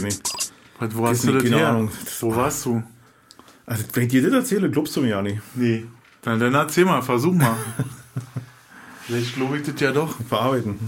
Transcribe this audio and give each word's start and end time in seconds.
kenn 0.00 0.08
ich. 0.08 0.18
Was, 0.78 0.96
wo 0.96 1.06
hast 1.06 1.24
du 1.24 1.32
das 1.32 1.44
her? 1.44 1.68
Ahnung. 1.68 1.90
Wo 2.20 2.34
warst 2.34 2.64
du? 2.64 2.82
Also, 3.66 3.84
wenn 3.92 4.04
ich 4.04 4.08
dir 4.08 4.22
das 4.22 4.32
erzähle, 4.32 4.70
glaubst 4.70 4.96
du 4.96 5.02
mir 5.02 5.08
ja 5.08 5.22
nicht. 5.22 5.40
Nee. 5.54 5.86
Dann, 6.22 6.40
dann 6.40 6.54
erzähl 6.54 6.84
mal, 6.84 7.02
versuch 7.02 7.32
mal. 7.32 7.56
Vielleicht 9.06 9.34
glaube 9.34 9.58
ich 9.58 9.62
das 9.64 9.80
ja 9.80 9.92
doch. 9.92 10.16
Verarbeiten. 10.28 10.78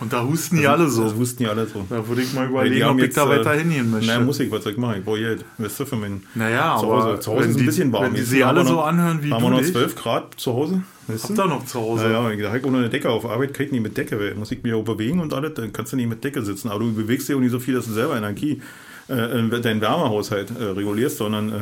Und 0.00 0.12
da 0.12 0.22
husten 0.24 0.58
die 0.58 0.66
alle 0.68 0.88
so. 0.88 1.02
Das 1.04 1.16
wussten 1.16 1.42
ja 1.42 1.50
alle 1.50 1.66
so. 1.66 1.84
Da 1.90 2.06
würde 2.06 2.22
ich 2.22 2.32
mal 2.32 2.46
überlegen, 2.48 2.76
die 2.76 2.84
haben 2.84 2.98
ob 3.00 3.04
ich 3.04 3.14
da 3.14 3.24
äh, 3.26 3.38
weiter 3.38 3.52
hingehen 3.54 3.90
möchte. 3.90 4.06
Naja, 4.06 4.20
muss 4.20 4.38
ich, 4.38 4.48
was 4.50 4.62
soll 4.62 4.72
ich 4.72 4.78
machen? 4.78 4.98
Ich 5.00 5.04
brauche 5.04 5.18
Geld. 5.18 5.44
Weißt 5.58 5.80
du, 5.80 5.86
für 5.86 5.96
meinen. 5.96 6.24
naja, 6.36 6.76
Zu 6.78 6.86
Hause- 6.86 7.18
zu 7.20 7.32
Hause 7.32 7.48
ist 7.48 7.54
ein 7.56 7.58
die, 7.58 7.64
bisschen 7.64 7.92
warm. 7.92 8.04
Wenn 8.04 8.14
die 8.14 8.22
sie 8.22 8.44
haben 8.44 8.56
alle 8.56 8.64
wir 8.64 8.68
so 8.68 8.74
noch- 8.76 8.86
anhören 8.86 9.22
wie 9.24 9.32
Haben 9.32 9.40
du 9.42 9.46
wir 9.46 9.50
noch 9.50 9.58
dich, 9.60 9.72
12 9.72 9.96
Grad 9.96 10.34
zu 10.36 10.52
Hause? 10.52 10.82
Weißt 11.08 11.24
habt 11.30 11.38
ihr 11.38 11.44
noch 11.46 11.64
zu 11.66 11.80
Hause. 11.80 12.04
Ja, 12.12 12.30
ja, 12.30 12.36
da 12.36 12.48
habe 12.48 12.58
ich 12.58 12.64
ohne 12.64 12.78
eine 12.78 12.88
Decke 12.90 13.10
auf 13.10 13.26
Arbeit, 13.26 13.54
kann 13.54 13.66
ich 13.66 13.72
nicht 13.72 13.82
mit 13.82 13.96
Decke, 13.96 14.20
weil 14.20 14.34
muss 14.36 14.52
ich 14.52 14.62
mich 14.62 14.72
auch 14.72 14.84
bewegen 14.84 15.18
und 15.20 15.32
alles, 15.34 15.54
dann 15.54 15.72
kannst 15.72 15.92
du 15.92 15.96
nicht 15.96 16.08
mit 16.08 16.22
Decke 16.22 16.44
sitzen. 16.44 16.68
Aber 16.68 16.78
du 16.80 16.92
bewegst 16.94 17.28
dich 17.28 17.34
auch 17.34 17.40
nicht 17.40 17.50
so 17.50 17.58
viel, 17.58 17.74
dass 17.74 17.86
du 17.86 17.92
selber 17.92 18.16
Energie, 18.16 18.62
äh, 19.08 19.16
deinen 19.16 19.80
Wärmehaushalt 19.80 20.52
äh, 20.60 20.62
regulierst, 20.64 21.16
sondern 21.16 21.48
äh, 21.48 21.54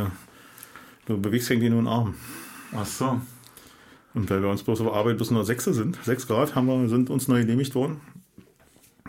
du 1.06 1.18
bewegst 1.18 1.48
irgendwie 1.50 1.70
nur 1.70 1.78
einen 1.78 1.88
Arm. 1.88 2.14
Ach 2.76 2.84
so. 2.84 3.18
Und 4.14 4.28
weil 4.30 4.42
wir 4.42 4.48
uns 4.50 4.62
bloß 4.62 4.80
auf 4.80 4.92
Arbeit 4.94 5.16
bis 5.18 5.30
nur 5.30 5.44
6 5.44 5.64
sind, 5.64 5.98
6 6.04 6.26
Grad 6.26 6.54
haben 6.54 6.66
wir, 6.66 6.88
sind 6.88 7.08
uns 7.08 7.28
neu 7.28 7.40
genehmigt 7.40 7.74
worden. 7.74 8.00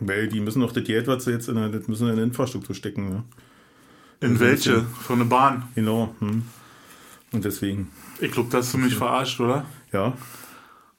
Weil 0.02 0.28
die 0.28 0.40
müssen 0.40 0.60
noch 0.60 0.72
das 0.72 0.84
Geld, 0.84 1.08
was 1.08 1.26
sie 1.26 1.32
jetzt 1.32 1.48
in 1.50 1.56
das 1.72 1.88
müssen 1.88 2.08
in 2.08 2.14
eine 2.14 2.24
Infrastruktur 2.24 2.76
stecken. 2.76 3.10
Ne? 3.10 3.24
In 4.22 4.40
welche? 4.40 4.84
Von 5.04 5.20
der 5.20 5.26
Bahn. 5.26 5.64
Genau. 5.76 6.14
Hm. 6.20 6.44
Und 7.32 7.44
deswegen, 7.46 7.90
Ich 8.20 8.32
glaube, 8.32 8.50
dass 8.52 8.72
du 8.72 8.78
mich 8.78 8.96
verarscht, 8.96 9.40
oder? 9.40 9.66
ja, 9.92 10.14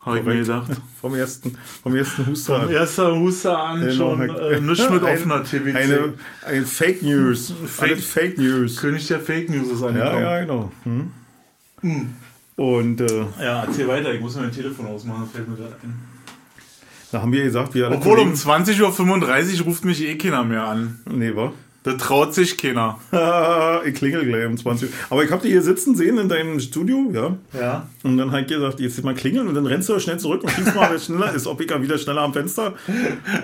Habe 0.01 0.19
ich 0.21 0.25
mir 0.25 0.37
gedacht. 0.37 0.71
vom 1.01 1.15
ersten, 1.15 1.57
vom 1.83 1.95
ersten 1.97 2.27
Huster. 2.27 2.61
Vom 2.63 2.71
erster 2.71 3.17
Huster 3.19 3.59
an 3.59 3.81
Genau. 3.81 3.93
schon 4.17 4.29
äh, 4.31 4.61
nichts 4.61 4.91
mit 4.91 5.03
offener 5.15 5.43
TVC. 5.45 5.75
Eine, 5.75 6.15
eine 6.47 6.67
Fake 6.67 7.03
News. 7.03 7.53
Fake- 7.67 7.91
Alles 7.93 8.05
Fake 8.07 8.39
News. 8.39 8.77
König 8.77 9.07
der 9.09 9.21
Fake 9.21 9.49
News 9.51 9.69
ist 9.69 9.81
Ja, 9.81 9.87
angekommen. 9.89 10.23
ja, 10.23 10.41
genau. 10.41 10.73
Hm. 10.85 11.11
Und 12.57 13.01
äh, 13.01 13.25
Ja, 13.41 13.65
erzähl 13.65 13.87
weiter. 13.89 14.13
Ich 14.13 14.21
muss 14.21 14.37
mein 14.37 14.51
Telefon 14.53 14.87
ausmachen, 14.87 15.23
das 15.25 15.33
fällt 15.33 15.49
mir 15.49 15.57
gerade 15.57 15.77
ein. 15.83 16.08
Da 17.13 17.23
haben 17.23 17.33
wir 17.33 17.43
gesagt, 17.45 17.75
wir 17.75 17.91
Obwohl 17.91 18.19
um 18.19 18.35
Kollegen- 18.35 18.35
20.35 18.37 19.61
Uhr 19.61 19.65
ruft 19.67 19.85
mich 19.85 20.03
eh 20.03 20.17
keiner 20.17 20.45
mehr 20.45 20.65
an. 20.65 21.01
Nee, 21.11 21.35
war? 21.35 21.53
Da 21.85 21.93
traut 21.95 22.35
sich 22.35 22.59
keiner. 22.59 22.99
ich 23.87 23.95
klingel 23.95 24.27
gleich 24.27 24.47
um 24.47 24.57
20 24.57 24.89
Uhr. 24.89 24.95
Aber 25.11 25.25
ich 25.25 25.31
hab 25.31 25.43
dich 25.43 25.53
hier 25.53 25.63
sitzen 25.63 25.95
sehen 25.95 26.19
in 26.19 26.29
deinem 26.29 26.59
Studio, 26.59 27.11
ja. 27.15 27.37
Ja. 27.59 27.87
Und 28.03 28.19
dann 28.19 28.31
habe 28.33 28.43
ich 28.43 28.49
gesagt, 28.49 28.81
jetzt 28.81 29.03
mal 29.05 29.15
klingeln 29.15 29.47
und 29.47 29.55
dann 29.55 29.65
rennst 29.65 29.89
du 29.89 29.99
schnell 30.01 30.19
zurück 30.19 30.43
und 30.43 30.51
schießt 30.51 30.75
mal, 30.75 30.89
wer 30.91 30.99
schneller 30.99 31.33
ist. 31.33 31.47
Ob 31.47 31.61
ich 31.61 31.69
wieder 31.81 31.97
schneller 31.97 32.23
am 32.23 32.33
Fenster 32.33 32.75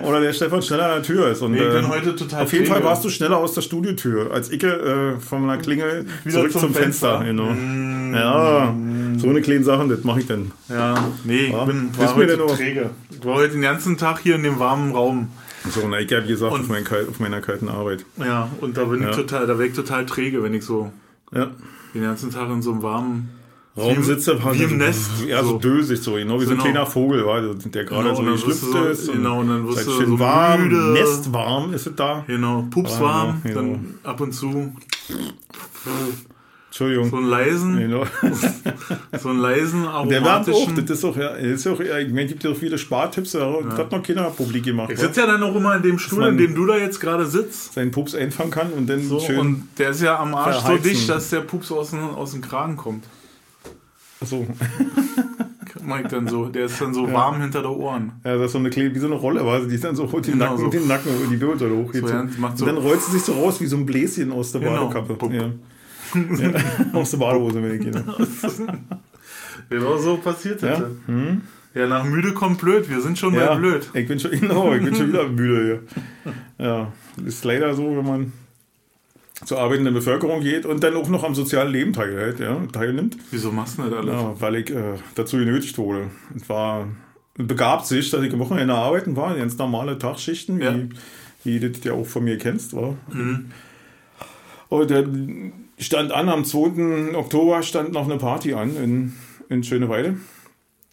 oder 0.03 0.19
der 0.19 0.33
Stefan 0.33 0.61
schneller 0.61 0.85
an 0.87 0.91
der 0.95 1.03
Tür 1.03 1.31
ist. 1.31 1.41
Und, 1.41 1.53
Nee, 1.53 1.59
ich 1.59 1.73
bin 1.73 1.85
äh, 1.85 1.87
heute 1.87 2.15
total 2.15 2.43
Auf 2.43 2.51
jeden 2.51 2.65
träge. 2.65 2.75
Fall 2.75 2.83
warst 2.83 3.05
du 3.05 3.09
schneller 3.09 3.37
aus 3.37 3.53
der 3.53 3.61
Studiotür 3.61 4.31
als 4.33 4.51
ich 4.51 4.61
äh, 4.63 5.17
von 5.19 5.43
einer 5.43 5.57
Klingel 5.57 6.05
Wieder 6.23 6.35
zurück 6.35 6.51
zum 6.51 6.61
zum, 6.61 6.73
Fenster. 6.73 7.19
Fenster. 7.21 7.43
Mm. 7.53 8.11
Genau. 8.11 8.15
Ja, 8.15 8.75
so 9.17 9.29
eine 9.29 9.41
kleine 9.41 9.63
Sachen, 9.63 9.89
das 9.89 10.03
mache 10.03 10.19
ich 10.19 10.27
dann. 10.27 10.51
Ja, 10.69 11.09
nee, 11.23 11.45
ich 11.45 11.51
Ja. 11.51 11.65
bin, 11.65 11.89
war 11.97 12.15
heute 12.15 12.37
denn 12.37 12.47
träge. 12.47 12.89
Ich 13.11 13.25
war 13.25 13.35
heute 13.35 13.53
den 13.53 13.61
ganzen 13.61 13.97
Tag 13.97 14.19
hier 14.19 14.35
in 14.35 14.43
dem 14.43 14.59
warmen 14.59 14.91
Raum. 14.91 15.29
So, 15.71 15.87
na, 15.87 15.99
ich 15.99 16.11
habe 16.13 16.27
gesagt, 16.27 16.53
Und- 16.53 16.61
auf, 16.61 16.67
mein, 16.69 16.85
auf 16.87 17.19
meiner 17.19 17.41
kalten 17.41 17.69
Arbeit. 17.69 18.05
Ja, 18.17 18.49
und 18.61 18.77
da 18.77 18.83
bin 18.85 19.01
Ja. 19.01 19.09
ich 19.09 19.15
total, 19.15 19.47
da 19.47 19.57
wäre 19.57 19.67
ich 19.67 19.73
total 19.75 20.05
träge, 20.05 20.43
wenn 20.43 20.53
ich 20.53 20.63
so 20.63 20.91
Ja. 21.33 21.51
den 21.93 22.01
ganzen 22.03 22.29
Tag 22.31 22.49
in 22.49 22.61
so 22.61 22.71
einem 22.71 22.83
warmen 22.83 23.29
Raum 23.77 23.97
Wie- 23.97 24.03
sitze, 24.03 24.39
wie 24.53 24.63
im 24.63 24.77
Nest, 24.77 25.09
Ja, 25.27 25.43
so, 25.43 25.49
so. 25.49 25.57
dösig, 25.59 25.99
so, 26.01 26.13
genau 26.13 26.39
wie 26.39 26.45
so 26.45 26.51
ein 26.51 26.57
Genau. 26.57 26.63
kleiner 26.63 26.85
Vogel, 26.85 27.25
war, 27.25 27.41
der 27.41 27.83
gerade 27.83 28.03
Genau, 28.13 28.15
so 28.15 28.31
geschlüpft 28.31 28.63
du 28.63 28.71
so- 28.71 28.83
ist. 28.85 29.11
genau, 29.11 29.41
und 29.41 29.49
dann 29.49 29.67
wirst 29.67 29.85
du 29.85 29.91
halt 29.91 29.99
schön 29.99 30.09
so 30.11 30.19
warm, 30.19 30.63
müde. 30.63 30.93
nestwarm 30.93 31.73
ist 31.73 31.85
es 31.87 31.95
da. 31.95 32.23
Genau, 32.25 32.65
pupswarm, 32.69 33.41
genau. 33.43 33.55
dann 33.61 33.95
ab 34.03 34.21
und 34.21 34.31
zu 34.31 34.71
Entschuldigung. 36.77 37.09
so 37.09 37.15
einen 37.17 37.27
leisen, 37.29 37.89
so 39.21 39.29
einen 39.29 39.39
leisen 39.39 39.83
Der 39.83 39.91
wärmt 39.93 40.27
auch, 40.27 40.27
aromatischen. 40.27 40.75
das 40.85 40.89
ist 40.97 41.05
auch, 41.05 41.15
ja, 41.15 41.29
das 41.33 41.41
ist 41.41 41.67
auch, 41.67 41.79
ja, 41.79 41.97
ich 41.99 42.09
meine, 42.11 42.25
gibt 42.27 42.43
ja 42.43 42.49
auch 42.51 42.55
viele 42.57 42.77
Spartipps, 42.77 43.31
da 43.31 43.59
hat 43.77 43.91
noch 43.93 44.03
keiner 44.03 44.23
publik 44.23 44.65
gemacht. 44.65 44.89
Ich 44.91 44.99
sitze 44.99 45.21
ja 45.21 45.27
dann 45.27 45.41
auch 45.41 45.55
immer 45.55 45.77
in 45.77 45.83
dem 45.83 45.97
Stuhl, 45.97 46.25
in 46.27 46.37
dem 46.37 46.53
du 46.53 46.65
da 46.65 46.77
jetzt 46.77 46.99
gerade 46.99 47.25
sitzt. 47.25 47.75
seinen 47.75 47.91
Pups 47.91 48.13
einfangen 48.13 48.51
kann 48.51 48.73
und 48.73 48.89
dann 48.89 49.01
So, 49.03 49.21
schön. 49.21 49.39
und 49.39 49.67
der 49.77 49.91
ist 49.91 50.01
ja 50.01 50.19
am 50.19 50.35
Arsch 50.35 50.55
so 50.57 50.61
verheizen. 50.63 50.83
dicht, 50.83 51.07
dass 51.09 51.29
der 51.29 51.41
Pups 51.41 51.71
aus 51.71 51.91
dem, 51.91 51.99
aus 52.01 52.31
dem 52.33 52.41
Kragen 52.41 52.75
kommt. 52.75 53.05
so. 54.21 54.45
Mach 55.87 55.99
ich 55.99 56.07
dann 56.07 56.27
so. 56.27 56.47
Der 56.47 56.65
ist 56.65 56.81
dann 56.81 56.93
so 56.93 57.11
warm 57.13 57.39
hinter 57.41 57.61
der 57.61 57.71
Ohren. 57.71 58.11
Ja, 58.25 58.35
das 58.37 58.47
ist 58.47 58.51
so 58.53 58.57
eine 58.57 58.69
kleine, 58.71 58.93
wie 58.95 58.99
so 58.99 59.05
eine 59.05 59.15
Rolle, 59.15 59.45
war 59.45 59.59
die 59.61 59.75
ist 59.75 59.83
dann 59.83 59.95
so 59.95 60.07
den 60.07 60.23
Genau 60.33 60.45
Nacken 60.45 60.57
so. 60.57 60.67
den 60.71 60.87
Nacken 60.87 61.11
die 61.31 61.39
Wirbel 61.39 61.69
hoch. 61.77 61.93
So, 61.93 61.99
ja, 62.07 62.27
so- 62.55 62.65
und 62.65 62.67
dann 62.67 62.77
rollt 62.77 63.01
sie 63.01 63.11
sich 63.11 63.21
so 63.21 63.33
raus 63.33 63.61
wie 63.61 63.67
so 63.67 63.77
ein 63.77 63.85
Bläschen 63.85 64.31
aus 64.31 64.51
der 64.51 64.61
Genau. 64.61 64.89
Badekappe. 64.89 65.33
Ja. 65.35 65.51
Aus 66.93 67.11
der 67.11 67.17
Badehose, 67.17 67.61
wenn 67.63 67.75
ich 67.75 67.81
gehe. 67.81 67.91
Genau 69.69 69.97
so 69.97 70.17
passiert 70.17 70.61
das. 70.61 70.79
Ja? 70.79 70.85
dann. 71.07 71.41
Ja, 71.73 71.87
nach 71.87 72.03
müde 72.03 72.33
kommt 72.33 72.59
blöd. 72.61 72.89
Wir 72.89 73.01
sind 73.01 73.17
schon 73.17 73.33
Ja, 73.33 73.47
mal 73.47 73.57
blöd. 73.57 73.89
Ich 73.93 74.07
bin 74.07 74.19
schon, 74.19 74.31
genau, 74.39 74.73
ich 74.73 74.83
bin 74.83 74.93
schon 74.95 75.07
wieder 75.09 75.27
müde 75.29 75.81
hier. 76.59 76.65
Ja, 76.65 76.93
ist 77.25 77.43
leider 77.43 77.73
so, 77.73 77.97
wenn 77.97 78.05
man 78.05 78.33
zur 79.43 79.59
arbeitenden 79.59 79.93
Bevölkerung 79.93 80.41
geht 80.41 80.65
und 80.65 80.83
dann 80.83 80.95
auch 80.95 81.09
noch 81.09 81.23
am 81.23 81.35
sozialen 81.35 81.71
Leben 81.71 81.93
teilhält, 81.93 82.39
ja, 82.39 82.57
teilnimmt. 82.71 83.17
Wieso 83.31 83.51
machst 83.51 83.77
du 83.77 83.83
das 83.83 83.93
alles? 83.93 84.13
Ja, 84.13 84.35
weil 84.39 84.55
ich 84.55 84.69
äh, 84.69 84.93
dazu 85.15 85.37
genötigt 85.37 85.77
wurde. 85.77 86.09
Es 86.35 86.47
war 86.47 86.87
begabt 87.37 87.85
sich, 87.85 88.09
dass 88.11 88.23
ich 88.23 88.31
am 88.33 88.39
Wochenende 88.39 88.73
arbeiten 88.73 89.15
war, 89.17 89.35
ganz 89.35 89.57
normale 89.57 89.97
Tagschichten, 89.97 90.61
Ja. 90.61 90.73
wie, 90.75 90.89
wie 91.43 91.59
du 91.59 91.69
das 91.71 91.83
ja 91.83 91.91
auch 91.93 92.05
von 92.05 92.23
mir 92.23 92.37
kennst. 92.37 92.73
War. 92.73 92.95
Mhm. 93.11 93.51
Und 94.69 94.91
dann 94.91 95.51
stand 95.77 96.11
an, 96.11 96.29
am 96.29 96.45
2. 96.45 97.15
Oktober 97.15 97.61
stand 97.63 97.91
noch 97.91 98.05
eine 98.05 98.17
Party 98.17 98.53
an 98.53 98.75
in, 98.75 99.13
in 99.49 99.63
Schöneweide, 99.63 100.17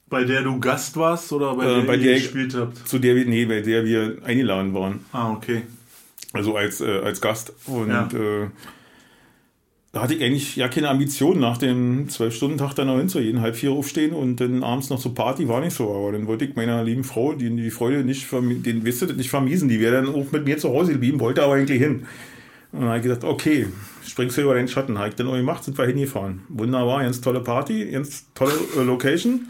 Bei 0.09 0.25
der 0.25 0.43
du 0.43 0.59
Gast 0.61 0.97
warst 0.97 1.33
oder 1.33 1.55
bei 1.57 1.65
Äh, 1.65 1.75
der 1.77 1.83
bei 1.83 1.95
ihr 1.97 2.03
der- 2.05 2.15
gespielt 2.15 2.55
habt? 2.55 2.87
zu 2.89 2.99
der 2.99 3.15
wir, 3.17 3.25
nee, 3.25 3.47
bei 3.47 3.61
der 3.61 3.85
wir 3.85 4.19
eingeladen 4.25 4.75
waren. 4.75 5.05
Ah, 5.13 5.33
okay. 5.33 5.63
Also 6.33 6.57
als, 6.57 6.81
äh, 6.81 6.99
als 7.05 7.21
Gast. 7.21 7.53
Und 7.67 7.89
Ja. 7.91 8.07
äh, 8.13 8.49
da 9.93 10.03
hatte 10.03 10.15
ich 10.15 10.23
eigentlich 10.25 10.57
ja 10.57 10.69
keine 10.69 10.89
Ambition, 10.89 11.39
nach 11.39 11.59
dem 11.59 12.09
12-Stunden-Tag 12.09 12.75
dann 12.75 12.87
noch 12.87 12.97
hinzugehen, 12.97 13.43
halb 13.43 13.55
vier 13.57 13.73
aufstehen 13.73 14.13
und 14.15 14.37
dann 14.41 14.65
abends 14.65 14.89
noch 14.89 14.99
zur 14.99 15.15
Party, 15.15 15.49
war 15.49 15.61
nicht 15.61 15.75
so. 15.77 15.95
Aber 15.95 16.13
dann 16.13 16.27
wollte 16.27 16.47
ich 16.47 16.57
meiner 16.57 16.83
lieben 16.83 17.05
Frau 17.05 17.35
die, 17.35 17.55
die 17.55 17.71
Freude 17.71 18.03
nicht, 18.03 18.27
den, 18.33 18.85
wisst 18.87 19.03
ihr, 19.03 19.13
nicht 19.13 19.29
vermiesen. 19.29 19.69
Die 19.69 19.81
wäre 19.81 20.03
dann 20.03 20.15
auch 20.15 20.33
mit 20.33 20.47
mir 20.47 20.57
zu 20.57 20.71
Hause 20.71 20.93
geblieben, 20.93 21.21
wollte 21.21 21.43
aber 21.43 21.55
eigentlich 21.55 21.81
hin. 21.83 22.07
Und 22.73 22.81
dann 22.81 22.89
habe 22.89 22.97
ich 22.99 23.03
gesagt, 23.03 23.25
okay, 23.25 23.67
springst 24.07 24.37
du 24.37 24.43
über 24.43 24.55
den 24.55 24.69
Schatten. 24.69 24.99
Habe 24.99 25.09
ich 25.09 25.15
dann 25.15 25.29
auch 25.29 25.35
gemacht, 25.35 25.65
sind 25.65 25.79
wir 25.79 25.87
hingefahren. 25.87 26.43
Wunderbar, 26.49 27.03
ganz 27.03 27.21
tolle 27.21 27.41
Party, 27.41 27.91
ganz 27.91 28.33
tolle 28.35 28.53
äh, 28.77 28.83
Location. 28.83 29.49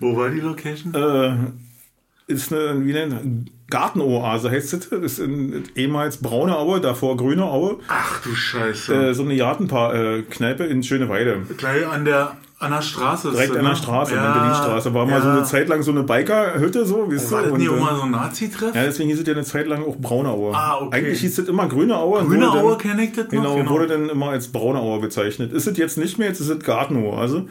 Wo 0.00 0.16
war 0.16 0.30
die 0.30 0.40
Location? 0.40 0.94
Äh, 0.94 2.32
ist 2.32 2.52
eine, 2.52 2.84
wie 2.84 2.92
nennt 2.92 3.50
Gartenoase 3.68 4.50
heißt 4.50 4.72
es. 4.74 4.86
Ist 4.86 5.18
in, 5.18 5.64
ehemals 5.74 6.18
braune 6.18 6.56
Aue, 6.56 6.80
davor 6.80 7.16
grüne 7.16 7.44
Aue. 7.44 7.78
Ach 7.88 8.22
du 8.22 8.34
Scheiße. 8.34 8.94
Äh, 8.94 9.14
so 9.14 9.22
eine 9.22 9.36
Gartenkneipe 9.36 10.64
in 10.64 10.82
Schöneweide. 10.82 11.42
Gleich 11.56 11.86
an 11.86 12.04
der, 12.04 12.36
an 12.58 12.70
der 12.72 12.80
Straße. 12.82 13.28
ist 13.28 13.34
Direkt 13.34 13.52
sie, 13.52 13.58
an 13.58 13.64
der 13.64 13.72
ne? 13.74 13.78
Straße, 13.78 14.18
an 14.18 14.22
der 14.24 14.40
Berlinstraße. 14.40 14.94
War 14.94 15.04
mal 15.06 15.20
so 15.20 15.28
eine 15.28 15.44
Zeit 15.44 15.68
lang 15.68 15.82
so 15.82 15.90
eine 15.90 16.02
Biker-Hütte, 16.04 16.86
so, 16.86 17.10
weißt 17.12 17.30
War 17.32 17.42
du? 17.42 17.50
das 17.50 17.58
Und, 17.60 17.68
auch 17.68 17.76
äh, 17.76 17.80
mal 17.80 17.96
so 17.96 18.02
ein 18.02 18.10
Nazi-Treff? 18.12 18.74
ja, 18.74 18.82
deswegen 18.84 19.10
hieß 19.10 19.20
es 19.20 19.26
ja 19.26 19.34
eine 19.34 19.44
Zeit 19.44 19.66
lang 19.66 19.84
auch 19.84 19.96
braune 19.96 20.30
Aue. 20.30 20.54
Ah, 20.54 20.78
okay. 20.80 20.96
Eigentlich 20.96 21.20
hieß 21.20 21.38
es 21.38 21.48
immer 21.48 21.68
grüne 21.68 21.96
Aue. 21.98 22.20
und 22.20 22.28
Grüne 22.28 22.46
wurde 22.48 22.58
Aue 22.60 22.70
dann- 22.70 22.78
kenne 22.78 23.04
ich 23.04 23.12
das 23.12 23.24
noch. 23.26 23.30
Genau, 23.56 23.68
wurde 23.70 23.86
dann 23.88 24.08
immer 24.08 24.30
als 24.30 24.48
braune 24.48 24.78
Aue 24.78 25.00
bezeichnet. 25.00 25.52
Ist 25.52 25.66
es 25.66 25.76
jetzt 25.76 25.98
nicht 25.98 26.18
mehr, 26.18 26.28
jetzt 26.28 26.40
ist 26.40 26.48
es 26.48 26.58
Gartenoase. 26.60 27.44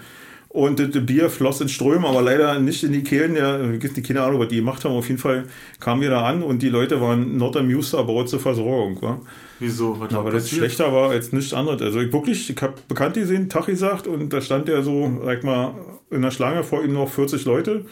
Und 0.55 0.79
das 0.79 1.05
Bier 1.05 1.29
floss 1.29 1.59
in 1.59 1.67
Strömen, 1.67 2.05
aber 2.05 2.21
leider 2.21 2.57
nicht 2.59 2.81
in 2.85 2.93
die 2.93 3.03
Kehlen. 3.03 3.35
Die 3.35 4.01
keine 4.01 4.21
Ahnung, 4.21 4.39
was 4.39 4.47
die 4.47 4.55
gemacht 4.55 4.85
haben. 4.85 4.93
Auf 4.93 5.09
jeden 5.09 5.19
Fall 5.19 5.43
kamen 5.81 6.01
wir 6.01 6.09
da 6.09 6.25
an 6.25 6.43
und 6.43 6.61
die 6.61 6.69
Leute 6.69 7.01
waren 7.01 7.35
not 7.35 7.57
amused 7.57 7.93
about 7.93 8.23
zur 8.27 8.39
Versorgung. 8.39 9.01
Wa? 9.01 9.19
Wieso? 9.59 9.99
Was 9.99 10.13
war 10.13 10.21
Aber 10.21 10.31
das 10.31 10.49
schlechter 10.49 10.93
war 10.93 11.09
als 11.09 11.33
nichts 11.33 11.53
anderes. 11.53 11.81
Also 11.81 11.99
ich 11.99 12.13
wirklich, 12.13 12.49
ich 12.49 12.61
habe 12.61 12.75
bekannt 12.87 13.15
gesehen, 13.15 13.49
Tag 13.49 13.65
gesagt 13.65 14.07
und 14.07 14.31
da 14.31 14.39
stand 14.39 14.69
der 14.69 14.81
so, 14.81 15.21
sag 15.25 15.43
mal, 15.43 15.73
in 16.09 16.21
der 16.21 16.31
Schlange 16.31 16.63
vor 16.63 16.85
ihm 16.85 16.93
noch 16.93 17.09
40 17.09 17.43
Leute. 17.43 17.83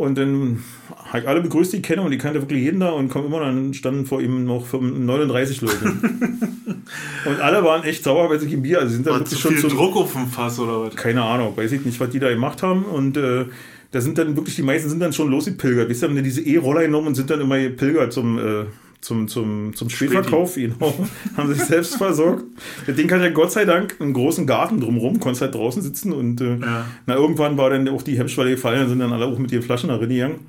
Und 0.00 0.16
dann 0.16 0.64
habe 1.10 1.18
ich 1.18 1.28
alle 1.28 1.42
begrüßt, 1.42 1.74
die 1.74 1.76
ich 1.76 1.82
kenne 1.82 2.00
und 2.00 2.10
die 2.10 2.16
kannte 2.16 2.40
wirklich 2.40 2.62
jeden 2.62 2.80
da 2.80 2.88
und 2.88 3.10
kommen 3.10 3.26
immer, 3.26 3.40
dann 3.40 3.74
standen 3.74 4.06
vor 4.06 4.22
ihm 4.22 4.46
noch 4.46 4.72
39 4.72 5.60
Leute. 5.60 5.84
und 7.26 7.40
alle 7.42 7.62
waren 7.62 7.84
echt 7.84 8.02
sauer, 8.02 8.30
weil 8.30 8.40
sie 8.40 8.48
kein 8.48 8.62
Bier, 8.62 8.78
also 8.80 8.94
sind 8.94 9.06
da 9.06 9.10
War 9.10 9.18
zu 9.18 9.32
wirklich 9.32 9.40
schon 9.40 9.52
viel 9.52 9.68
zu, 9.68 9.76
Druck 9.76 9.96
auf 9.96 10.14
dem 10.14 10.26
Fass 10.26 10.58
oder 10.58 10.86
was? 10.86 10.96
keine 10.96 11.22
Ahnung, 11.22 11.54
weiß 11.54 11.72
ich 11.72 11.84
nicht, 11.84 12.00
was 12.00 12.08
die 12.08 12.18
da 12.18 12.30
gemacht 12.30 12.62
haben. 12.62 12.84
Und 12.84 13.18
äh, 13.18 13.44
da 13.90 14.00
sind 14.00 14.16
dann 14.16 14.36
wirklich, 14.36 14.56
die 14.56 14.62
meisten 14.62 14.88
sind 14.88 15.00
dann 15.00 15.12
schon 15.12 15.30
losgepilgert. 15.30 15.90
Ihr, 15.90 16.02
haben 16.02 16.14
dann 16.14 16.24
diese 16.24 16.40
E-Roller 16.40 16.80
genommen 16.80 17.08
und 17.08 17.14
sind 17.14 17.28
dann 17.28 17.42
immer 17.42 17.58
gepilgert 17.58 18.14
zum, 18.14 18.38
äh, 18.38 18.64
zum, 19.00 19.28
zum, 19.28 19.74
zum 19.74 19.88
Spätverkauf. 19.90 20.54
Genau. 20.56 20.94
haben 21.36 21.52
sich 21.54 21.62
selbst 21.64 21.96
versorgt. 21.96 22.44
Das 22.86 22.96
Ding 22.96 23.10
hat 23.10 23.20
ja 23.20 23.30
Gott 23.30 23.52
sei 23.52 23.64
Dank 23.64 23.96
einen 24.00 24.12
großen 24.12 24.46
Garten 24.46 24.80
drumherum, 24.80 25.20
konntest 25.20 25.42
halt 25.42 25.54
draußen 25.54 25.82
sitzen 25.82 26.12
und 26.12 26.40
äh, 26.40 26.56
Ja. 26.58 26.86
na, 27.06 27.14
irgendwann 27.14 27.56
war 27.56 27.70
dann 27.70 27.88
auch 27.88 28.02
die 28.02 28.18
Hemmschwelle 28.18 28.50
gefallen, 28.50 28.80
dann 28.80 28.88
sind 28.88 28.98
dann 28.98 29.12
alle 29.12 29.26
auch 29.26 29.38
mit 29.38 29.52
ihren 29.52 29.62
Flaschen 29.62 29.88
da 29.88 29.96
rein 29.96 30.08
gegangen. 30.08 30.46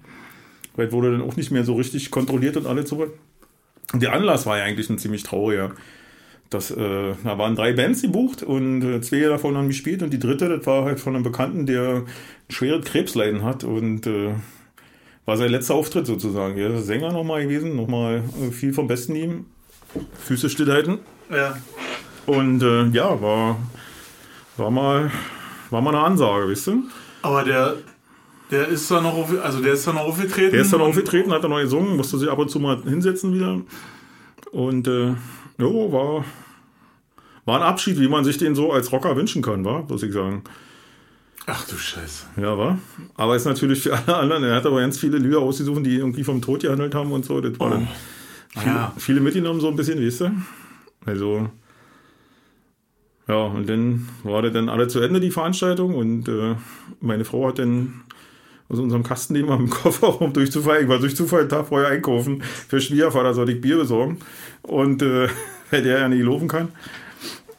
Weil 0.76 0.92
wurde 0.92 1.12
dann 1.12 1.22
auch 1.22 1.36
nicht 1.36 1.52
mehr 1.52 1.64
so 1.64 1.76
richtig 1.76 2.12
kontrolliert 2.12 2.56
und 2.58 2.66
alles 2.68 2.90
so. 2.90 3.08
Der 3.94 4.14
Anlass 4.14 4.46
war 4.46 4.58
ja 4.58 4.64
eigentlich 4.64 4.90
ein 4.90 4.98
ziemlich 4.98 5.24
trauriger. 5.24 5.72
Das, 6.50 6.72
äh, 6.72 7.14
da 7.24 7.38
waren 7.38 7.56
drei 7.56 7.72
Bands 7.74 8.02
gebucht 8.02 8.44
und 8.44 8.82
äh, 8.84 9.02
zwei 9.02 9.22
davon 9.22 9.56
haben 9.56 9.68
gespielt 9.68 10.04
und 10.04 10.12
die 10.12 10.20
dritte, 10.20 10.50
das 10.50 10.66
war 10.66 10.84
halt 10.84 11.00
von 11.00 11.16
einem 11.16 11.24
Bekannten, 11.24 11.66
der 11.66 12.04
ein 12.04 12.04
schweres 12.50 12.86
Krebsleiden 12.86 13.44
hat 13.44 13.64
und 13.64 14.06
äh, 14.08 14.32
war 15.26 15.38
sein 15.38 15.52
letzter 15.52 15.76
Auftritt 15.76 16.08
sozusagen. 16.08 16.58
Er 16.58 16.74
ist 16.74 16.88
Sänger 16.88 17.12
nochmal 17.12 17.44
gewesen, 17.44 17.76
nochmal 17.76 18.24
äh, 18.42 18.52
viel 18.52 18.74
vom 18.74 18.88
Besten 18.88 19.16
ihm. 19.16 19.46
Füße 20.26 20.50
stillhalten. 20.50 21.00
Ja. 21.30 21.58
Und 22.26 22.64
äh, 22.64 22.86
ja, 22.88 23.22
war, 23.22 23.58
war, 24.58 24.72
mal, 24.72 25.12
war 25.70 25.82
mal 25.82 25.96
eine 25.96 26.04
Ansage, 26.04 26.50
weißt 26.50 26.68
du? 26.68 26.84
Aber 27.24 27.44
der, 27.44 27.76
der 28.50 28.68
ist 28.68 28.90
da 28.90 29.02
noch, 29.02 29.16
auf, 29.16 29.34
also 29.44 29.62
der 29.62 29.74
ist 29.74 29.86
da 29.86 29.94
noch 29.94 30.02
aufgetreten. 30.02 30.52
Der 30.52 30.62
ist 30.62 30.74
dann 30.74 30.82
aufgetreten, 30.82 31.32
hat 31.32 31.44
dann 31.44 31.52
noch 31.52 31.60
gesungen, 31.60 31.98
musste 31.98 32.18
sich 32.18 32.30
ab 32.30 32.40
und 32.40 32.50
zu 32.50 32.60
mal 32.60 32.82
hinsetzen 32.84 33.34
wieder. 33.34 33.62
Und 34.52 34.88
äh, 34.88 35.14
jo, 35.58 35.92
war, 35.92 36.26
war 37.46 37.58
ein 37.58 37.64
Abschied, 37.64 38.00
wie 38.00 38.08
man 38.08 38.24
sich 38.24 38.38
den 38.38 38.56
so 38.56 38.72
als 38.72 38.92
Rocker 38.92 39.16
wünschen 39.16 39.42
kann, 39.42 39.66
war, 39.66 39.84
muss 39.84 40.04
ich 40.04 40.14
sagen. 40.14 40.44
Ach 41.48 41.68
du 41.68 41.76
Scheiße. 41.76 42.26
Ja, 42.38 42.58
war. 42.58 42.78
Aber 43.16 43.36
ist 43.36 43.46
natürlich 43.46 43.82
für 43.84 43.94
alle 43.94 44.16
anderen, 44.18 44.44
er 44.44 44.56
hat 44.56 44.66
aber 44.66 44.80
ganz 44.82 44.98
viele 44.98 45.18
Lieder 45.18 45.40
ausgesucht, 45.40 45.86
die 45.86 45.96
irgendwie 45.98 46.24
vom 46.24 46.42
Tod 46.42 46.62
gehandelt 46.62 46.94
haben 46.96 47.12
und 47.12 47.26
so. 47.26 47.42
Das 47.42 47.60
war 47.60 47.72
dann 47.72 47.88
viele, 48.54 48.66
Ja. 48.66 48.94
viele 48.98 49.20
mitgenommen, 49.22 49.60
so 49.60 49.68
ein 49.68 49.76
bisschen, 49.76 50.04
weißt 50.06 50.22
du? 50.22 50.32
Also, 51.06 51.50
ja, 53.28 53.36
und 53.46 53.68
dann 53.68 54.08
war 54.24 54.42
das 54.44 54.54
dann 54.54 54.70
alle 54.70 54.88
zu 54.88 55.00
Ende, 55.00 55.20
die 55.20 55.32
Veranstaltung. 55.32 55.96
Und 55.96 56.28
äh, 56.28 56.56
meine 57.00 57.26
Frau 57.26 57.48
hat 57.48 57.60
dann 57.60 58.02
aus 58.70 58.80
unserem 58.80 59.04
Kasten 59.04 59.34
nehmen 59.34 59.50
im 59.50 59.70
Kofferraum 59.70 60.32
durch 60.34 60.52
Zufall, 60.52 60.84
ich 60.84 60.88
war 60.88 61.00
durch 61.00 61.16
Zufall 61.16 61.42
einen 61.42 61.50
Tag 61.50 61.68
vorher 61.68 61.90
einkaufen. 61.90 62.42
Für 62.44 62.80
Schwiegervater 62.80 63.34
sollte 63.34 63.52
ich 63.54 63.62
Bier 63.62 63.78
besorgen. 63.78 64.20
Und 64.62 65.02
äh, 65.02 65.28
weil 65.72 65.82
der 65.84 66.00
ja 66.00 66.08
nicht 66.08 66.24
laufen 66.24 66.48
kann. 66.48 66.70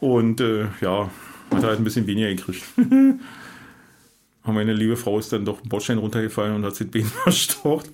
Und 0.01 0.41
äh, 0.41 0.67
ja, 0.81 1.11
hat 1.51 1.63
er 1.63 1.69
halt 1.71 1.79
ein 1.81 1.85
bisschen 1.85 2.07
weniger 2.07 2.29
gekriegt. 2.29 2.63
Aber 4.43 4.55
meine 4.55 4.73
liebe 4.73 4.97
Frau 4.97 5.19
ist 5.19 5.33
dann 5.33 5.45
doch 5.45 5.61
einen 5.61 5.69
Bordstein 5.69 5.99
runtergefallen 5.99 6.57
und 6.57 6.65
hat 6.65 6.75
sich 6.75 6.91
den 6.91 7.03
Bein 7.03 7.11
verstaucht. 7.11 7.91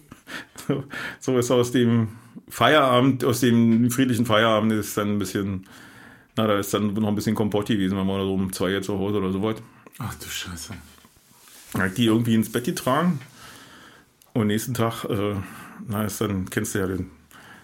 So 1.21 1.39
ist 1.39 1.51
aus 1.51 1.73
dem 1.73 2.09
Feierabend, 2.49 3.25
aus 3.25 3.41
dem 3.41 3.91
friedlichen 3.91 4.27
Feierabend 4.27 4.73
ist 4.73 4.97
dann 4.97 5.15
ein 5.15 5.19
bisschen, 5.19 5.67
na, 6.37 6.47
da 6.47 6.59
ist 6.59 6.73
dann 6.75 6.93
noch 6.93 7.09
ein 7.09 7.15
bisschen 7.15 7.35
Kompott 7.35 7.67
gewesen, 7.67 7.97
wenn 7.97 8.07
man 8.07 8.21
so 8.21 8.35
um 8.35 8.53
zwei 8.53 8.75
Uhr 8.75 8.83
zu 8.83 8.99
Hause 8.99 9.19
oder 9.19 9.33
so 9.33 9.43
was. 9.43 9.57
Ach 9.99 10.15
du 10.15 10.29
Scheiße. 10.29 10.75
Hat 11.75 11.97
die 11.97 12.07
irgendwie 12.07 12.35
ins 12.35 12.53
Bett 12.53 12.65
getragen. 12.65 13.21
Und 14.35 14.47
nächsten 14.47 14.75
Tag, 14.75 15.05
äh, 15.05 15.35
na, 15.87 16.05
ist 16.05 16.21
dann, 16.21 16.49
kennst 16.49 16.75
du 16.75 16.79
ja 16.81 16.87
den 16.87 17.11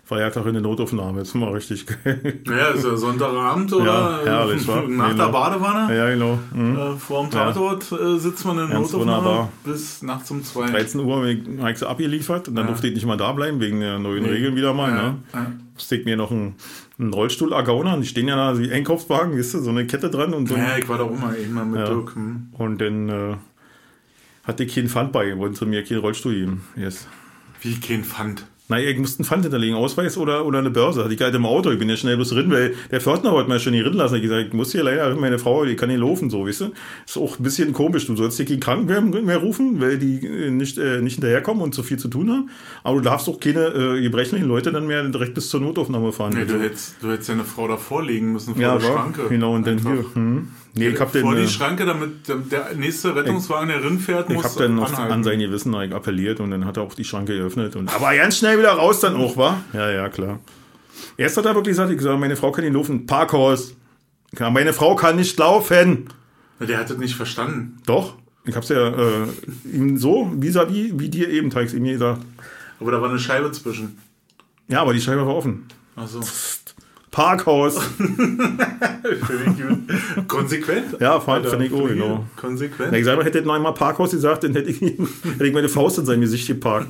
Feiertag 0.07 0.45
in 0.45 0.53
der 0.53 0.63
Notaufnahme, 0.63 1.23
ist 1.23 1.35
immer 1.35 1.53
richtig 1.55 1.87
geil. 1.87 2.41
Naja, 2.45 2.69
ist 2.69 2.85
ja 2.85 2.95
Sonntagabend 2.95 3.73
oder 3.73 4.21
Ja, 4.23 4.25
herrlich, 4.25 4.67
nach 4.67 4.83
Genau. 4.85 5.09
der 5.15 5.29
Badewanne. 5.33 5.97
ja, 5.97 6.11
genau. 6.11 6.39
Mhm. 6.53 6.77
Äh, 6.77 6.97
vor 6.97 7.23
dem 7.23 7.31
Tatort 7.31 7.91
äh, 7.91 8.19
sitzt 8.19 8.45
man 8.45 8.59
in 8.59 8.67
der 8.69 8.77
Ganz 8.77 8.93
Notaufnahme 8.93 9.25
wunderbar. 9.25 9.53
bis 9.65 10.03
nachts 10.03 10.31
um 10.31 10.45
zwei. 10.45 10.67
13 10.71 11.01
Uhr 11.01 11.17
habe 11.17 11.33
ich 11.73 11.79
sie 11.79 11.89
abgeliefert 11.89 12.49
und 12.49 12.55
dann 12.55 12.65
Ja. 12.67 12.71
durfte 12.73 12.89
ich 12.89 12.95
nicht 12.95 13.07
mal 13.07 13.17
da 13.17 13.33
bleiben, 13.33 13.61
wegen 13.61 13.81
der 13.81 13.99
neuen 13.99 14.25
Nee. 14.25 14.29
Regeln 14.31 14.57
wieder 14.57 14.75
mal. 14.75 14.91
Ja, 14.91 15.03
Ne? 15.03 15.17
ja. 15.33 15.47
Ich 15.77 16.05
mir 16.05 16.17
noch 16.19 16.31
einen, 16.31 16.55
einen 16.99 17.13
Rollstuhl 17.13 17.53
ergaunern. 17.53 18.01
Die 18.03 18.07
stehen 18.07 18.29
ja 18.29 18.37
da, 18.37 18.59
wie 18.59 18.71
Einkaufswagen, 18.71 19.37
weißt 19.39 19.55
du, 19.55 19.59
so 19.61 19.71
eine 19.71 19.87
Kette 19.87 20.11
dran 20.11 20.35
und 20.35 20.49
so. 20.49 20.55
Ja, 20.55 20.77
ich 20.79 20.89
war 20.89 20.99
da 20.99 21.05
auch 21.05 21.19
mal 21.19 21.35
irgendwann 21.35 21.71
mit 21.71 21.81
Ja. 21.81 21.87
Dirk. 21.87 22.15
Hm. 22.15 22.49
Und 22.53 22.79
dann 22.81 23.09
äh, 23.09 23.37
hatte 24.45 24.65
ich 24.65 24.75
keinen 24.75 24.89
Pfand 24.89 25.13
bei, 25.13 25.37
wollten 25.39 25.55
sie 25.57 25.65
mir 25.67 25.83
keinen 25.83 26.01
Rollstuhl 26.01 26.35
geben. 26.35 26.65
Yes. 26.77 27.09
Wie 27.63 27.81
kein 27.81 28.05
Pfand. 28.05 28.45
Naja, 28.75 28.91
ich 28.91 28.99
musste 28.99 29.21
einen 29.21 29.27
Pfand 29.27 29.45
hinterlegen, 29.45 29.77
Ausweis 29.77 30.19
oder, 30.19 30.45
oder 30.45 30.59
eine 30.59 30.71
Börse. 30.71 31.05
Hatte 31.05 31.15
ich 31.15 31.21
halt 31.21 31.33
im 31.37 31.47
Auto, 31.47 31.71
ich 31.71 31.79
bin 31.79 31.89
ja 31.89 31.97
schnell 31.97 32.17
bloß 32.17 32.31
drin, 32.31 32.51
weil 32.51 32.75
der 32.91 33.01
Pförtner 33.01 33.31
wollte 33.31 33.49
mir 33.49 33.61
schon 33.61 33.73
nicht 33.73 33.87
drin 33.87 33.93
lassen. 33.95 34.17
Ich 34.17 34.23
gesagt, 34.23 34.49
ich 34.49 34.53
muss 34.53 34.73
hier 34.73 34.83
leider, 34.83 35.15
meine 35.15 35.39
Frau, 35.39 35.65
die 35.65 35.77
kann 35.77 35.91
nicht 35.91 36.01
laufen, 36.01 36.29
so, 36.29 36.45
weißt 36.45 36.63
du. 36.63 36.73
Ist 37.07 37.17
auch 37.17 37.39
ein 37.39 37.43
bisschen 37.45 37.73
komisch. 37.73 38.07
Du 38.09 38.17
sollst 38.17 38.37
dir 38.41 38.47
keinen 38.47 38.59
Krankenwagen 38.59 39.25
mehr 39.25 39.39
rufen, 39.39 39.81
weil 39.81 39.97
die 39.99 40.27
äh, 40.27 40.51
nicht, 40.51 40.77
äh, 40.79 41.01
nicht 41.01 41.15
hinterherkommen 41.15 41.63
und 41.63 41.73
zu 41.73 41.85
viel 41.85 41.99
zu 42.01 42.09
tun 42.09 42.29
haben. 42.31 42.51
Aber 42.83 42.97
du 42.97 43.03
darfst 43.03 43.29
auch 43.29 43.39
keine 43.39 43.67
äh, 43.67 44.03
gebrechlichen 44.03 44.49
Leute 44.49 44.73
dann 44.73 44.89
mehr 44.89 45.05
direkt 45.05 45.35
bis 45.35 45.51
zur 45.51 45.61
Notaufnahme 45.61 46.11
fahren. 46.11 46.33
Nee, 46.35 46.41
Also, 46.41 46.57
du, 46.57 46.63
hättest, 46.65 46.97
du 47.01 47.13
hättest 47.13 47.29
deine 47.29 47.45
Frau 47.45 47.69
davor 47.69 48.03
legen 48.03 48.33
müssen 48.33 48.55
vor 48.55 48.63
ja, 48.63 48.77
der 48.77 48.87
Schranke. 48.87 49.29
genau, 49.29 49.55
und 49.55 49.65
dann 49.69 49.79
hier. 49.79 50.05
Hm. 50.15 50.49
Nee, 50.77 50.89
ich 50.89 51.01
hab 51.01 51.13
den, 51.13 51.23
vor 51.23 51.37
die 51.37 51.43
äh, 51.43 51.49
Schranke, 51.49 51.87
damit 51.87 52.29
der, 52.29 52.75
nächste 52.75 53.15
Rettungswagen, 53.15 53.69
der 53.69 53.85
rinfährt, 53.85 54.29
Ich 54.29 54.35
muss 54.35 54.45
habe 54.45 54.59
dann 54.59 54.79
auf, 54.81 54.89
anhalten. 54.91 55.13
an 55.13 55.25
sein 55.25 55.39
Gewissen 55.39 55.73
appelliert 55.75 56.41
und 56.41 56.51
dann 56.51 56.65
hat 56.65 56.77
er 56.77 56.83
auch 56.83 56.95
die 56.95 57.05
Schranke 57.05 57.37
geöffnet. 57.37 57.77
Und, 57.77 57.95
aber 57.95 58.15
ganz 58.17 58.39
schnell 58.39 58.59
wieder 58.59 58.73
raus 58.73 58.99
dann 58.99 59.15
auch, 59.15 59.37
war? 59.37 59.63
Ja, 59.73 59.91
ja, 59.91 60.09
klar. 60.09 60.41
Erst 61.17 61.37
hat 61.37 61.47
er 61.47 61.55
wirklich 61.55 61.73
gesagt, 61.73 61.91
ich 61.91 61.99
gesagt, 61.99 62.19
meine 62.19 62.35
Frau 62.35 62.51
kann 62.51 62.65
nicht 62.65 62.75
laufen. 62.75 63.07
Parkhaus. 63.07 63.77
Meine 64.39 64.73
Frau 64.73 64.97
kann 64.97 65.15
nicht 65.15 65.39
laufen. 65.39 66.09
Der 66.59 66.79
hat 66.79 66.91
das 66.91 66.99
nicht 66.99 67.15
verstanden. 67.15 67.79
Doch. 67.87 68.17
Ich 68.45 68.57
hab's 68.57 68.69
ja 68.69 68.89
äh, 68.89 69.27
ihm 69.73 69.97
so, 69.97 70.31
vis-à-vis, 70.39 70.93
wie 70.99 71.09
dir 71.09 71.31
eben, 71.31 71.51
Teix, 71.51 71.73
ihm 71.73 71.85
gesagt. 71.85 72.21
Aber 72.81 72.91
da 72.91 73.01
war 73.01 73.11
eine 73.11 73.19
Scheibe 73.19 73.51
zwischen. 73.53 73.99
Ja, 74.69 74.83
aber 74.83 74.93
die 74.93 75.01
Scheibe 75.01 75.25
war 75.27 75.35
offen. 75.37 75.67
Also, 75.97 76.21
Parkhaus. 77.15 77.77
konsequent. 80.27 80.97
Ja, 81.01 81.21
fand- 81.21 81.45
Alter, 81.45 81.51
fand 81.51 81.63
ich 81.63 81.73
auch, 81.73 81.87
Fliege. 81.87 81.95
genau. 81.95 82.25
Konsequent. 82.37 82.91
Na, 82.91 82.99
ich 82.99 83.05
mal, 83.17 83.25
hätte 83.25 83.41
noch 83.43 83.55
einmal 83.55 83.73
Parkhaus 83.73 84.11
gesagt, 84.11 84.43
dann 84.43 84.53
hätte 84.53 84.69
ich, 84.71 84.81
hätte 84.81 85.47
ich 85.47 85.53
meine 85.55 85.69
Faust 85.69 85.99
in 85.99 86.07
sein 86.07 86.21
Gesicht 86.21 86.49
geparkt. 86.49 86.89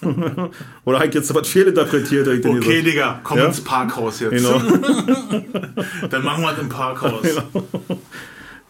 Oder 0.84 0.98
habe 0.98 1.08
ich 1.08 1.14
jetzt 1.14 1.34
was 1.34 1.46
fehlinterpretiert? 1.46 2.26
ich 2.26 2.44
Okay, 2.46 2.58
gesagt. 2.58 2.86
Digga, 2.86 3.20
komm 3.22 3.38
Ja? 3.38 3.46
ins 3.46 3.60
Parkhaus 3.60 4.20
jetzt. 4.20 4.30
Genau. 4.32 4.58
Dann 6.10 6.24
machen 6.24 6.42
wir 6.42 6.52
es 6.52 6.58
im 6.58 6.68
Parkhaus. 6.70 7.22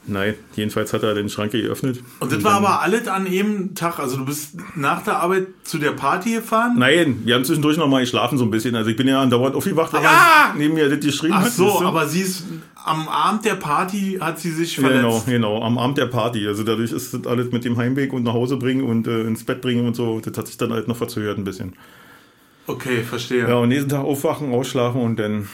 Nein, 0.08 0.34
jedenfalls 0.54 0.92
hat 0.92 1.02
er 1.02 1.14
den 1.14 1.28
Schranke 1.28 1.60
geöffnet. 1.60 2.00
Und 2.20 2.30
das 2.30 2.44
war 2.44 2.54
aber 2.54 2.80
alles 2.82 3.08
an 3.08 3.26
einem 3.26 3.74
Tag. 3.74 3.98
Also 3.98 4.18
du 4.18 4.24
bist 4.24 4.54
nach 4.76 5.02
der 5.02 5.18
Arbeit 5.18 5.48
zu 5.64 5.78
der 5.78 5.92
Party 5.92 6.34
gefahren? 6.34 6.76
Nein, 6.78 7.22
wir 7.24 7.34
haben 7.34 7.44
zwischendurch 7.44 7.76
noch 7.76 7.88
mal 7.88 8.00
geschlafen 8.00 8.38
so 8.38 8.44
ein 8.44 8.50
bisschen. 8.50 8.76
Also 8.76 8.90
ich 8.90 8.96
bin 8.96 9.08
ja 9.08 9.20
andauernd 9.20 9.56
aufgewacht, 9.56 9.92
weil 9.92 10.04
ah, 10.04 10.54
neben 10.56 10.74
mir 10.74 10.88
das 10.88 11.00
geschrien 11.00 11.32
Ach 11.34 11.44
hat. 11.44 11.52
so, 11.52 11.82
aber 11.82 12.06
sie 12.06 12.20
ist 12.20 12.44
am 12.84 13.08
Abend 13.08 13.44
der 13.44 13.56
Party 13.56 14.18
hat 14.20 14.38
sie 14.38 14.52
sich 14.52 14.76
Ja, 14.76 14.82
verletzt. 14.84 15.26
Genau, 15.26 15.56
genau, 15.56 15.62
am 15.62 15.76
Abend 15.76 15.98
der 15.98 16.06
Party. 16.06 16.46
Also 16.46 16.62
dadurch 16.62 16.92
ist 16.92 17.12
das 17.12 17.26
alles 17.26 17.50
mit 17.50 17.64
dem 17.64 17.76
Heimweg 17.76 18.12
und 18.12 18.22
nach 18.22 18.34
Hause 18.34 18.56
bringen 18.58 18.84
und 18.84 19.08
äh, 19.08 19.22
ins 19.22 19.42
Bett 19.42 19.60
bringen 19.60 19.86
und 19.86 19.96
so, 19.96 20.20
das 20.20 20.38
hat 20.38 20.46
sich 20.46 20.56
dann 20.56 20.72
halt 20.72 20.86
noch 20.86 20.96
verzögert 20.96 21.36
ein 21.36 21.44
bisschen. 21.44 21.72
Okay, 22.68 23.02
verstehe. 23.02 23.48
Ja, 23.48 23.56
und 23.56 23.68
nächsten 23.68 23.90
Tag 23.90 24.04
aufwachen, 24.04 24.52
ausschlafen 24.52 25.00
und 25.00 25.16
dann 25.18 25.48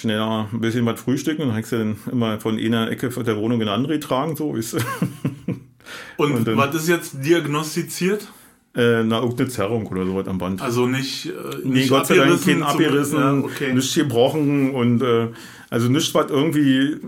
schneller 0.00 0.48
ein 0.52 0.60
bisschen 0.60 0.84
was 0.86 1.00
frühstücken 1.00 1.42
und 1.42 1.48
dann 1.48 1.56
hast 1.56 1.72
du 1.72 1.78
dann 1.78 1.96
immer 2.10 2.40
von 2.40 2.58
einer 2.58 2.90
Ecke 2.90 3.08
der 3.08 3.36
Wohnung 3.36 3.60
in 3.60 3.68
eine 3.68 3.76
andere 3.76 3.94
getragen, 3.94 4.36
so 4.36 4.54
ist 4.54 4.76
Und, 6.18 6.32
und 6.32 6.46
dann- 6.46 6.56
was 6.56 6.74
ist 6.74 6.88
jetzt 6.88 7.24
diagnostiziert? 7.24 8.28
äh, 8.74 9.02
na, 9.02 9.20
irgendeine 9.20 9.48
Zerrung 9.48 9.86
oder 9.86 10.04
sowas 10.04 10.28
am 10.28 10.38
Band. 10.38 10.60
Also 10.62 10.86
nicht, 10.86 11.26
äh, 11.26 11.30
Nee, 11.64 11.80
nicht 11.80 11.88
Gott 11.88 12.06
sei 12.06 12.16
Dank 12.16 12.44
kein 12.44 12.62
abgerissen, 12.62 13.18
Ja, 13.18 13.32
okay. 13.38 13.72
nichts 13.72 13.94
gebrochen 13.94 14.72
und 14.72 15.02
äh, 15.02 15.28
also 15.70 15.88
nichts, 15.88 16.14
was 16.14 16.30
irgendwie 16.30 16.98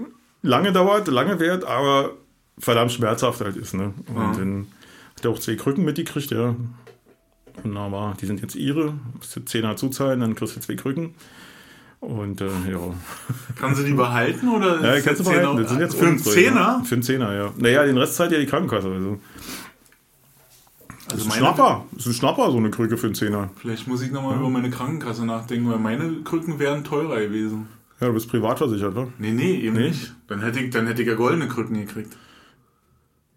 lange 0.43 0.73
dauert, 0.73 1.07
lange 1.09 1.39
währt, 1.39 1.65
aber 1.65 2.13
verdammt 2.59 2.91
schmerzhaft 2.93 3.41
halt 3.43 3.57
ist. 3.57 3.75
Ne? 3.75 3.93
Und 4.09 4.17
Ja. 4.17 4.33
dann 4.33 4.67
hat 5.17 5.25
er 5.25 5.31
auch 5.31 5.39
zwei 5.39 5.55
Krücken 5.55 5.85
mitgekriegt, 5.85 6.31
ja. 6.33 6.57
Wunderbar, 7.63 8.17
die 8.21 8.27
sind 8.27 8.41
jetzt 8.41 8.55
ihre. 8.57 8.95
Musst 9.17 9.37
du 9.37 9.41
Zehner 9.45 9.77
zuzahlen, 9.77 10.21
dann 10.21 10.35
kriegst 10.35 10.57
du 10.57 10.61
zwei 10.61 10.75
Krücken. 10.77 11.15
Und 12.01 12.41
äh, 12.41 12.47
ja. 12.47 12.79
Kann 13.57 13.75
sie 13.75 13.85
die 13.85 13.93
behalten 13.93 14.49
oder 14.49 14.81
Ja, 14.97 15.01
kannst 15.03 15.21
du 15.21 15.25
behalten. 15.25 15.57
Das 15.59 15.71
sind 15.71 15.81
jetzt 15.81 15.95
für 15.97 16.07
einen 16.07 16.19
Zehner? 16.19 16.55
Ja. 16.61 16.83
Für 16.85 16.95
einen 16.95 17.03
Zehner, 17.03 17.35
ja. 17.35 17.53
Naja, 17.59 17.85
den 17.85 17.99
Rest 17.99 18.15
zahlt 18.17 18.33
ja 18.33 18.39
die 18.39 18.47
Krankenkasse. 18.47 18.89
Also. 18.91 19.21
Das 21.05 21.13
Also 21.15 21.27
ist 21.27 21.33
ein 21.33 21.39
Schnapper. 21.39 21.85
Das 21.93 22.07
ist 22.07 22.13
ein 22.13 22.15
Schnapper, 22.15 22.51
so 22.53 22.57
eine 22.57 22.71
Krücke 22.71 22.97
für 22.97 23.07
einen 23.07 23.15
Zehner. 23.15 23.51
Vielleicht 23.57 23.87
muss 23.87 24.01
ich 24.01 24.11
nochmal 24.13 24.39
über 24.39 24.49
meine 24.49 24.71
Krankenkasse 24.71 25.27
nachdenken, 25.27 25.69
weil 25.71 25.79
meine 25.79 26.23
Krücken 26.25 26.59
wären 26.59 26.85
teurer 26.85 27.21
gewesen. 27.21 27.67
Ja, 28.01 28.07
du 28.07 28.15
bist 28.15 28.31
privat 28.31 28.57
versichert, 28.59 28.95
wa? 28.95 29.09
Nee, 29.19 29.33
nee, 29.33 29.57
eben 29.61 29.77
Nee? 29.77 29.89
nicht. 29.89 30.15
Dann 30.29 30.41
hätte, 30.41 30.61
ich, 30.61 30.71
dann 30.71 30.87
hätte 30.87 31.03
ich 31.03 31.09
ja 31.09 31.15
goldene 31.15 31.49
Krücken 31.49 31.75
gekriegt. 31.79 32.17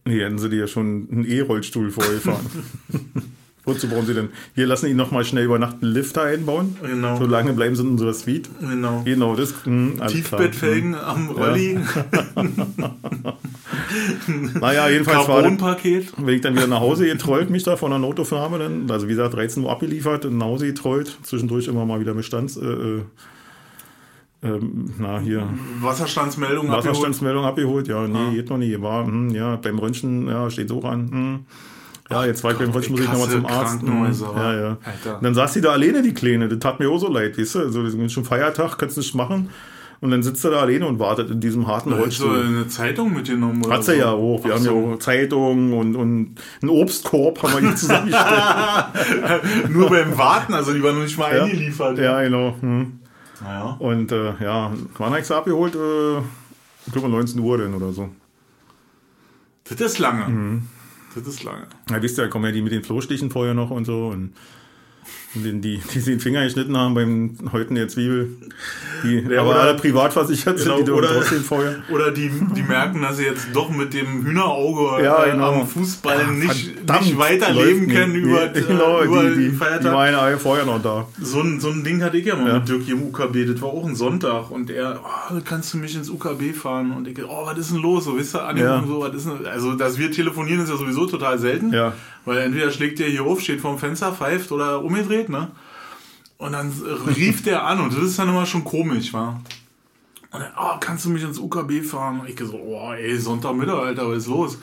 Nee, 0.05 0.21
hätten 0.23 0.37
sie 0.37 0.49
dir 0.49 0.59
ja 0.59 0.67
schon 0.67 1.07
einen 1.11 1.25
E-Rollstuhl 1.25 1.91
vorgefahren. 1.91 2.45
Wozu 3.65 3.87
brauchen 3.87 4.05
sie 4.05 4.13
denn? 4.13 4.29
Wir 4.55 4.67
lassen 4.67 4.87
ihn 4.87 4.97
nochmal 4.97 5.23
schnell 5.23 5.45
über 5.45 5.57
Nacht 5.57 5.77
einen 5.81 5.93
Lifter 5.93 6.23
einbauen. 6.23 6.75
Genau. 6.81 7.15
So 7.17 7.25
lange 7.25 7.53
bleiben 7.53 7.75
sie 7.75 7.83
in 7.83 7.89
unserer 7.91 8.13
Suite. 8.13 8.49
Genau. 8.59 9.03
Genau, 9.05 9.35
das 9.37 9.53
mh, 9.65 10.01
alles 10.01 10.11
Tiefbettfelgen 10.13 10.95
am 10.95 11.29
Rolli, 11.29 11.79
Klar. 11.81 12.25
Naja, 14.59 14.89
jedenfalls 14.89 15.27
war 15.27 15.41
das, 15.43 15.53
wenn 16.17 16.35
ich 16.35 16.41
dann 16.41 16.55
wieder 16.55 16.67
nach 16.67 16.79
Hause 16.79 17.05
getrollt, 17.05 17.49
mich 17.49 17.63
da 17.63 17.75
von 17.75 17.91
der 17.91 17.99
Notaufnahme, 17.99 18.59
dann, 18.59 18.89
also 18.89 19.07
wie 19.07 19.11
gesagt, 19.11 19.33
13 19.35 19.63
Uhr 19.63 19.71
abgeliefert 19.71 20.25
und 20.25 20.37
nach 20.37 20.47
Hause 20.47 20.65
getrollt. 20.67 21.17
Zwischendurch 21.23 21.67
immer 21.67 21.85
mal 21.85 21.99
wieder 21.99 22.13
Bestands, 22.13 22.57
äh, 22.57 22.65
äh, 22.65 23.01
ähm, 24.43 24.93
na, 24.99 25.19
hier, 25.19 25.47
Wasserstandsmeldung 25.81 26.65
abgeholt. 26.69 26.85
Wasserstandsmeldung 26.85 27.45
abgeholt. 27.45 27.87
Ja, 27.87 28.07
nee, 28.07 28.17
Ah. 28.17 28.31
geht 28.31 28.49
noch 28.49 28.57
nie. 28.57 28.79
War, 28.81 29.05
hm, 29.05 29.29
ja, 29.33 29.55
beim 29.55 29.79
Röntgen, 29.79 30.27
ja, 30.27 30.49
steht 30.49 30.69
so 30.69 30.81
an. 30.81 31.11
Hm. 31.11 31.39
Ja, 32.09 32.25
jetzt 32.25 32.43
war 32.43 32.51
ich 32.51 32.57
beim 32.57 32.73
heute 32.73 32.91
muss 32.91 32.99
ich 32.99 33.07
nochmal 33.07 33.29
zum 33.29 33.45
Arzt. 33.45 33.79
Wa? 33.81 34.35
ja, 34.53 34.53
ja. 34.59 34.77
Alter. 34.83 35.17
Und 35.17 35.23
dann 35.23 35.33
saß 35.33 35.53
die 35.53 35.61
da 35.61 35.71
alleine, 35.71 36.01
die 36.01 36.13
Kleine. 36.13 36.47
Das 36.49 36.59
tat 36.59 36.79
mir 36.79 36.89
auch 36.89 36.97
so 36.99 37.11
leid, 37.11 37.37
weißt 37.37 37.55
du? 37.55 37.59
Also, 37.59 37.83
das 37.83 37.93
ist 37.93 38.11
schon 38.13 38.25
Feiertag, 38.25 38.77
kannst 38.77 38.97
nicht 38.97 39.15
machen. 39.15 39.49
Und 40.01 40.11
dann 40.11 40.21
sitzt 40.21 40.43
er 40.43 40.51
da 40.51 40.59
alleine 40.59 40.85
und 40.85 40.99
wartet 40.99 41.29
in 41.31 41.39
diesem 41.39 41.65
harten 41.65 41.91
Hast 41.91 41.97
du 42.19 42.25
Rollstuhl. 42.25 42.45
eine 42.45 42.67
Zeitung 42.67 43.13
mitgenommen? 43.13 43.63
Oder 43.65 43.75
Hat 43.75 43.85
sie 43.85 43.91
so? 43.93 43.97
ja 43.99 44.11
auch. 44.11 44.43
Wir 44.43 44.51
Ach 44.53 44.57
haben 44.57 44.65
ja 44.65 44.71
so. 44.71 44.93
auch 44.95 44.99
Zeitungen 44.99 45.71
und, 45.73 45.95
und 45.95 46.35
einen 46.61 46.69
Obstkorb 46.69 47.41
haben 47.41 47.53
wir 47.53 47.59
hier 47.61 47.75
zusammengestellt. 47.77 49.69
Nur 49.69 49.89
beim 49.89 50.17
Warten, 50.17 50.53
also 50.53 50.73
die 50.73 50.83
waren 50.83 50.95
noch 50.95 51.03
nicht 51.03 51.17
mal 51.17 51.33
Ja. 51.33 51.43
eingeliefert. 51.45 51.97
ja, 51.99 52.21
genau. 52.21 52.53
Hm. 52.59 52.99
Naja. 53.41 53.75
Und 53.79 54.11
äh, 54.11 54.33
ja, 54.43 54.73
wann 54.97 55.09
habe 55.09 55.19
ich 55.21 55.25
sie 55.25 55.35
abgeholt? 55.37 55.73
Äh, 55.75 56.17
ich 56.85 56.91
glaube 56.91 57.07
19 57.07 57.39
Uhr 57.39 57.57
denn 57.59 57.73
oder 57.73 57.93
so. 57.93 58.09
Das 59.69 59.79
ist 59.79 59.99
lange. 59.99 60.27
Mhm. 60.27 60.67
Das 61.15 61.27
ist 61.27 61.43
lange. 61.43 61.67
Ja, 61.89 62.01
wisst 62.01 62.17
ihr, 62.17 62.27
kommen 62.27 62.45
ja 62.45 62.51
die 62.51 62.61
mit 62.61 62.71
den 62.71 62.83
Flohstichen 62.83 63.29
vorher 63.29 63.53
noch 63.53 63.69
und 63.69 63.85
so. 63.85 64.07
Und 64.07 64.33
die, 65.35 65.59
die, 65.61 65.81
die 65.93 65.99
den 66.01 66.19
Finger 66.19 66.43
geschnitten 66.43 66.77
haben 66.77 66.93
beim 66.93 67.37
Häuten 67.51 67.75
der 67.75 67.87
Zwiebel. 67.87 68.29
Die 69.03 69.19
Ja, 69.29 69.41
aber 69.41 69.55
alle 69.59 69.73
privat 69.75 70.13
versichert 70.13 70.57
Genau, 70.57 70.77
sind, 70.77 70.87
die 70.87 70.91
oder- 70.91 71.09
trotzdem 71.09 71.43
vorher. 71.43 71.75
Oder 71.91 72.11
die, 72.11 72.29
die 72.55 72.61
merken, 72.61 73.01
dass 73.01 73.17
sie 73.17 73.23
jetzt 73.25 73.47
doch 73.53 73.69
mit 73.69 73.93
dem 73.93 74.23
Hühnerauge 74.25 75.03
Ja, 75.03 75.25
äh, 75.25 75.31
genau. 75.31 75.61
am 75.61 75.67
Fußball 75.67 76.27
nicht, 76.33 76.71
Verdammt, 76.75 77.05
nicht 77.05 77.17
weiterleben 77.17 77.87
können 77.89 78.13
nicht. 78.13 78.23
über, 78.23 78.47
Nee, 78.53 78.61
genau, 78.61 78.99
äh, 79.01 79.05
über 79.05 79.23
die, 79.23 79.35
die, 79.35 79.49
die 79.49 79.55
Feiertag. 79.55 79.93
waren 79.93 80.15
alle 80.15 80.37
vorher 80.37 80.65
noch 80.65 80.81
da. 80.81 81.07
So 81.21 81.41
ein, 81.41 81.59
so 81.59 81.69
ein 81.69 81.83
Ding 81.83 82.01
hatte 82.03 82.17
ich 82.17 82.25
ja 82.25 82.35
mal 82.35 82.47
Ja. 82.47 82.53
mit 82.59 82.69
Dirk 82.69 82.87
im 82.87 83.03
UKB. 83.03 83.45
Das 83.45 83.61
war 83.61 83.69
auch 83.69 83.85
ein 83.85 83.95
Sonntag. 83.95 84.51
Und 84.51 84.69
er, 84.69 85.01
oh, 85.03 85.35
kannst 85.43 85.73
du 85.73 85.77
mich 85.77 85.95
ins 85.95 86.09
UKB 86.09 86.53
fahren? 86.53 86.91
Und 86.91 87.07
ich, 87.07 87.17
oh, 87.23 87.45
was 87.45 87.57
ist 87.57 87.71
denn 87.71 87.81
los? 87.81 88.05
So, 88.05 88.17
wisst 88.17 88.35
ihr, 88.35 88.45
Anni 88.45 88.61
Ja. 88.61 88.77
und 88.79 88.87
so, 88.87 89.01
was 89.01 89.13
ist 89.15 89.25
denn, 89.27 89.45
also, 89.45 89.73
dass 89.73 89.97
wir 89.97 90.11
telefonieren, 90.11 90.61
ist 90.63 90.69
ja 90.69 90.77
sowieso 90.77 91.05
total 91.07 91.39
selten. 91.39 91.73
Ja. 91.73 91.93
Weil 92.25 92.37
entweder 92.37 92.71
schlägt 92.71 92.99
der 92.99 93.07
hier 93.09 93.23
auf, 93.23 93.41
steht 93.41 93.59
vorm 93.59 93.77
Fenster, 93.77 94.13
pfeift 94.13 94.53
oder 94.53 94.81
umgedreht, 94.81 95.22
ne? 95.29 95.51
Und 96.37 96.51
dann 96.51 96.71
rief 97.15 97.43
der 97.43 97.65
an 97.65 97.79
und 97.79 97.93
das 97.93 98.03
ist 98.03 98.19
dann 98.19 98.29
immer 98.29 98.45
schon 98.45 98.63
komisch, 98.63 99.13
wa? 99.13 99.39
Und 100.31 100.39
dann, 100.39 100.51
oh, 100.59 100.77
kannst 100.79 101.05
du 101.05 101.09
mich 101.09 101.23
ins 101.23 101.39
UKB 101.39 101.83
fahren? 101.83 102.19
Und 102.19 102.29
ich 102.29 102.39
so, 102.39 102.57
oh, 102.57 102.91
ey, 102.91 103.17
Sonntagmittag, 103.17 103.77
Alter, 103.77 104.09
was 104.09 104.17
ist 104.17 104.27
los? 104.27 104.57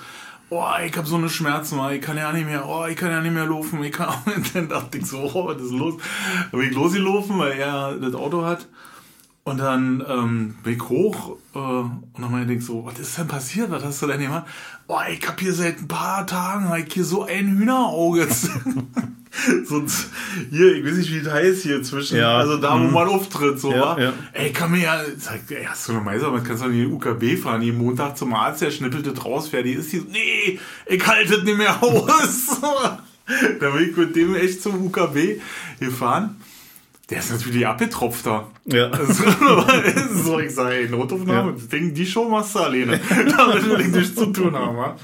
Oh, 0.50 0.64
ich 0.84 0.96
hab 0.96 1.06
so 1.06 1.14
eine 1.14 1.28
Schmerzen, 1.28 1.76
Mann. 1.76 1.94
ich 1.94 2.02
kann 2.02 2.16
ja 2.16 2.32
nicht 2.32 2.44
mehr, 2.44 2.68
oh, 2.68 2.86
ich 2.86 2.96
kann 2.96 3.10
ja 3.10 3.20
nicht 3.20 3.32
mehr 3.32 3.46
laufen, 3.46 3.82
ich 3.84 3.92
kann 3.92 4.12
nicht. 4.26 4.54
Dann 4.54 4.68
dachte 4.68 4.98
ich 4.98 5.06
so, 5.06 5.30
oh, 5.32 5.46
was 5.46 5.62
ist 5.62 5.70
los? 5.70 5.94
Dann 6.50 6.60
bin 6.60 6.70
ich 6.70 6.74
losgelaufen, 6.74 7.38
weil 7.38 7.52
er 7.52 7.94
das 7.94 8.14
Auto 8.14 8.44
hat. 8.44 8.66
Und 9.42 9.58
dann 9.58 10.04
ähm, 10.06 10.56
bin 10.62 10.74
ich 10.74 10.88
hoch 10.88 11.38
äh, 11.54 11.58
und 11.58 12.12
dann 12.18 12.30
meinte 12.30 12.52
ich 12.52 12.64
so, 12.64 12.84
was 12.84 12.98
ist 12.98 13.16
denn 13.16 13.26
passiert? 13.26 13.70
Was 13.70 13.82
hast 13.82 14.02
du 14.02 14.06
denn 14.06 14.20
gemacht? 14.20 14.44
Oh, 14.86 14.98
ich 15.10 15.26
hab 15.26 15.40
hier 15.40 15.54
seit 15.54 15.78
ein 15.78 15.88
paar 15.88 16.26
Tagen 16.26 16.68
hab 16.68 16.78
ich 16.78 16.92
hier 16.92 17.04
so 17.04 17.24
ein 17.24 17.48
Hühnerauge. 17.48 18.28
so, 19.64 19.84
hier, 20.50 20.74
ich 20.74 20.84
weiß 20.84 20.94
nicht, 20.96 21.12
wie 21.14 21.22
das 21.22 21.32
heißt 21.32 21.62
hier 21.62 21.82
zwischen, 21.82 22.16
Ja. 22.18 22.38
also 22.38 22.56
da, 22.56 22.72
wo 22.74 22.88
man 22.88 23.06
auftritt, 23.08 23.60
so, 23.60 23.72
Ja, 23.72 23.98
ja. 23.98 24.12
Ey, 24.32 24.52
kann 24.52 24.72
mir 24.72 24.82
ja, 24.82 25.00
sag, 25.18 25.40
ey, 25.50 25.64
hast 25.64 25.88
du 25.88 25.92
eine 25.92 26.00
Meiser, 26.00 26.30
man 26.30 26.42
kannst 26.42 26.62
doch 26.62 26.68
nicht 26.68 26.80
in 26.82 26.88
den 26.88 26.94
UKB 26.94 27.40
fahren, 27.40 27.62
jeden 27.62 27.78
Montag 27.78 28.16
zum 28.18 28.34
Arzt, 28.34 28.60
der 28.62 28.70
schnippelt 28.72 29.06
das 29.06 29.24
raus, 29.24 29.48
fertig 29.48 29.76
ist 29.76 29.92
die, 29.92 30.00
nee, 30.10 30.58
ich 30.86 31.06
halte 31.06 31.36
das 31.36 31.44
nicht 31.44 31.58
mehr 31.58 31.80
aus. 31.82 32.46
da 33.60 33.70
bin 33.70 33.88
ich 33.90 33.96
mit 33.96 34.16
dem 34.16 34.34
echt 34.34 34.62
zum 34.62 34.84
UKB 34.86 35.40
gefahren. 35.78 36.36
Der 37.10 37.18
ist 37.18 37.32
natürlich 37.32 37.66
abgetropfter. 37.66 38.46
Ja. 38.66 38.90
Also, 39.00 39.24
so, 40.24 40.38
ich 40.38 40.54
sage, 40.54 40.74
ey, 40.76 40.88
Notaufnahme, 40.88 41.50
Ja. 41.50 41.54
das 41.56 41.68
Ding, 41.68 41.92
die 41.92 42.06
Show 42.06 42.28
machst 42.28 42.54
du 42.54 42.60
alleine. 42.60 43.00
Damit 43.36 43.68
will 43.68 43.80
ich 43.80 43.88
nichts 43.88 44.14
zu 44.14 44.26
tun 44.26 44.54
haben. 44.54 44.76
wa? 44.76 44.96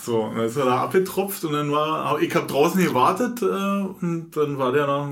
So, 0.00 0.20
und 0.24 0.36
dann 0.36 0.44
ist 0.46 0.56
er 0.56 0.66
da 0.66 0.82
abgetropft 0.82 1.44
und 1.44 1.54
dann 1.54 1.72
war, 1.72 2.20
ich 2.20 2.34
habe 2.36 2.46
draußen 2.46 2.84
gewartet 2.84 3.40
äh, 3.42 3.46
und 3.46 4.28
dann 4.34 4.58
war 4.58 4.70
der 4.70 4.86
nach 4.86 5.08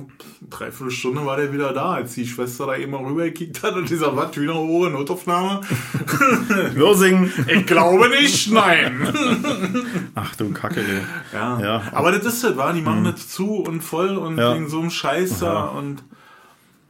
dreiviertel 0.50 0.90
Stunde 0.92 1.24
war 1.24 1.36
der 1.38 1.52
wieder 1.52 1.72
da, 1.72 1.92
als 1.94 2.12
die 2.14 2.26
Schwester 2.26 2.66
da 2.66 2.76
eben 2.76 2.92
mal 2.92 3.02
rübergekickt 3.02 3.62
hat 3.62 3.74
und 3.74 3.88
dieser 3.88 4.14
was, 4.14 4.36
Hühnerhohe, 4.36 4.90
Notaufnahme. 4.90 5.62
Wirsing. 6.74 7.30
Ich 7.48 7.66
glaube 7.66 8.08
nicht, 8.10 8.52
nein. 8.52 9.08
Ach 10.14 10.36
du 10.36 10.50
Kacke, 10.52 10.80
ey. 10.80 11.00
Ja. 11.32 11.58
Ja. 11.60 11.82
Aber 11.92 12.12
das 12.12 12.24
ist 12.26 12.44
das, 12.44 12.56
war, 12.56 12.72
die 12.72 12.82
machen 12.82 13.04
das 13.04 13.28
zu 13.28 13.56
und 13.56 13.80
voll 13.82 14.16
und 14.16 14.36
Ja. 14.38 14.54
wegen 14.54 14.68
so 14.68 14.80
einem 14.80 14.90
Scheiß 14.90 15.38
da 15.40 15.52
Ja. 15.52 15.64
und 15.68 16.02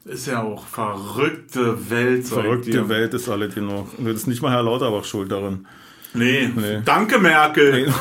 ist 0.04 0.26
ja 0.26 0.42
auch 0.42 0.66
verrückte 0.66 1.90
Welt. 1.90 2.26
Verrückte. 2.26 2.88
Welt 2.88 3.14
ist 3.14 3.28
alle 3.28 3.48
genug. 3.48 3.98
Und 3.98 4.06
das 4.06 4.16
ist 4.16 4.26
nicht 4.26 4.42
mal 4.42 4.50
Herr 4.50 4.62
Lauterbach 4.62 5.04
schuld 5.04 5.30
darin. 5.30 5.66
Nee. 6.14 6.50
Nee. 6.54 6.82
Danke, 6.84 7.18
Merkel. 7.18 7.92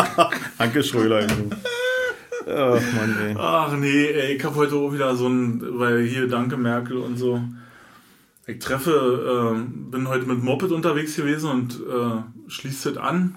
Danke, 0.58 0.82
Schröder. 0.82 1.26
Ach 2.48 2.80
Mann, 2.80 3.16
ey. 3.24 3.34
Ach 3.38 3.72
nee, 3.76 4.06
ey, 4.06 4.36
ich 4.36 4.44
hab 4.44 4.54
heute 4.54 4.76
auch 4.76 4.92
wieder 4.92 5.14
so 5.16 5.28
ein, 5.28 5.60
weil 5.78 6.02
hier 6.04 6.28
Danke 6.28 6.56
Merkel 6.56 6.98
und 6.98 7.16
so. 7.16 7.40
Ich 8.46 8.60
treffe, 8.60 9.54
ähm, 9.54 9.90
bin 9.90 10.08
heute 10.08 10.26
mit 10.26 10.42
Moped 10.42 10.70
unterwegs 10.70 11.16
gewesen 11.16 11.50
und 11.50 11.74
äh, 11.74 12.50
schließe 12.50 12.92
das 12.92 13.02
an 13.02 13.36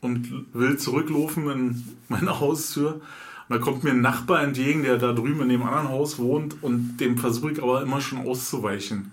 und 0.00 0.46
will 0.52 0.76
zurücklaufen 0.76 1.50
in 1.50 1.84
meine 2.08 2.38
Haustür. 2.38 3.00
Und 3.48 3.56
da 3.56 3.62
kommt 3.62 3.82
mir 3.84 3.90
ein 3.90 4.00
Nachbar 4.02 4.42
entgegen, 4.42 4.82
der 4.82 4.98
da 4.98 5.12
drüben 5.12 5.40
in 5.42 5.48
dem 5.48 5.62
anderen 5.62 5.88
Haus 5.88 6.18
wohnt 6.18 6.62
und 6.62 6.98
dem 6.98 7.16
versuche 7.16 7.52
ich 7.52 7.62
aber 7.62 7.82
immer 7.82 8.00
schon 8.00 8.18
auszuweichen. 8.26 9.12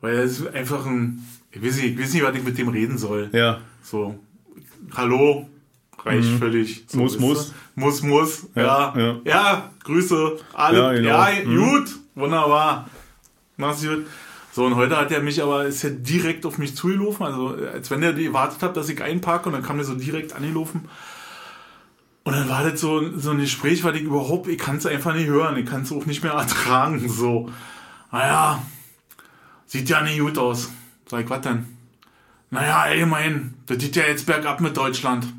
Weil 0.00 0.16
er 0.16 0.22
ist 0.22 0.46
einfach 0.54 0.86
ein, 0.86 1.22
ich 1.50 1.62
weiß 1.62 1.76
nicht, 1.76 1.86
ich 1.94 1.98
weiß 2.00 2.12
nicht, 2.14 2.22
was 2.24 2.34
ich 2.36 2.42
mit 2.44 2.56
dem 2.58 2.68
reden 2.68 2.96
soll. 2.98 3.28
Ja. 3.32 3.60
So, 3.82 4.18
hallo, 4.94 5.46
reicht 6.04 6.28
völlig. 6.38 6.84
So, 6.86 6.96
Mhm. 6.98 7.02
Muss, 7.02 7.18
muss. 7.18 7.54
Muss, 7.74 8.02
muss. 8.02 8.46
Ja, 8.54 8.94
Ja, 8.96 9.00
ja. 9.00 9.20
ja. 9.24 9.70
Grüße. 9.84 10.38
Alle. 10.54 11.02
Ja, 11.02 11.30
Ja, 11.30 11.40
genau. 11.42 11.64
gut. 11.70 11.96
Wunderbar. 12.14 12.88
Mach's 13.58 13.82
gut. 13.82 14.06
So, 14.52 14.64
und 14.64 14.76
heute 14.76 14.96
hat 14.96 15.12
er 15.12 15.20
mich 15.22 15.42
aber, 15.42 15.66
ist 15.66 15.84
er 15.84 15.90
direkt 15.90 16.46
auf 16.46 16.56
mich 16.56 16.74
zugelaufen, 16.74 17.26
also 17.26 17.48
als 17.72 17.90
wenn 17.90 18.02
er 18.02 18.14
gewartet 18.14 18.62
hat, 18.62 18.74
dass 18.76 18.88
ich 18.88 19.02
einparke 19.02 19.50
und 19.50 19.52
dann 19.52 19.62
kam 19.62 19.78
er 19.78 19.84
so 19.84 19.94
direkt 19.94 20.32
angelaufen. 20.34 20.88
Und 22.26 22.32
dann 22.32 22.48
war 22.48 22.68
das 22.68 22.80
so, 22.80 23.16
so 23.16 23.30
ein 23.30 23.38
Gespräch, 23.38 23.84
weil 23.84 23.94
ich 23.94 24.02
überhaupt, 24.02 24.48
ich 24.48 24.58
kann 24.58 24.78
es 24.78 24.84
einfach 24.86 25.14
nicht 25.14 25.28
hören, 25.28 25.56
ich 25.56 25.64
kann 25.64 25.82
es 25.82 25.92
auch 25.92 26.06
nicht 26.06 26.24
mehr 26.24 26.32
ertragen, 26.32 27.08
so. 27.08 27.48
Naja, 28.10 28.60
sieht 29.66 29.88
ja 29.88 30.00
nicht 30.00 30.18
gut 30.18 30.36
aus. 30.36 30.70
Sag 31.08 31.22
ich, 31.22 31.30
was 31.30 31.42
denn? 31.42 31.66
Naja, 32.50 32.80
allgemein, 32.80 33.54
das 33.66 33.78
geht 33.78 33.94
ja 33.94 34.02
jetzt 34.08 34.26
bergab 34.26 34.60
mit 34.60 34.76
Deutschland. 34.76 35.32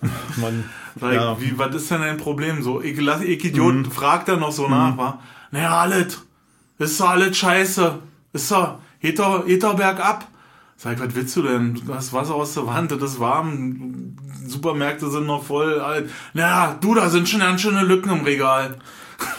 Mann. 0.36 0.64
Sag 0.98 1.10
ich, 1.12 1.16
Ja. 1.20 1.38
wie, 1.38 1.58
was 1.58 1.74
ist 1.74 1.90
denn 1.90 2.00
dein 2.00 2.16
Problem? 2.16 2.62
So, 2.62 2.80
ich, 2.80 2.98
lass, 2.98 3.20
ich 3.20 3.44
Idiot, 3.44 3.86
fragt 3.92 4.30
er 4.30 4.38
noch 4.38 4.52
so 4.52 4.66
nach, 4.68 4.96
wa? 4.96 5.20
Naja, 5.50 5.76
alles. 5.76 6.22
Ist 6.78 6.98
doch 6.98 7.10
alles 7.10 7.36
scheiße. 7.36 7.98
Ist 8.32 8.50
doch, 8.50 8.78
geht 9.00 9.18
doch, 9.18 9.44
geht 9.44 9.62
doch 9.62 9.76
bergab. 9.76 10.28
Sag 10.78 10.94
ich, 10.94 11.00
was 11.00 11.14
willst 11.14 11.36
du 11.36 11.42
denn? 11.42 11.74
Du 11.74 11.94
hast 11.94 12.14
Wasser 12.14 12.34
aus 12.36 12.54
der 12.54 12.66
Wand, 12.66 12.90
das 12.90 13.02
ist 13.02 13.20
warm. 13.20 14.16
Supermärkte 14.46 15.10
sind 15.10 15.26
noch 15.26 15.44
voll. 15.44 15.80
Alles. 15.80 16.10
Naja, 16.32 16.76
du, 16.80 16.94
da 16.94 17.10
sind 17.10 17.28
schon 17.28 17.40
ganz 17.40 17.60
schöne 17.60 17.82
Lücken 17.82 18.10
im 18.10 18.24
Regal. 18.24 18.76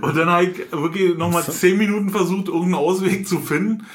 Und 0.00 0.16
dann 0.16 0.28
habe 0.28 0.44
ich 0.44 0.72
wirklich 0.72 1.16
nochmal 1.16 1.44
zehn 1.44 1.78
Minuten 1.78 2.10
versucht, 2.10 2.48
irgendeinen 2.48 2.74
Ausweg 2.74 3.26
zu 3.26 3.38
finden, 3.40 3.86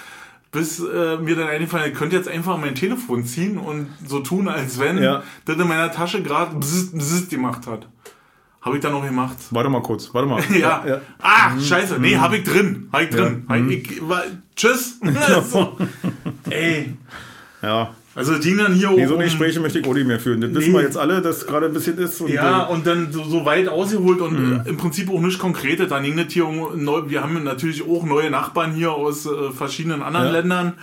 bis 0.51 0.79
äh, 0.79 1.17
mir 1.17 1.35
dann 1.35 1.47
eingefallen, 1.47 1.91
ich 1.91 1.97
könnte 1.97 2.15
jetzt 2.15 2.27
einfach 2.27 2.57
mein 2.57 2.75
Telefon 2.75 3.25
ziehen 3.25 3.57
und 3.57 3.87
so 4.05 4.19
tun, 4.19 4.47
als 4.47 4.79
wenn 4.79 4.97
Ja. 5.01 5.23
das 5.45 5.57
in 5.57 5.67
meiner 5.67 5.91
Tasche 5.91 6.21
gerade 6.23 6.55
gemacht 7.29 7.67
hat. 7.67 7.87
Habe 8.61 8.75
ich 8.75 8.81
dann 8.83 8.91
noch 8.91 9.03
gemacht. 9.03 9.37
Warte 9.49 9.69
mal 9.69 9.81
kurz, 9.81 10.13
warte 10.13 10.27
mal. 10.27 10.41
Ja. 10.57 10.83
ja. 10.85 11.01
Ah, 11.19 11.59
scheiße. 11.59 11.97
Nee, 11.99 12.17
hab 12.17 12.31
ich 12.33 12.43
drin. 12.43 12.89
Hab 12.93 13.01
ich 13.01 13.09
drin. 13.09 13.45
Ja. 13.49 13.55
Hab 13.55 13.67
ich, 13.69 13.91
ich, 13.91 14.07
war, 14.07 14.23
tschüss. 14.55 14.99
so. 15.51 15.77
Ey. 16.49 16.93
ja. 17.63 17.93
Also 18.13 18.33
es 18.33 18.41
ging 18.41 18.57
dann 18.57 18.73
hier 18.73 18.89
Nee, 18.91 19.05
so 19.07 19.15
um- 19.15 19.21
Gespräche 19.21 19.59
möchte 19.61 19.79
ich 19.79 19.87
auch 19.87 19.93
nicht 19.93 20.05
mehr 20.05 20.19
führen. 20.19 20.41
Das 20.41 20.51
wissen 20.53 20.71
Nee. 20.73 20.79
wir 20.79 20.83
jetzt 20.83 20.97
alle, 20.97 21.21
dass 21.21 21.47
gerade 21.47 21.67
ein 21.67 21.73
bisschen 21.73 21.97
ist. 21.97 22.19
Und 22.19 22.29
Ja, 22.31 22.67
äh, 22.67 22.71
und 22.73 22.85
dann 22.85 23.11
so, 23.11 23.23
so 23.23 23.45
weit 23.45 23.69
ausgeholt 23.69 24.19
und 24.19 24.33
Mhm. 24.37 24.61
im 24.65 24.77
Prinzip 24.77 25.09
auch 25.09 25.21
nicht 25.21 25.39
konkrete. 25.39 25.87
Dann 25.87 26.03
ging 26.03 26.17
das 26.17 26.33
hier 26.33 26.45
um 26.45 26.83
neu, 26.83 27.03
wir 27.07 27.21
haben 27.23 27.41
natürlich 27.43 27.83
auch 27.87 28.03
neue 28.03 28.29
Nachbarn 28.29 28.73
hier 28.73 28.91
aus 28.91 29.25
äh, 29.25 29.29
verschiedenen 29.55 30.01
anderen 30.01 30.25
Ja. 30.27 30.31
Ländern. 30.33 30.73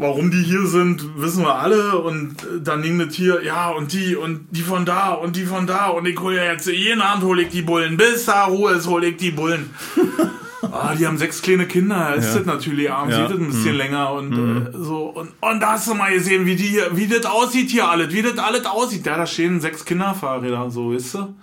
Warum 0.00 0.30
die 0.30 0.42
hier 0.42 0.64
sind, 0.66 1.02
wissen 1.16 1.42
wir 1.44 1.54
alle. 1.56 1.98
Und 1.98 2.42
äh, 2.42 2.60
dann 2.62 2.82
ging 2.82 2.98
das 2.98 3.14
hier, 3.14 3.42
ja, 3.44 3.68
und 3.70 3.92
die 3.92 4.16
und 4.16 4.46
die 4.50 4.62
von 4.62 4.84
da 4.84 5.10
und 5.10 5.36
die 5.36 5.44
von 5.44 5.66
da. 5.68 5.86
Und 5.88 6.06
ich 6.08 6.18
hole 6.20 6.36
ja 6.36 6.44
jetzt 6.52 6.66
jeden 6.66 7.00
Abend 7.02 7.22
hole 7.24 7.42
ich 7.42 7.48
die 7.50 7.62
Bullen. 7.62 7.96
Bis 7.96 8.24
da 8.26 8.44
Ruhe 8.46 8.72
ist, 8.72 8.86
hole 8.88 9.06
ich 9.08 9.16
die 9.16 9.30
Bullen. 9.30 9.70
Ah, 10.62 10.94
die 10.94 11.06
haben 11.06 11.18
sechs 11.18 11.40
kleine 11.40 11.66
Kinder, 11.66 12.14
ist 12.16 12.26
Ja. 12.32 12.38
das 12.38 12.46
natürlich 12.46 12.90
abends, 12.90 13.14
Ja. 13.16 13.22
Mhm. 13.24 13.28
sieht 13.28 13.36
das 13.36 13.44
ein 13.46 13.50
bisschen 13.50 13.74
länger 13.76 14.12
und 14.12 14.32
äh, 14.32 14.72
so. 14.76 15.06
Und, 15.10 15.30
und 15.40 15.60
da 15.60 15.72
hast 15.72 15.86
du 15.88 15.94
mal 15.94 16.12
gesehen, 16.12 16.46
wie 16.46 16.56
die 16.56 16.66
hier, 16.66 16.96
wie 16.96 17.06
das 17.06 17.24
aussieht 17.26 17.70
hier 17.70 17.88
alles, 17.88 18.12
wie 18.12 18.22
das 18.22 18.36
alles 18.38 18.64
aussieht. 18.66 19.06
Ja, 19.06 19.16
da 19.16 19.26
stehen 19.26 19.60
sechs 19.60 19.84
Kinderfahrräder, 19.84 20.68
so, 20.70 20.92
weißt 20.92 21.14
du? 21.14 21.34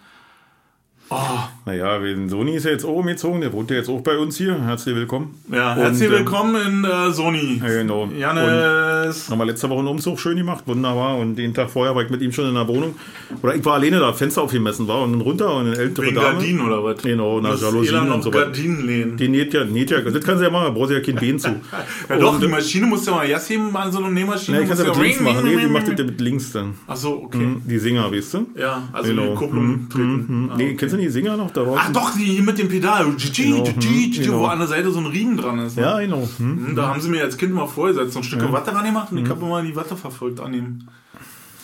Oh, 1.09 1.39
Naja, 1.67 1.97
den 1.97 2.29
Sony 2.29 2.55
ist 2.55 2.65
ja 2.65 2.69
jetzt 2.71 2.85
auch 2.85 2.97
umgezogen, 2.97 3.41
der 3.41 3.51
wohnt 3.51 3.71
ja 3.71 3.77
jetzt 3.77 3.89
auch 3.89 4.01
bei 4.01 4.19
uns 4.19 4.37
hier. 4.37 4.55
Herzlich 4.61 4.95
willkommen. 4.95 5.33
Ja, 5.51 5.73
herzlich 5.73 6.09
Und, 6.09 6.13
ähm, 6.13 6.19
willkommen 6.19 6.55
in 6.55 6.85
äh, 6.85 7.11
Sony. 7.11 7.59
Ja, 7.59 7.69
genau. 7.81 8.07
Janis. 8.15 9.27
Haben 9.31 9.39
wir 9.39 9.45
letzte 9.45 9.67
Woche 9.71 9.79
einen 9.79 9.87
Umzug 9.87 10.19
schön 10.19 10.37
gemacht, 10.37 10.63
wunderbar. 10.67 11.17
Und 11.17 11.37
den 11.37 11.55
Tag 11.55 11.71
vorher 11.71 11.95
war 11.95 12.03
ich 12.03 12.11
mit 12.11 12.21
ihm 12.21 12.31
schon 12.31 12.47
in 12.49 12.53
der 12.53 12.67
Wohnung. 12.67 12.93
Oder 13.41 13.55
ich 13.55 13.65
war 13.65 13.73
alleine 13.73 13.99
da, 13.99 14.13
Fenster 14.13 14.43
aufgemessen 14.43 14.87
war 14.87 15.01
und 15.01 15.13
dann 15.13 15.21
runter 15.21 15.55
und 15.55 15.65
eine 15.65 15.75
ältere 15.77 16.05
Wegen 16.05 16.15
Dame. 16.17 16.33
Gardinen 16.33 16.61
oder 16.61 16.83
was? 16.83 17.01
Genau, 17.01 17.41
na, 17.41 17.55
Jalousien 17.55 18.11
und 18.11 18.21
so 18.21 18.31
weiter. 18.31 18.45
Gardinen 18.45 18.85
lehnen. 18.85 19.17
Die 19.17 19.27
näht 19.27 19.51
ja, 19.55 19.63
näht 19.65 19.89
ja, 19.89 20.01
das 20.01 20.23
kann 20.23 20.37
sie 20.37 20.43
ja 20.43 20.51
machen, 20.51 20.65
da 20.65 20.69
braucht 20.69 20.89
sie 20.89 20.93
ja 20.93 20.99
kein 21.01 21.15
Bein 21.15 21.39
zu. 21.39 21.49
Ja 22.09 22.17
doch, 22.19 22.33
Und, 22.35 22.43
die 22.43 22.47
Maschine 22.47 22.85
musst 22.85 23.07
du 23.07 23.11
ja 23.11 23.17
mal 23.17 23.27
Jas 23.27 23.49
heben 23.49 23.75
an 23.75 23.91
so 23.91 23.97
einer 23.97 24.11
Nähmaschine. 24.11 24.57
Nee, 24.57 24.63
ich 24.65 24.69
kann 24.69 24.77
musst 24.77 24.87
ja 24.87 24.93
du 24.93 24.99
mit 24.99 25.07
links 25.07 25.21
machen. 25.21 25.45
Nee, 25.45 25.57
die 25.61 25.67
macht 25.67 25.87
das 25.87 25.97
mit 26.05 26.21
links 26.21 26.51
dann. 26.51 26.73
Ach 26.85 26.95
so, 26.95 27.23
okay. 27.23 27.55
Die 27.65 27.79
Singer, 27.79 28.11
weißt 28.11 28.33
du? 28.35 28.45
Ja, 28.55 28.83
also 28.93 29.09
Genau. 29.09 29.31
die 29.31 29.35
Kupplung 29.35 29.89
treten. 29.89 30.49
Ah, 30.51 30.55
Nee, 30.57 30.75
kennst 30.75 30.93
du 30.93 30.99
die 30.99 31.09
Singer 31.09 31.35
noch 31.37 31.54
da 31.55 31.65
Ach 31.77 31.91
doch, 31.91 32.15
die 32.17 32.41
mit 32.41 32.57
dem 32.57 32.67
Pedal. 32.69 33.05
Genau, 33.35 33.65
hm, 33.67 33.79
GG, 33.79 34.21
genau. 34.25 34.39
wo 34.41 34.45
an 34.45 34.59
der 34.59 34.67
Seite 34.67 34.91
so 34.91 34.99
ein 34.99 35.05
Riemen 35.07 35.37
dran 35.37 35.59
ist. 35.59 35.75
ne? 35.77 35.83
Ja, 35.83 35.99
genau. 35.99 36.27
Hm? 36.37 36.67
Hm, 36.67 36.75
Da 36.75 36.87
haben 36.89 37.01
sie 37.01 37.09
mir 37.09 37.23
als 37.23 37.37
Kind 37.37 37.53
mal 37.53 37.67
vorgesetzt, 37.67 38.13
so 38.13 38.19
ein 38.19 38.23
Stück 38.23 38.41
Watte 38.51 38.73
ran 38.73 38.85
gemacht 38.85 39.11
und 39.11 39.19
ich 39.19 39.29
habe 39.29 39.45
immer 39.45 39.61
die 39.63 39.75
Watte 39.75 39.95
verfolgt 39.95 40.39
an 40.39 40.53
ihm. 40.53 40.79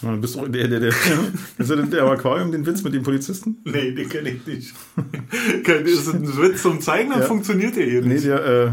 Ja, 0.01 0.12
Du 0.13 0.17
bist 0.21 0.36
doch 0.36 0.48
der, 0.48 0.67
der, 0.67 0.79
der, 0.79 0.89
ist 1.60 1.69
das 1.69 1.89
der 1.91 2.03
Aquarium, 2.05 2.51
den 2.51 2.65
Witz 2.65 2.81
mit 2.83 2.93
dem 2.95 3.03
Polizisten? 3.03 3.57
Nee, 3.65 3.91
den 3.91 4.10
kenne 4.10 4.29
ich 4.31 4.48
nicht. 4.48 4.74
Ist 5.86 6.07
das 6.07 6.13
ein 6.15 6.38
Witz 6.41 6.63
zum 6.63 6.81
Zeigen, 6.81 7.12
dann 7.12 7.19
Ja. 7.19 7.25
funktioniert 7.27 7.75
der 7.75 7.86
hier 7.86 8.01
Nee, 8.01 8.15
nicht. 8.15 8.25
der, 8.25 8.43
äh, 8.45 8.67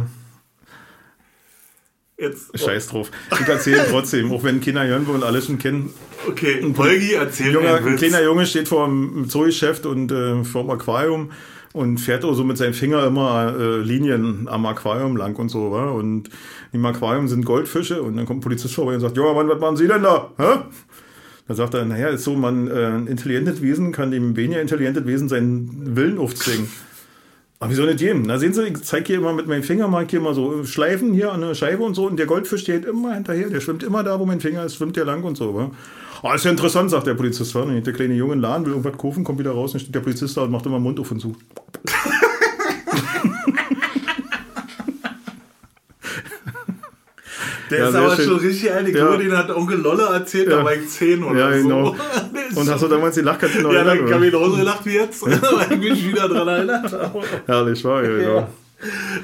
Jetzt, 2.20 2.58
scheiß 2.58 2.88
drauf. 2.88 3.12
Ich 3.40 3.46
erzähle 3.46 3.86
trotzdem, 3.88 4.32
auch 4.32 4.42
wenn 4.42 4.60
Kinder 4.60 4.84
hören 4.84 5.06
wollen 5.06 5.18
und 5.18 5.22
alle 5.22 5.40
schon 5.40 5.58
kennen. 5.58 5.90
Okay, 6.26 6.60
Holgi, 6.76 7.12
erzähl 7.14 7.52
Junger, 7.52 7.80
mir 7.80 7.90
ein 7.92 7.96
kleiner 7.96 8.22
Junge 8.22 8.44
steht 8.44 8.66
vor 8.66 8.86
dem 8.88 9.28
Zoogeschäft 9.28 9.86
und 9.86 10.10
äh, 10.10 10.42
vor 10.42 10.62
dem 10.62 10.70
Aquarium 10.70 11.30
und 11.72 11.98
fährt 11.98 12.24
auch 12.24 12.34
so 12.34 12.42
mit 12.42 12.58
seinem 12.58 12.74
Finger 12.74 13.06
immer 13.06 13.54
äh, 13.56 13.78
Linien 13.78 14.48
am 14.48 14.66
Aquarium 14.66 15.16
lang 15.16 15.36
und 15.36 15.48
so. 15.48 15.70
Wa? 15.70 15.90
Und 15.90 16.28
im 16.72 16.84
Aquarium 16.84 17.28
sind 17.28 17.44
Goldfische 17.44 18.02
und 18.02 18.16
dann 18.16 18.26
kommt 18.26 18.38
ein 18.38 18.42
Polizist 18.42 18.74
vorbei 18.74 18.94
und 18.94 19.00
sagt, 19.00 19.16
Junger 19.16 19.34
Mann, 19.34 19.48
was 19.48 19.60
machen 19.60 19.76
Sie 19.76 19.86
denn 19.86 20.02
da? 20.02 20.32
Hä? 20.38 20.62
Da 21.46 21.54
sagt 21.54 21.74
er, 21.74 21.84
naja, 21.84 22.08
ist 22.08 22.24
so, 22.24 22.34
man, 22.34 22.68
äh, 22.68 22.86
ein 22.86 23.06
intelligentes 23.06 23.62
Wesen 23.62 23.92
kann 23.92 24.10
dem 24.10 24.34
weniger 24.34 24.60
intelligentes 24.60 25.06
Wesen 25.06 25.28
seinen 25.28 25.94
Willen 25.94 26.18
aufzwingen. 26.18 26.68
Aber 27.60 27.70
wie 27.70 27.74
soll 27.74 27.88
das 27.88 27.96
gehen? 27.96 28.22
Na 28.24 28.38
sehen 28.38 28.52
Sie, 28.52 28.68
ich 28.68 28.84
zeige 28.84 29.06
hier 29.08 29.16
immer 29.16 29.32
mit 29.32 29.48
meinem 29.48 29.64
Finger, 29.64 29.90
ich 30.02 30.10
hier 30.10 30.20
mal 30.20 30.34
so 30.34 30.62
Schleifen 30.64 31.12
hier 31.12 31.32
an 31.32 31.40
der 31.40 31.54
Scheibe 31.54 31.82
und 31.82 31.94
so 31.94 32.06
und 32.06 32.16
der 32.16 32.26
Goldfisch 32.26 32.60
steht 32.62 32.84
immer 32.84 33.14
hinterher, 33.14 33.48
der 33.48 33.60
schwimmt 33.60 33.82
immer 33.82 34.04
da, 34.04 34.20
wo 34.20 34.26
mein 34.26 34.40
Finger 34.40 34.64
ist, 34.64 34.76
schwimmt 34.76 34.94
der 34.94 35.04
lang 35.04 35.24
und 35.24 35.36
so. 35.36 35.54
Wa? 35.54 35.70
Ah, 36.22 36.34
ist 36.34 36.44
ja 36.44 36.52
interessant, 36.52 36.90
sagt 36.90 37.08
der 37.08 37.14
Polizist. 37.14 37.54
Wa? 37.56 37.64
Der 37.64 37.92
kleine 37.92 38.14
Junge 38.14 38.34
in 38.34 38.38
den 38.38 38.42
Laden, 38.42 38.64
will 38.64 38.72
irgendwas 38.74 38.96
kaufen, 38.96 39.24
kommt 39.24 39.40
wieder 39.40 39.50
raus, 39.50 39.72
dann 39.72 39.80
steht 39.80 39.94
der 39.94 40.00
Polizist 40.00 40.36
da 40.36 40.42
und 40.42 40.52
macht 40.52 40.66
immer 40.66 40.78
Mund 40.78 41.00
auf 41.00 41.10
und 41.10 41.20
zu. 41.20 41.34
Der 47.70 47.78
Ja, 47.80 47.88
ist 47.88 47.94
aber 47.94 48.16
schön. 48.16 48.24
schon 48.26 48.36
richtig 48.38 48.72
alt. 48.72 48.88
Ich 48.88 48.94
Ja. 48.94 49.06
glaube, 49.06 49.22
den 49.22 49.36
hat 49.36 49.50
Onkel 49.54 49.78
Lolle 49.78 50.04
erzählt, 50.12 50.48
da 50.50 50.58
Ja. 50.58 50.64
war 50.64 50.74
ich 50.74 50.88
10 50.88 51.22
oder 51.24 51.38
Ja, 51.38 51.58
so. 51.58 51.68
genau. 51.68 51.96
Ist 52.50 52.56
Und 52.56 52.70
hast 52.70 52.82
du 52.82 52.88
damals 52.88 53.14
die 53.14 53.20
Lachkarte 53.22 53.60
noch 53.62 53.72
Ja, 53.72 53.84
dann 53.84 53.98
habe 53.98 54.16
ich 54.16 54.30
genauso 54.30 54.56
gelacht 54.56 54.86
wie 54.86 54.94
jetzt, 54.94 55.22
weil 55.22 55.72
ich 55.72 55.78
mich 55.78 56.08
wieder 56.08 56.28
dran 56.28 56.48
erinnert 56.48 56.92
habe. 56.92 57.20
Herrlich, 57.46 57.84
war 57.84 58.02
ja, 58.02 58.08
genau. 58.16 58.48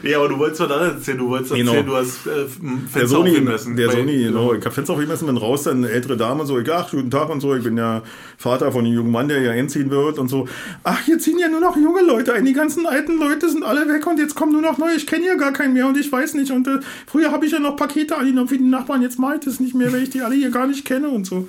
Ja, 0.02 0.18
aber 0.18 0.28
du 0.28 0.38
wolltest 0.38 0.61
was 0.62 0.70
anderes 0.70 0.94
erzählen. 0.94 1.18
Du 1.18 1.28
wolltest 1.28 1.54
Genau. 1.54 1.70
erzählen, 1.73 1.87
du 1.87 1.96
hast 1.96 2.26
äh, 2.26 2.30
ein 2.30 2.80
Der 2.82 2.88
Fenster 2.90 3.06
Sony, 3.06 3.30
aufgemessen. 3.30 3.76
der 3.76 3.90
Sony, 3.92 4.25
genau. 4.25 4.52
Ich 4.52 4.64
hab 4.64 4.73
Fenster 4.73 4.94
aufgemessen, 4.94 5.26
bin 5.26 5.37
raus, 5.37 5.62
dann 5.62 5.76
eine 5.78 5.90
ältere 5.90 6.16
Dame, 6.16 6.44
so, 6.44 6.58
ich, 6.58 6.73
ach, 6.73 6.90
guten 6.90 7.11
Tag 7.11 7.28
und 7.30 7.40
so, 7.40 7.54
ich 7.54 7.62
bin 7.62 7.76
ja 7.76 8.02
Vater 8.37 8.73
von 8.73 8.84
einem 8.84 8.94
jungen 8.94 9.12
Mann, 9.12 9.28
der 9.28 9.40
ja 9.42 9.52
einziehen 9.52 9.90
wird 9.90 10.18
und 10.18 10.26
so. 10.28 10.49
Ach, 10.82 11.00
hier 11.04 11.20
ziehen 11.20 11.38
ja 11.38 11.49
nur 11.49 11.61
noch 11.61 11.76
junge 11.76 12.02
Leute 12.02 12.32
ein, 12.32 12.44
die 12.44 12.52
ganzen 12.52 12.84
alten 12.84 13.16
Leute 13.18 13.49
sind 13.49 13.62
alle 13.62 13.88
weg 13.88 14.04
und 14.08 14.18
jetzt 14.18 14.34
kommen 14.34 14.50
nur 14.52 14.62
noch 14.62 14.76
neue, 14.78 14.96
ich 14.96 15.06
kenne 15.06 15.25
ja 15.26 15.37
gar 15.37 15.52
keinen 15.52 15.75
mehr 15.75 15.87
und 15.87 15.96
ich 15.96 16.11
weiß 16.11 16.34
nicht 16.34 16.50
und 16.50 16.66
äh, 16.66 16.80
früher 17.06 17.30
habe 17.30 17.46
ich 17.46 17.52
ja 17.52 17.61
noch 17.61 17.76
Pakete 17.76 18.16
angenommen 18.18 18.49
für 18.49 18.58
die 18.58 18.64
Nachbarn, 18.64 19.02
jetzt 19.02 19.20
mache 19.20 19.37
ich 19.37 19.40
das 19.44 19.61
nicht 19.61 19.76
mehr, 19.76 19.92
weil 19.92 20.02
ich 20.02 20.11
die 20.11 20.23
alle 20.23 20.34
hier 20.34 20.50
gar 20.50 20.66
nicht 20.66 20.84
kenne 20.84 21.08
und 21.11 21.26
so. 21.26 21.46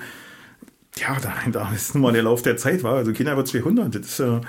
Ja, 0.97 1.17
da, 1.21 1.33
da 1.51 1.71
ist 1.75 1.93
nun 1.93 2.03
mal 2.03 2.13
der 2.13 2.23
Lauf 2.23 2.41
der 2.41 2.55
Zeit, 2.55 2.81
war. 2.81 2.93
Also 2.95 3.11
Kinder 3.11 3.35
wird 3.35 3.49
200. 3.49 3.93
Das 3.95 4.01
ist 4.05 4.19
ja, 4.19 4.39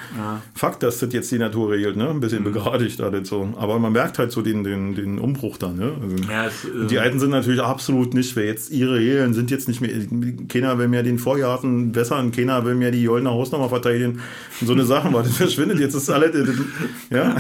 Fakt, 0.54 0.85
dass 0.85 1.00
das 1.00 1.12
jetzt 1.12 1.32
die 1.32 1.38
Natur 1.38 1.70
regelt, 1.72 1.96
ne? 1.96 2.09
Ein 2.09 2.20
bisschen 2.20 2.44
begradigt 2.44 3.00
alles 3.00 3.28
so. 3.28 3.52
Aber 3.59 3.80
man 3.80 3.92
merkt 3.92 4.20
halt 4.20 4.30
so 4.30 4.42
den, 4.42 4.62
den, 4.62 4.94
den 4.94 5.18
Umbruch 5.18 5.59
da, 5.59 5.72
ne? 5.72 5.94
Also, 6.00 6.32
Ja, 6.32 6.46
es, 6.46 6.64
äh, 6.64 6.87
die 6.87 7.00
Alten 7.00 7.18
sind 7.18 7.30
natürlich 7.30 7.61
absolut 7.61 8.14
nicht, 8.14 8.37
wer 8.37 8.44
jetzt 8.46 8.70
ihre 8.70 8.94
Regeln 8.94 9.35
sind 9.35 9.50
jetzt 9.50 9.66
nicht 9.66 9.80
mehr, 9.80 9.90
keiner 10.48 10.78
will 10.78 10.87
mehr 10.87 11.02
den 11.02 11.18
Vorgarten 11.18 11.90
bessern, 11.90 12.30
keiner 12.30 12.64
will 12.64 12.76
mehr 12.76 12.92
die 12.92 13.02
Goldene 13.06 13.30
Hausnummer 13.30 13.68
verteidigen 13.68 14.20
und 14.61 14.66
so 14.68 14.72
eine 14.72 14.85
Sachen, 14.85 15.12
weil 15.14 15.24
das 15.24 15.37
verschwindet, 15.37 15.80
jetzt 15.80 15.94
ist 15.96 16.09
alles, 16.11 16.30
das- 16.30 16.54
ja, 17.11 17.35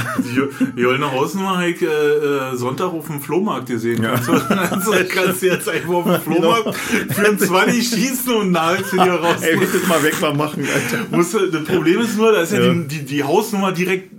Die 0.76 0.80
Jollner 0.80 1.12
Hausnummer 1.12 1.58
habe 1.58 1.68
ich 1.70 1.80
äh, 1.80 1.86
äh, 1.86 2.56
Sonntag 2.56 2.86
auf 2.92 3.06
dem 3.06 3.20
Flohmarkt 3.20 3.66
gesehen. 3.68 4.02
Kannst, 4.02 4.26
du, 4.28 4.32
kannst, 4.48 4.88
du- 4.88 5.04
kannst 5.08 5.42
du 5.42 5.46
jetzt 5.46 5.68
einfach 5.68 5.94
auf 5.94 6.04
dem 6.04 6.20
Flohmarkt 6.34 6.74
für 6.76 7.26
ein 7.28 7.38
20 7.38 7.88
schießen 7.88 8.34
und 8.34 8.50
nagelst 8.50 8.95
du 8.96 9.04
dir 9.04 9.10
raus. 9.12 9.36
ey, 9.42 9.58
willst 9.60 9.74
du 9.74 9.78
das 9.78 9.88
mal 9.88 10.02
weg 10.02 10.20
mal 10.20 10.34
machen, 10.34 10.64
Alter. 10.64 11.04
Musst 11.16 11.34
das 11.34 11.64
Problem 11.64 12.00
ist 12.00 12.16
nur, 12.16 12.32
da 12.32 12.40
ist 12.42 12.52
ja, 12.52 12.60
Ja. 12.60 12.72
Die, 12.72 12.86
die, 12.88 13.04
die 13.04 13.22
Hausnummer 13.24 13.72
direkt 13.72 14.10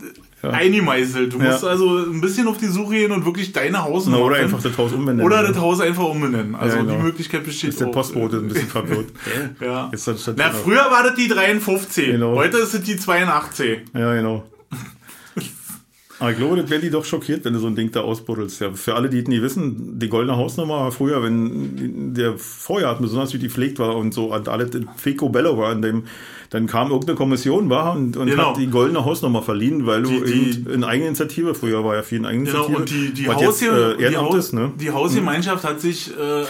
eingemeißelt. 0.43 1.33
Du 1.33 1.39
musst 1.39 1.63
Ja. 1.63 1.69
also 1.69 1.97
ein 1.97 2.21
bisschen 2.21 2.47
auf 2.47 2.57
die 2.57 2.67
Suche 2.67 2.93
gehen 2.93 3.11
und 3.11 3.25
wirklich 3.25 3.51
deine 3.51 3.71
Na, 3.71 3.83
Hausnummer 3.83 4.23
oder 4.23 4.35
finden. 4.35 4.53
einfach 4.55 4.69
das 4.69 4.77
Haus 4.77 4.93
umbenennen. 4.93 5.25
Oder 5.25 5.41
ne? 5.41 5.47
das 5.49 5.57
Haus 5.57 5.81
einfach 5.81 6.03
umbenennen. 6.05 6.55
Also 6.55 6.77
Ja, 6.77 6.83
genau. 6.83 6.95
die 6.97 7.03
Möglichkeit 7.03 7.43
besteht 7.43 7.71
ist 7.71 7.81
der. 7.81 7.87
Postbote 7.87 8.37
ein 8.37 8.47
bisschen 8.47 8.67
verwirrt. 8.67 9.07
Ja. 9.61 9.89
Jetzt 9.91 10.09
Na, 10.35 10.51
früher 10.51 10.85
war 10.91 11.03
das 11.03 11.15
die 11.15 11.27
53. 11.27 12.05
Genau. 12.07 12.35
Heute 12.35 12.57
ist 12.57 12.73
es 12.73 12.81
die 12.83 12.95
82. 12.97 13.79
Ja, 13.93 14.13
genau. 14.13 14.43
Aber 16.19 16.31
ich 16.31 16.37
glaube, 16.37 16.55
das 16.55 16.69
wäre 16.71 16.81
die 16.81 16.89
doch 16.89 17.05
schockiert, 17.05 17.45
wenn 17.45 17.53
du 17.53 17.59
so 17.59 17.67
ein 17.67 17.75
Ding 17.75 17.91
da 17.91 18.01
ausbuddelst. 18.01 18.59
Ja, 18.61 18.71
für 18.73 18.95
alle, 18.95 19.07
die 19.07 19.19
es 19.19 19.27
nie 19.27 19.41
wissen, 19.41 19.99
die 19.99 20.09
goldene 20.09 20.35
Hausnummer 20.35 20.75
war 20.79 20.91
früher, 20.91 21.21
wenn 21.21 22.13
der 22.15 22.37
Vorjahr 22.37 22.97
besonders 22.99 23.33
wie 23.35 23.37
die 23.37 23.49
pflegt 23.49 23.77
war 23.77 23.95
und 23.95 24.13
so 24.15 24.33
und 24.33 24.49
alles 24.49 24.73
in 24.73 24.87
Picobello 25.03 25.57
war, 25.59 25.71
in 25.73 25.83
dem, 25.83 26.03
dann 26.49 26.65
kam 26.65 26.89
irgendeine 26.89 27.17
Kommission 27.17 27.69
war 27.69 27.95
und, 27.95 28.17
und 28.17 28.27
Genau. 28.31 28.49
hat 28.49 28.57
die 28.57 28.65
goldene 28.67 29.05
Hausnummer 29.05 29.43
verliehen, 29.43 29.85
weil 29.85 30.01
du 30.01 30.09
Die- 30.23 30.63
die- 30.63 30.71
in 30.71 30.83
Eigeninitiative, 30.83 31.53
früher 31.53 31.83
war 31.83 31.95
ja 31.95 32.01
viel 32.01 32.17
in 32.17 32.23
Genau, 32.23 32.29
Eigeninitiative. 32.65 32.77
und 32.77 32.89
die, 32.89 33.13
die, 33.13 33.27
Haus, 33.29 33.41
jetzt, 33.61 33.61
äh, 34.01 34.09
die, 34.09 34.17
Haus, 34.17 34.35
ist, 34.35 34.53
ne? 34.53 34.71
die 34.79 34.89
Hausgemeinschaft 34.91 35.63
hat 35.65 35.79
sich 35.81 36.09
äh, 36.17 36.43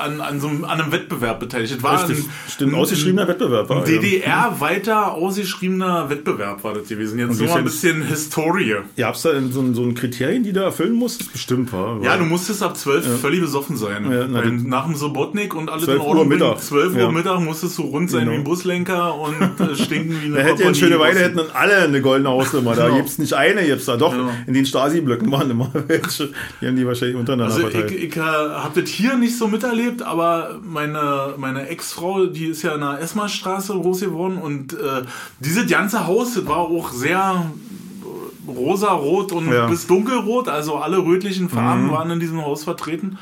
an, 0.00 0.20
an, 0.20 0.40
so 0.40 0.48
einem, 0.48 0.64
an 0.64 0.80
einem 0.80 0.92
Wettbewerb 0.92 1.38
beteiligt. 1.40 1.82
War 1.82 2.08
Richtig, 2.08 2.24
ein, 2.26 2.30
stimmt, 2.48 2.74
ausgeschriebener 2.74 3.28
Wettbewerb 3.28 3.68
war. 3.68 3.84
ein 3.84 3.92
ja. 3.92 4.00
DDR 4.00 4.56
weiter 4.58 5.12
ausgeschriebener 5.14 6.10
Wettbewerb 6.10 6.62
war 6.64 6.74
das 6.74 6.88
gewesen. 6.88 7.18
Jetzt 7.18 7.38
nur 7.38 7.48
mal 7.48 7.58
ein 7.58 7.64
bisschen 7.64 8.02
Historie. 8.06 8.76
Gab 8.96 9.14
es 9.14 9.22
da 9.22 9.30
so, 9.50 9.60
ein- 9.60 9.74
so 9.74 9.82
ein 9.82 9.94
Kriterien, 9.94 10.42
die 10.42 10.52
du 10.52 10.60
erfüllen 10.60 10.94
musst? 10.94 11.32
Bestimmt, 11.32 11.72
war. 11.72 12.00
Ja, 12.02 12.16
du 12.16 12.24
musstest 12.24 12.62
ab 12.62 12.76
12 12.76 13.20
völlig 13.20 13.40
besoffen 13.40 13.76
sein. 13.76 14.10
Ja, 14.10 14.26
na, 14.28 14.42
nach 14.44 14.86
dem 14.86 14.94
Sobotnik 14.96 15.54
und 15.54 15.70
alles 15.70 15.84
12 15.84 15.96
in 16.00 16.02
Ordnung. 16.06 16.24
Uhr 16.26 16.32
Mittag. 16.34 16.60
12 16.60 16.94
Uhr 16.94 17.00
Ja. 17.00 17.10
Mittag 17.10 17.40
musstest 17.40 17.78
du 17.78 17.82
rund 17.82 18.10
sein 18.10 18.20
Genau. 18.20 18.32
wie 18.32 18.36
ein 18.36 18.44
Buslenker 18.44 19.14
und 19.18 19.34
äh, 19.60 19.74
stinken 19.82 20.16
wie 20.22 20.26
eine 20.26 20.36
Da 20.36 20.42
hätte 20.42 20.60
ja 20.62 20.66
eine 20.68 20.74
schöne 20.74 20.98
Weile, 20.98 21.18
hätten 21.20 21.38
dann 21.38 21.50
alle 21.52 21.76
eine 21.78 22.00
goldene 22.00 22.28
Hausnummer. 22.30 22.74
Da 22.74 22.84
Genau. 22.86 22.96
gibt's 22.98 23.18
nicht 23.18 23.32
eine, 23.32 23.64
gibt's 23.64 23.86
da 23.86 23.96
doch. 23.96 24.12
Genau. 24.12 24.30
In 24.46 24.54
den 24.54 24.66
Stasi-Blöcken 24.66 25.30
waren 25.32 25.50
immer 25.50 25.70
welche. 25.88 26.28
Die 26.60 26.66
haben 26.66 26.76
die 26.76 26.86
wahrscheinlich 26.86 27.16
untereinander 27.16 27.54
Also 27.54 27.68
verteilt. 27.68 27.90
ich, 27.90 28.04
ich 28.04 28.16
äh, 28.16 28.20
habe 28.20 28.80
das 28.80 28.90
hier 28.90 29.16
nicht 29.16 29.36
so 29.36 29.48
miterlebt, 29.48 29.89
aber 30.02 30.58
meine, 30.62 31.34
meine 31.36 31.68
Ex-Frau, 31.68 32.26
die 32.26 32.46
ist 32.46 32.62
ja 32.62 32.74
in 32.74 32.80
der 32.80 33.00
Esmarstraße 33.00 33.72
groß 33.74 34.00
geworden 34.00 34.38
und 34.38 34.72
äh, 34.72 35.02
dieses 35.40 35.68
ganze 35.68 36.06
Haus, 36.06 36.34
das 36.34 36.46
war 36.46 36.58
auch 36.58 36.90
sehr 36.92 37.44
äh, 38.02 38.50
rosa-rot 38.50 39.32
und 39.32 39.50
Ja. 39.52 39.66
Mhm. 39.66 39.70
bis 39.70 39.86
dunkelrot, 39.86 40.48
also 40.48 40.76
alle 40.76 40.98
rötlichen 40.98 41.48
Farben 41.48 41.90
waren 41.90 42.10
in 42.10 42.20
diesem 42.20 42.42
Haus 42.42 42.64
vertreten. 42.64 43.18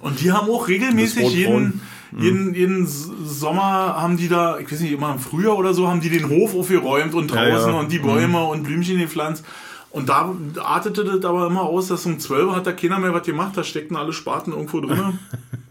Und 0.00 0.20
die 0.20 0.32
haben 0.32 0.48
auch 0.50 0.68
regelmäßig 0.68 1.32
jeden, 1.34 1.80
Mhm. 2.12 2.22
jeden, 2.22 2.54
jeden 2.54 2.86
Sommer 2.86 3.96
haben 4.00 4.16
die 4.16 4.28
da, 4.28 4.58
ich 4.58 4.70
weiß 4.72 4.80
nicht, 4.80 4.92
immer 4.92 5.12
im 5.12 5.18
Frühjahr 5.18 5.56
oder 5.56 5.74
so, 5.74 5.88
haben 5.88 6.00
die 6.00 6.10
den 6.10 6.28
Hof 6.28 6.54
aufgeräumt 6.54 7.14
und 7.14 7.30
Ja, 7.30 7.44
draußen 7.48 7.72
ja. 7.72 7.78
und 7.78 7.92
die 7.92 7.98
Bäume 7.98 8.42
und 8.44 8.62
Blümchen 8.64 8.98
gepflanzt. 8.98 9.44
Und 9.90 10.08
da 10.08 10.34
artete 10.64 11.04
das 11.04 11.22
aber 11.24 11.46
immer 11.46 11.64
aus, 11.64 11.88
dass 11.88 12.06
um 12.06 12.18
12 12.18 12.46
Uhr 12.46 12.56
hat 12.56 12.66
da 12.66 12.72
keiner 12.72 12.98
mehr 12.98 13.12
was 13.12 13.24
gemacht, 13.26 13.52
da 13.56 13.62
steckten 13.62 13.94
alle 13.96 14.14
Spaten 14.14 14.52
irgendwo 14.52 14.80
drin. 14.80 15.18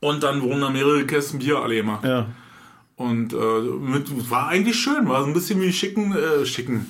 und 0.00 0.22
dann 0.22 0.42
wurden 0.42 0.60
da 0.60 0.70
mehrere 0.70 1.04
Kästen 1.06 1.38
Bier 1.38 1.58
alle 1.58 1.76
gemacht. 1.76 2.04
Ja. 2.04 2.26
Und 2.96 3.32
äh, 3.32 3.36
mit, 3.36 4.30
war 4.30 4.48
eigentlich 4.48 4.76
schön, 4.78 5.08
war 5.08 5.20
so 5.22 5.26
ein 5.28 5.32
bisschen 5.34 5.60
wie 5.62 5.72
schicken, 5.72 6.12
äh, 6.16 6.44
schicken. 6.44 6.88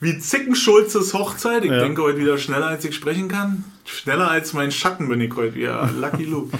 Wie 0.00 0.18
Zickenschulzes 0.18 1.14
Hochzeit. 1.14 1.64
Ich 1.64 1.70
Ja. 1.70 1.78
denke 1.80 2.02
heute 2.02 2.18
wieder 2.18 2.36
schneller, 2.36 2.66
als 2.66 2.84
ich 2.84 2.94
sprechen 2.94 3.28
kann. 3.28 3.64
Schneller 3.86 4.30
als 4.30 4.52
mein 4.52 4.70
Schatten 4.70 5.08
bin 5.08 5.20
ich 5.22 5.34
heute 5.34 5.54
wieder. 5.54 5.88
Lucky 5.98 6.24
Luke. 6.24 6.56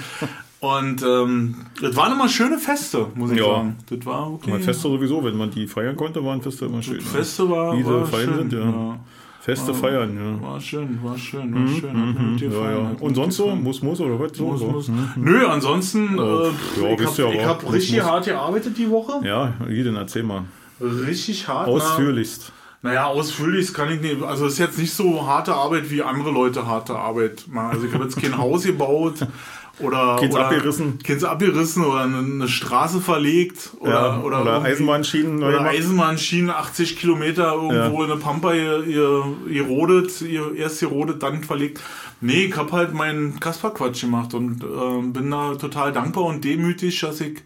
Und 0.61 1.03
ähm, 1.03 1.55
das 1.83 1.95
waren 1.97 2.13
immer 2.13 2.31
schöne 2.31 2.59
Feste, 2.59 3.09
muss 3.15 3.31
ich 3.31 3.39
Ja. 3.39 3.45
sagen. 3.57 3.77
Das 3.91 4.07
war 4.07 4.33
okay. 4.33 4.59
Feste 4.61 4.83
sowieso, 4.85 5.23
wenn 5.23 5.37
man 5.37 5.51
die 5.51 5.67
feiern 5.67 5.95
konnte, 5.97 6.25
waren 6.25 6.41
Feste 6.41 6.65
immer 6.65 6.83
schön. 6.83 6.97
ne? 6.97 7.03
Feste 7.03 7.49
war, 7.51 7.77
Wie 7.77 7.85
war 7.85 8.07
schön. 8.11 8.35
sind, 8.37 8.53
ja. 8.55 8.99
Feste 9.47 9.73
feiern, 9.73 10.17
ja. 10.17 10.43
War 10.45 10.61
schön, 10.61 10.99
war 11.05 11.17
schön, 11.17 11.55
war 11.55 11.69
schön. 11.69 12.33
Mit 12.33 12.41
dir 12.41 12.49
Mhm, 12.49 12.55
Ja, 12.65 12.71
ja. 12.73 12.91
Und 12.99 13.15
sonst 13.15 13.37
so? 13.37 13.55
Muss, 13.55 13.81
muss 13.81 14.01
oder 14.01 14.19
was? 14.19 14.37
So, 14.37 14.47
Muss, 14.49 14.59
so. 14.59 14.67
muss. 14.67 14.91
Nö, 15.15 15.47
ansonsten, 15.47 16.19
Oh, 16.19 16.47
äh, 16.81 16.83
ja, 16.83 16.95
ich 16.97 17.19
habe 17.21 17.47
hab 17.47 17.73
richtig 17.73 17.97
muss. 17.99 18.05
hart 18.07 18.25
gearbeitet 18.25 18.77
die 18.77 18.91
Woche. 18.91 19.25
Ja, 19.25 19.53
jeden 19.69 19.95
erzähl 19.95 20.25
mal. 20.25 20.43
Richtig 20.81 21.47
hart. 21.47 21.69
Ausführlichst. 21.69 22.51
Na, 22.83 22.89
Naja, 22.91 23.07
ausführlich 23.07 23.73
kann 23.73 23.89
ich 23.93 24.01
nicht. 24.01 24.21
Also 24.21 24.47
es 24.47 24.55
ist 24.55 24.59
jetzt 24.59 24.79
nicht 24.79 24.93
so 24.93 25.25
harte 25.25 25.55
Arbeit 25.55 25.93
wie 25.93 26.03
andere 26.03 26.33
Leute 26.33 26.67
harte 26.67 26.97
Arbeit. 26.97 27.45
Also 27.55 27.87
ich 27.87 27.95
habe 27.95 28.03
jetzt 28.03 28.21
kein 28.21 28.37
Haus 28.37 28.65
gebaut 28.65 29.15
oder 29.79 30.17
Keins 30.19 30.35
oder, 30.35 30.47
abgerissen. 30.47 30.99
Keins 31.01 31.25
abgerissen 31.25 31.85
oder 31.85 32.01
eine, 32.01 32.49
Straße 32.49 33.01
verlegt 33.01 33.73
oder 33.79 33.91
Ja, 33.91 34.21
oder, 34.21 34.41
oder 34.43 34.63
Eisenbahnschienen 34.63 35.43
oder 35.43 35.59
gemacht. 35.59 35.75
Eisenbahnschienen 35.75 36.51
80 36.51 36.99
Kilometer 36.99 37.55
irgendwo 37.55 38.03
in 38.03 38.09
der 38.09 38.17
Pampa 38.17 38.55
ihr, 38.55 38.85
ihr, 38.85 39.25
gerodet, 39.49 40.23
ihr 40.23 40.55
erst 40.55 40.81
gerodet, 40.81 41.23
dann 41.23 41.45
verlegt. 41.45 41.81
Nee, 42.21 42.47
ich 42.47 42.57
hab 42.57 42.73
halt 42.73 42.95
meinen 42.95 43.39
Kasperquatsch 43.41 44.01
gemacht 44.01 44.33
und 44.33 44.63
äh, 44.63 45.03
bin 45.03 45.31
da 45.31 45.55
total 45.55 45.93
dankbar 45.93 46.25
und 46.25 46.45
demütig, 46.45 47.01
dass 47.01 47.21
ich 47.21 47.43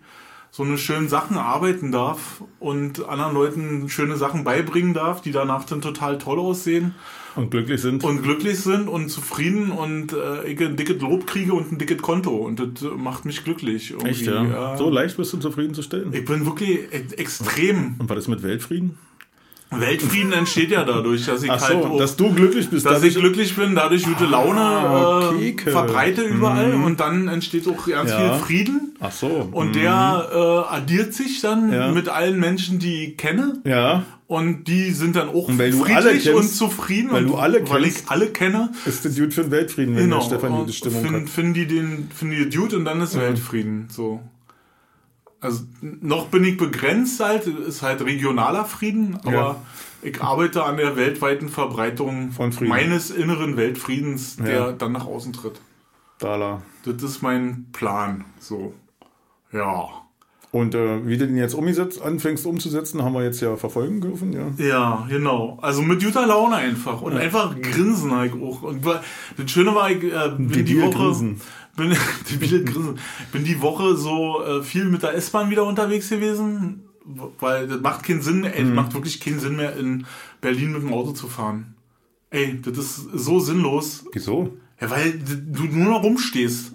so 0.53 0.63
eine 0.63 0.79
schönen 0.79 1.09
Sachen 1.09 1.37
arbeiten 1.37 1.93
darf 1.93 2.43
und 2.59 3.09
anderen 3.09 3.35
Leuten 3.35 3.89
schöne 3.89 4.17
Sachen 4.17 4.45
beibringen 4.45 4.95
darf, 4.95 5.21
die 5.21 5.33
danach 5.33 5.65
dann 5.65 5.81
total 5.81 6.19
toll 6.19 6.39
aussehen 6.39 6.95
Und 7.37 7.51
glücklich 7.51 7.81
sind. 7.81 8.03
und 8.05 8.23
glücklich 8.23 8.59
sind 8.59 8.89
und 8.89 9.09
zufrieden 9.09 9.71
und 9.71 10.13
äh, 10.13 10.47
ich 10.51 10.61
ein 10.61 10.77
dickes 10.77 11.01
Lob 11.01 11.27
kriege 11.27 11.53
und 11.55 11.71
ein 11.73 11.79
dickes 11.79 11.99
Konto 12.03 12.31
und 12.37 12.59
das 12.59 12.83
äh, 12.83 12.87
macht 12.97 13.25
mich 13.25 13.45
glücklich. 13.45 13.91
irgendwie, 13.91 14.09
Echt, 14.09 14.27
ja? 14.27 14.77
So 14.77 14.91
leicht 14.91 15.17
bist 15.17 15.33
du 15.33 15.39
zufriedenzustellen. 15.39 16.13
Ich 16.13 16.25
bin 16.25 16.45
wirklich 16.47 16.79
e- 16.93 17.15
extrem. 17.17 17.95
Und 17.99 18.09
was 18.09 18.19
ist 18.19 18.29
mit 18.29 18.43
Weltfrieden? 18.43 18.99
Weltfrieden 19.71 20.33
entsteht 20.33 20.71
ja 20.73 20.85
dadurch, 20.85 21.27
dass 21.27 21.43
ich 21.45 21.51
Ach 21.51 21.61
halt 21.61 21.83
so, 21.83 21.89
auch, 21.91 21.99
dass 21.99 22.17
du 22.17 22.33
glücklich 22.35 22.69
bist. 22.71 22.85
dass 22.87 23.03
ich 23.05 23.15
glücklich 23.15 23.55
bin, 23.55 23.75
dadurch 23.77 24.03
gute 24.05 24.27
Laune 24.27 24.61
Ah, 24.61 25.33
äh, 25.41 25.57
verbreite 25.71 26.23
überall 26.23 26.75
und 26.75 26.99
dann 27.01 27.29
entsteht 27.29 27.69
auch 27.69 27.87
ganz 27.87 28.11
Ja. 28.11 28.35
viel 28.35 28.41
Frieden. 28.45 28.95
Ach 28.99 29.13
so. 29.13 29.49
Und 29.53 29.69
mhm. 29.69 29.73
der 29.75 30.29
äh, 30.33 30.75
addiert 30.75 31.15
sich 31.15 31.41
dann 31.41 31.73
Ja. 31.73 31.93
mit 31.93 32.09
allen 32.09 32.41
Menschen, 32.41 32.79
die 32.81 33.05
ich 33.11 33.17
kenne. 33.17 33.61
Ja, 33.65 34.03
Und 34.27 34.65
die 34.69 34.91
sind 34.93 35.17
dann 35.17 35.29
auch 35.29 35.49
weil 35.57 35.73
friedlich 35.73 36.25
kennst- 36.25 36.29
und 36.35 36.49
zufrieden. 36.49 37.11
weil 37.13 37.25
du 37.27 37.37
alle 37.37 37.69
weil 37.69 37.83
kennst. 37.83 38.03
ich 38.05 38.11
alle 38.11 38.27
kenne. 38.29 38.71
ist 38.87 39.05
der 39.05 39.11
Dude 39.13 39.31
für 39.33 39.43
den 39.43 39.51
Weltfrieden, 39.51 39.97
wenn 39.97 40.05
Genau. 40.05 40.19
der 40.19 40.25
Stefan 40.27 40.53
gute 40.53 40.73
Stimmung 40.73 41.03
find, 41.05 41.17
hat. 41.17 41.29
finden 41.29 41.55
die 41.55 41.67
den, 41.67 42.09
finden 42.15 42.37
die 42.37 42.49
Dude 42.49 42.77
und 42.77 42.85
dann 42.85 43.01
ist 43.01 43.17
Weltfrieden. 43.19 43.87
So. 43.91 44.21
Also 45.41 45.65
noch 45.81 46.27
bin 46.27 46.45
ich 46.45 46.57
begrenzt 46.57 47.21
halt, 47.21 47.47
ist 47.47 47.83
halt 47.83 48.03
regionaler 48.05 48.65
Frieden, 48.67 49.17
aber 49.25 49.33
Ja. 49.33 49.57
ich 50.03 50.21
arbeite 50.23 50.65
an 50.65 50.77
der 50.77 50.97
weltweiten 50.97 51.49
Verbreitung 51.49 52.31
Von 52.33 52.53
Frieden. 52.53 52.69
meines 52.69 53.11
inneren 53.11 53.57
Weltfriedens, 53.57 54.37
der 54.37 54.53
Ja. 54.55 54.73
dann 54.73 54.93
nach 54.93 55.07
außen 55.07 55.33
tritt. 55.33 55.61
Dala. 56.19 56.61
Das 56.85 57.03
ist 57.03 57.23
mein 57.23 57.67
Plan. 57.73 58.25
So. 58.39 58.75
Ja. 59.53 59.89
Und 60.53 60.75
äh, 60.75 61.07
wie 61.07 61.17
du 61.17 61.27
den 61.29 61.37
jetzt 61.37 61.55
umgesetzt, 61.55 62.03
anfängst 62.03 62.45
umzusetzen, 62.45 63.03
haben 63.05 63.13
wir 63.15 63.23
jetzt 63.23 63.41
ja 63.41 63.55
verfolgen 63.57 64.01
dürfen, 64.01 64.33
ja. 64.33 64.49
Ja, 64.59 65.07
genau. 65.09 65.59
Also 65.63 65.81
mit 65.81 66.03
guter 66.03 66.27
Laune 66.27 66.57
einfach. 66.57 67.01
Und 67.03 67.17
einfach 67.17 67.55
grinsen 67.61 68.11
halt 68.15 68.33
auch. 68.35 68.63
Und 68.63 68.85
das 68.85 69.49
Schöne 69.51 69.75
war, 69.77 69.91
ich 69.93 70.03
äh, 70.03 70.29
bin 70.37 70.49
die 70.49 70.65
Debil 70.65 70.83
Woche. 70.83 70.91
grinsen. 70.99 71.41
Bin, 71.77 71.91
grinsen. 72.41 72.99
Bin 73.33 73.45
die 73.45 73.61
Woche 73.61 73.97
so 73.97 74.43
äh, 74.45 74.63
viel 74.63 74.85
mit 74.87 75.03
der 75.03 75.15
S-Bahn 75.15 75.51
wieder 75.51 75.65
unterwegs 75.65 76.09
gewesen. 76.09 76.83
Weil 77.41 77.67
das 77.67 77.81
macht 77.81 78.05
keinen 78.05 78.23
Sinn, 78.23 78.45
ey, 78.45 78.63
Mhm. 78.63 78.69
das 78.69 78.77
macht 78.77 78.95
wirklich 78.95 79.21
keinen 79.21 79.41
Sinn 79.41 79.57
mehr, 79.57 79.77
in 79.77 80.07
Berlin 80.41 80.73
mit 80.73 80.83
dem 80.83 80.93
Auto 80.93 81.13
zu 81.13 81.27
fahren. 81.29 81.75
Ey, 82.31 82.61
das 82.63 82.77
ist 82.79 82.97
so 83.15 83.41
sinnlos. 83.41 84.05
Wieso? 84.13 84.57
Ja, 84.81 84.91
weil 84.91 85.19
du 85.19 85.65
nur 85.65 85.91
noch 85.91 86.03
rumstehst. 86.05 86.73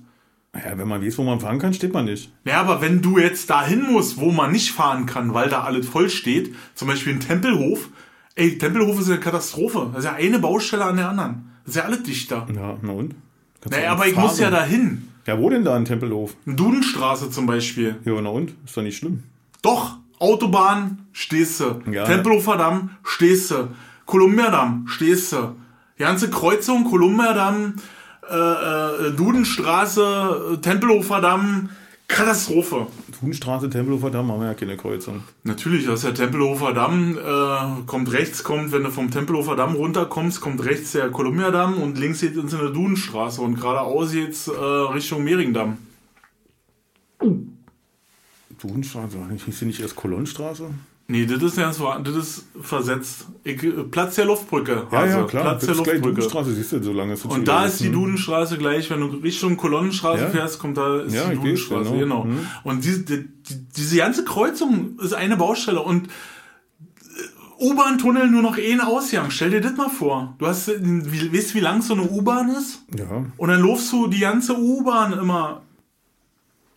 Ja, 0.54 0.78
wenn 0.78 0.88
man 0.88 1.02
weiß, 1.04 1.18
wo 1.18 1.24
man 1.24 1.40
fahren 1.40 1.60
kann, 1.60 1.74
steht 1.74 1.94
man 1.94 2.06
nicht. 2.06 2.32
Ja, 2.46 2.62
aber 2.62 2.82
wenn 2.82 3.02
du 3.02 3.18
jetzt 3.20 3.50
dahin 3.50 3.84
musst, 3.92 4.18
wo 4.18 4.32
man 4.32 4.52
nicht 4.52 4.72
fahren 4.72 5.06
kann, 5.06 5.34
weil 5.34 5.50
da 5.50 5.64
alles 5.64 5.88
voll 5.88 6.10
steht, 6.10 6.56
zum 6.76 6.88
Beispiel 6.88 7.14
ein 7.14 7.20
Tempelhof, 7.20 7.90
ey, 8.36 8.58
Tempelhof 8.58 9.00
ist 9.00 9.10
eine 9.10 9.20
Katastrophe. 9.20 9.90
Das 9.94 10.04
ist 10.04 10.10
ja 10.10 10.14
eine 10.16 10.40
Baustelle 10.40 10.86
an 10.86 10.98
der 10.98 11.10
anderen. 11.10 11.52
Das 11.66 11.76
ist 11.76 11.82
ja 11.82 11.84
alles 11.86 12.04
dichter. 12.04 12.48
Ja, 12.54 12.78
na 12.82 12.92
und? 12.92 13.16
Kannst 13.66 13.80
Naja, 13.80 13.94
aber 13.94 14.06
ich 14.06 14.16
muss 14.16 14.38
ja 14.38 14.52
dahin. 14.52 15.08
Ja, 15.26 15.40
wo 15.40 15.50
denn 15.50 15.66
da 15.66 15.76
in 15.76 15.86
Tempelhof? 15.86 16.36
Dudenstraße 16.46 17.32
zum 17.32 17.48
Beispiel. 17.48 17.96
Ja, 18.06 18.22
na 18.22 18.30
und? 18.30 18.54
Ist 18.64 18.78
doch 18.78 18.84
nicht 18.84 18.98
schlimm. 18.98 19.24
Doch, 19.64 19.98
Autobahn, 20.20 21.08
stehst 21.14 21.62
du. 21.62 21.82
Ja. 21.92 22.06
Tempelhofer 22.06 22.58
Damm, 22.58 22.92
stehst 23.04 23.50
du. 23.50 23.70
Kolumbiadamm, 24.06 24.86
stehst 24.88 25.32
du. 25.34 25.56
Die 25.98 26.04
ganze 26.04 26.30
Kreuzung, 26.30 26.84
Kolumbiadamm, 26.84 27.78
äh, 28.30 28.36
äh, 28.36 29.12
Dudenstraße, 29.14 30.60
Tempelhofer 30.62 31.22
Damm, 31.22 31.70
Katastrophe. 32.08 32.88
Thuenstraße, 33.20 33.70
Tempelhofer 33.70 34.12
Damm 34.12 34.32
haben 34.32 34.40
wir 34.40 34.48
ja 34.48 34.54
keine 34.54 34.78
Kreuzung. 34.78 35.24
Natürlich, 35.44 35.86
das 35.86 35.96
ist 35.96 36.06
der 36.06 36.14
Tempelhofer 36.14 36.74
Damm, 36.74 37.18
äh, 37.18 37.86
kommt 37.86 38.12
rechts, 38.12 38.44
kommt, 38.44 38.72
wenn 38.72 38.84
du 38.84 38.92
vom 38.92 39.10
Tempelhofer 39.12 39.56
Damm 39.56 39.76
runterkommst, 39.76 40.40
kommt 40.40 40.64
rechts 40.64 40.92
der 40.92 41.10
Kolumbiadamm 41.10 41.82
und 41.82 41.98
links 41.98 42.22
geht 42.22 42.36
es 42.38 42.54
in 42.54 42.60
eine 42.60 42.72
Dudenstraße 42.72 43.42
und 43.42 43.60
geradeaus 43.60 44.12
geht's 44.12 44.48
äh, 44.48 44.52
Richtung 44.52 45.24
Mehringdamm. 45.24 45.78
Thuenstraße, 48.60 49.18
hieß 49.46 49.60
sie 49.60 49.66
nicht 49.66 49.82
erst 49.82 49.96
Kolonnenstraße? 49.96 50.70
Nee, 51.08 51.28
das 51.28 51.44
ist 51.44 51.58
ja 51.58 51.72
so, 51.72 51.88
das 52.04 52.16
ist 52.16 52.46
versetzt. 52.60 53.28
Ich, 53.44 53.62
äh, 53.64 53.70
Platz 53.84 54.16
der 54.16 54.26
Luftbrücke. 54.26 54.88
Ja, 54.92 54.98
Hase. 54.98 55.18
ja, 55.20 55.24
klar. 55.26 55.44
Platz 55.44 55.66
das 55.68 55.84
der 55.84 55.94
ist. 55.96 56.02
Thuenstraße, 56.04 56.52
siehst 56.54 56.72
du, 56.72 56.82
so 56.82 56.94
lange 56.94 57.14
ist 57.14 57.26
Und 57.26 57.48
da 57.48 57.66
ist 57.66 57.80
die. 57.80 57.92
Dudenstraße 57.92 58.58
gleich, 58.58 58.90
wenn 58.90 59.02
du 59.02 59.08
Richtung 59.18 59.56
Kolonnenstraße 59.56 60.24
Ja. 60.24 60.30
fährst, 60.30 60.58
kommt 60.58 60.78
da 60.78 61.02
ist 61.02 61.14
Ja, 61.14 61.30
die 61.30 61.36
Dudenstraße, 61.36 61.92
genau. 61.92 62.24
genau. 62.24 62.36
Hm. 62.36 62.48
Und 62.64 62.84
diese, 62.84 63.02
die, 63.04 63.28
die, 63.28 63.66
diese 63.78 63.98
ganze 63.98 64.26
Kreuzung 64.26 64.98
ist 65.00 65.14
eine 65.14 65.38
Baustelle 65.38 65.82
und 65.82 66.08
äh, 66.08 67.64
U-Bahn-Tunnel 67.64 68.28
nur 68.32 68.42
noch 68.42 68.58
einen 68.58 68.82
Ausgang. 68.82 69.30
Stell 69.30 69.52
dir 69.52 69.62
das 69.62 69.78
mal 69.78 69.90
vor. 69.90 70.34
Du 70.40 70.48
hast, 70.48 70.68
wie, 70.70 71.32
weißt 71.38 71.54
wie 71.54 71.60
lang 71.60 71.84
so 71.84 71.94
eine 71.94 72.10
U-Bahn 72.10 72.50
ist? 72.50 72.84
Ja, 72.98 73.26
Und 73.38 73.50
dann 73.50 73.62
laufst 73.62 73.92
du 73.94 74.08
die 74.08 74.22
ganze 74.22 74.58
U-Bahn 74.58 75.14
immer. 75.14 75.62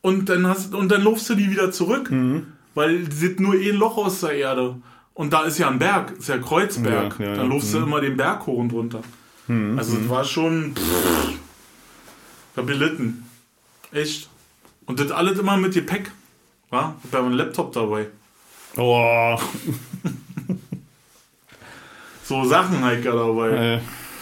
Und 0.03 0.29
dann 0.29 0.47
hast 0.47 0.75
und 0.75 0.91
dann 0.93 1.03
laufst 1.03 1.31
du 1.31 1.35
die 1.35 1.51
wieder 1.51 1.71
zurück. 1.73 2.11
Mhm. 2.11 2.49
Weil 2.79 3.11
sind 3.11 3.41
nur 3.41 3.55
ein 3.55 3.75
Loch 3.75 3.97
aus 3.97 4.21
der 4.21 4.35
Erde. 4.35 4.77
Und 5.13 5.33
da 5.33 5.43
ist 5.43 5.59
ja 5.59 5.69
ein 5.69 5.81
Berg, 5.81 6.13
ist 6.13 6.29
ja 6.29 6.39
Kreuzberg. 6.39 7.19
Ja, 7.19 7.27
ja, 7.27 7.35
dann 7.35 7.47
ja. 7.47 7.53
laufst 7.53 7.75
du 7.75 7.79
immer 7.79 8.01
den 8.01 8.17
Berg 8.17 8.47
hoch 8.47 8.59
und 8.59 8.73
runter. 8.73 9.03
Also 9.77 9.97
das 9.97 10.09
war 10.09 10.23
schon. 10.25 10.77
Pff, 10.77 11.31
ich 11.31 12.57
hab 12.57 12.69
gelitten. 12.69 13.29
Echt. 13.91 14.29
Und 14.87 15.01
das 15.01 15.11
alles 15.11 15.41
immer 15.41 15.57
mit 15.57 15.75
Gepäck. 15.75 16.13
Ja? 16.71 16.95
Ich 17.03 17.11
hab 17.13 17.21
ja 17.21 17.27
einen 17.27 17.35
Laptop 17.35 17.73
dabei. 17.73 18.07
Oh, 18.77 19.37
So 22.23 22.45
Sachen 22.45 22.85
halt 22.85 23.05
da 23.05 23.11
dabei. 23.11 23.49
äh, 23.75 23.81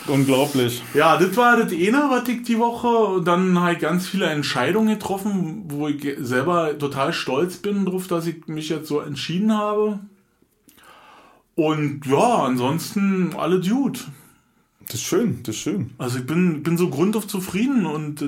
unglaublich. 0.09 0.83
Ja, 0.95 1.17
das 1.17 1.37
war 1.37 1.57
das 1.57 1.73
eine, 1.73 2.07
was 2.09 2.29
ich 2.29 2.43
die 2.43 2.59
Woche, 2.59 3.23
dann 3.23 3.61
halt 3.61 3.81
ganz 3.81 4.07
viele 4.07 4.27
Entscheidungen 4.27 4.89
getroffen, 4.89 5.65
wo 5.69 5.89
ich 5.89 6.17
selber 6.19 6.79
total 6.79 7.13
stolz 7.13 7.57
bin 7.57 7.85
drauf, 7.85 8.07
dass 8.07 8.27
ich 8.27 8.47
mich 8.47 8.69
jetzt 8.69 8.89
so 8.89 9.01
entschieden 9.01 9.57
habe. 9.57 10.01
Und 11.55 12.07
ja, 12.07 12.45
ansonsten 12.45 13.35
alle 13.37 13.61
Dude. 13.61 14.01
Das 14.87 14.97
ist 14.97 15.03
schön, 15.03 15.41
das 15.43 15.57
ist 15.57 15.63
schön. 15.63 15.91
Also 15.99 16.19
ich 16.19 16.27
bin, 16.27 16.63
bin 16.63 16.77
so 16.77 16.89
grundauf 16.89 17.27
zufrieden 17.27 17.87
und 17.87 18.23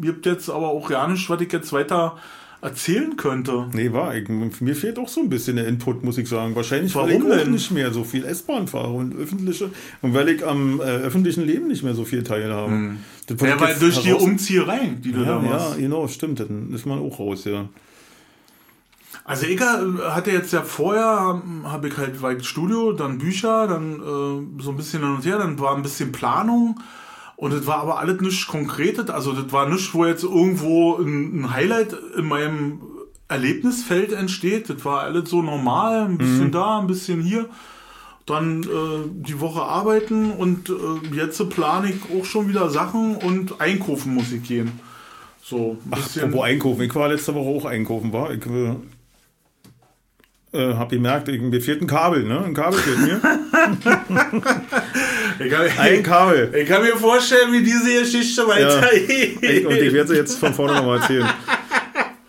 gibt 0.00 0.26
jetzt 0.26 0.50
aber 0.50 0.68
auch 0.68 0.88
gar 0.88 1.08
nicht, 1.08 1.28
was 1.30 1.40
ich 1.40 1.52
jetzt 1.52 1.72
weiter 1.72 2.16
erzählen 2.62 3.16
könnte. 3.16 3.66
Nee, 3.72 3.92
war 3.92 4.14
ich, 4.16 4.28
mir 4.28 4.74
fehlt 4.76 4.98
auch 4.98 5.08
so 5.08 5.20
ein 5.20 5.28
bisschen 5.28 5.56
der 5.56 5.66
Input, 5.66 6.04
muss 6.04 6.16
ich 6.16 6.28
sagen. 6.28 6.54
Wahrscheinlich, 6.54 6.94
weil 6.94 7.08
Warum 7.10 7.26
ich 7.26 7.32
auch 7.32 7.42
denn? 7.42 7.50
nicht 7.50 7.70
mehr 7.72 7.92
so 7.92 8.04
viel 8.04 8.24
S-Bahn 8.24 8.68
fahre 8.68 8.92
und 8.92 9.14
öffentliche 9.16 9.70
und 10.00 10.14
weil 10.14 10.28
ich 10.28 10.46
am 10.46 10.78
äh, 10.80 10.84
öffentlichen 10.84 11.44
Leben 11.44 11.66
nicht 11.68 11.82
mehr 11.82 11.94
so 11.94 12.04
viel 12.04 12.22
teilhabe. 12.22 12.94
Das 13.26 13.40
Ja, 13.40 13.56
ich 13.56 13.60
weil 13.60 13.74
durch 13.78 14.00
die 14.00 14.08
heraus- 14.10 14.22
Umzieherei, 14.22 14.94
die 15.04 15.10
du 15.12 15.20
ja, 15.20 15.24
da 15.40 15.42
ja, 15.42 15.50
machst. 15.50 15.78
genau, 15.78 16.06
stimmt. 16.08 16.38
Dann 16.40 16.72
ist 16.72 16.86
man 16.86 17.00
auch 17.00 17.18
raus, 17.18 17.44
ja. 17.44 17.68
Also 19.24 19.46
ich 19.46 19.60
äh, 19.60 19.64
hatte 20.10 20.30
jetzt 20.30 20.52
ja 20.52 20.62
vorher, 20.62 21.42
habe 21.64 21.88
ich 21.88 21.96
halt 21.96 22.14
ich 22.40 22.46
Studio, 22.48 22.92
dann 22.92 23.18
Bücher, 23.18 23.66
dann 23.66 23.94
äh, 23.94 24.62
so 24.62 24.70
ein 24.70 24.76
bisschen 24.76 25.00
hin 25.02 25.10
und 25.14 25.24
her, 25.24 25.38
dann 25.38 25.58
war 25.58 25.76
ein 25.76 25.82
bisschen 25.82 26.12
Planung 26.12 26.78
und 27.42 27.52
es 27.52 27.66
war 27.66 27.78
aber 27.78 27.98
alles 27.98 28.20
nichts 28.20 28.46
Konkretes, 28.46 29.10
also 29.10 29.32
das 29.32 29.50
war 29.52 29.68
nichts, 29.68 29.92
wo 29.92 30.06
jetzt 30.06 30.22
irgendwo 30.22 30.94
ein, 30.94 31.40
ein 31.40 31.52
Highlight 31.52 31.92
in 32.16 32.28
meinem 32.28 32.80
Erlebnisfeld 33.26 34.12
entsteht, 34.12 34.70
das 34.70 34.84
war 34.84 35.00
alles 35.00 35.28
so 35.28 35.42
normal, 35.42 36.04
ein 36.04 36.18
bisschen 36.18 36.52
da, 36.52 36.78
ein 36.78 36.86
bisschen 36.86 37.20
hier. 37.20 37.48
Dann 38.26 38.62
äh, 38.62 39.08
die 39.26 39.40
Woche 39.40 39.60
arbeiten 39.60 40.30
und 40.30 40.70
äh, 40.70 41.16
jetzt 41.16 41.50
plane 41.50 41.90
ich 41.90 42.16
auch 42.16 42.24
schon 42.24 42.48
wieder 42.48 42.70
Sachen 42.70 43.16
und 43.16 43.60
einkaufen 43.60 44.14
muss 44.14 44.30
ich 44.30 44.44
gehen. 44.44 44.78
So 45.42 45.78
ein 45.84 45.90
bisschen. 45.90 46.26
Apropos 46.26 46.44
einkaufen. 46.44 46.82
Ich 46.82 46.94
war 46.94 47.08
letzte 47.08 47.34
Woche 47.34 47.48
auch 47.48 47.64
einkaufen, 47.64 48.12
war. 48.12 48.30
Ich 48.32 48.46
äh, 48.46 48.76
äh, 50.52 50.74
habe 50.74 50.94
gemerkt, 50.96 51.28
ich, 51.28 51.40
mir 51.40 51.60
fehlt 51.60 51.80
ein 51.82 51.86
Kabel, 51.86 52.24
ne? 52.24 52.44
Ein 52.44 52.54
Kabel 52.54 52.78
fehlt 52.78 52.98
mir. 53.00 53.20
Ich 55.38 55.50
kann, 55.50 55.66
Ein 55.78 56.02
Kabel. 56.02 56.52
Ich 56.54 56.68
kann 56.68 56.82
mir 56.82 56.94
vorstellen, 56.96 57.52
wie 57.52 57.62
diese 57.62 58.00
Geschichte 58.00 58.46
weitergeht. 58.46 59.38
Ich, 59.42 59.66
und 59.66 59.74
ich 59.74 59.92
werde 59.92 60.10
sie 60.10 60.16
jetzt 60.16 60.38
von 60.38 60.52
vorne 60.52 60.74
nochmal 60.74 60.98
erzählen. 60.98 61.26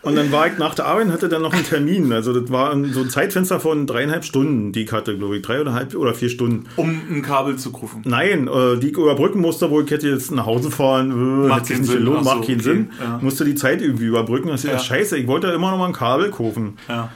Und 0.02 0.16
dann 0.16 0.32
war 0.32 0.48
ich 0.48 0.58
nach 0.58 0.74
der 0.76 0.86
Arbeit 0.86 1.08
und 1.08 1.14
hatte 1.14 1.30
dann 1.30 1.42
noch 1.42 1.54
einen 1.54 1.66
Termin. 1.66 2.12
Also 2.12 2.38
das 2.38 2.52
war 2.52 2.72
so 2.92 3.02
ein 3.02 3.10
Zeitfenster 3.10 3.60
von 3.60 3.88
dreieinhalb 3.88 4.26
Stunden, 4.26 4.72
die 4.72 4.84
ich 4.84 4.92
hatte, 4.92 5.18
glaube 5.18 5.38
ich. 5.38 5.42
Drei 5.44 5.62
oder 5.62 5.74
halb 5.74 5.96
oder 5.96 6.14
vier 6.14 6.30
Stunden. 6.30 6.66
Um 6.76 7.02
ein 7.10 7.22
Kabel 7.22 7.56
zu 7.58 7.70
rufen. 7.70 8.02
Nein, 8.06 8.48
äh, 8.48 8.78
die 8.80 8.88
ich 8.90 8.98
überbrücken 8.98 9.40
musste, 9.40 9.70
wo 9.70 9.80
ich 9.82 9.90
hätte 9.92 10.10
jetzt 10.10 10.32
nach 10.32 10.46
Hause 10.46 10.72
fahren, 10.72 11.12
äh, 11.12 11.48
Macht 11.48 11.68
keinen 11.68 11.82
nicht 11.82 11.90
Sinn. 11.92 12.00
gelohnt, 12.00 12.20
Ach 12.22 12.24
so, 12.24 12.36
macht 12.36 12.48
keinen 12.48 12.56
okay. 12.60 12.64
Sinn. 12.64 12.92
Ja. 13.00 13.20
Musste 13.22 13.46
die 13.46 13.56
Zeit 13.56 13.82
irgendwie 13.82 14.06
überbrücken. 14.06 14.50
Das 14.50 14.62
ist 14.64 14.70
ja. 14.70 14.74
Ja. 14.74 14.80
scheiße. 14.80 15.18
Ich 15.18 15.28
wollte 15.28 15.48
immer 15.48 15.72
noch 15.72 15.78
mal 15.78 15.88
ein 15.88 15.94
Kabel 15.94 16.32
kaufen. 16.32 16.78
Ja. 16.90 17.10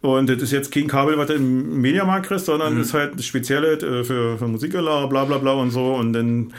Und 0.00 0.28
das 0.30 0.40
ist 0.42 0.52
jetzt 0.52 0.70
kein 0.72 0.86
Kabel, 0.86 1.18
was 1.18 1.26
du 1.26 1.34
im 1.34 1.80
Mediamarkt 1.80 2.26
kriegst, 2.26 2.46
sondern 2.46 2.74
Mhm. 2.74 2.80
ist 2.82 2.94
halt 2.94 3.22
speziell 3.24 3.64
äh, 3.64 4.04
für, 4.04 4.38
für 4.38 4.46
Musikanlage, 4.46 5.08
bla 5.08 5.24
bla 5.24 5.38
bla 5.38 5.52
und 5.52 5.70
so. 5.72 5.94
Und 5.94 6.12
dann 6.12 6.52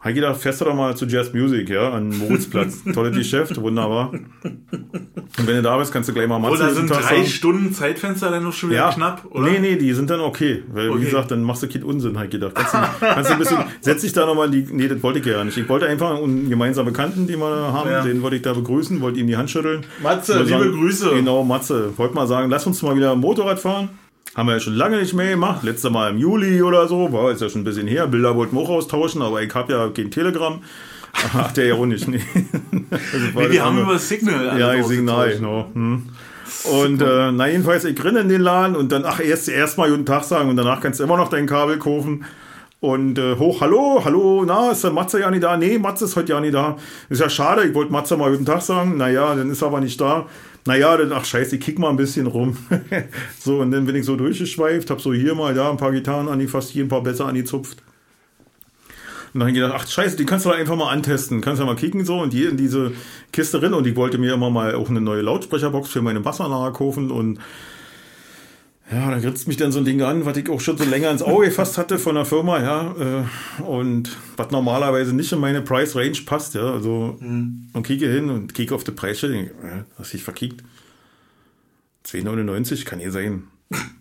habe 0.00 0.14
gedacht, 0.14 0.36
fährst 0.40 0.60
du 0.60 0.64
doch 0.64 0.74
mal 0.74 0.96
zu 0.96 1.06
Jazz 1.06 1.32
Music, 1.34 1.68
ja, 1.70 1.90
an 1.92 2.16
Moritzplatz. 2.16 2.82
Tolles 2.94 3.16
Geschäft, 3.16 3.60
wunderbar. 3.60 4.12
Und 4.12 5.46
wenn 5.46 5.56
du 5.56 5.62
da 5.62 5.76
bist, 5.76 5.92
kannst 5.92 6.08
du 6.08 6.12
gleich 6.12 6.28
mal 6.28 6.38
Matze 6.38 6.54
Oder 6.54 6.70
sind 6.74 6.88
drei. 6.88 7.24
Stunden 7.26 7.72
Zeitfenster 7.72 8.30
dann 8.30 8.44
noch 8.44 8.52
schon 8.52 8.70
wieder 8.70 8.80
Ja, 8.80 8.92
knapp, 8.92 9.24
oder? 9.30 9.50
nee, 9.50 9.58
nee, 9.58 9.76
die 9.76 9.92
sind 9.92 10.08
dann 10.08 10.20
okay. 10.20 10.62
Weil, 10.72 10.90
Okay. 10.90 11.00
wie 11.00 11.04
gesagt, 11.04 11.30
dann 11.32 11.42
machst 11.42 11.62
du 11.64 11.68
keinen 11.68 11.82
Unsinn, 11.82 12.16
halt 12.18 12.30
gedacht. 12.30 12.54
Kannst 12.54 12.74
du, 12.74 12.78
kannst 13.06 13.28
du 13.30 13.32
ein 13.34 13.38
bisschen, 13.40 13.58
setz 13.80 14.02
dich 14.02 14.12
da 14.12 14.24
nochmal 14.24 14.46
in 14.46 14.52
die, 14.66 14.72
nee, 14.72 14.88
das 14.88 15.02
wollte 15.02 15.18
ich 15.18 15.26
ja 15.26 15.42
nicht. 15.42 15.56
Ich 15.58 15.68
wollte 15.68 15.86
einfach 15.86 16.16
einen 16.22 16.48
gemeinsamen 16.48 16.92
Bekannten, 16.92 17.26
den 17.26 17.40
wir 17.40 17.46
haben, 17.72 17.90
Ja. 17.90 18.02
den 18.02 18.22
wollte 18.22 18.36
ich 18.36 18.42
da 18.42 18.52
begrüßen, 18.52 19.00
wollte 19.00 19.18
ihm 19.18 19.26
die 19.26 19.36
Hand 19.36 19.50
schütteln. 19.50 19.84
Matze, 20.02 20.34
liebe 20.38 20.48
sagen, 20.48 20.72
Grüße. 20.72 21.10
Genau, 21.10 21.42
Matze. 21.42 21.92
Wollte 21.96 22.14
mal 22.14 22.26
sagen, 22.26 22.50
lass 22.50 22.66
uns 22.66 22.80
mal 22.82 22.94
wieder 22.96 23.14
Motorrad 23.16 23.58
fahren. 23.58 23.88
Haben 24.34 24.46
wir 24.46 24.54
ja 24.54 24.60
schon 24.60 24.74
lange 24.74 24.98
nicht 24.98 25.14
mehr 25.14 25.30
gemacht. 25.30 25.62
Letzte 25.62 25.90
Mal 25.90 26.10
im 26.10 26.18
Juli 26.18 26.62
oder 26.62 26.86
so. 26.86 27.12
War 27.12 27.30
jetzt 27.30 27.42
ja 27.42 27.48
schon 27.48 27.62
ein 27.62 27.64
bisschen 27.64 27.86
her. 27.86 28.06
Bilder 28.06 28.36
wollten 28.36 28.56
wir 28.56 28.62
auch 28.62 28.70
austauschen, 28.70 29.22
aber 29.22 29.42
ich 29.42 29.54
habe 29.54 29.72
ja 29.72 29.88
kein 29.88 30.10
Telegram. 30.10 30.60
Ach, 31.34 31.52
der 31.52 31.66
ja 31.66 31.74
auch 31.74 31.86
nicht. 31.86 32.06
Nee. 32.06 32.20
War 33.34 33.42
Nee, 33.42 33.50
wir 33.50 33.64
haben 33.64 33.78
über 33.80 33.98
Signal 33.98 34.58
Ja, 34.58 34.82
Signal, 34.82 35.32
genau. 35.32 35.70
Hm. 35.72 36.08
Und 36.64 37.02
äh, 37.02 37.32
na 37.32 37.48
jedenfalls, 37.48 37.84
ich 37.84 38.02
renne 38.02 38.20
in 38.20 38.28
den 38.28 38.40
Laden 38.40 38.76
und 38.76 38.90
dann, 38.90 39.04
ach, 39.04 39.20
erst 39.20 39.48
erstmal 39.48 39.90
guten 39.90 40.06
Tag 40.06 40.24
sagen 40.24 40.48
und 40.48 40.56
danach 40.56 40.80
kannst 40.80 41.00
du 41.00 41.04
immer 41.04 41.16
noch 41.16 41.28
dein 41.28 41.46
Kabel 41.46 41.78
kaufen. 41.78 42.24
Und 42.80 43.18
äh, 43.18 43.36
hoch, 43.36 43.60
hallo, 43.60 44.02
hallo, 44.04 44.44
na, 44.46 44.70
ist 44.70 44.84
der 44.84 44.92
Matze 44.92 45.20
ja 45.20 45.30
nicht 45.30 45.42
da? 45.42 45.56
Nee, 45.56 45.78
Matze 45.78 46.04
ist 46.04 46.14
heute 46.14 46.32
ja 46.32 46.40
nicht 46.40 46.54
da. 46.54 46.76
Ist 47.08 47.20
ja 47.20 47.28
schade, 47.28 47.64
ich 47.64 47.74
wollte 47.74 47.92
Matze 47.92 48.16
mal 48.16 48.30
guten 48.30 48.46
Tag 48.46 48.62
sagen. 48.62 48.96
Naja, 48.96 49.34
dann 49.34 49.50
ist 49.50 49.62
er 49.62 49.68
aber 49.68 49.80
nicht 49.80 50.00
da. 50.00 50.26
Naja, 50.68 50.98
dann, 50.98 51.12
ach 51.12 51.24
scheiße, 51.24 51.56
ich 51.56 51.62
kick 51.62 51.78
mal 51.78 51.88
ein 51.88 51.96
bisschen 51.96 52.26
rum. 52.26 52.54
so, 53.40 53.60
und 53.60 53.70
dann 53.70 53.86
bin 53.86 53.96
ich 53.96 54.04
so 54.04 54.16
durchgeschweift, 54.16 54.90
hab 54.90 55.00
so 55.00 55.14
hier 55.14 55.34
mal 55.34 55.54
da 55.54 55.70
ein 55.70 55.78
paar 55.78 55.92
Gitarren 55.92 56.28
angefasst, 56.28 56.68
hier 56.68 56.84
ein 56.84 56.88
paar 56.88 57.02
besser 57.02 57.24
angezupft. 57.24 57.82
Und 59.32 59.40
dann 59.40 59.54
gedacht, 59.54 59.72
ach 59.74 59.86
scheiße, 59.86 60.18
die 60.18 60.26
kannst 60.26 60.44
du 60.44 60.50
doch 60.50 60.58
einfach 60.58 60.76
mal 60.76 60.90
antesten. 60.90 61.40
Kannst 61.40 61.60
ja 61.60 61.64
mal 61.64 61.74
kicken 61.74 62.04
so 62.04 62.20
und 62.20 62.34
hier 62.34 62.50
in 62.50 62.58
diese 62.58 62.92
Kiste 63.32 63.60
drin. 63.60 63.72
Und 63.72 63.86
ich 63.86 63.96
wollte 63.96 64.18
mir 64.18 64.34
immer 64.34 64.50
mal 64.50 64.74
auch 64.74 64.90
eine 64.90 65.00
neue 65.00 65.22
Lautsprecherbox 65.22 65.88
für 65.88 66.02
meine 66.02 66.20
Bassanlage 66.20 66.74
kaufen. 66.74 67.10
Und 67.10 67.38
ja, 68.90 69.10
dann 69.10 69.20
grinst 69.20 69.46
mich 69.48 69.56
dann 69.58 69.70
so 69.70 69.80
ein 69.80 69.84
Ding 69.84 70.00
an, 70.02 70.24
was 70.24 70.36
ich 70.36 70.48
auch 70.48 70.60
schon 70.60 70.78
so 70.78 70.84
länger 70.84 71.10
ins 71.10 71.22
Auge 71.22 71.46
gefasst 71.46 71.76
hatte 71.76 71.98
von 71.98 72.14
der 72.14 72.24
Firma, 72.24 72.60
ja. 72.60 72.94
äh, 73.20 73.62
Und 73.62 74.16
was 74.36 74.50
normalerweise 74.50 75.14
nicht 75.14 75.30
in 75.32 75.40
meine 75.40 75.60
Price 75.60 75.94
Range 75.94 76.16
passt, 76.24 76.54
ja. 76.54 76.72
Also, 76.72 77.18
und 77.20 77.82
kicke 77.84 78.10
hin 78.10 78.30
und 78.30 78.54
kicke 78.54 78.74
auf 78.74 78.84
die 78.84 78.92
Preise, 78.92 79.28
denke, 79.28 79.50
äh, 79.62 79.82
hast 79.98 80.14
dich 80.14 80.22
verkickt. 80.22 80.62
2,99 82.06 82.84
kann 82.86 82.98
hier 82.98 83.12
sein. 83.12 83.44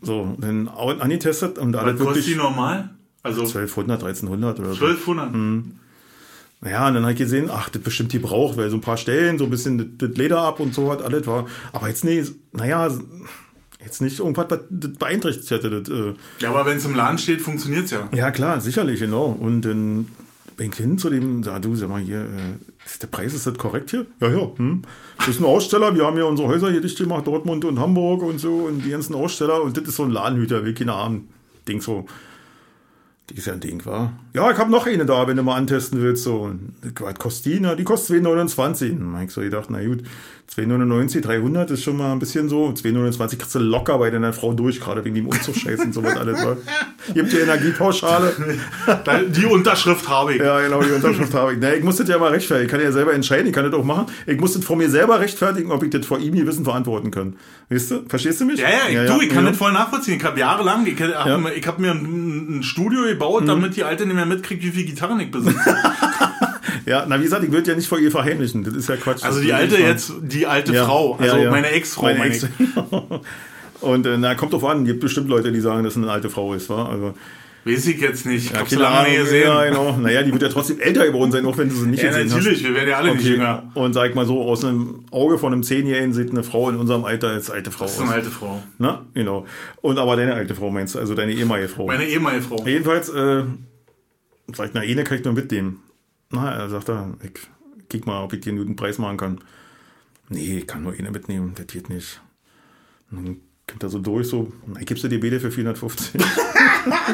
So, 0.02 0.36
dann 0.40 0.70
angetestet 0.70 1.58
und 1.58 1.76
alles 1.76 2.00
Was 2.00 2.06
kostet 2.06 2.24
die 2.24 2.30
wirklich 2.30 2.38
normal? 2.38 2.90
Also 3.24 3.42
1200, 3.42 4.02
1300 4.02 4.60
oder 4.60 4.74
so. 4.74 4.86
1200. 4.86 5.34
Mhm. 5.34 5.72
Naja, 6.62 6.88
und 6.88 6.94
dann 6.96 7.04
habe 7.04 7.12
ich 7.12 7.20
gesehen, 7.20 7.50
ach, 7.52 7.70
das 7.70 7.82
bestimmt 7.82 8.14
die 8.14 8.20
braucht, 8.20 8.58
weil 8.58 8.70
so 8.70 8.78
ein 8.78 8.82
paar 8.82 8.98
Stellen, 8.98 9.38
so 9.38 9.44
ein 9.44 9.50
bisschen 9.50 9.78
das, 9.78 9.88
das 10.10 10.18
Leder 10.18 10.42
ab 10.42 10.60
und 10.60 10.74
so 10.74 10.92
hat 10.92 11.02
alles 11.02 11.28
war. 11.28 11.46
Aber 11.74 11.88
jetzt 11.90 12.04
nicht, 12.04 12.32
naja, 12.54 12.90
jetzt 13.84 14.02
nicht 14.02 14.20
irgendwas, 14.20 14.48
beeinträchtigt 14.70 15.52
hätte. 15.52 15.68
Äh, 15.68 16.44
Ja, 16.44 16.50
aber 16.50 16.66
wenn 16.66 16.78
es 16.78 16.86
im 16.86 16.96
Laden 16.96 17.18
steht, 17.18 17.42
funktioniert 17.42 17.86
es 17.86 17.92
ja. 17.92 18.10
ja, 18.14 18.32
klar, 18.32 18.62
sicherlich, 18.62 19.00
genau. 19.00 19.26
Und 19.40 19.62
dann 19.62 20.08
bin 20.58 20.72
ich 20.72 20.78
hin 20.78 20.98
zu 20.98 21.10
dem, 21.10 21.44
sag 21.44 21.62
du, 21.62 21.76
sag 21.76 21.90
mal 21.90 22.02
hier, 22.02 22.22
äh, 22.22 22.86
ist 22.86 23.02
der 23.02 23.08
Preis, 23.08 23.34
ist 23.34 23.46
das 23.46 23.58
korrekt 23.58 23.92
hier? 23.92 24.06
Ja, 24.20 24.30
ja, 24.30 24.52
hm. 24.58 24.82
Das 25.20 25.28
ist 25.30 25.40
ein 25.40 25.46
Aussteller, 25.46 25.96
wir 25.96 26.06
haben 26.06 26.18
ja 26.18 26.24
unsere 26.24 26.48
Häuser 26.48 26.72
hier 26.72 26.82
dicht 26.82 26.98
gemacht, 26.98 27.28
Dortmund 27.28 27.64
und 27.66 27.80
Hamburg 27.80 28.24
und 28.24 28.40
so 28.40 28.66
und 28.66 28.84
die 28.84 28.90
ganzen 28.90 29.14
Aussteller 29.14 29.62
und 29.62 29.78
das 29.78 29.88
ist 29.88 29.96
so 29.96 30.04
ein 30.04 30.12
Ladenhüter, 30.12 30.64
will 30.66 30.74
keine 30.74 30.94
Ahnung, 30.94 31.28
Ding 31.68 31.82
so. 31.82 32.06
Die 33.30 33.36
ist 33.36 33.46
ja 33.46 33.54
ein 33.54 33.60
Ding, 33.60 33.86
war. 33.86 34.14
Ja, 34.34 34.50
ich 34.52 34.58
habe 34.58 34.72
noch 34.72 34.88
eine 34.88 35.06
da, 35.06 35.28
wenn 35.28 35.36
du 35.36 35.44
mal 35.44 35.56
antesten 35.56 36.02
willst. 36.02 36.24
So. 36.24 36.44
Und 36.44 36.74
Was 37.00 37.16
kostet 37.16 37.46
die? 37.46 37.60
Na, 37.60 37.76
die 37.76 37.84
kostet 37.84 38.24
2,29. 38.24 39.00
Dann 39.00 39.16
hab 39.16 39.24
ich 39.24 39.32
so 39.32 39.42
gedacht, 39.42 39.68
na 39.70 39.84
gut, 39.86 40.04
2,99, 40.56 41.22
300 41.22 41.72
ist 41.72 41.84
schon 41.84 41.98
mal 41.98 42.14
ein 42.14 42.20
bisschen 42.20 42.48
so. 42.48 42.68
2,29 42.68 43.38
kriegst 43.38 43.54
du 43.54 43.60
locker 43.60 43.98
bei 43.98 44.10
deiner 44.10 44.32
Frau 44.32 44.54
durch, 44.54 44.80
gerade 44.80 45.04
wegen 45.04 45.16
dem 45.16 45.28
Umzugsscheiß 45.28 45.82
und 45.82 45.94
sowas 45.94 46.16
alles. 46.16 46.42
War. 46.44 46.56
Gibt 47.14 47.34
die 47.34 47.38
Energiepauschale. 47.38 48.34
Die 49.30 49.46
Unterschrift 49.46 50.08
habe 50.08 50.36
ich. 50.36 50.42
Ja, 50.42 50.62
genau, 50.62 50.82
die 50.82 50.92
Unterschrift 50.92 51.34
habe 51.34 51.54
ich. 51.54 51.60
Na, 51.60 51.74
ich 51.74 51.84
muss 51.84 51.98
das 51.98 52.08
ja 52.08 52.18
mal 52.18 52.32
rechtfertigen. 52.32 52.66
Ich 52.68 52.72
kann 52.72 52.82
ja 52.82 52.94
selber 52.94 53.14
entscheiden, 53.14 53.48
ich 53.48 53.54
kann 53.54 53.66
das 53.66 53.74
auch 53.74 53.84
machen. 53.84 54.06
Ich 54.26 54.40
muss 54.40 54.54
das 54.54 54.64
vor 54.64 54.78
mir 54.78 54.90
selber 54.90 55.20
rechtfertigen, 55.20 55.72
ob 55.72 55.84
ich 55.84 55.90
das 55.90 56.06
vor 56.06 56.20
ihm 56.20 56.34
Wissen 56.48 56.64
verantworten 56.64 57.12
kann. 57.12 57.36
Weißt 57.70 57.92
du? 57.92 58.06
Verstehst 58.08 58.40
du 58.40 58.46
mich? 58.46 58.62
Ja, 58.62 58.70
ja, 58.90 59.04
ich, 59.04 59.12
du, 59.12 59.22
ich 59.22 59.30
kann 59.30 59.44
ja. 59.44 59.50
das 59.50 59.58
voll 59.58 59.74
nachvollziehen. 59.74 60.16
Ich 60.18 60.24
habe 60.24 60.40
jahrelang, 60.40 60.88
ich 60.88 61.02
habe 61.02 61.12
Ja. 61.12 61.68
Hab 61.68 61.80
mir 61.80 61.92
ein, 61.92 62.60
ein 62.60 62.64
Studio 62.64 63.06
gebaut, 63.18 63.48
damit 63.48 63.76
die 63.76 63.84
Alte 63.84 64.06
nicht 64.06 64.16
mehr 64.16 64.26
mitkriegt, 64.26 64.64
wie 64.64 64.72
viel 64.72 64.86
Gitarren 64.86 65.20
ich 65.20 65.32
besitze. 65.32 65.76
Ja, 66.86 67.06
na, 67.06 67.20
wie 67.20 67.24
gesagt, 67.24 67.44
ich 67.44 67.52
würde 67.52 67.70
ja 67.70 67.76
nicht 67.76 67.90
vor 67.90 68.00
ihr 68.00 68.12
verheimlichen. 68.12 68.64
Das 68.64 68.74
ist 68.74 68.88
ja 68.88 68.96
Quatsch. 68.96 69.22
Also 69.22 69.42
die 69.42 69.52
alte 69.52 69.78
jetzt, 69.78 70.14
die 70.22 70.48
alte 70.48 70.74
Ja, 70.74 70.86
Frau, 70.86 71.18
also 71.20 71.36
ja, 71.36 71.44
ja. 71.44 71.52
meine 71.52 71.68
Ex-Frau, 71.68 72.04
Meine 72.04 72.28
Ex. 72.28 72.48
Und 73.82 74.06
äh, 74.06 74.18
na, 74.18 74.36
kommt 74.36 74.54
drauf 74.54 74.64
an, 74.64 74.86
gibt 74.86 75.02
bestimmt 75.02 75.28
Leute, 75.28 75.52
die 75.52 75.60
sagen, 75.60 75.84
dass 75.84 75.98
es 75.98 76.02
eine 76.02 76.10
alte 76.10 76.30
Frau 76.30 76.54
ist, 76.54 76.70
wa? 76.70 76.88
Also, 76.88 77.14
Weiß 77.68 77.88
ich 77.88 78.00
jetzt 78.00 78.26
nicht. 78.26 78.46
Ich 78.52 78.72
ja, 78.72 78.80
lange 78.80 79.10
nicht 79.10 79.20
gesehen. 79.20 79.44
Ja, 79.48 79.66
genau. 79.66 79.98
Naja, 79.98 80.24
die 80.24 80.32
wird 80.32 80.42
ja 80.42 80.50
trotzdem 80.50 80.80
älter 80.80 81.06
geworden 81.06 81.32
sein, 81.32 81.46
auch 81.46 81.58
wenn 81.58 81.70
du 81.70 81.76
sie 81.76 81.88
nicht 81.88 82.02
Ja, 82.02 82.10
gesehen 82.10 82.28
natürlich, 82.30 82.64
wir 82.64 82.74
werden 82.74 82.90
ja 82.90 82.98
alle 82.98 83.10
hast. 83.10 83.16
nicht 83.18 83.26
Okay. 83.26 83.34
jünger. 83.36 83.72
Und 83.74 83.94
sag 83.94 84.16
mal 84.16 84.26
so, 84.26 84.42
aus 84.44 84.64
einem 84.64 85.04
Auge 85.12 85.38
von 85.38 85.52
einem 85.54 85.64
Zehnjährigen 85.64 86.14
sieht 86.14 86.32
eine 86.32 86.44
Frau 86.44 86.70
in 86.70 86.78
unserem 86.78 87.04
Alter 87.06 87.30
als 87.30 87.50
alte 87.50 87.72
Frau 87.72 87.86
Das 87.86 87.94
ist 87.96 88.00
eine 88.00 88.10
aus. 88.10 88.16
alte 88.16 88.30
Frau. 88.30 88.64
Na, 88.78 89.06
genau. 89.14 89.46
Und 89.82 89.98
aber 90.00 90.16
deine 90.16 90.34
alte 90.34 90.56
Frau 90.56 90.72
meinst 90.72 90.96
du, 90.96 91.00
also 91.00 91.14
deine 91.16 91.34
ehemalige 91.34 91.68
Frau. 91.70 91.88
Meine 91.88 92.06
ehemalige 92.08 92.44
Frau. 92.44 92.64
Jedenfalls, 92.66 93.10
äh, 93.10 93.44
sagt, 94.54 94.72
na, 94.74 94.82
eine 94.82 95.04
kann 95.04 95.18
ich 95.18 95.26
nur 95.26 95.34
mitnehmen. 95.34 95.82
Na, 96.32 96.52
er 96.54 96.70
sagt 96.70 96.90
er, 96.90 97.14
ich 97.24 97.32
kick 97.90 98.06
mal, 98.06 98.24
ob 98.24 98.34
ich 98.34 98.42
dir 98.42 98.50
einen 98.52 98.60
guten 98.60 98.76
Preis 98.76 98.98
machen 98.98 99.18
kann. 99.18 99.40
Nee, 100.30 100.60
ich 100.60 100.68
kann 100.68 100.84
nur 100.84 100.94
eine 100.94 101.12
mitnehmen, 101.12 101.54
das 101.56 101.68
geht 101.68 101.90
nicht. 101.90 102.22
Und 103.12 103.26
dann 103.26 103.38
kommt 103.68 103.84
er 103.84 103.90
so 103.90 104.00
durch, 104.00 104.28
so, 104.28 104.52
gibst 104.86 105.04
du 105.04 105.10
dir 105.10 105.20
beide 105.20 105.40
für 105.40 105.52
450. 105.52 106.12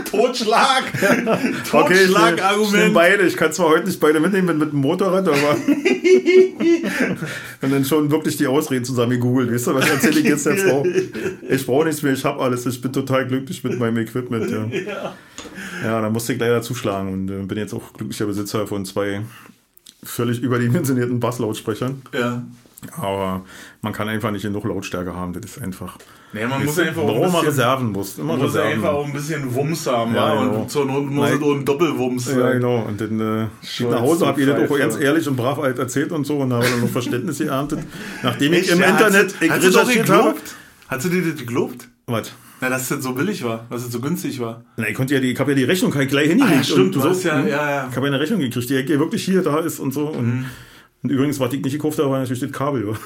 Totschlag! 0.10 0.84
Okay, 1.74 2.04
ich 2.04 2.12
Totschlagargument. 2.12 2.94
beide. 2.94 3.24
Ich 3.24 3.36
kann 3.36 3.52
zwar 3.52 3.70
heute 3.70 3.88
nicht 3.88 4.00
beide 4.00 4.20
mitnehmen 4.20 4.48
bin 4.48 4.58
mit 4.60 4.72
dem 4.72 4.80
Motorrad, 4.80 5.28
aber. 5.28 5.58
und 7.62 7.72
dann 7.72 7.84
schon 7.84 8.12
wirklich 8.12 8.38
die 8.38 8.46
Ausreden 8.46 8.86
zusammen 8.86 9.12
gegoogelt. 9.12 9.52
Weißt 9.52 9.68
du, 9.68 9.74
was 9.74 9.90
erzähle 9.90 10.20
ich 10.20 10.26
jetzt 10.26 10.46
der 10.46 10.58
Frau? 10.58 10.86
Ich 11.50 11.66
brauche 11.66 11.86
nichts 11.86 12.04
mehr, 12.04 12.14
ich 12.14 12.24
habe 12.24 12.40
alles. 12.42 12.66
Ich 12.68 12.82
bin 12.82 12.94
total 12.94 13.28
glücklich 13.28 13.64
mit 13.64 13.80
meinem 13.80 13.98
Equipment. 13.98 14.52
Ja, 14.52 14.66
ja. 14.66 15.16
ja 15.84 16.02
dann 16.02 16.14
musste 16.14 16.34
ich 16.34 16.40
leider 16.40 16.62
zuschlagen 16.62 17.12
und 17.12 17.30
äh, 17.30 17.44
bin 17.44 17.58
jetzt 17.58 17.74
auch 17.74 17.94
glücklicher 17.94 18.28
Besitzer 18.28 18.68
von 18.68 18.86
zwei 18.86 19.22
völlig 20.04 20.42
überdimensionierten 20.42 21.20
Basslautsprechern. 21.20 22.04
ja. 22.14 22.44
Aber 22.98 23.42
man 23.82 23.94
kann 23.94 24.10
einfach 24.10 24.32
nicht 24.32 24.44
genug 24.44 24.66
Lautstärke 24.66 25.16
haben. 25.16 25.34
Das 25.34 25.44
ist 25.46 25.62
einfach. 25.62 25.98
Nee, 26.36 26.48
man 26.48 26.66
muss 26.66 26.80
einfach 26.80 27.04
Warum 27.04 27.26
ein 27.26 27.32
man 27.32 27.46
Reserven 27.46 27.92
muss? 27.92 28.18
Immer 28.18 28.34
man 28.34 28.38
muss 28.40 28.48
Reserven. 28.56 28.72
einfach 28.74 28.90
auch 28.94 29.06
ein 29.06 29.14
bisschen 29.14 29.54
Wumms 29.54 29.86
haben. 29.88 30.16
Ja, 30.16 30.34
Ja, 30.34 30.44
genau. 30.44 30.62
Und 30.62 30.72
zur 30.72 30.86
Not 30.86 31.06
muss 31.12 31.30
es 31.30 31.42
auch 31.42 31.54
ein 31.54 31.64
Doppelwumms 31.66 32.34
Ja, 32.36 32.52
genau. 32.54 32.78
Und 32.88 33.00
dann 33.00 33.20
äh, 33.20 33.84
nach 33.84 34.02
Hause, 34.02 34.26
hab 34.28 34.38
ihr 34.40 34.48
das 34.48 34.70
auch 34.72 34.78
ganz 34.78 34.98
ehrlich 35.00 35.28
und 35.28 35.36
brav 35.36 35.60
alt 35.60 35.78
erzählt 35.78 36.12
und 36.12 36.26
so 36.26 36.38
und 36.40 36.52
habe 36.52 36.66
dann 36.66 36.82
noch 36.82 36.90
Verständnis 36.92 37.38
geerntet. 37.38 37.80
Nachdem 38.24 38.54
ich 38.54 38.62
Echt? 38.62 38.72
im 38.72 38.80
Ja, 38.82 38.90
Internet 38.90 39.36
hat, 39.36 39.42
ich 39.42 39.50
hat 39.52 39.62
sie 39.62 39.70
doch 39.72 39.82
recherchiert 39.82 40.10
habe. 40.10 40.24
geglaubt? 40.30 40.56
Hat 40.88 41.02
sie 41.04 41.10
dir 41.12 41.22
das 41.22 41.36
geglaubt? 41.40 41.88
Was? 42.08 42.32
Na, 42.62 42.70
dass 42.70 42.88
das 42.88 43.04
so 43.04 43.14
billig 43.14 43.44
war, 43.44 43.66
dass 43.70 43.84
es 43.86 43.92
so 43.92 44.00
günstig 44.00 44.40
war. 44.40 44.64
Na, 44.78 44.88
ich 44.88 44.96
konnte 44.96 45.14
ja 45.14 45.20
die, 45.20 45.32
ich 45.34 45.40
habe 45.40 45.52
ja 45.52 45.56
die 45.58 45.66
Rechnung 45.66 45.92
gleich 45.92 46.30
hingelegt. 46.30 46.42
Ah, 46.42 46.56
ja, 46.56 46.64
stimmt, 46.64 46.96
und 46.96 47.04
du 47.04 47.10
hast 47.10 47.24
ja- 47.24 47.38
hm. 47.40 47.48
ja, 47.48 47.70
ja. 47.70 47.88
Ich 47.92 47.96
habe 47.96 48.08
ja 48.08 48.14
eine 48.14 48.20
Rechnung 48.22 48.40
gekriegt, 48.40 48.70
die 48.70 48.88
wirklich 49.00 49.24
hier 49.26 49.42
da 49.44 49.60
ist 49.60 49.80
und 49.80 49.94
so. 49.94 50.08
Und, 50.08 50.46
und 51.04 51.10
übrigens, 51.10 51.40
was 51.40 51.54
ich 51.54 51.62
nicht 51.62 51.74
gekauft 51.74 52.00
habe, 52.00 52.10
war 52.10 52.20
natürlich 52.20 52.40
das 52.42 52.52
Kabel. 52.52 52.96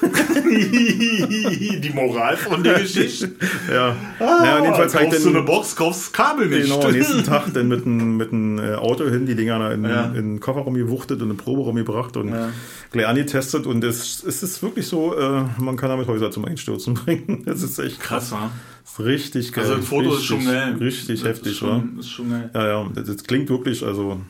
Die 1.82 1.90
Moral 1.94 2.36
von 2.36 2.62
der 2.62 2.80
Geschichte. 2.80 3.30
ja. 3.70 3.96
ja, 4.20 4.62
jedenfalls 4.62 4.94
habe 4.94 5.04
ich 5.04 5.10
kaufst 5.10 5.24
du 5.24 5.28
eine 5.30 5.38
dann 5.38 5.46
Box, 5.46 5.76
kaufst 5.76 6.12
Kabel 6.14 6.46
nicht. 6.48 6.62
genau, 6.64 6.80
am 6.80 6.92
nächsten 6.92 7.24
Tag 7.24 7.52
dann 7.52 7.68
mit 7.68 7.84
einem 7.86 8.16
mit 8.16 8.32
einem, 8.32 8.58
äh, 8.58 8.74
Auto 8.74 9.08
hin, 9.08 9.26
die 9.26 9.34
Dinger 9.34 9.72
in, 9.72 9.84
Ja. 9.84 10.06
in 10.06 10.14
den 10.14 10.40
Kofferraum 10.40 10.74
gewuchtet 10.74 11.20
und 11.22 11.30
in 11.30 11.36
den 11.36 11.36
Proberaum 11.36 11.76
gebracht 11.76 12.16
und 12.16 12.28
Ja. 12.28 12.50
gleich 12.92 13.06
angetestet. 13.06 13.66
Und 13.66 13.82
es, 13.84 14.22
es 14.24 14.42
ist 14.42 14.62
wirklich 14.62 14.86
so, 14.86 15.14
äh, 15.18 15.42
man 15.58 15.76
kann 15.76 15.88
damit 15.90 16.06
Häuser 16.06 16.30
zum 16.30 16.44
Einstürzen 16.44 16.94
bringen. 16.94 17.42
Das 17.46 17.62
ist 17.62 17.78
echt 17.78 18.00
krass. 18.00 18.30
Krass, 18.30 18.32
wa? 18.32 18.50
Das 18.84 18.92
ist 18.92 19.00
richtig 19.06 19.52
geil. 19.52 19.64
Also 19.64 19.76
das 19.76 19.86
Foto 19.86 20.08
ist 20.14 20.20
richtig, 20.20 20.26
schon 20.28 20.44
geil. 20.46 20.76
Richtig 20.80 21.20
Das 21.20 21.28
heftig, 21.28 21.52
ist 21.52 21.62
wa? 21.62 21.66
schon, 21.66 21.98
ist 21.98 22.10
schon 22.10 22.30
geil. 22.30 22.50
Ja, 22.54 22.66
ja, 22.66 22.88
das, 22.94 23.04
das 23.06 23.24
klingt 23.24 23.50
wirklich, 23.50 23.84
also 23.84 24.20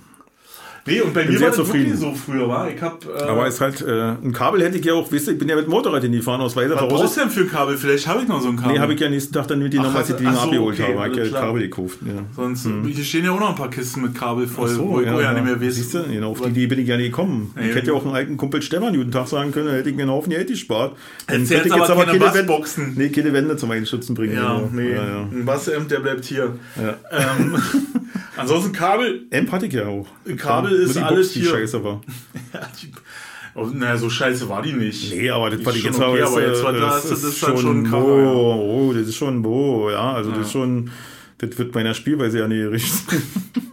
Nee, 0.88 1.00
und 1.02 1.14
bei 1.14 1.22
Bin 1.24 1.34
mir 1.34 1.40
war 1.40 1.46
das 1.48 1.56
zufrieden. 1.56 1.86
wirklich 1.86 2.00
so 2.00 2.14
früher, 2.14 2.48
war. 2.48 2.70
Ich 2.70 2.80
hab, 2.82 3.04
äh, 3.04 3.22
Aber 3.24 3.46
ist 3.46 3.60
halt, 3.60 3.80
äh, 3.82 4.12
ein 4.22 4.32
Kabel 4.32 4.62
hätte 4.62 4.78
ich 4.78 4.84
ja 4.84 4.94
auch, 4.94 5.10
wisst 5.12 5.26
ihr, 5.28 5.34
ich 5.34 5.38
bin 5.38 5.48
ja 5.48 5.56
mit 5.56 5.68
Motorrad 5.68 6.02
in 6.04 6.12
die 6.12 6.20
fahren 6.20 6.40
aus 6.40 6.56
Weiter 6.56 6.74
was 6.76 6.88
brauchst 6.88 7.16
du 7.16 7.20
denn 7.20 7.30
für 7.30 7.46
Kabel? 7.46 7.76
Vielleicht 7.76 8.06
habe 8.08 8.22
ich 8.22 8.28
noch 8.28 8.40
so 8.40 8.48
ein 8.48 8.56
Kabel. 8.56 8.72
Nee, 8.72 8.78
habe 8.80 8.94
ich 8.94 9.00
ja 9.00 9.08
nächsten 9.08 9.32
Tag 9.32 9.46
dann 9.48 9.58
mit 9.60 9.72
die 9.72 9.78
Ach, 9.78 9.84
nochmal 9.84 10.04
du- 10.04 10.12
die 10.14 10.24
so, 10.24 10.30
abgeholt 10.30 10.80
okay, 10.80 10.94
habe. 10.96 11.10
Ich 11.10 11.16
ja 11.16 11.22
das 11.22 11.28
klar. 11.30 11.42
Kabel 11.42 11.62
gekauft. 11.62 11.98
Ja. 12.06 12.12
Sonst, 12.34 12.66
hier 12.86 13.04
stehen 13.04 13.24
ja 13.24 13.30
auch 13.32 13.40
noch 13.40 13.50
ein 13.50 13.54
paar 13.56 13.70
Kisten 13.70 14.02
mit 14.02 14.14
Kabel 14.14 14.46
voll, 14.46 14.76
wo 14.78 15.00
ich 15.00 15.06
ja, 15.06 15.14
auch 15.14 15.20
ja, 15.20 15.32
ja. 15.32 15.32
nicht 15.32 15.44
mehr 15.44 15.60
weiß. 15.60 15.74
Siehst 15.74 15.94
du, 15.94 16.02
genau, 16.04 16.30
auf 16.30 16.40
die 16.42 16.48
Idee 16.48 16.66
bin 16.66 16.78
ich 16.80 16.88
ja 16.88 16.96
nicht 16.96 17.10
gekommen. 17.10 17.52
Ich 17.60 17.74
hätte 17.74 17.88
ja 17.88 17.92
auch 17.92 18.04
einen 18.04 18.14
alten 18.14 18.36
Kumpel 18.36 18.62
Stefan 18.62 18.94
jeden 18.94 19.10
Tag 19.12 19.28
sagen 19.28 19.52
können, 19.52 19.66
dann 19.66 19.76
hätte 19.76 19.90
ich 19.90 19.96
mir 19.96 20.02
einen 20.02 20.10
Haufen 20.12 20.30
Geld 20.30 20.48
gespart. 20.48 20.96
Dann 21.26 21.46
könnte 21.46 21.68
ich 21.68 21.72
aber 21.74 21.86
keine 21.86 22.12
Wände- 22.12 22.18
Bassboxen. 22.24 22.94
Nee, 22.96 23.08
keine 23.10 23.32
Wände 23.32 23.56
zum 23.56 23.70
Einschützen 23.70 24.14
bringen. 24.14 24.34
Ja, 24.34 24.54
genau. 24.58 24.68
nee, 24.72 24.94
ein 24.94 25.44
Bassamp, 25.44 25.88
der 25.88 26.00
bleibt 26.00 26.24
hier. 26.24 26.56
Ähm, 26.78 27.56
ansonsten 28.36 28.72
Kabel, 28.72 29.26
Amp 29.32 29.50
hatte 29.52 29.66
ich 29.66 29.72
ja 29.72 29.86
auch. 29.86 30.06
Kabel 30.36 30.77
Nur 30.78 30.86
ist 30.88 30.96
die 30.96 31.02
alles 31.02 31.26
Box, 31.28 31.32
die 31.34 31.40
hier. 31.40 31.50
scheiße 31.50 31.84
war. 31.84 32.00
ja, 32.54 32.60
die, 32.82 32.92
oh, 33.54 33.66
naja, 33.66 33.96
so 33.96 34.08
scheiße 34.10 34.48
war 34.48 34.62
die 34.62 34.72
nicht. 34.72 35.12
Nee, 35.14 35.30
aber 35.30 35.50
das, 35.50 35.60
Die 35.60 35.64
ich 35.78 35.84
schon 35.84 35.92
jetzt 35.92 36.00
okay, 36.00 36.22
aber 36.22 36.46
jetzt 36.46 36.60
äh, 36.60 36.64
war 36.64 36.72
das- 36.72 37.02
das 37.02 37.10
das 37.10 37.24
ist 37.24 37.36
ist 37.36 37.42
halt 37.46 37.58
schon 37.58 37.82
ein 37.84 37.90
Bo, 37.90 38.18
ja. 38.18 38.32
oh, 38.32 38.92
das 38.92 39.06
ist 39.08 39.16
schon 39.16 39.42
Bo, 39.42 39.90
ja, 39.90 40.12
also 40.14 40.30
das 40.30 40.40
ist 40.46 40.52
schon, 40.52 40.90
das 41.38 41.58
wird 41.58 41.74
meiner 41.74 41.94
Spielweise 41.94 42.40
ja 42.40 42.48
nicht 42.48 42.70
richtig. 42.70 43.20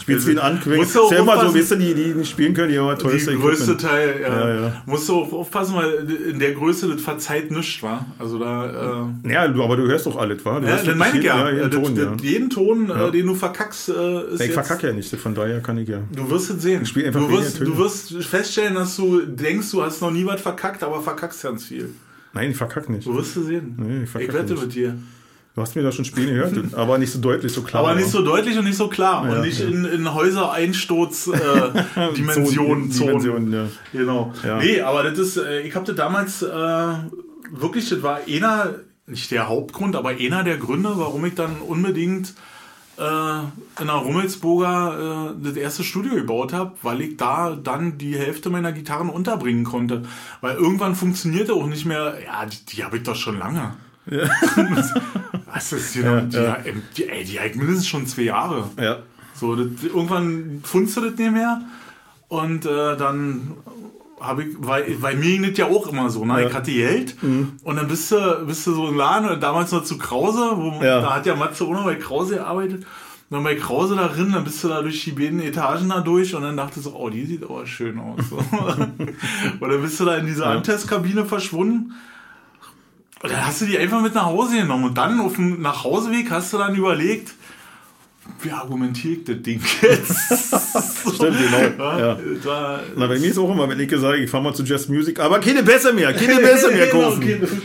Spielst. 0.00 0.28
Musst 0.28 0.94
du 0.94 1.00
auch 1.00 1.10
Ist 1.10 1.16
ja 1.16 1.18
immer 1.18 1.48
so, 1.48 1.54
weißt 1.54 1.72
du, 1.72 1.76
die, 1.76 1.94
die 1.94 2.14
nicht 2.14 2.30
spielen 2.30 2.54
können, 2.54 2.70
die 2.70 2.78
haben 2.78 2.96
Die 2.96 3.02
teuerste 3.02 3.34
größte. 3.34 3.76
Teil, 3.76 4.20
ja. 4.20 4.28
Ja, 4.28 4.60
ja. 4.60 4.82
Musst 4.86 5.08
du 5.08 5.14
auch 5.14 5.32
aufpassen, 5.32 5.74
weil 5.74 6.08
in 6.30 6.38
der 6.38 6.52
Größe 6.52 6.88
das 6.88 7.00
verzeiht 7.00 7.50
nichts, 7.50 7.82
war. 7.82 8.06
Also 8.18 8.38
da, 8.38 9.10
äh, 9.24 9.32
Ja, 9.32 9.42
aber 9.44 9.76
du 9.76 9.86
hörst 9.88 10.06
doch 10.06 10.16
alles, 10.16 10.44
wa? 10.44 10.60
Du 10.60 10.66
ja, 10.68 10.76
dann 10.76 10.86
wirklich 10.86 10.96
meine 10.96 11.18
ich 11.18 11.24
ja. 11.24 11.50
jeden, 11.50 11.70
das, 11.70 11.80
Ton, 11.80 11.94
das, 11.96 12.22
jeden 12.22 12.50
Ton, 12.50 12.90
äh, 12.90 13.10
den 13.10 13.26
du 13.26 13.34
verkackst, 13.34 13.88
äh, 13.88 14.34
ist 14.34 14.40
Ich 14.42 14.52
verkacke 14.52 14.86
ja 14.88 14.92
nicht, 14.92 15.14
von 15.16 15.34
daher 15.34 15.60
kann 15.60 15.78
ich 15.78 15.88
ja. 15.88 16.00
Du 16.14 16.30
wirst 16.30 16.50
es 16.50 16.62
sehen. 16.62 16.86
spiel 16.86 17.06
einfach 17.06 17.20
du, 17.20 17.30
wirst, 17.30 17.60
du 17.60 17.76
wirst 17.76 18.12
feststellen, 18.22 18.74
dass 18.74 18.96
du 18.96 19.22
denkst, 19.22 19.70
du 19.72 19.82
hast 19.82 20.00
noch 20.02 20.12
nie 20.12 20.24
was 20.24 20.40
verkackt, 20.40 20.84
aber 20.84 21.02
verkackst 21.02 21.42
ganz 21.42 21.64
viel. 21.64 21.90
Nein, 22.32 22.50
ich 22.50 22.56
verkacke 22.56 22.92
nicht. 22.92 23.06
Du 23.06 23.16
wirst 23.16 23.36
es 23.36 23.46
sehen. 23.46 23.74
Nee, 23.78 24.04
ich 24.04 24.14
ich 24.14 24.32
wette 24.32 24.52
nicht. 24.52 24.62
mit 24.62 24.74
dir. 24.74 24.94
Du 25.56 25.62
hast 25.62 25.74
mir 25.74 25.82
da 25.82 25.90
schon 25.90 26.04
Spiele 26.04 26.34
gehört, 26.34 26.52
aber 26.74 26.98
nicht 26.98 27.10
so 27.10 27.18
deutlich, 27.18 27.50
so 27.50 27.62
klar. 27.62 27.82
Aber 27.82 27.94
nicht 27.94 28.10
so 28.10 28.20
deutlich 28.20 28.58
und 28.58 28.66
nicht 28.66 28.76
so 28.76 28.88
klar. 28.88 29.26
Ja, 29.26 29.36
und 29.36 29.40
nicht 29.40 29.58
ja. 29.58 29.66
in, 29.66 29.86
in 29.86 30.12
Häuser-Einsturz-Dimensionen. 30.12 32.90
Zonen, 32.92 32.94
Dimensionen, 33.18 33.52
ja. 33.54 33.64
Genau. 33.90 34.34
Ja. 34.44 34.58
Nee, 34.58 34.82
aber 34.82 35.04
das 35.04 35.18
ist, 35.18 35.38
äh, 35.38 35.62
ich 35.62 35.74
habe 35.74 35.86
das 35.86 35.96
damals 35.96 36.42
äh, 36.42 36.94
wirklich, 37.52 37.88
das 37.88 38.02
war 38.02 38.20
einer, 38.28 38.74
nicht 39.06 39.30
der 39.30 39.48
Hauptgrund, 39.48 39.96
aber 39.96 40.10
einer 40.10 40.44
der 40.44 40.58
Gründe, 40.58 40.92
warum 40.96 41.24
ich 41.24 41.34
dann 41.34 41.56
unbedingt 41.66 42.34
äh, 42.98 43.38
in 43.80 43.86
der 43.86 43.94
Rummelsburger 43.94 45.36
äh, 45.38 45.42
das 45.42 45.56
erste 45.56 45.84
Studio 45.84 46.16
gebaut 46.16 46.52
habe, 46.52 46.72
weil 46.82 47.00
ich 47.00 47.16
da 47.16 47.56
dann 47.56 47.96
die 47.96 48.18
Hälfte 48.18 48.50
meiner 48.50 48.72
Gitarren 48.72 49.08
unterbringen 49.08 49.64
konnte. 49.64 50.02
Weil 50.42 50.56
irgendwann 50.56 50.94
funktionierte 50.94 51.54
auch 51.54 51.66
nicht 51.66 51.86
mehr, 51.86 52.18
ja, 52.22 52.44
die, 52.44 52.62
die 52.66 52.84
habe 52.84 52.98
ich 52.98 53.04
doch 53.04 53.16
schon 53.16 53.38
lange. 53.38 53.72
Was 55.52 55.72
ist 55.72 55.94
die, 55.94 56.00
Ja, 56.00 56.20
die, 56.20 56.36
ja. 56.36 56.56
die, 56.96 57.08
ey, 57.08 57.24
die 57.24 57.38
ich 57.44 57.54
mindestens 57.56 57.88
schon 57.88 58.06
zwei 58.06 58.22
Jahre. 58.22 58.68
Ja. 58.80 58.98
So, 59.34 59.54
das, 59.56 59.82
irgendwann 59.84 60.60
fundst 60.64 60.96
du 60.96 61.00
das 61.02 61.18
nicht 61.18 61.32
mehr. 61.32 61.60
Und 62.28 62.66
äh, 62.66 62.96
dann 62.96 63.52
habe 64.20 64.44
ich, 64.44 64.56
weil, 64.58 64.96
weil 65.00 65.16
mir 65.16 65.24
ging 65.38 65.42
das 65.42 65.58
ja 65.58 65.66
auch 65.66 65.86
immer 65.88 66.08
so, 66.10 66.24
ne? 66.24 66.40
Ja. 66.42 66.48
Ich 66.48 66.54
hatte 66.54 66.72
Geld 66.72 67.16
und 67.22 67.76
dann 67.76 67.86
bist 67.86 68.10
du, 68.10 68.44
bist 68.46 68.66
du 68.66 68.72
so 68.74 68.88
im 68.88 68.96
Laden 68.96 69.26
oder 69.26 69.36
damals 69.36 69.72
noch 69.72 69.84
zu 69.84 69.98
Krause, 69.98 70.52
wo 70.56 70.82
Ja. 70.82 71.00
da 71.02 71.14
hat 71.16 71.26
ja 71.26 71.34
Matze 71.36 71.64
auch 71.64 71.72
noch 71.72 71.84
bei 71.84 71.96
Krause 71.96 72.36
gearbeitet. 72.36 72.86
Und 73.28 73.34
dann 73.34 73.44
bei 73.44 73.56
Krause 73.56 73.96
da 73.96 74.06
drin, 74.08 74.30
dann 74.32 74.44
bist 74.44 74.62
du 74.62 74.68
da 74.68 74.82
durch 74.82 75.02
die 75.04 75.10
beiden 75.10 75.40
Etagen 75.40 75.88
da 75.88 76.00
durch 76.00 76.34
und 76.34 76.42
dann 76.42 76.56
dachte 76.56 76.78
ich 76.78 76.84
so, 76.84 76.94
oh, 76.94 77.10
die 77.10 77.26
sieht 77.26 77.42
aber 77.42 77.66
schön 77.66 77.98
aus. 77.98 78.20
So. 78.30 78.36
und 79.60 79.68
dann 79.70 79.82
bist 79.82 79.98
du 80.00 80.04
da 80.04 80.16
in 80.16 80.26
diese 80.26 80.46
Antestkabine 80.46 81.24
verschwunden. 81.24 81.92
Und 83.22 83.32
dann 83.32 83.46
hast 83.46 83.60
du 83.62 83.66
die 83.66 83.78
einfach 83.78 84.00
mit 84.02 84.14
nach 84.14 84.26
Hause 84.26 84.56
genommen. 84.58 84.84
Und 84.84 84.98
dann 84.98 85.20
auf 85.20 85.36
dem 85.36 85.62
Nachhauseweg 85.62 86.30
hast 86.30 86.52
du 86.52 86.58
dann 86.58 86.74
überlegt, 86.74 87.32
wie 88.42 88.50
argumentiere 88.50 89.14
ich 89.14 89.24
das 89.24 89.40
Ding 89.42 89.60
jetzt? 89.82 90.10
Stimmt, 91.14 91.36
genau. 91.38 91.98
Ja. 91.98 92.18
war- 92.44 92.80
Na, 92.96 93.06
bei 93.06 93.18
mir 93.18 93.30
ist 93.30 93.38
auch 93.38 93.50
immer, 93.50 93.68
wenn 93.68 93.78
ich 93.80 93.88
gesagt 93.88 94.18
ich 94.18 94.28
fahre 94.28 94.42
mal 94.42 94.52
zu 94.52 94.64
Just 94.64 94.90
Music, 94.90 95.18
aber 95.20 95.38
keine 95.40 95.62
besser 95.62 95.92
mehr, 95.92 96.12
keine 96.14 96.40
besser 96.40 96.70
mehr 96.72 96.88
Genau, 96.88 97.10
kaufen. 97.10 97.20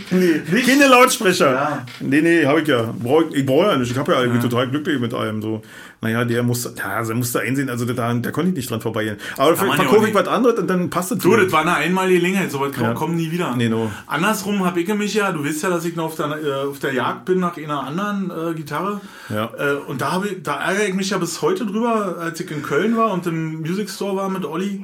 keine- 0.09 0.41
Nee, 0.51 0.61
keine 0.61 0.87
Lautsprecher. 0.87 1.51
Ja. 1.51 1.85
Nee, 1.99 2.21
nee, 2.21 2.45
habe 2.45 2.61
ich 2.61 2.67
ja. 2.67 2.93
Brauch, 2.97 3.23
ich 3.33 3.45
brauche 3.45 3.67
ja 3.67 3.77
nicht. 3.77 3.91
Ich 3.91 3.97
habe 3.97 4.11
ja 4.13 4.21
irgendwie 4.21 4.39
total 4.47 4.69
glücklich 4.69 4.99
mit 4.99 5.13
allem. 5.13 5.41
So. 5.41 5.61
Naja, 6.03 6.25
der 6.25 6.41
musste, 6.41 6.73
ja, 6.77 6.85
also 6.97 7.11
er 7.11 7.15
musste 7.17 7.41
einsehen, 7.41 7.69
also 7.69 7.85
da, 7.85 8.11
da 8.13 8.31
konnte 8.31 8.49
ich 8.49 8.55
nicht 8.55 8.69
dran 8.71 8.81
vorbeigehen. 8.81 9.17
Aber 9.37 9.51
auch 9.53 10.07
ich 10.07 10.13
was 10.15 10.27
anderes 10.27 10.57
und 10.59 10.67
dann 10.67 10.89
passt 10.89 11.11
es 11.11 11.19
Du, 11.19 11.35
das 11.37 11.51
war 11.51 11.61
eine 11.61 11.75
einmalige 11.75 12.19
Gelegenheit, 12.19 12.51
so 12.51 12.59
weit 12.59 12.75
Ja. 12.75 12.93
kommen 12.93 13.15
nie 13.15 13.29
wieder. 13.31 13.55
Nee, 13.55 13.69
no. 13.69 13.91
Andersrum 14.07 14.65
habe 14.65 14.81
ich 14.81 14.91
mich 14.95 15.13
ja, 15.13 15.31
du 15.31 15.45
weißt 15.45 15.61
ja, 15.61 15.69
dass 15.69 15.85
ich 15.85 15.95
noch 15.95 16.05
auf 16.05 16.15
der, 16.15 16.25
äh, 16.43 16.67
auf 16.67 16.79
der 16.79 16.93
Jagd 16.93 17.25
bin 17.25 17.39
nach 17.39 17.55
einer 17.55 17.83
anderen 17.83 18.31
äh, 18.31 18.53
Gitarre. 18.55 18.99
Ja. 19.29 19.51
Äh, 19.57 19.75
und 19.87 20.01
da, 20.01 20.11
habe 20.13 20.27
ich, 20.29 20.41
da 20.41 20.55
ärgere 20.59 20.87
ich 20.87 20.95
mich 20.95 21.11
ja 21.11 21.19
bis 21.19 21.39
heute 21.43 21.67
drüber, 21.67 22.17
als 22.19 22.39
ich 22.39 22.49
in 22.49 22.63
Köln 22.63 22.97
war 22.97 23.11
und 23.13 23.27
im 23.27 23.61
Music 23.61 23.87
Store 23.89 24.15
war 24.15 24.27
mit 24.29 24.43
Olli. 24.43 24.83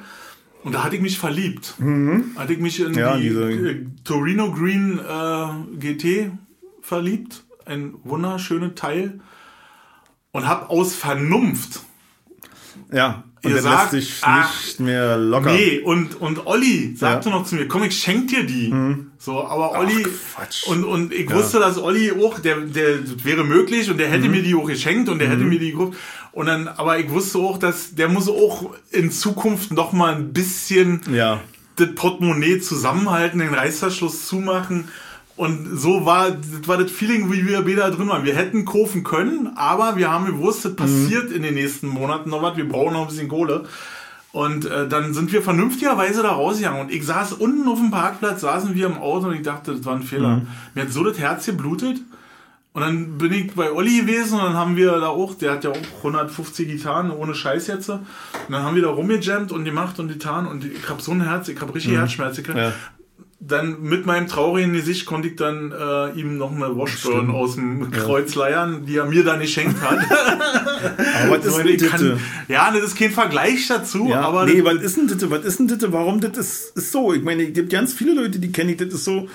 Und 0.63 0.75
da 0.75 0.83
hatte 0.83 0.97
ich 0.97 1.01
mich 1.01 1.17
verliebt. 1.17 1.73
Hatte 2.35 2.53
ich 2.53 2.59
mich 2.59 2.79
in 2.79 2.91
Mhm. 2.91 2.97
Ja, 2.97 3.15
die 3.17 3.23
diese- 3.29 3.49
äh, 3.49 3.85
Torino 4.03 4.51
Green 4.51 4.99
äh, 4.99 5.77
GT 5.79 6.29
verliebt. 6.81 7.43
Ein 7.65 7.95
wunderschönes 8.03 8.75
Teil. 8.75 9.19
Und 10.37 10.47
habe 10.47 10.69
aus 10.69 10.93
Vernunft 10.93 11.79
ja, 12.91 13.23
und 13.43 13.51
Ihr 13.51 13.61
sagt, 13.61 13.91
lässt 13.93 14.05
sich 14.07 14.19
ach, 14.21 14.63
nicht 14.63 14.79
mehr 14.79 15.17
locker. 15.17 15.51
Nee, 15.51 15.79
und, 15.79 16.21
und 16.21 16.45
Olli 16.45 16.95
sagte 16.95 17.29
Ja. 17.29 17.35
Mhm. 17.35 17.41
noch 17.41 17.47
zu 17.47 17.55
mir, 17.55 17.67
komm, 17.67 17.83
ich 17.83 17.97
schenk 17.99 18.27
dir 18.29 18.43
die. 18.43 18.73
So, 19.17 19.43
aber 19.43 19.71
Olli, 19.79 20.03
Quatsch. 20.35 20.67
und, 20.67 20.83
und 20.83 21.11
ich 21.13 21.29
wusste, 21.31 21.59
dass 21.59 21.77
Olli 21.79 22.11
auch, 22.11 22.39
der, 22.39 22.57
der 22.61 22.99
wäre 23.25 23.43
möglich 23.43 23.89
und 23.89 23.97
der 23.97 24.07
Mhm. 24.09 24.11
hätte 24.13 24.29
mir 24.29 24.43
die 24.43 24.53
auch 24.55 24.65
geschenkt 24.67 25.09
und 25.09 25.19
der 25.19 25.29
hätte 25.29 25.43
mir 25.43 25.57
die 25.59 25.71
gekauft. 25.71 25.97
Und 26.31 26.45
dann, 26.45 26.67
aber 26.67 26.99
ich 26.99 27.09
wusste 27.09 27.39
auch, 27.39 27.57
dass 27.57 27.95
der 27.95 28.09
muss 28.09 28.29
auch 28.29 28.75
in 28.91 29.09
Zukunft 29.11 29.71
noch 29.71 29.91
mal 29.91 30.13
ein 30.15 30.33
bisschen 30.33 31.01
Ja. 31.11 31.41
das 31.77 31.93
Portemonnaie 31.95 32.59
zusammenhalten, 32.59 33.39
den 33.39 33.53
Reißverschluss 33.55 34.27
zumachen. 34.27 34.89
Und 35.37 35.79
so 35.79 36.03
war, 36.03 36.31
das 36.31 36.67
war 36.67 36.77
das 36.77 36.89
Feeling, 36.89 37.31
wie 37.31 37.45
wir 37.45 37.75
da 37.75 37.91
drin 37.91 38.09
waren. 38.09 38.25
Wir 38.25 38.35
hätten 38.35 38.65
kaufen 38.65 39.03
können, 39.03 39.51
aber 39.55 39.95
wir 39.95 40.11
haben 40.11 40.25
gewusst, 40.25 40.65
das 40.65 40.75
passiert 40.75 41.31
in 41.31 41.43
den 41.43 41.53
nächsten 41.53 41.87
Monaten 41.87 42.31
noch 42.31 42.41
was. 42.41 42.57
Wir 42.57 42.67
brauchen 42.67 42.93
noch 42.93 43.03
ein 43.03 43.07
bisschen 43.07 43.29
Kohle. 43.29 43.65
Und 44.31 44.65
äh, 44.65 44.87
dann 44.87 45.13
sind 45.13 45.31
wir 45.31 45.43
vernünftigerweise 45.43 46.23
da 46.23 46.31
rausgegangen. 46.31 46.81
Und 46.81 46.91
ich 46.91 47.05
saß 47.05 47.33
unten 47.33 47.67
auf 47.67 47.77
dem 47.77 47.91
Parkplatz, 47.91 48.41
saßen 48.41 48.73
wir 48.73 48.87
im 48.87 48.97
Auto 48.97 49.27
und 49.27 49.35
ich 49.35 49.43
dachte, 49.43 49.75
das 49.75 49.85
war 49.85 49.95
ein 49.95 50.03
Fehler. 50.03 50.41
Mir 50.73 50.81
hat 50.83 50.91
so 50.91 51.03
das 51.03 51.19
Herz 51.19 51.45
geblutet. 51.45 52.01
Und 52.73 52.81
dann 52.81 53.17
bin 53.17 53.31
ich 53.33 53.53
bei 53.53 53.71
Olli 53.71 54.01
gewesen 54.01 54.35
und 54.35 54.43
dann 54.43 54.53
haben 54.53 54.75
wir 54.75 54.91
da 54.99 55.07
auch, 55.07 55.33
der 55.33 55.53
hat 55.53 55.63
ja 55.63 55.71
auch 55.71 55.97
150 55.97 56.67
Gitarren, 56.67 57.09
ohne 57.09 57.33
Scheiß 57.33 57.65
jetzt. 57.67 57.89
Und 57.89 58.05
dann 58.49 58.61
haben 58.61 58.75
wir 58.75 58.83
da 58.83 58.89
rumgejammt 58.89 59.51
und 59.51 59.65
gemacht 59.65 59.99
und 59.99 60.09
getan 60.09 60.45
und 60.45 60.63
ich 60.63 60.87
hab 60.87 61.01
so 61.01 61.11
ein 61.11 61.21
Herz, 61.21 61.47
ich 61.47 61.59
hab 61.59 61.73
richtig 61.73 61.93
Herzschmerz 61.93 62.37
gekriegt. 62.37 62.57
Ja. 62.57 62.73
Dann 63.39 63.83
mit 63.83 64.07
meinem 64.07 64.27
traurigen 64.27 64.73
Gesicht 64.73 65.05
konnte 65.05 65.27
ich 65.27 65.35
dann 65.35 65.71
äh, 65.71 66.19
ihm 66.19 66.37
noch 66.37 66.51
eine 66.51 66.75
Washburn 66.75 67.29
aus 67.29 67.53
dem 67.53 67.91
Kreuz 67.91 68.33
leiern, 68.33 68.85
die 68.87 68.97
er 68.97 69.05
mir 69.05 69.23
dann 69.23 69.39
geschenkt 69.39 69.79
hat. 69.79 69.99
Aber 71.23 71.37
was 71.37 71.45
ist 71.45 72.01
denn 72.01 72.19
ja, 72.47 72.71
das 72.71 72.81
ist 72.81 72.97
kein 72.97 73.11
Vergleich 73.11 73.67
dazu, 73.67 74.07
Ja, 74.09 74.21
aber 74.21 74.45
nee, 74.45 74.63
was 74.63 74.81
ist 74.81 74.97
denn 74.97 75.07
das? 75.07 75.29
Was 75.29 75.45
ist 75.45 75.59
denn 75.59 75.67
das? 75.67 75.91
Warum 75.91 76.19
das 76.19 76.37
ist, 76.37 76.77
ist 76.77 76.91
so? 76.91 77.13
Ich 77.13 77.23
meine, 77.23 77.43
es 77.43 77.53
gibt 77.53 77.71
ganz 77.71 77.93
viele 77.93 78.13
Leute, 78.13 78.39
die 78.39 78.51
kenne 78.51 78.71
ich, 78.71 78.77
das 78.77 78.93
ist 78.93 79.05
so, 79.05 79.27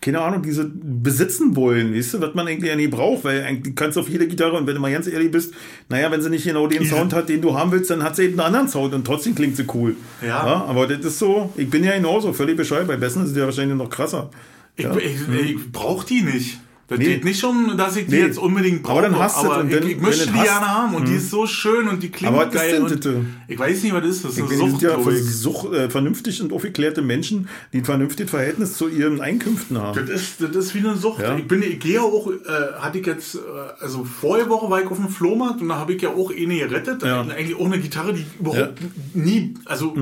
keine 0.00 0.20
Ahnung, 0.20 0.42
diese 0.42 0.64
besitzen 0.72 1.56
wollen, 1.56 1.94
weißt 1.94 2.14
du, 2.14 2.20
was 2.20 2.34
man 2.34 2.46
eigentlich 2.46 2.70
ja 2.70 2.76
nie 2.76 2.86
braucht, 2.88 3.24
weil 3.24 3.42
eigentlich 3.42 3.74
kannst 3.74 3.96
du 3.96 4.00
auf 4.00 4.08
jede 4.08 4.28
Gitarre 4.28 4.56
und 4.56 4.66
wenn 4.66 4.74
du 4.74 4.80
mal 4.80 4.92
ganz 4.92 5.06
ehrlich 5.08 5.30
bist, 5.30 5.52
naja, 5.88 6.10
wenn 6.10 6.20
sie 6.22 6.30
nicht 6.30 6.44
genau 6.44 6.66
den 6.66 6.80
Diese- 6.82 6.94
Sound 6.94 7.12
hat, 7.14 7.28
den 7.28 7.40
du 7.40 7.56
haben 7.58 7.72
willst, 7.72 7.90
dann 7.90 8.02
hat 8.02 8.14
sie 8.16 8.24
eben 8.24 8.34
einen 8.38 8.54
anderen 8.54 8.68
Sound 8.68 8.94
und 8.94 9.04
trotzdem 9.04 9.34
klingt 9.34 9.56
sie 9.56 9.64
cool. 9.74 9.96
Ja. 10.24 10.40
aber 10.42 10.86
das 10.86 11.04
ist 11.04 11.18
so, 11.18 11.52
ich 11.56 11.68
bin 11.68 11.82
ja 11.84 11.94
genauso, 11.96 12.32
völlig 12.32 12.56
bescheuert, 12.56 12.86
bei 12.86 12.96
Besten 12.96 13.24
ist 13.24 13.30
es 13.30 13.36
ja 13.36 13.44
wahrscheinlich 13.44 13.76
noch 13.76 13.90
krasser. 13.90 14.30
ich, 14.76 14.84
Ja. 14.84 14.96
ich, 14.96 15.50
ich 15.50 15.72
brauche 15.72 16.06
die 16.06 16.22
nicht. 16.22 16.60
Das 16.88 16.98
Nee. 16.98 17.04
geht 17.04 17.24
nicht 17.24 17.44
um, 17.44 17.76
dass 17.76 17.96
ich 17.96 18.06
die 18.06 18.14
Nee. 18.14 18.22
jetzt 18.22 18.38
unbedingt 18.38 18.82
brauche, 18.82 18.92
Aber 19.00 19.02
dann 19.02 19.18
hast 19.18 19.44
du 19.44 19.52
und 19.52 19.70
ich, 19.70 19.84
ich 19.84 20.00
möchte 20.00 20.26
die 20.26 20.32
gerne 20.32 20.66
haben 20.66 20.94
und 20.94 21.06
die 21.06 21.16
ist 21.16 21.28
so 21.30 21.46
schön 21.46 21.86
und 21.86 22.02
die 22.02 22.08
klingt 22.08 22.32
Aber 22.32 22.46
was 22.46 22.54
ist 22.54 22.60
geil. 22.60 22.72
denn 22.72 22.82
und 22.82 23.04
das? 23.04 23.14
ich 23.46 23.58
weiß 23.58 23.82
nicht, 23.82 23.92
was 23.94 24.02
das 24.02 24.10
ist. 24.16 24.24
Das 24.24 24.30
ist 24.32 24.38
Ich 24.38 24.44
eine 24.62 24.70
Sucht, 24.70 24.82
ja. 24.82 24.98
Versuch, 24.98 25.72
äh, 25.74 25.90
vernünftig 25.90 26.40
und 26.40 26.50
aufgeklärte 26.50 27.02
Menschen, 27.02 27.48
die 27.74 27.78
ein 27.78 27.84
vernünftiges 27.84 28.30
Verhältnis 28.30 28.78
zu 28.78 28.88
ihren 28.88 29.20
Einkünften 29.20 29.76
haben. 29.76 29.98
Das 30.00 30.08
ist, 30.08 30.40
das 30.40 30.56
ist 30.56 30.74
wie 30.74 30.78
eine 30.78 30.96
Sucht. 30.96 31.20
Ja. 31.20 31.36
Ich 31.36 31.46
bin, 31.46 31.62
ich 31.62 31.78
gehe 31.78 32.00
auch, 32.00 32.30
äh, 32.30 32.34
hatte 32.78 32.98
ich 33.00 33.06
jetzt, 33.06 33.34
äh, 33.34 33.38
also 33.80 34.04
vorige 34.04 34.48
Woche 34.48 34.70
war 34.70 34.80
ich 34.82 34.86
auf 34.90 34.96
dem 34.96 35.10
Flohmarkt 35.10 35.60
und 35.60 35.68
da 35.68 35.76
habe 35.76 35.92
ich 35.92 36.00
ja 36.00 36.08
auch 36.08 36.30
eine 36.34 36.56
gerettet. 36.56 37.02
Ja. 37.02 37.20
Eigentlich 37.20 37.58
auch 37.58 37.66
eine 37.66 37.78
Gitarre, 37.80 38.14
die 38.14 38.24
überhaupt 38.40 38.78
nie, 39.12 39.52
also 39.66 39.94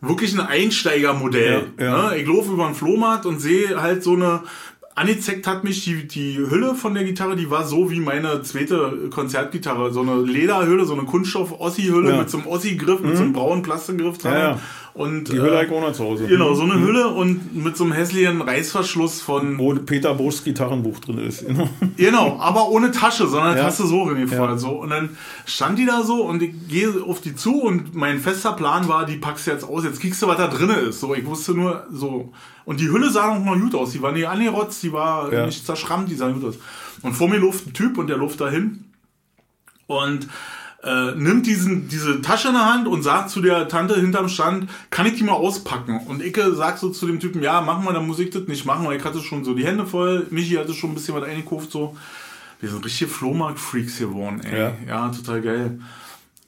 wirklich 0.00 0.32
ein 0.32 0.40
Einsteigermodell. 0.40 1.64
Ja, 1.78 1.84
ja. 1.84 2.10
Ne? 2.10 2.18
Ich 2.18 2.26
laufe 2.26 2.52
über 2.52 2.66
den 2.66 2.74
Flohmarkt 2.74 3.26
und 3.26 3.40
sehe 3.40 3.80
halt 3.82 4.02
so 4.02 4.14
eine 4.14 4.42
angezeckt 4.94 5.46
hat 5.46 5.64
mich 5.64 5.84
die, 5.84 6.06
die 6.06 6.36
Hülle 6.38 6.74
von 6.74 6.94
der 6.94 7.04
Gitarre, 7.04 7.36
die 7.36 7.50
war 7.50 7.64
so 7.66 7.90
wie 7.90 8.00
meine 8.00 8.42
zweite 8.42 9.08
Konzertgitarre. 9.10 9.92
So 9.92 10.00
eine 10.02 10.20
Lederhülle, 10.22 10.84
so 10.84 10.94
eine 10.94 11.04
Kunststoff-Ossi-Hülle 11.04 12.10
Ja. 12.10 12.18
mit 12.18 12.30
so 12.30 12.38
einem 12.38 12.46
Ossi-Griff, 12.46 13.00
mit 13.00 13.16
so 13.16 13.22
einem 13.22 13.32
braunen 13.32 13.62
Plastikgriff 13.62 14.18
dran. 14.18 14.32
Ja, 14.32 14.38
ja. 14.50 14.60
Und, 15.00 15.28
Die 15.32 15.40
Hülle 15.40 15.58
äh, 15.60 15.64
ich 15.64 15.72
auch 15.72 15.80
noch 15.80 15.92
zu 15.92 16.04
Hause. 16.04 16.26
Genau, 16.26 16.52
so 16.52 16.62
eine 16.64 16.74
Hülle 16.78 17.08
und 17.08 17.56
mit 17.56 17.74
so 17.74 17.84
einem 17.84 17.94
hässlichen 17.94 18.42
Reißverschluss 18.42 19.22
von. 19.22 19.58
Wo 19.58 19.74
Peter 19.74 20.12
Boschs 20.14 20.44
Gitarrenbuch 20.44 20.98
drin 20.98 21.18
ist. 21.18 21.44
Genau, 21.96 22.38
aber 22.38 22.68
ohne 22.68 22.90
Tasche, 22.90 23.26
sondern 23.26 23.56
Ja. 23.56 23.64
Taste 23.64 23.86
so 23.86 24.02
reingefallen. 24.02 24.50
Ja. 24.52 24.58
So. 24.58 24.70
Und 24.72 24.90
dann 24.90 25.16
stand 25.46 25.78
die 25.78 25.86
da 25.86 26.02
so 26.02 26.22
und 26.24 26.42
ich 26.42 26.52
gehe 26.68 26.92
auf 27.02 27.20
die 27.22 27.34
zu 27.34 27.62
und 27.62 27.94
mein 27.94 28.18
fester 28.18 28.52
Plan 28.52 28.88
war, 28.88 29.06
die 29.06 29.16
packst 29.16 29.46
du 29.46 29.50
jetzt 29.52 29.64
aus, 29.64 29.84
jetzt 29.84 30.00
kriegst 30.00 30.20
du, 30.20 30.26
was 30.26 30.36
da 30.36 30.48
drin 30.48 30.68
ist. 30.70 31.00
So, 31.00 31.14
ich 31.14 31.24
wusste 31.24 31.54
nur 31.54 31.86
so. 31.90 32.32
Und 32.66 32.80
die 32.80 32.90
Hülle 32.90 33.10
sah 33.10 33.34
noch 33.34 33.42
mal 33.44 33.58
gut 33.58 33.74
aus. 33.74 33.92
Die 33.92 34.02
war 34.02 34.12
nicht 34.12 34.28
angerotzt, 34.28 34.82
die 34.82 34.92
war 34.92 35.32
Ja. 35.32 35.46
nicht 35.46 35.64
zerschrammt, 35.64 36.10
die 36.10 36.14
sah 36.14 36.30
gut 36.30 36.44
aus. 36.44 36.58
Und 37.02 37.14
vor 37.14 37.28
mir 37.28 37.38
luft 37.38 37.66
ein 37.66 37.72
Typ 37.72 37.96
und 37.96 38.08
der 38.08 38.18
luft 38.18 38.40
dahin 38.40 38.84
und 39.86 40.28
äh, 40.82 41.12
nimmt 41.12 41.46
diesen, 41.46 41.88
diese 41.88 42.22
Tasche 42.22 42.48
in 42.48 42.54
der 42.54 42.72
Hand 42.72 42.88
und 42.88 43.02
sagt 43.02 43.30
zu 43.30 43.40
der 43.42 43.68
Tante 43.68 43.94
hinterm 44.00 44.28
Stand, 44.28 44.68
kann 44.90 45.06
ich 45.06 45.14
die 45.16 45.24
mal 45.24 45.32
auspacken? 45.32 46.00
Und 46.06 46.24
Icke 46.24 46.54
sagt 46.54 46.78
so 46.78 46.90
zu 46.90 47.06
dem 47.06 47.20
Typen, 47.20 47.42
ja, 47.42 47.60
machen 47.60 47.84
wir, 47.84 47.92
dann 47.92 48.06
muss 48.06 48.18
ich 48.18 48.30
das 48.30 48.46
nicht 48.46 48.64
machen, 48.64 48.86
weil 48.86 48.96
ich 48.96 49.04
hatte 49.04 49.20
schon 49.20 49.44
so 49.44 49.54
die 49.54 49.66
Hände 49.66 49.86
voll. 49.86 50.26
Michi 50.30 50.54
hatte 50.54 50.72
schon 50.72 50.90
ein 50.90 50.94
bisschen 50.94 51.14
was 51.14 51.24
eingekauft, 51.24 51.70
so. 51.70 51.96
Wir 52.60 52.70
sind 52.70 52.84
richtige 52.84 53.10
Flohmarkt-Freaks 53.10 53.98
geworden, 53.98 54.40
ey. 54.44 54.58
Ja. 54.58 54.72
Ja, 54.86 55.08
total 55.08 55.40
geil. 55.40 55.80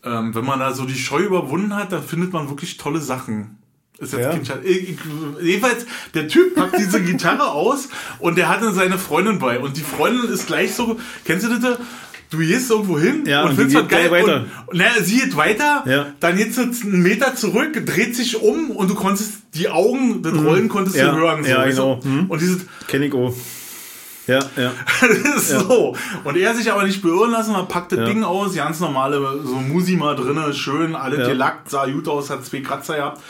Ähm, 0.04 0.34
wenn 0.34 0.44
man 0.44 0.58
da 0.60 0.74
so 0.74 0.84
die 0.84 0.94
Scheu 0.94 1.20
überwunden 1.22 1.74
hat, 1.74 1.92
dann 1.92 2.02
findet 2.02 2.32
man 2.32 2.48
wirklich 2.48 2.76
tolle 2.76 3.00
Sachen. 3.00 3.58
Ist 3.98 4.12
jetzt 4.12 4.22
Ja. 4.22 4.32
Kindheit. 4.32 4.62
Jedenfalls, 5.40 5.86
der 6.14 6.26
Typ 6.26 6.54
packt 6.56 6.76
diese 6.78 7.02
Gitarre 7.02 7.52
aus 7.52 7.88
und 8.18 8.36
der 8.36 8.48
hatte 8.48 8.72
seine 8.72 8.98
Freundin 8.98 9.38
bei. 9.38 9.60
Und 9.60 9.76
die 9.76 9.82
Freundin 9.82 10.28
ist 10.30 10.46
gleich 10.46 10.74
so, 10.74 10.98
kennst 11.24 11.46
du 11.46 11.58
das? 11.58 11.78
Du 12.32 12.38
gehst 12.38 12.70
irgendwo 12.70 12.98
hin 12.98 13.24
Ja, 13.26 13.44
und 13.44 13.54
findest 13.56 13.76
was 13.76 13.88
geil. 13.88 14.10
weiter. 14.10 14.44
Und, 14.66 14.78
naja, 14.78 14.92
sie 15.02 15.18
geht 15.20 15.36
weiter, 15.36 15.84
Ja. 15.86 16.06
dann 16.18 16.36
geht 16.36 16.54
sie 16.54 16.62
einen 16.62 17.02
Meter 17.02 17.34
zurück, 17.36 17.84
dreht 17.86 18.16
sich 18.16 18.40
um 18.40 18.70
und 18.70 18.88
du 18.90 18.94
konntest 18.94 19.34
die 19.54 19.68
Augen, 19.68 20.22
das 20.22 20.32
Rollen 20.34 20.68
konntest 20.70 20.96
Mhm. 20.96 21.02
Ja. 21.02 21.12
du 21.12 21.18
hören. 21.18 21.44
So, 21.44 21.50
Ja, 21.50 21.64
genau. 21.66 22.00
Mhm. 22.02 22.26
Und 22.28 22.40
dieses, 22.40 22.62
Kenn 22.88 23.02
ich 23.02 23.12
auch. 23.12 23.34
Ja, 24.26 24.38
ja. 24.56 24.72
so. 25.38 25.94
Und 26.24 26.36
er 26.36 26.54
sich 26.54 26.70
aber 26.72 26.84
nicht 26.84 27.02
beirren 27.02 27.32
lassen, 27.32 27.54
er 27.54 27.64
packt 27.64 27.92
das 27.92 27.98
Ja. 27.98 28.04
Ding 28.06 28.24
aus, 28.24 28.54
ganz 28.54 28.80
normale, 28.80 29.20
so 29.44 29.56
Musima 29.56 30.14
drinne, 30.14 30.54
schön, 30.54 30.94
alles 30.96 31.28
gelackt, 31.28 31.68
sah 31.68 31.86
gut 31.86 32.08
aus, 32.08 32.30
hat 32.30 32.44
zwei 32.46 32.60
Kratzer 32.60 32.96
gehabt. 32.96 33.20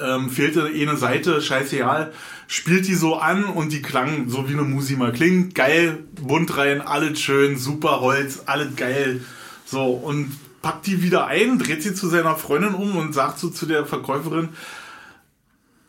Ähm, 0.00 0.28
fehlte 0.28 0.66
eine 0.66 0.96
Seite, 0.96 1.40
scheißegal. 1.40 2.12
Spielt 2.46 2.86
die 2.88 2.94
so 2.94 3.16
an 3.16 3.44
und 3.44 3.72
die 3.72 3.82
klang 3.82 4.28
so 4.28 4.48
wie 4.48 4.54
eine 4.54 4.62
Musima. 4.62 5.10
Klingt 5.10 5.54
geil, 5.54 6.04
bunt 6.20 6.56
rein, 6.56 6.80
alles 6.80 7.20
schön, 7.20 7.56
super 7.56 8.00
Holz, 8.00 8.42
alles 8.46 8.74
geil. 8.76 9.20
So, 9.64 9.86
und 9.86 10.32
packt 10.62 10.86
die 10.86 11.02
wieder 11.02 11.26
ein, 11.26 11.58
dreht 11.58 11.82
sie 11.82 11.94
zu 11.94 12.08
seiner 12.08 12.36
Freundin 12.36 12.74
um 12.74 12.96
und 12.96 13.12
sagt 13.12 13.38
so 13.38 13.50
zu 13.50 13.66
der 13.66 13.86
Verkäuferin, 13.86 14.48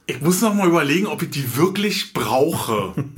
ich 0.08 0.22
muss 0.22 0.42
noch 0.42 0.54
mal 0.54 0.68
überlegen, 0.68 1.08
ob 1.08 1.24
ich 1.24 1.32
die 1.32 1.58
wirklich 1.58 2.14
brauche. 2.14 2.94
und, 2.94 3.10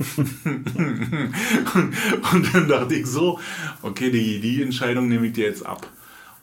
und 2.32 2.54
dann 2.54 2.68
dachte 2.68 2.94
ich 2.94 3.06
so, 3.06 3.38
okay, 3.82 4.10
die, 4.10 4.40
die 4.40 4.62
Entscheidung 4.62 5.08
nehme 5.08 5.26
ich 5.26 5.34
dir 5.34 5.46
jetzt 5.46 5.66
ab. 5.66 5.86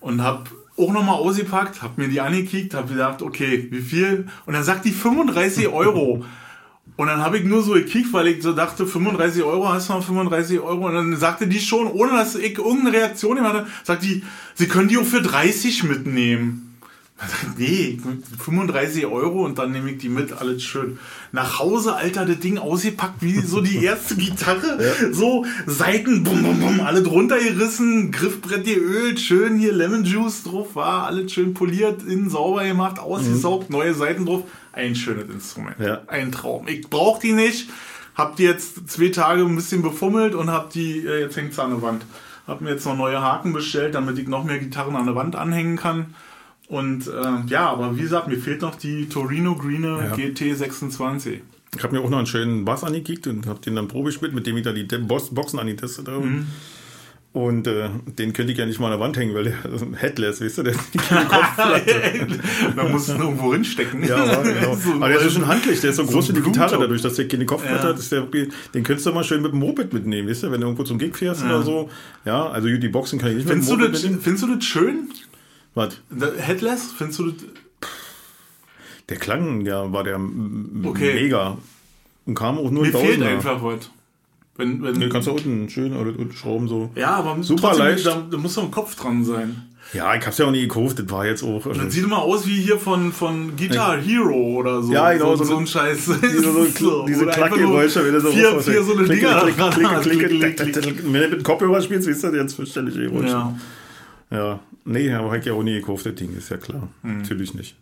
Und 0.02 0.22
hab 0.22 0.52
auch 0.78 0.92
noch 0.92 1.04
mal 1.04 1.14
ausgepackt, 1.14 1.82
hab 1.82 1.98
mir 1.98 2.08
die 2.08 2.22
angekickt, 2.22 2.74
hab 2.74 2.90
gedacht, 2.90 3.22
okay, 3.22 3.68
wie 3.72 3.82
viel? 3.82 4.28
Und 4.46 4.54
dann 4.54 4.64
sagt 4.64 4.86
die 4.86 4.92
35 4.92 5.70
Euro. 5.70 6.26
Und 6.98 7.08
dann 7.08 7.20
habe 7.20 7.38
ich 7.38 7.44
nur 7.44 7.62
so 7.62 7.74
gekickt, 7.74 8.14
weil 8.14 8.28
ich 8.28 8.44
so 8.44 8.54
dachte, 8.54 8.86
35 8.86 9.44
Euro, 9.44 9.68
hast 9.70 9.90
du 9.90 9.94
noch 9.94 10.04
35 10.04 10.60
Euro? 10.60 10.88
Und 10.88 10.94
dann 10.94 11.16
sagte 11.18 11.48
die 11.48 11.60
schon, 11.60 11.88
ohne 11.88 12.14
dass 12.14 12.36
ich 12.36 12.58
irgendeine 12.58 12.94
Reaktion 12.98 13.42
hatte, 13.42 13.68
sagt 13.84 14.04
die, 14.04 14.24
sie 14.54 14.68
können 14.68 14.88
die 14.88 14.98
auch 14.98 15.06
für 15.06 15.22
30 15.22 15.84
mitnehmen. 15.84 16.75
Nee, 17.58 17.98
35 18.40 19.06
Euro 19.06 19.46
und 19.46 19.58
dann 19.58 19.72
nehme 19.72 19.92
ich 19.92 20.00
die 20.00 20.10
mit, 20.10 20.34
alles 20.34 20.64
schön. 20.64 21.00
Nach 21.32 21.60
Hause, 21.60 21.96
Alter, 21.96 22.26
das 22.26 22.40
Ding 22.40 22.58
ausgepackt 22.58 23.22
wie 23.22 23.40
so 23.40 23.62
die 23.62 23.84
erste 23.84 24.16
Gitarre. 24.18 24.78
So 25.12 25.46
Seiten, 25.66 26.24
bum, 26.24 26.44
bum, 26.44 26.60
bum, 26.60 26.82
alle 26.82 27.04
drunter 27.04 27.40
gerissen, 27.40 28.12
Griffbrett 28.12 28.66
geölt, 28.66 29.20
schön 29.20 29.58
hier 29.58 29.74
Lemon 29.74 30.04
Juice 30.04 30.44
drauf 30.44 30.76
war, 30.76 31.06
alles 31.06 31.32
schön 31.32 31.54
poliert, 31.54 32.04
innen 32.04 32.30
sauber 32.30 32.66
gemacht, 32.66 33.00
ausgesaugt, 33.00 33.70
neue 33.70 33.94
Seiten 33.94 34.26
drauf. 34.26 34.44
Ein 34.74 34.96
schönes 34.96 35.30
Instrument. 35.30 35.80
Ja. 35.80 36.02
Ein 36.08 36.34
Traum. 36.34 36.68
Ich 36.68 36.90
brauche 36.90 37.22
die 37.22 37.32
nicht. 37.32 37.70
Hab 38.14 38.36
die 38.36 38.44
jetzt 38.44 38.90
zwei 38.90 39.08
Tage 39.10 39.44
ein 39.44 39.56
bisschen 39.56 39.82
befummelt 39.82 40.36
und 40.36 40.50
hab 40.52 40.70
die, 40.70 41.06
äh, 41.06 41.22
jetzt 41.22 41.38
hängt 41.38 41.54
sie 41.54 41.64
an 41.64 41.72
der 41.72 41.82
Wand. 41.82 42.06
Hab 42.46 42.62
mir 42.62 42.72
jetzt 42.72 42.86
noch 42.86 42.96
neue 42.96 43.22
Haken 43.22 43.54
bestellt, 43.54 43.96
damit 43.96 44.18
ich 44.18 44.28
noch 44.28 44.44
mehr 44.44 44.60
Gitarren 44.60 44.96
an 44.96 45.06
der 45.06 45.16
Wand 45.16 45.36
anhängen 45.36 45.78
kann. 45.78 46.14
Und 46.68 47.08
äh, 47.08 47.12
ja, 47.48 47.70
aber 47.70 47.96
wie 47.98 48.02
gesagt, 48.02 48.28
mir 48.28 48.38
fehlt 48.38 48.62
noch 48.62 48.76
die 48.76 49.08
Torino 49.08 49.56
Greene 49.56 50.00
Ja. 50.10 50.16
GT26. 50.16 51.42
Ich 51.78 51.84
habe 51.84 51.96
mir 51.96 52.02
auch 52.02 52.10
noch 52.10 52.18
einen 52.18 52.28
schönen 52.28 52.66
Bass 52.66 52.84
angekickt 52.84 53.28
und 53.28 53.48
habe 53.48 53.60
den 53.60 53.76
dann 53.76 53.88
Probe 53.88 54.06
gespielt, 54.06 54.34
mit 54.34 54.48
dem 54.48 54.58
ich 54.58 54.64
da 54.64 54.72
die 54.72 54.88
De- 54.88 55.00
Boxen 55.00 55.60
angetestet 55.60 56.08
habe. 56.08 56.26
Mhm. 56.26 56.48
Und 57.34 57.68
äh, 57.68 57.90
den 58.18 58.32
könnte 58.32 58.54
ich 58.54 58.58
ja 58.58 58.66
nicht 58.66 58.80
mal 58.80 58.86
an 58.86 58.92
der 58.94 59.00
Wand 59.02 59.18
hängen, 59.18 59.36
weil 59.36 59.44
der 59.44 59.66
ist 59.76 59.82
ein 59.82 59.94
Headless, 59.94 60.40
weißt 60.40 60.60
du, 60.60 60.64
der 60.64 60.74
hat 60.76 60.86
keine 61.10 61.26
Kopfplatte. 61.26 62.28
da 62.78 62.84
musst 62.88 63.10
du 63.10 63.14
ihn 63.16 63.20
irgendwo 63.20 63.52
hinstecken. 63.54 64.08
Ja, 64.08 64.42
genau. 64.42 64.74
So 64.82 64.94
Aber 64.94 65.10
der 65.10 65.20
ist 65.20 65.34
schon 65.34 65.46
handlich, 65.46 65.82
der 65.82 65.90
ist 65.90 65.98
so 65.98 66.06
so 66.06 66.14
groß 66.14 66.30
wie 66.30 66.34
die 66.34 66.42
Gitarre, 66.42 66.78
dadurch, 66.80 67.02
dass 67.02 67.16
der 67.16 67.28
keine 67.28 67.46
Kopfplatte 67.46 67.84
Ja. 67.88 67.90
hat, 67.90 68.00
ist 68.00 68.10
der, 68.10 68.22
den 68.74 68.84
könntest 68.84 69.06
du 69.06 69.12
mal 69.12 69.26
schön 69.26 69.42
mit 69.42 69.52
dem 69.52 69.60
Moped 69.60 69.92
mitnehmen, 69.92 70.30
weißt 70.30 70.44
du, 70.44 70.52
wenn 70.52 70.62
du 70.62 70.68
irgendwo 70.68 70.84
zum 70.86 70.98
Gig 70.98 71.14
fährst 71.18 71.44
oder 71.44 71.62
so. 71.62 71.90
Ja, 72.24 72.48
also 72.48 72.70
die 72.70 72.88
Boxen 72.88 73.20
kann 73.20 73.32
ich 73.32 73.36
nicht 73.36 73.50
Findest 73.50 73.70
du, 73.70 73.76
mit 73.76 73.88
dem 73.88 73.92
das, 73.92 74.04
Moped 74.04 74.12
mitnehmen. 74.16 74.24
findest 74.24 74.44
du 74.46 74.56
das 74.56 74.64
schön? 74.64 75.10
Was? 75.76 76.02
Headless? 76.40 76.92
Findest 76.98 77.20
du 77.20 77.32
das? 77.32 77.44
Der 79.10 79.18
Klang, 79.18 79.62
ja, 79.66 79.92
war 79.92 80.04
der 80.04 80.20
Okay. 80.84 81.14
mega. 81.14 81.58
Und 82.26 82.34
kam 82.34 82.58
auch 82.58 82.72
nur 82.72 82.84
Mir 82.84 82.92
fehlt 82.92 83.04
Tausender. 83.20 83.28
einfach 83.28 83.62
was. 83.64 83.92
Wenn, 84.58 84.82
wenn, 84.82 84.94
Nee, 84.96 85.10
kannst 85.10 85.28
du 85.28 85.32
unten 85.34 85.70
schön 85.70 85.96
oder 85.96 86.18
unten 86.18 86.32
schrauben 86.34 86.68
so. 86.68 86.90
ja, 86.96 87.12
aber 87.18 87.38
Super 87.44 87.68
trotzdem, 87.70 87.86
leicht. 87.86 88.06
Da, 88.06 88.26
da 88.32 88.38
muss 88.38 88.56
doch 88.56 88.64
ein 88.64 88.72
Kopf 88.72 88.96
dran 88.96 89.24
sein. 89.24 89.62
Ja, 89.94 90.16
ich 90.16 90.26
hab's 90.26 90.40
ja 90.40 90.48
auch 90.48 90.52
nie 90.52 90.62
gekauft, 90.62 90.98
das 90.98 91.08
war 91.12 91.28
jetzt 91.28 91.44
auch. 91.44 91.64
Also, 91.68 91.80
Das 91.84 91.94
sieht 91.94 92.04
immer 92.06 92.18
aus 92.20 92.48
wie 92.48 92.56
hier 92.60 92.80
von, 92.80 93.12
von 93.12 93.56
Guitar 93.56 93.98
Hero 93.98 94.34
oder 94.58 94.82
so. 94.82 94.92
Ja, 94.94 95.14
genau, 95.14 95.36
So, 95.36 95.44
so 95.44 95.52
so 95.52 95.58
ein 95.58 95.68
Scheiß. 95.68 96.10
diese 96.24 96.42
so, 96.42 96.66
So, 96.66 97.06
diese 97.06 97.28
Klackgeräusche, 97.28 98.04
wenn 98.04 98.14
du 98.14 98.22
so 98.22 98.32
vier, 98.32 98.60
vier 98.62 98.82
so 98.82 98.94
eine 98.98 99.08
Dinger 99.08 99.42
klick, 99.42 99.58
dran 99.58 99.72
klick, 99.72 99.88
hast. 99.88 100.02
klick, 100.04 100.20
Klick, 100.20 100.30
klick, 100.30 100.58
klick, 100.58 100.74
klick, 100.74 100.84
klick. 100.84 101.04
Wenn 101.06 101.14
du 101.14 101.20
mit 101.20 101.32
dem 101.34 101.44
Kopfhörer 101.44 101.82
spielst, 101.82 102.06
siehst 102.08 102.24
du 102.24 102.28
das 102.30 102.36
jetzt 102.36 102.54
verständlich 102.56 102.98
eh. 102.98 103.28
Ja. 103.28 103.54
Ja. 104.32 104.60
Nee, 104.86 105.12
aber 105.14 105.36
ich 105.36 105.46
ja 105.46 105.54
auch 105.54 105.64
nie 105.64 105.74
gekauft, 105.74 106.06
das 106.06 106.16
Ding, 106.16 106.36
ist 106.38 106.50
ja 106.50 106.58
klar. 106.58 106.88
Natürlich 107.04 107.54
nicht. 107.56 107.76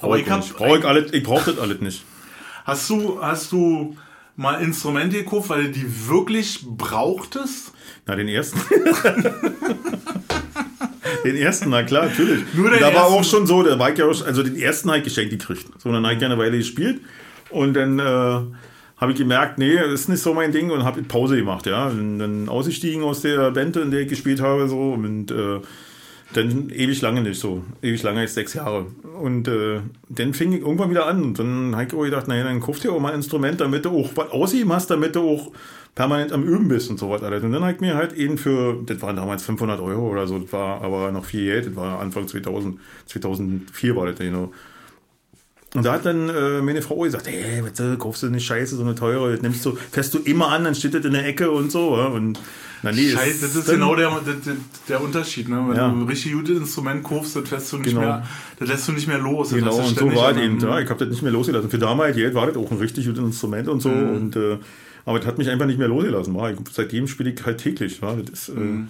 Aber 0.00 0.10
Brauch 0.10 0.16
ich 0.16 0.22
ich, 0.22 0.30
hab- 0.30 0.40
nicht. 0.40 0.56
Brauch 0.56 0.76
ich, 0.78 0.84
alles, 0.84 1.12
ich 1.12 1.22
brauch 1.22 1.44
das 1.44 1.58
alles 1.58 1.80
nicht. 1.80 2.04
Hast 2.64 2.88
du, 2.90 3.20
hast 3.22 3.50
du 3.52 3.96
mal 4.36 4.60
Instrumente 4.62 5.16
gekauft, 5.16 5.48
weil 5.48 5.64
du 5.64 5.70
die 5.70 6.08
wirklich 6.08 6.60
brauchtest? 6.64 7.72
Na, 8.06 8.14
den 8.14 8.28
ersten. 8.28 8.60
den 11.24 11.36
ersten, 11.36 11.70
na 11.70 11.82
klar, 11.82 12.06
natürlich. 12.06 12.42
Nur 12.54 12.70
den 12.70 12.80
da 12.80 12.94
war 12.94 13.06
auch 13.06 13.24
schon 13.24 13.46
so, 13.46 13.62
der 13.62 13.78
war 13.78 13.90
ich 13.90 13.98
ja 13.98 14.04
auch, 14.06 14.24
also 14.26 14.42
den 14.42 14.56
ersten 14.56 14.88
habe 14.90 14.98
ich 14.98 15.04
geschenkt 15.04 15.30
gekriegt. 15.30 15.66
So, 15.78 15.90
dann 15.90 16.04
habe 16.04 16.14
ich 16.14 16.20
ja 16.20 16.26
eine 16.28 16.38
Weile 16.38 16.58
gespielt 16.58 17.00
und 17.50 17.74
dann 17.74 17.98
äh, 17.98 18.40
habe 18.98 19.12
ich 19.12 19.18
gemerkt, 19.18 19.58
nee, 19.58 19.76
das 19.76 20.00
ist 20.00 20.08
nicht 20.08 20.22
so 20.22 20.34
mein 20.34 20.52
Ding 20.52 20.70
und 20.70 20.84
habe 20.84 21.02
Pause 21.02 21.36
gemacht, 21.36 21.66
ja. 21.66 21.86
Und 21.86 22.18
dann 22.18 22.48
ausgestiegen 22.48 23.02
aus 23.02 23.22
der 23.22 23.50
Band, 23.52 23.76
in 23.76 23.90
der 23.90 24.00
ich 24.00 24.08
gespielt 24.08 24.40
habe, 24.40 24.68
so 24.68 24.92
und 24.92 25.30
äh, 25.30 25.60
dann 26.34 26.68
ewig 26.70 27.00
lange 27.00 27.22
nicht 27.22 27.40
so. 27.40 27.62
Ewig 27.80 28.02
lange 28.02 28.24
ist 28.24 28.34
sechs 28.34 28.54
Jahre. 28.54 28.86
Und 29.20 29.48
äh, 29.48 29.80
dann 30.08 30.34
fing 30.34 30.52
ich 30.52 30.60
irgendwann 30.60 30.90
wieder 30.90 31.06
an. 31.06 31.22
Und 31.22 31.38
dann 31.38 31.74
habe 31.74 31.84
ich 31.84 31.94
auch 31.94 32.02
gedacht, 32.02 32.28
naja, 32.28 32.44
dann 32.44 32.60
kauf 32.60 32.80
dir 32.80 32.92
auch 32.92 33.00
mal 33.00 33.10
ein 33.10 33.16
Instrument, 33.16 33.60
damit 33.60 33.84
du 33.84 33.98
auch 33.98 34.10
was 34.14 34.30
ausheben 34.30 34.72
hast, 34.72 34.90
damit 34.90 35.16
du 35.16 35.20
auch 35.20 35.52
permanent 35.94 36.32
am 36.32 36.44
Üben 36.44 36.68
bist 36.68 36.90
und 36.90 36.98
so 36.98 37.12
alles. 37.12 37.42
Und 37.42 37.52
dann 37.52 37.62
habe 37.62 37.72
ich 37.72 37.80
mir 37.80 37.96
halt 37.96 38.12
eben 38.12 38.36
für, 38.36 38.78
das 38.84 39.00
waren 39.00 39.16
damals 39.16 39.42
500 39.42 39.80
Euro 39.80 40.10
oder 40.10 40.26
so, 40.26 40.38
das 40.38 40.52
war 40.52 40.82
aber 40.82 41.10
noch 41.10 41.24
viel 41.24 41.46
Geld, 41.46 41.66
das 41.66 41.76
war 41.76 41.98
Anfang 41.98 42.28
2000, 42.28 42.78
2004 43.06 43.96
war 43.96 44.06
das, 44.06 44.18
genau. 44.18 44.52
Und 45.74 45.84
da 45.84 45.92
hat 45.92 46.06
dann 46.06 46.30
äh, 46.30 46.62
meine 46.62 46.80
Frau 46.80 46.96
gesagt, 47.00 47.26
hey, 47.28 47.60
äh, 47.60 47.96
kaufst 47.98 48.22
du 48.22 48.28
nicht 48.30 48.46
Scheiße, 48.46 48.74
so 48.76 48.82
eine 48.82 48.94
teure, 48.94 49.32
das 49.32 49.42
nimmst 49.42 49.64
du, 49.66 49.76
fährst 49.92 50.14
du 50.14 50.18
immer 50.20 50.48
an, 50.48 50.64
dann 50.64 50.74
steht 50.74 50.94
das 50.94 51.04
in 51.04 51.12
der 51.12 51.26
Ecke 51.26 51.50
und 51.50 51.70
so. 51.70 51.94
Ja? 51.98 52.06
Und 52.06 52.40
na, 52.82 52.90
nee, 52.90 53.10
Scheiße, 53.10 53.40
das 53.42 53.54
ist 53.54 53.68
genau 53.68 53.94
der, 53.94 54.08
der, 54.24 54.56
der- 54.88 55.02
Unterschied. 55.02 55.48
Ne? 55.50 55.62
Wenn 55.68 55.76
Ja. 55.76 55.88
du 55.90 55.96
ein 55.96 56.06
richtig 56.06 56.32
gutes 56.32 56.56
Instrument 56.56 57.04
kaufst, 57.04 57.36
das 57.36 57.50
lässt 57.50 57.70
du 57.72 57.76
nicht, 57.78 57.88
Genau. 57.90 58.00
mehr, 58.00 58.26
das 58.58 58.68
lässt 58.68 58.88
du 58.88 58.92
nicht 58.92 59.08
mehr 59.08 59.18
los. 59.18 59.50
Genau, 59.50 59.76
und 59.76 59.98
so 59.98 60.14
war 60.14 60.30
es 60.30 60.38
eben. 60.38 60.58
Ja, 60.60 60.80
ich 60.80 60.88
habe 60.88 61.00
das 61.00 61.10
nicht 61.10 61.22
mehr 61.22 61.32
losgelassen. 61.32 61.68
Für 61.68 61.78
damals 61.78 62.16
Geld 62.16 62.34
war 62.34 62.46
das 62.46 62.56
auch 62.56 62.70
ein 62.70 62.78
richtig 62.78 63.04
gutes 63.06 63.22
Instrument 63.22 63.68
und 63.68 63.80
so. 63.80 63.90
Mhm. 63.90 64.16
Und, 64.16 64.36
äh, 64.36 64.56
aber 65.04 65.18
das 65.18 65.26
hat 65.28 65.36
mich 65.38 65.50
einfach 65.50 65.66
nicht 65.66 65.78
mehr 65.78 65.88
losgelassen. 65.88 66.34
Ich, 66.34 66.58
seitdem 66.72 67.08
spiele 67.08 67.30
ich 67.30 67.44
halt 67.44 67.58
täglich. 67.58 68.00
Ja. 68.00 68.14
Das 68.16 68.48
ist, 68.48 68.48
äh, 68.48 68.52
Mhm. 68.60 68.88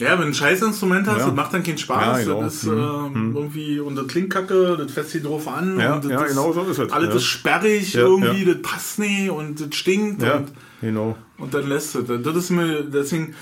Ja, 0.00 0.12
wenn 0.12 0.22
du 0.22 0.26
ein 0.28 0.34
Scheißinstrument 0.34 1.06
hast, 1.06 1.18
Ja. 1.18 1.26
das 1.26 1.34
macht 1.34 1.54
dann 1.54 1.62
keinen 1.62 1.78
Spaß. 1.78 2.18
Ja, 2.18 2.24
genau. 2.24 2.42
Das 2.42 2.54
ist 2.54 2.64
äh, 2.66 2.70
irgendwie, 2.70 3.80
und 3.80 3.96
das 3.96 4.06
klingt 4.08 4.30
kacke, 4.30 4.76
das 4.76 4.90
fässt 4.92 5.10
sich 5.10 5.22
drauf 5.22 5.46
an. 5.46 5.78
Ja, 5.78 5.94
und 5.94 6.04
das 6.04 6.10
ja, 6.10 6.22
genau 6.24 6.52
so 6.52 6.62
ist 6.62 6.78
es, 6.78 6.90
Alles 6.92 7.14
ist 7.14 7.24
sperrig 7.24 7.94
irgendwie, 7.94 8.44
das 8.44 8.62
passt 8.62 8.98
nicht 8.98 9.30
und 9.30 9.60
das 9.60 9.74
stinkt. 9.78 10.22
Und, 10.22 10.46
genau. 10.80 11.16
und 11.38 11.54
dann 11.54 11.68
lässt 11.68 11.94
es. 11.94 12.04
Das 12.22 12.36
ist 12.36 12.50
mir, 12.50 12.82
deswegen 12.82 13.34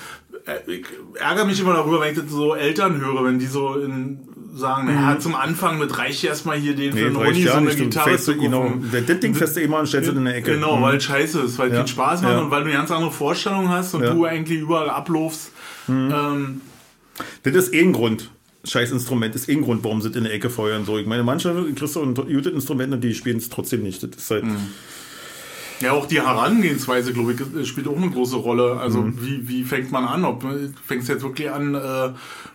äh, 0.45 0.71
ich 0.71 0.85
ärgere 1.15 1.45
mich 1.45 1.59
immer 1.59 1.73
darüber, 1.73 2.01
wenn 2.01 2.13
ich 2.13 2.19
das 2.19 2.29
so 2.29 2.53
Eltern 2.55 2.99
höre, 3.01 3.23
wenn 3.25 3.39
die 3.39 3.47
so 3.47 3.75
in, 3.75 4.19
sagen, 4.55 4.87
naja, 4.87 5.19
zum 5.19 5.35
Anfang 5.35 5.77
mit 5.79 5.95
reicht 5.97 6.23
erstmal 6.23 6.57
hier 6.57 6.75
den 6.75 6.89
Mhm. 6.89 6.95
Nee, 6.95 7.09
für 7.11 7.19
reicht 7.19 7.27
Ronny 7.29 7.43
so 7.43 7.51
eine. 7.53 7.69
Du 7.69 7.75
Gitarre 7.77 8.17
zu 8.17 8.33
du, 8.33 8.41
genau, 8.41 8.73
wenn 8.91 9.05
das 9.05 9.19
Ding 9.19 9.33
du 9.33 9.61
immer 9.61 9.79
und 9.79 9.87
stellst 9.87 10.09
es 10.09 10.15
in 10.17 10.25
der 10.25 10.35
Ecke. 10.35 10.53
Genau, 10.55 10.77
Mhm. 10.77 10.81
weil 10.81 10.97
es 10.97 11.03
scheiße 11.03 11.39
ist, 11.41 11.57
weil 11.59 11.67
es 11.67 11.73
Ja. 11.73 11.79
keinen 11.79 11.87
Spaß 11.87 12.21
macht 12.23 12.31
Ja. 12.33 12.39
und 12.41 12.51
weil 12.51 12.63
du 12.63 12.69
eine 12.69 12.77
ganz 12.77 12.91
andere 12.91 13.11
Vorstellung 13.11 13.69
hast 13.69 13.93
und 13.93 14.03
Ja. 14.03 14.11
Mhm. 14.13 14.17
du 14.17 14.25
eigentlich 14.25 14.59
überall 14.59 14.89
ablaufst. 15.89 16.37
Ähm, 16.41 16.61
Das 17.43 17.55
ist 17.55 17.73
eh 17.73 17.81
ein 17.81 17.93
Grund. 17.93 18.29
Scheiß 18.65 18.91
Instrument 18.91 19.33
ist 19.35 19.47
eh 19.49 19.53
ein 19.53 19.61
Grund, 19.61 19.83
warum 19.83 20.01
sie 20.01 20.09
in 20.09 20.23
der 20.25 20.33
Ecke 20.33 20.49
feuern. 20.49 20.85
So, 20.85 20.97
ich 20.97 21.05
meine, 21.07 21.23
manche 21.23 21.53
kriegst 21.75 21.95
du 21.95 22.01
ein 22.03 22.13
gutes 22.13 22.51
Instrument 22.53 22.93
und 22.93 23.01
die 23.03 23.13
spielen 23.13 23.37
es 23.37 23.49
trotzdem 23.49 23.83
nicht. 23.83 24.03
Das 24.03 24.09
ist 24.21 24.29
halt, 24.31 24.43
Mhm. 24.43 24.57
Ja, 25.81 25.93
auch 25.93 26.05
die 26.07 26.21
Herangehensweise, 26.21 27.13
glaube 27.13 27.33
ich, 27.61 27.67
spielt 27.67 27.87
auch 27.87 27.97
eine 27.97 28.09
große 28.09 28.35
Rolle. 28.35 28.77
Also 28.79 29.01
Mhm. 29.01 29.17
wie, 29.21 29.47
wie 29.47 29.63
fängt 29.63 29.91
man 29.91 30.05
an? 30.05 30.25
Ob 30.25 30.43
fängst 30.85 31.07
du 31.09 31.13
jetzt 31.13 31.23
wirklich 31.23 31.49
an, 31.51 31.75
äh, 31.75 32.09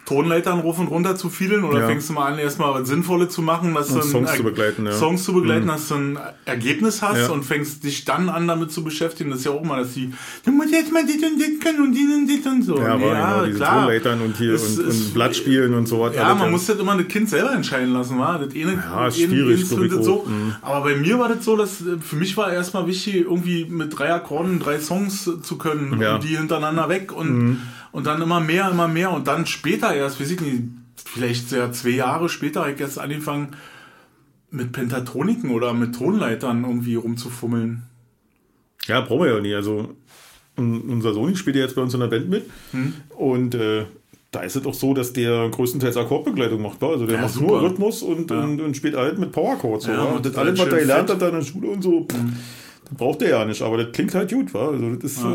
Tonleitern 0.06 0.60
rauf 0.60 0.78
und 0.78 0.88
runter 0.88 1.16
zu 1.16 1.30
fiedeln 1.30 1.64
oder 1.64 1.80
Ja. 1.80 1.86
fängst 1.86 2.10
du 2.10 2.12
mal 2.12 2.30
an, 2.32 2.38
erstmal 2.38 2.74
was 2.74 2.88
Sinnvolles 2.88 3.30
zu 3.32 3.40
machen, 3.40 3.72
dass 3.72 3.88
Und 3.90 4.04
du 4.04 4.08
Songs 4.08 4.34
zu 4.34 4.42
begleiten, 4.42 4.84
ja. 4.84 4.92
Mhm. 4.92 4.96
Songs 4.98 5.24
zu 5.24 5.32
begleiten, 5.32 5.66
dass 5.68 5.88
du 5.88 5.94
ein 5.94 6.18
Ergebnis 6.44 7.00
hast 7.00 7.16
Ja. 7.18 7.28
und 7.30 7.42
fängst 7.44 7.82
dich 7.84 8.04
dann 8.04 8.28
an, 8.28 8.46
damit 8.46 8.70
zu 8.70 8.84
beschäftigen. 8.84 9.30
Das 9.30 9.38
ist 9.38 9.46
ja 9.46 9.52
auch 9.52 9.64
mal, 9.64 9.82
dass 9.82 9.94
die, 9.94 10.12
du 10.44 10.50
musst 10.52 10.72
jetzt 10.72 10.92
mal 10.92 11.06
dit 11.06 11.22
und 11.24 11.38
dit 11.40 11.58
können 11.64 11.80
und 11.80 11.92
dit 11.94 12.06
und 12.14 12.26
dit 12.26 12.46
und 12.46 12.62
so. 12.62 12.76
ja, 12.78 12.94
aber 12.94 13.08
genau, 13.14 13.46
diese 13.46 13.58
Tonleitern 13.64 14.20
und 14.20 14.36
hier 14.36 14.52
Es 14.54 14.78
und, 14.78 14.86
und 14.88 15.14
Blatt 15.14 15.34
spielen 15.34 15.72
und 15.72 15.86
so 15.88 16.00
was. 16.00 16.14
Ja, 16.14 16.34
man 16.34 16.50
muss 16.50 16.66
das 16.66 16.78
immer 16.78 16.96
das 16.98 17.08
Kind 17.08 17.30
selber 17.30 17.52
entscheiden 17.52 17.94
lassen, 17.94 18.18
war. 18.18 18.38
Das 18.38 18.52
eine, 18.54 18.60
Ja, 18.74 19.06
ist 19.06 19.16
eine- 19.18 19.26
schwierig, 19.28 19.62
ich 19.62 19.68
findet 19.68 19.98
auch. 20.00 20.02
so. 20.04 20.24
Mhm. 20.28 20.54
Aber 20.60 20.82
bei 20.84 20.96
mir 20.96 21.18
war 21.18 21.30
das 21.30 21.42
so, 21.44 21.56
dass 21.56 21.80
äh, 21.80 21.96
für 21.98 22.16
mich 22.16 22.36
war 22.36 22.52
erstmal 22.52 22.86
wichtig, 22.86 23.13
irgendwie 23.18 23.64
mit 23.64 23.98
drei 23.98 24.12
Akkorden 24.12 24.58
drei 24.60 24.78
Songs 24.78 25.24
zu 25.42 25.58
können 25.58 26.00
Ja. 26.00 26.10
Mhm. 26.10 26.14
und 26.16 26.24
die 26.24 26.36
hintereinander 26.36 26.88
weg 26.88 27.12
und, 27.12 27.60
und 27.92 28.06
dann 28.06 28.20
immer 28.22 28.40
mehr, 28.40 28.70
immer 28.70 28.88
mehr 28.88 29.10
und 29.12 29.26
dann 29.26 29.46
später 29.46 29.94
erst, 29.94 30.20
weiß 30.20 30.30
ich 30.30 30.40
nicht, 30.40 30.62
vielleicht 31.04 31.50
ja 31.52 31.70
zwei 31.72 31.90
Jahre 31.90 32.28
später 32.28 32.60
habe 32.60 32.72
ich 32.72 32.80
erst 32.80 32.98
angefangen 32.98 33.48
mit 34.50 34.72
Pentatoniken 34.72 35.50
oder 35.50 35.74
mit 35.74 35.94
Tonleitern 35.96 36.64
irgendwie 36.64 36.94
rumzufummeln. 36.94 37.82
Ja, 38.86 39.00
brauchen 39.00 39.24
wir 39.26 39.34
ja 39.34 39.40
nie. 39.40 39.54
Also 39.54 39.94
un- 40.56 40.82
unser 40.82 41.12
Sohn 41.14 41.34
spielt 41.36 41.56
ja 41.56 41.62
jetzt 41.62 41.74
bei 41.74 41.82
uns 41.82 41.94
in 41.94 42.00
der 42.00 42.06
Band 42.08 42.28
mit 42.28 42.44
Hm. 42.72 42.92
und 43.16 43.54
äh, 43.54 43.86
da 44.30 44.40
ist 44.40 44.56
es 44.56 44.66
auch 44.66 44.74
so, 44.74 44.94
dass 44.94 45.12
der 45.12 45.48
größtenteils 45.48 45.96
Akkordbegleitung 45.96 46.60
macht. 46.60 46.80
wa? 46.82 46.88
Also 46.90 47.06
der 47.06 47.16
Ja, 47.16 47.22
macht 47.22 47.34
super. 47.34 47.46
nur 47.46 47.62
Rhythmus 47.62 48.02
und, 48.02 48.30
und, 48.32 48.60
und 48.60 48.76
spielt 48.76 48.96
halt 48.96 49.16
mit 49.18 49.30
Powerchords. 49.32 49.86
Ja, 49.86 50.02
und 50.02 50.26
das 50.26 50.34
alles, 50.36 50.58
halt 50.58 50.68
was 50.72 50.74
er 50.74 50.80
gelernt 50.80 51.10
hat 51.10 51.22
in 51.22 51.32
der 51.34 51.42
Schule 51.42 51.68
und 51.68 51.82
so, 51.82 52.00
pff, 52.04 52.18
das 52.18 52.24
braucht 52.96 53.22
er 53.22 53.30
ja 53.30 53.44
nicht. 53.44 53.62
Aber 53.62 53.76
das 53.78 53.92
klingt 53.92 54.14
halt 54.14 54.32
gut, 54.32 54.52
wa? 54.54 54.68
Also 54.70 54.94
das 54.94 55.12
ist 55.12 55.22
äh, 55.22 55.26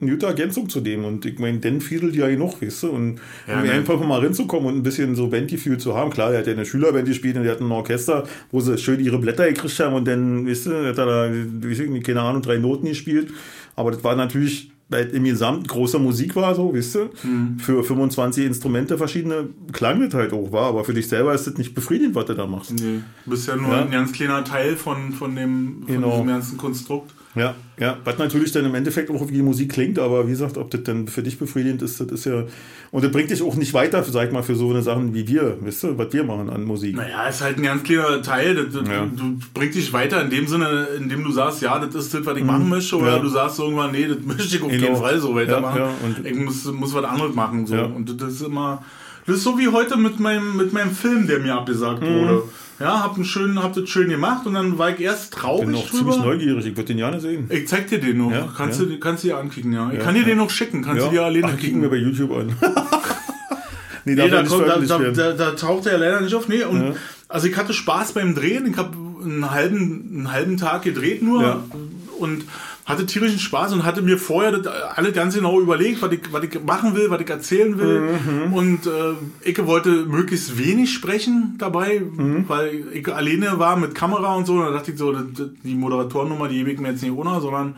eine 0.00 0.10
gute 0.10 0.26
Ergänzung 0.26 0.68
zu 0.68 0.80
dem. 0.80 1.04
Und 1.04 1.24
ich 1.24 1.38
meine, 1.38 1.58
den 1.58 1.80
fiedelt 1.80 2.14
ja 2.14 2.28
genug, 2.28 2.60
weißt 2.60 2.82
du? 2.84 2.90
Und 2.90 3.20
Ja, 3.48 3.60
um 3.60 3.66
ne. 3.66 3.72
einfach 3.72 4.00
mal 4.00 4.20
reinzukommen 4.20 4.68
und 4.68 4.76
ein 4.76 4.82
bisschen 4.82 5.14
so 5.14 5.28
Bandgefühl 5.28 5.78
zu 5.78 5.94
haben. 5.96 6.10
Klar, 6.10 6.32
er 6.32 6.40
hat 6.40 6.46
ja 6.46 6.52
eine 6.52 6.66
Schülerband 6.66 7.06
gespielt 7.06 7.36
und 7.36 7.44
die 7.44 7.48
hatten 7.50 7.64
ein 7.66 7.72
Orchester, 7.72 8.24
wo 8.50 8.60
sie 8.60 8.76
schön 8.78 9.00
ihre 9.00 9.18
Blätter 9.18 9.46
gekriegt 9.48 9.78
haben 9.80 9.94
und 9.94 10.06
dann, 10.06 10.46
weißt 10.46 10.66
du, 10.66 10.70
hat 10.88 10.98
er 10.98 11.06
da, 11.06 11.30
weiß 11.30 11.78
ich 11.80 11.90
nicht, 11.90 12.06
keine 12.06 12.20
Ahnung, 12.22 12.42
drei 12.42 12.58
Noten 12.58 12.86
gespielt. 12.86 13.32
Aber 13.76 13.90
das 13.90 14.04
war 14.04 14.14
natürlich, 14.16 14.70
weil 14.88 15.06
im 15.10 15.24
Gesamt 15.24 15.66
großer 15.68 15.98
Musik 15.98 16.36
war, 16.36 16.54
so, 16.54 16.74
weißt 16.74 16.94
du, 16.96 16.98
Mhm. 17.22 17.58
für 17.58 17.82
25 17.82 18.44
Instrumente 18.44 18.98
verschiedene 18.98 19.48
klang 19.72 20.00
das 20.00 20.14
halt 20.14 20.32
auch, 20.32 20.52
war. 20.52 20.66
Aber 20.66 20.84
für 20.84 20.94
dich 20.94 21.08
selber 21.08 21.34
ist 21.34 21.46
das 21.46 21.56
nicht 21.56 21.74
befriedigend, 21.74 22.14
was 22.14 22.26
du 22.26 22.34
da 22.34 22.46
machst. 22.46 22.72
Nee, 22.72 23.00
du 23.24 23.30
bist 23.30 23.48
ja 23.48 23.56
nur 23.56 23.70
Ja. 23.70 23.82
ein 23.84 23.90
ganz 23.90 24.12
kleiner 24.12 24.44
Teil 24.44 24.76
von, 24.76 25.12
von, 25.12 25.34
dem, 25.34 25.84
von 25.86 25.86
Genau. 25.94 26.10
diesem 26.12 26.26
ganzen 26.26 26.58
Konstrukt. 26.58 27.14
Ja, 27.36 27.54
ja, 27.80 27.96
was 28.04 28.16
natürlich 28.18 28.52
dann 28.52 28.64
im 28.64 28.74
Endeffekt 28.76 29.10
auch 29.10 29.28
wie 29.28 29.32
die 29.32 29.42
Musik 29.42 29.72
klingt, 29.72 29.98
aber 29.98 30.26
wie 30.26 30.30
gesagt, 30.30 30.56
ob 30.56 30.70
das 30.70 30.84
dann 30.84 31.08
für 31.08 31.20
dich 31.22 31.36
befriedigend 31.38 31.82
ist, 31.82 31.98
das 32.00 32.06
ist 32.08 32.26
ja. 32.26 32.44
Und 32.92 33.02
das 33.02 33.10
bringt 33.10 33.30
dich 33.30 33.42
auch 33.42 33.56
nicht 33.56 33.74
weiter, 33.74 34.04
sag 34.04 34.28
ich 34.28 34.32
mal, 34.32 34.44
für 34.44 34.54
so 34.54 34.70
eine 34.70 34.82
Sachen 34.82 35.12
wie 35.14 35.26
wir, 35.26 35.56
weißt 35.60 35.82
du, 35.82 35.98
was 35.98 36.12
wir 36.12 36.22
machen 36.22 36.48
an 36.48 36.62
Musik. 36.62 36.94
Naja, 36.94 37.26
ist 37.26 37.40
halt 37.42 37.56
ein 37.58 37.64
ganz 37.64 37.82
kleiner 37.82 38.22
Teil. 38.22 38.54
Das, 38.54 38.66
das, 38.72 38.88
Ja. 38.88 39.04
Du 39.06 39.36
bringt 39.52 39.74
dich 39.74 39.92
weiter 39.92 40.22
in 40.22 40.30
dem 40.30 40.46
Sinne, 40.46 40.86
in 40.96 41.08
dem 41.08 41.24
du 41.24 41.32
sagst, 41.32 41.60
ja, 41.60 41.76
das 41.80 41.92
ist 42.04 42.14
das, 42.14 42.24
was 42.24 42.36
ich 42.36 42.44
machen 42.44 42.68
möchte, 42.68 42.96
oder 42.96 43.06
Mhm. 43.10 43.16
Ja. 43.16 43.22
du 43.22 43.28
sagst 43.28 43.58
irgendwann, 43.58 43.90
nee, 43.90 44.06
das 44.06 44.18
möchte 44.24 44.56
ich 44.56 44.62
auf 44.62 44.68
Genau. 44.70 44.82
jeden 44.82 44.96
Fall 44.96 45.18
so 45.18 45.34
weitermachen. 45.34 45.78
Ja, 45.80 45.86
ja, 45.88 45.94
und- 46.04 46.24
ich 46.24 46.34
muss, 46.36 46.64
muss 46.66 46.94
was 46.94 47.04
anderes 47.04 47.34
machen. 47.34 47.66
So. 47.66 47.74
Ja. 47.74 47.84
Und 47.86 48.20
das 48.20 48.32
ist 48.34 48.42
immer. 48.42 48.84
Das 49.26 49.36
ist 49.36 49.42
so 49.44 49.58
wie 49.58 49.68
heute 49.68 49.96
mit 49.96 50.20
meinem, 50.20 50.56
mit 50.56 50.72
meinem 50.72 50.90
Film, 50.90 51.26
der 51.26 51.38
mir 51.38 51.54
abgesagt 51.54 52.02
Mhm. 52.02 52.06
wurde. 52.06 52.42
Ja, 52.80 53.02
hab, 53.04 53.14
einen 53.14 53.24
schönen, 53.24 53.62
hab 53.62 53.72
das 53.72 53.88
schön 53.88 54.08
gemacht 54.08 54.46
und 54.46 54.54
dann 54.54 54.76
war 54.78 54.90
ich 54.90 55.00
erst 55.00 55.24
Ich 55.26 55.30
bin 55.30 55.38
traurig 55.40 55.68
noch 55.68 55.90
ziemlich 55.90 56.16
drüber. 56.16 56.26
neugierig, 56.26 56.66
ich 56.66 56.76
würde 56.76 56.88
den 56.88 56.96
gerne 56.96 57.20
sehen. 57.20 57.46
Ich 57.48 57.68
zeig 57.68 57.86
dir 57.88 58.00
den 58.00 58.18
noch. 58.18 58.32
Ja, 58.32 58.48
kannst, 58.56 58.80
ja. 58.80 58.86
Du, 58.86 58.98
kannst 58.98 59.22
du 59.22 59.28
dir 59.28 59.38
ankicken, 59.38 59.72
ja. 59.72 59.88
Ich 59.92 59.98
Ja, 59.98 60.04
kann 60.04 60.14
dir 60.14 60.24
den 60.24 60.38
noch 60.38 60.50
schicken. 60.50 60.82
Kannst 60.82 61.06
du 61.06 61.10
dir 61.10 61.22
alleine 61.24 61.46
Ach, 61.46 61.50
kicken 61.52 61.60
kicken. 61.62 61.82
wir 61.82 61.90
bei 61.90 61.96
YouTube 61.96 62.32
an. 62.32 62.48
nee, 64.04 64.14
Nee, 64.16 64.28
da, 64.28 64.42
kommt, 64.42 64.66
da, 64.68 64.78
da, 64.78 64.98
da, 64.98 65.32
da 65.32 65.50
taucht 65.52 65.86
er 65.86 65.92
ja 65.92 65.98
leider 65.98 66.20
nicht 66.20 66.34
auf. 66.34 66.48
Nee, 66.48 66.64
und 66.64 66.96
also 67.28 67.46
ich 67.46 67.56
hatte 67.56 67.72
Spaß 67.72 68.12
beim 68.12 68.34
Drehen. 68.34 68.66
Ich 68.66 68.76
habe 68.76 68.90
einen 69.22 69.50
halben, 69.52 70.10
einen 70.16 70.32
halben 70.32 70.56
Tag 70.56 70.82
gedreht 70.82 71.22
nur 71.22 71.42
Ja. 71.42 71.64
und 72.18 72.44
hatte 72.86 73.06
tierischen 73.06 73.38
Spaß 73.38 73.72
und 73.72 73.84
hatte 73.84 74.02
mir 74.02 74.18
vorher 74.18 74.52
das 74.52 74.66
alle 74.94 75.12
ganz 75.12 75.34
genau 75.34 75.58
überlegt, 75.60 76.02
was 76.02 76.12
ich, 76.12 76.20
was 76.32 76.44
ich 76.44 76.62
machen 76.62 76.94
will, 76.94 77.08
was 77.10 77.20
ich 77.20 77.30
erzählen 77.30 77.78
will. 77.78 78.00
Mhm. 78.46 78.52
Und 78.52 78.86
äh, 78.86 79.14
ich 79.42 79.64
wollte 79.66 79.90
möglichst 80.04 80.58
wenig 80.58 80.92
sprechen 80.92 81.54
dabei, 81.58 82.00
Mhm. 82.00 82.44
weil 82.46 82.84
ich 82.92 83.08
alleine 83.12 83.58
war 83.58 83.76
mit 83.76 83.94
Kamera 83.94 84.34
und 84.34 84.46
so. 84.46 84.54
Und 84.54 84.66
da 84.66 84.70
dachte 84.72 84.92
ich 84.92 84.98
so, 84.98 85.14
die 85.14 85.74
Moderatorennummer, 85.74 86.48
die 86.48 86.58
hebe 86.58 86.72
ich 86.72 86.78
mir 86.80 86.90
jetzt 86.90 87.02
nicht 87.02 87.12
ohne, 87.12 87.40
sondern 87.40 87.76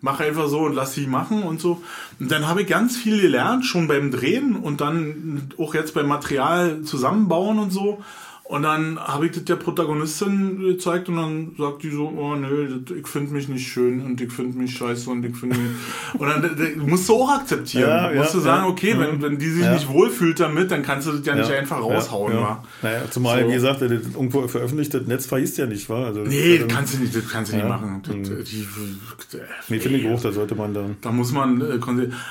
mach 0.00 0.20
einfach 0.20 0.48
so 0.48 0.60
und 0.60 0.74
lass 0.74 0.94
sie 0.94 1.06
machen 1.06 1.42
und 1.42 1.60
so. 1.60 1.82
Und 2.18 2.30
dann 2.30 2.46
habe 2.48 2.62
ich 2.62 2.68
ganz 2.68 2.96
viel 2.96 3.20
gelernt, 3.20 3.66
schon 3.66 3.88
beim 3.88 4.10
Drehen 4.10 4.56
und 4.56 4.80
dann 4.80 5.50
auch 5.58 5.74
jetzt 5.74 5.92
beim 5.94 6.06
Material 6.06 6.82
zusammenbauen 6.82 7.58
und 7.58 7.72
so. 7.72 8.02
Und 8.48 8.62
dann 8.62 8.98
habe 9.00 9.26
ich 9.26 9.32
das 9.32 9.44
der 9.44 9.56
Protagonistin 9.56 10.60
gezeigt 10.60 11.08
und 11.08 11.16
dann 11.16 11.52
sagt 11.58 11.82
die 11.82 11.90
so, 11.90 12.06
oh 12.16 12.36
nö, 12.36 12.80
das, 12.86 12.96
ich 12.96 13.06
finde 13.08 13.32
mich 13.32 13.48
nicht 13.48 13.66
schön 13.66 14.00
und 14.00 14.20
ich 14.20 14.32
finde 14.32 14.56
mich 14.56 14.76
scheiße 14.76 15.10
und 15.10 15.24
ich 15.24 15.36
finde 15.36 15.58
mich... 15.58 15.70
Und 16.18 16.28
dann 16.28 16.42
das 16.42 16.76
musst 16.86 17.08
du 17.08 17.14
auch 17.16 17.30
akzeptieren. 17.40 17.88
Ja, 17.88 18.10
ja, 18.12 18.20
musst 18.20 18.34
du 18.34 18.40
sagen, 18.40 18.64
ja. 18.64 18.70
okay, 18.70 18.94
wenn, 18.98 19.20
wenn 19.20 19.38
die 19.38 19.50
sich 19.50 19.64
Ja. 19.64 19.74
nicht 19.74 19.88
wohlfühlt 19.88 20.38
damit, 20.38 20.70
dann 20.70 20.82
kannst 20.82 21.08
du 21.08 21.12
das 21.12 21.26
ja, 21.26 21.34
nicht 21.34 21.50
einfach 21.50 21.80
raushauen. 21.80 22.32
Ja, 22.34 22.40
wa? 22.40 22.42
ja. 22.42 22.62
Naja, 22.82 23.00
zumal, 23.10 23.42
So. 23.42 23.48
wie 23.48 23.52
gesagt, 23.54 23.82
das 23.82 23.90
irgendwo 23.90 24.46
veröffentlicht, 24.48 24.94
das 24.94 25.06
Netz 25.06 25.26
verhießt 25.26 25.58
ja 25.58 25.66
nicht, 25.66 25.88
wa? 25.90 26.06
Also, 26.06 26.20
Nee, 26.20 26.58
das 26.58 26.68
kannst 26.68 26.94
du 26.94 26.98
nicht, 26.98 27.14
das 27.16 27.28
kannst 27.28 27.52
du 27.52 27.56
nicht 27.56 27.64
Ja. 27.64 27.68
machen. 27.68 28.02
Das, 28.06 28.14
Mhm. 28.14 28.44
die, 28.44 28.66
Nee, 29.68 29.80
finde 29.80 29.98
ich 29.98 30.08
auch, 30.08 30.20
da 30.20 30.32
sollte 30.32 30.54
man 30.54 30.72
dann. 30.72 30.96
Da 31.00 31.10
muss 31.10 31.32
man 31.32 31.60
äh, 31.60 31.78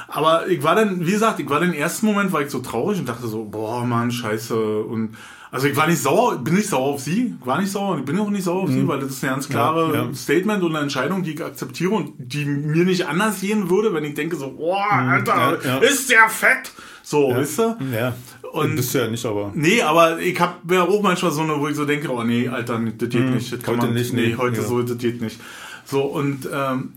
Aber 0.07 0.47
ich 0.47 0.63
war 0.63 0.75
dann, 0.75 1.05
wie 1.05 1.11
gesagt, 1.11 1.39
ich 1.39 1.49
war 1.49 1.59
den 1.59 1.73
ersten 1.73 2.05
Moment, 2.05 2.31
war 2.31 2.41
ich 2.41 2.49
so 2.49 2.59
traurig 2.59 2.99
und 2.99 3.09
dachte 3.09 3.27
so, 3.27 3.43
boah, 3.45 3.85
Mann, 3.85 4.11
scheiße. 4.11 4.55
Und 4.83 5.15
also 5.55 5.67
ich 5.67 5.75
war 5.75 5.87
nicht 5.87 6.01
sauer, 6.01 6.37
bin 6.37 6.53
nicht 6.53 6.69
sauer 6.69 6.93
auf 6.93 7.01
sie, 7.01 7.33
war 7.43 7.59
nicht 7.59 7.71
sauer 7.71 7.93
und 7.93 7.99
ich 7.99 8.05
bin 8.05 8.19
auch 8.19 8.29
nicht 8.29 8.43
sauer 8.43 8.63
auf 8.63 8.69
sie, 8.69 8.87
weil 8.87 8.99
das 8.99 9.09
ist 9.11 9.23
ein 9.23 9.31
ganz 9.31 9.49
klare 9.49 9.87
Mhm. 9.87 9.93
Ja, 9.93 10.03
ja. 10.05 10.13
Statement 10.13 10.63
und 10.63 10.75
eine 10.75 10.83
Entscheidung, 10.83 11.23
die 11.23 11.33
ich 11.33 11.43
akzeptiere 11.43 11.91
und 11.91 12.13
die 12.17 12.45
mir 12.45 12.85
nicht 12.85 13.07
anders 13.07 13.41
gehen 13.41 13.69
würde, 13.69 13.93
wenn 13.93 14.03
ich 14.03 14.13
denke 14.13 14.35
so, 14.35 14.51
boah, 14.51 14.85
Alter, 14.91 15.35
Mhm. 15.35 15.57
ja, 15.63 15.69
ja. 15.69 15.77
ist 15.79 16.09
der 16.11 16.29
fett. 16.29 16.71
So, 17.01 17.29
Ja. 17.31 17.37
weißt 17.37 17.59
du? 17.59 17.75
Ja. 17.93 18.15
Und- 18.51 18.75
bist 18.75 18.93
du 18.93 18.99
ja 18.99 19.07
nicht, 19.07 19.25
aber. 19.25 19.51
Nee, 19.55 19.81
aber 19.81 20.19
ich 20.19 20.39
habe 20.39 20.73
ja 20.73 20.83
auch 20.83 21.01
manchmal 21.01 21.31
so 21.31 21.41
eine, 21.41 21.59
wo 21.59 21.67
ich 21.67 21.75
so 21.75 21.85
denke, 21.85 22.09
oh 22.11 22.23
nee, 22.23 22.47
Alter, 22.47 22.79
das 22.97 23.09
geht 23.09 23.29
nicht. 23.29 23.51
Das 23.51 23.61
kann 23.61 23.75
Mhm. 23.75 23.79
heute 23.81 23.87
man, 23.87 23.95
nicht, 23.95 24.13
nee, 24.13 24.27
nee, 24.27 24.35
heute 24.37 24.61
so, 24.61 24.81
das 24.81 24.97
geht 24.97 25.21
nicht. 25.21 25.39
So, 25.85 26.01
und 26.03 26.47
ähm, 26.51 26.93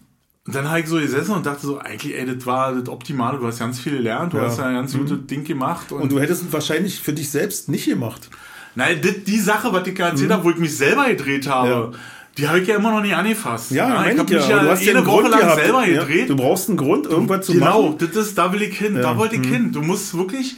dann 0.50 0.66
habe 0.70 0.80
ich 0.80 0.86
so 0.86 0.96
gesessen 0.96 1.32
und 1.34 1.44
dachte 1.44 1.66
so, 1.66 1.78
eigentlich, 1.78 2.16
ey, 2.16 2.24
das 2.24 2.46
war 2.46 2.72
das 2.74 2.88
Optimale. 2.88 3.38
Du 3.38 3.46
hast 3.46 3.58
ganz 3.58 3.78
viel 3.80 3.92
gelernt, 3.98 4.32
du 4.32 4.38
Ja. 4.38 4.44
Mhm. 4.44 4.46
hast 4.46 4.58
ja 4.58 4.64
ein 4.64 4.74
ganz 4.76 4.96
gutes 4.96 5.26
Ding 5.26 5.44
gemacht. 5.44 5.92
Und, 5.92 6.00
Und 6.02 6.12
du 6.12 6.20
hättest 6.20 6.44
es 6.46 6.52
wahrscheinlich 6.54 7.00
für 7.00 7.12
dich 7.12 7.28
selbst 7.30 7.68
nicht 7.68 7.84
gemacht. 7.86 8.30
Nein, 8.78 9.00
das, 9.02 9.12
die 9.26 9.38
Sache, 9.38 9.72
was 9.72 9.86
ich 9.86 9.94
gerade 9.94 10.12
erzählt 10.12 10.30
habe, 10.32 10.44
wo 10.44 10.50
ich 10.50 10.56
mich 10.56 10.74
selber 10.76 11.06
gedreht 11.08 11.46
habe, 11.48 11.68
Mhm. 11.68 11.92
Ja. 11.92 11.98
die 12.38 12.48
habe 12.48 12.60
ich 12.60 12.68
ja 12.68 12.76
immer 12.76 12.92
noch 12.92 13.02
nicht 13.02 13.14
angefasst. 13.14 13.70
Ja, 13.72 13.88
ich 13.88 13.94
meine 13.94 14.20
habe 14.20 14.30
ich 14.32 14.38
mich 14.38 14.48
ja. 14.48 14.56
ja, 14.56 14.62
du 14.62 14.70
hast 14.70 14.84
ja 14.84 14.92
eine 14.96 15.04
Woche 15.06 15.20
Grund 15.22 15.30
lang 15.32 15.40
gehabt. 15.40 15.60
selber 15.62 15.86
ja. 15.86 16.00
gedreht. 16.04 16.30
Du 16.30 16.36
brauchst 16.36 16.68
einen 16.68 16.78
Grund, 16.78 17.06
irgendwas 17.06 17.44
zu 17.46 17.52
genau, 17.52 17.82
machen. 17.82 17.98
das 17.98 18.16
ist, 18.26 18.38
da 18.38 18.52
will 18.52 18.62
ich 18.62 18.78
hin, 18.78 18.94
da 18.94 19.00
Ja. 19.02 19.14
Mhm. 19.14 19.18
wollte 19.18 19.36
ich 19.36 19.46
hin. 19.46 19.72
Du 19.72 19.82
musst 19.82 20.16
wirklich, 20.16 20.56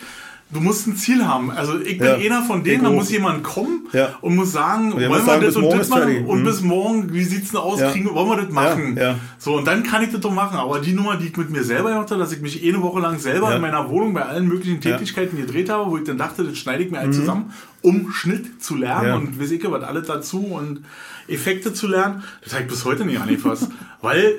du 0.53 0.61
musst 0.61 0.87
ein 0.87 0.97
Ziel 0.97 1.25
haben. 1.27 1.51
Also 1.51 1.79
ich 1.81 1.99
bin 1.99 2.07
Ja. 2.07 2.15
einer 2.15 2.43
von 2.43 2.65
denen, 2.65 2.83
da 2.85 2.91
muss 2.91 3.11
jemand 3.11 3.43
kommen 3.45 3.87
Ja. 3.93 4.15
und 4.21 4.35
muss 4.37 4.53
sagen, 4.53 4.91
der 4.91 5.09
wollen 5.09 5.09
muss 5.11 5.19
wir 5.21 5.25
sagen, 5.27 5.45
das 5.45 5.57
und 5.57 5.71
das 5.71 5.89
machen 5.89 6.25
und 6.27 6.41
Mhm. 6.41 6.45
bis 6.45 6.61
morgen, 6.63 7.13
wie 7.13 7.23
sieht's 7.25 7.51
denn 7.51 7.61
aus, 7.61 7.81
Ja. 7.81 7.91
kriegen, 7.91 8.13
wollen 8.15 8.29
wir 8.29 8.37
das 8.45 8.51
machen? 8.51 8.99
So, 9.39 9.57
und 9.57 9.67
dann 9.67 9.83
kann 9.83 10.03
ich 10.03 10.11
das 10.11 10.21
doch 10.21 10.33
machen. 10.33 10.57
Aber 10.59 10.81
die 10.81 10.93
Nummer, 10.93 11.17
die 11.17 11.29
ich 11.29 11.37
mit 11.37 11.51
mir 11.51 11.63
selber 11.63 11.95
habe, 11.95 12.17
dass 12.19 12.33
ich 12.33 12.41
mich 12.41 12.65
eh 12.65 12.69
eine 12.73 12.83
Woche 12.83 13.01
lang 13.01 13.19
selber 13.19 13.55
in 13.55 13.63
meiner 13.63 13.89
Wohnung 13.89 14.13
bei 14.15 14.23
allen 14.23 14.47
möglichen. 14.49 14.81
Tätigkeiten 14.81 15.37
gedreht 15.37 15.69
habe, 15.71 15.91
wo 15.91 15.97
ich 15.97 16.05
dann 16.05 16.19
dachte, 16.19 16.45
das 16.45 16.59
schneide 16.59 16.83
ich 16.85 16.91
mir 16.91 16.99
halt 16.99 17.15
zusammen, 17.15 17.53
um 17.83 18.11
Schnitt 18.13 18.63
zu 18.63 18.77
lernen 18.77 19.13
und 19.15 19.41
weiß 19.41 19.51
ich 19.53 19.65
was 19.71 19.83
alles 19.85 20.07
dazu 20.07 20.45
und 20.45 20.85
Effekte 21.29 21.73
zu 21.73 21.87
lernen, 21.87 22.23
das 22.43 22.53
habe 22.55 22.65
ich 22.65 22.69
bis 22.71 22.85
heute 22.85 23.05
nicht 23.05 23.21
angefasst. 23.21 23.69
Weil 24.03 24.35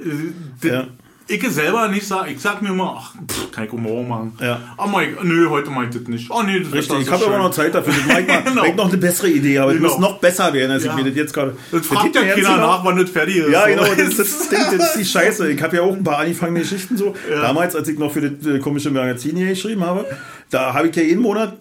äh. 0.63 0.83
Ich 1.27 1.47
selber 1.49 1.87
nicht 1.87 2.05
sage, 2.05 2.31
ich 2.31 2.39
sag 2.41 2.61
mir 2.61 2.69
immer, 2.69 2.95
ach, 2.97 3.13
pff, 3.29 3.51
kann 3.51 3.63
ich 3.65 3.71
morgen 3.71 4.07
machen. 4.07 4.37
Ja. 4.41 4.59
Oh 4.77 4.87
mein, 4.87 5.15
nö, 5.23 5.49
heute 5.49 5.69
mach 5.69 5.83
ich 5.83 5.89
das 5.91 6.03
nicht. 6.07 6.29
Oh 6.29 6.41
nee, 6.43 6.59
das 6.59 6.71
Richtig, 6.73 6.99
ist 6.99 7.05
ich 7.07 7.11
habe 7.11 7.23
immer 7.25 7.37
noch 7.37 7.51
Zeit 7.51 7.73
dafür. 7.73 7.93
Ich 7.99 8.05
mal, 8.07 8.23
Genau. 8.43 8.73
noch 8.75 8.87
eine 8.89 8.97
bessere 8.97 9.29
Idee 9.29 9.59
habe. 9.59 9.73
Genau. 9.73 9.85
Ich 9.87 9.91
muss 9.93 9.99
noch 10.01 10.19
besser 10.19 10.51
werden, 10.53 10.71
als 10.71 10.83
Ja. 10.83 10.91
ich 10.91 10.97
mir 11.03 11.09
das 11.09 11.15
jetzt 11.17 11.33
gerade. 11.33 11.55
Das 11.71 11.85
fragt 11.85 12.15
ja 12.15 12.23
keiner 12.23 12.57
nach, 12.57 12.83
wann 12.83 12.97
das 12.97 13.09
fertig 13.09 13.37
ist. 13.37 13.49
Ja, 13.51 13.65
genau, 13.67 13.83
das, 13.83 13.97
das, 14.17 14.49
Ding, 14.49 14.59
das 14.77 14.87
ist 14.89 14.97
die 14.99 15.05
Scheiße. 15.05 15.51
Ich 15.51 15.61
habe 15.61 15.75
ja 15.77 15.81
auch 15.83 15.93
ein 15.93 16.03
paar 16.03 16.17
angefangene 16.19 16.59
Geschichten 16.61 16.97
so. 16.97 17.13
Damals, 17.29 17.75
als 17.75 17.87
ich 17.87 17.97
noch 17.97 18.11
für 18.11 18.29
das 18.29 18.45
äh, 18.47 18.59
komische 18.59 18.91
Magazin 18.91 19.35
hier 19.35 19.47
geschrieben 19.47 19.85
habe, 19.85 20.05
da 20.49 20.73
habe 20.73 20.89
ich 20.89 20.95
ja 20.95 21.03
jeden 21.03 21.21
Monat 21.21 21.53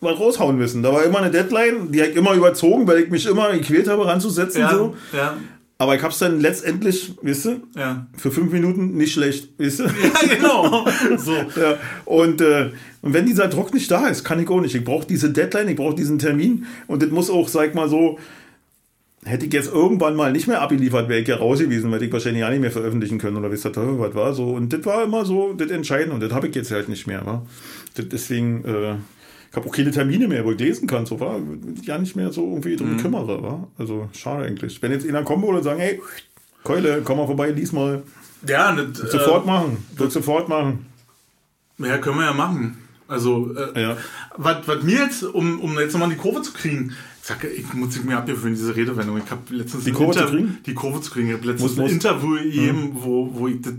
was 0.00 0.18
raushauen 0.18 0.58
müssen. 0.58 0.82
Da 0.82 0.92
war 0.92 1.04
immer 1.04 1.18
eine 1.20 1.30
Deadline, 1.30 1.90
die 1.90 2.00
habe 2.00 2.10
ich 2.10 2.16
immer 2.16 2.34
überzogen, 2.34 2.86
weil 2.86 2.98
ich 3.00 3.10
mich 3.10 3.24
immer 3.26 3.50
gequält 3.52 3.88
habe, 3.88 4.06
ranzusetzen. 4.06 4.60
ja, 4.60 4.70
So. 4.70 4.94
ja, 5.16 5.34
Aber 5.78 5.94
ich 5.94 6.02
habe 6.02 6.12
es 6.12 6.18
dann 6.18 6.40
letztendlich, 6.40 7.12
weißt 7.20 7.44
du, 7.44 7.60
ja. 7.76 8.06
für 8.16 8.30
fünf 8.30 8.50
Minuten 8.50 8.96
nicht 8.96 9.12
schlecht, 9.12 9.50
weißt 9.58 9.80
du? 9.80 9.84
Ja, 9.84 10.34
genau. 10.34 10.86
So. 11.18 11.32
Ja, 11.34 11.78
und, 12.06 12.40
äh, 12.40 12.70
und 13.02 13.12
wenn 13.12 13.26
dieser 13.26 13.48
Druck 13.48 13.74
nicht 13.74 13.90
da 13.90 14.08
ist, 14.08 14.24
kann 14.24 14.40
ich 14.40 14.48
auch 14.48 14.60
nicht. 14.60 14.74
Ich 14.74 14.84
brauche 14.84 15.06
diese 15.06 15.30
Deadline, 15.30 15.68
ich 15.68 15.76
brauche 15.76 15.94
diesen 15.94 16.18
Termin 16.18 16.66
und 16.86 17.02
das 17.02 17.10
muss 17.10 17.28
auch, 17.28 17.48
sag 17.48 17.74
mal 17.74 17.90
so, 17.90 18.18
hätte 19.26 19.44
ich 19.46 19.52
jetzt 19.52 19.72
irgendwann 19.72 20.14
mal 20.16 20.32
nicht 20.32 20.46
mehr 20.46 20.62
abgeliefert, 20.62 21.08
wäre 21.08 21.20
ich 21.20 21.28
ja 21.28 21.36
raus 21.36 21.58
gewesen, 21.58 21.92
hätte 21.92 22.04
ich 22.04 22.12
wahrscheinlich 22.12 22.40
ja 22.40 22.50
nicht 22.50 22.60
mehr 22.60 22.70
veröffentlichen 22.70 23.18
können 23.18 23.36
oder 23.36 23.50
wisst 23.50 23.64
Teufel 23.64 23.98
was 23.98 24.14
war. 24.14 24.32
So. 24.32 24.50
Und 24.50 24.72
das 24.72 24.84
war 24.86 25.04
immer 25.04 25.24
so 25.26 25.52
das 25.52 25.70
Entscheidende 25.70 26.14
und 26.14 26.22
das 26.22 26.32
habe 26.32 26.48
ich 26.48 26.54
jetzt 26.54 26.70
halt 26.70 26.88
nicht 26.88 27.06
mehr. 27.06 27.26
Wa? 27.26 27.44
Das, 27.94 28.08
deswegen, 28.08 28.64
äh, 28.64 28.94
ich 29.50 29.56
habe 29.56 29.68
auch 29.68 29.72
keine 29.72 29.90
Termine 29.90 30.28
mehr, 30.28 30.44
wo 30.44 30.52
ich 30.52 30.58
lesen 30.58 30.86
kann, 30.86 31.06
so 31.06 31.18
war, 31.20 31.38
ja 31.82 31.98
nicht 31.98 32.16
mehr 32.16 32.32
so 32.32 32.42
irgendwie 32.48 32.76
drum 32.76 32.96
kümmere. 32.98 33.42
Wa? 33.42 33.68
Also 33.78 34.08
schade 34.12 34.44
eigentlich. 34.44 34.80
Wenn 34.82 34.92
jetzt 34.92 35.04
einer 35.16 35.24
würde 35.24 35.58
und 35.58 35.64
sagen, 35.64 35.80
hey, 35.80 36.00
Keule, 36.64 37.02
komm 37.04 37.18
mal 37.18 37.26
vorbei, 37.26 37.50
lies 37.50 37.72
mal. 37.72 38.02
Ja, 38.46 38.74
das, 38.74 38.98
Sofort 39.12 39.46
machen. 39.46 39.78
Wird 39.96 40.12
sofort 40.12 40.48
machen. 40.48 40.86
Äh, 41.80 41.88
ja, 41.88 41.98
können 41.98 42.18
wir 42.18 42.26
ja 42.26 42.32
machen. 42.32 42.78
Also, 43.08 43.54
äh, 43.54 43.80
Ja. 43.80 43.96
was, 44.36 44.66
mir 44.82 44.98
jetzt, 45.04 45.22
um, 45.22 45.60
um 45.60 45.78
jetzt 45.78 45.92
nochmal 45.92 46.10
die 46.10 46.16
Kurve 46.16 46.42
zu 46.42 46.52
kriegen, 46.52 46.92
ich 47.22 47.26
sag, 47.28 47.44
ich 47.44 47.72
muss 47.72 47.96
ich 47.96 48.02
mir 48.04 48.18
abgewöhnen, 48.18 48.54
diese 48.56 48.74
Redewendung. 48.74 49.18
Ich 49.18 49.30
habe 49.30 49.42
letztens 49.54 49.84
Die 49.84 49.92
Kurve 49.92 50.12
zu 50.18 50.24
kriegen? 50.26 50.58
Die 50.66 50.74
Kurve 50.74 51.00
zu 51.00 51.10
kriegen. 51.12 51.28
Ich 51.28 51.34
habe 51.34 51.46
letztens 51.46 51.70
Muss- 51.72 51.76
muss. 51.78 51.90
ein 51.90 51.94
Interview 51.94 52.34
gegeben, 52.36 52.90
wo, 52.94 53.30
wo 53.32 53.46
ich 53.48 53.60
das 53.62 53.72
äh, 53.72 53.76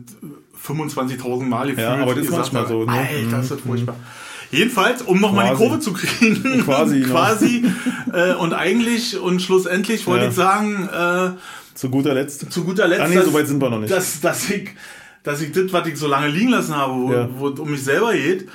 25.000 0.65 1.43
Mal 1.43 1.67
gefühlt 1.67 1.79
Ja, 1.79 1.95
aber 1.95 2.15
das 2.15 2.23
ist 2.25 2.31
manchmal 2.31 2.63
habe. 2.63 2.71
so, 2.73 2.85
ne? 2.85 2.91
Alter, 2.91 3.41
ist 3.41 3.51
das 3.51 3.59
furchtbar. 3.61 3.95
Jedenfalls, 4.51 5.01
um 5.01 5.19
nochmal 5.19 5.51
die. 5.51 5.55
Kurve 5.57 5.79
zu 5.79 5.93
kriegen, 5.93 6.61
Quasi, 6.65 6.99
ne? 6.99 7.05
quasi 7.07 7.65
äh, 8.13 8.33
und 8.35 8.53
eigentlich 8.53 9.19
und 9.19 9.41
schlussendlich 9.41 10.07
wollte 10.07 10.25
Ja. 10.25 10.29
ich 10.29 10.35
sagen, 10.35 10.87
äh, 10.87 11.31
Zu 11.75 11.89
guter 11.89 12.13
Letzt. 12.13 12.51
zu 12.51 12.63
guter 12.63 12.87
Letzt, 12.87 13.01
Ah, 13.01 13.07
nee, 13.07 13.19
so 13.21 13.33
weit 13.33 13.47
sind 13.47 13.61
wir 13.61 13.69
noch 13.69 13.79
nicht. 13.79 13.91
Dass, 13.91 14.21
dass 14.21 14.49
ich, 14.49 14.69
dass 15.23 15.41
ich 15.41 15.51
das, 15.51 15.73
was 15.73 15.87
ich 15.87 15.97
so 15.97 16.07
lange 16.07 16.27
liegen 16.29 16.49
lassen 16.49 16.75
habe, 16.75 16.93
wo, 16.93 17.11
Ja. 17.13 17.29
wo 17.37 17.49
es 17.49 17.59
um 17.59 17.69
mich 17.71 17.83
selber 17.83 18.13
geht, 18.13 18.47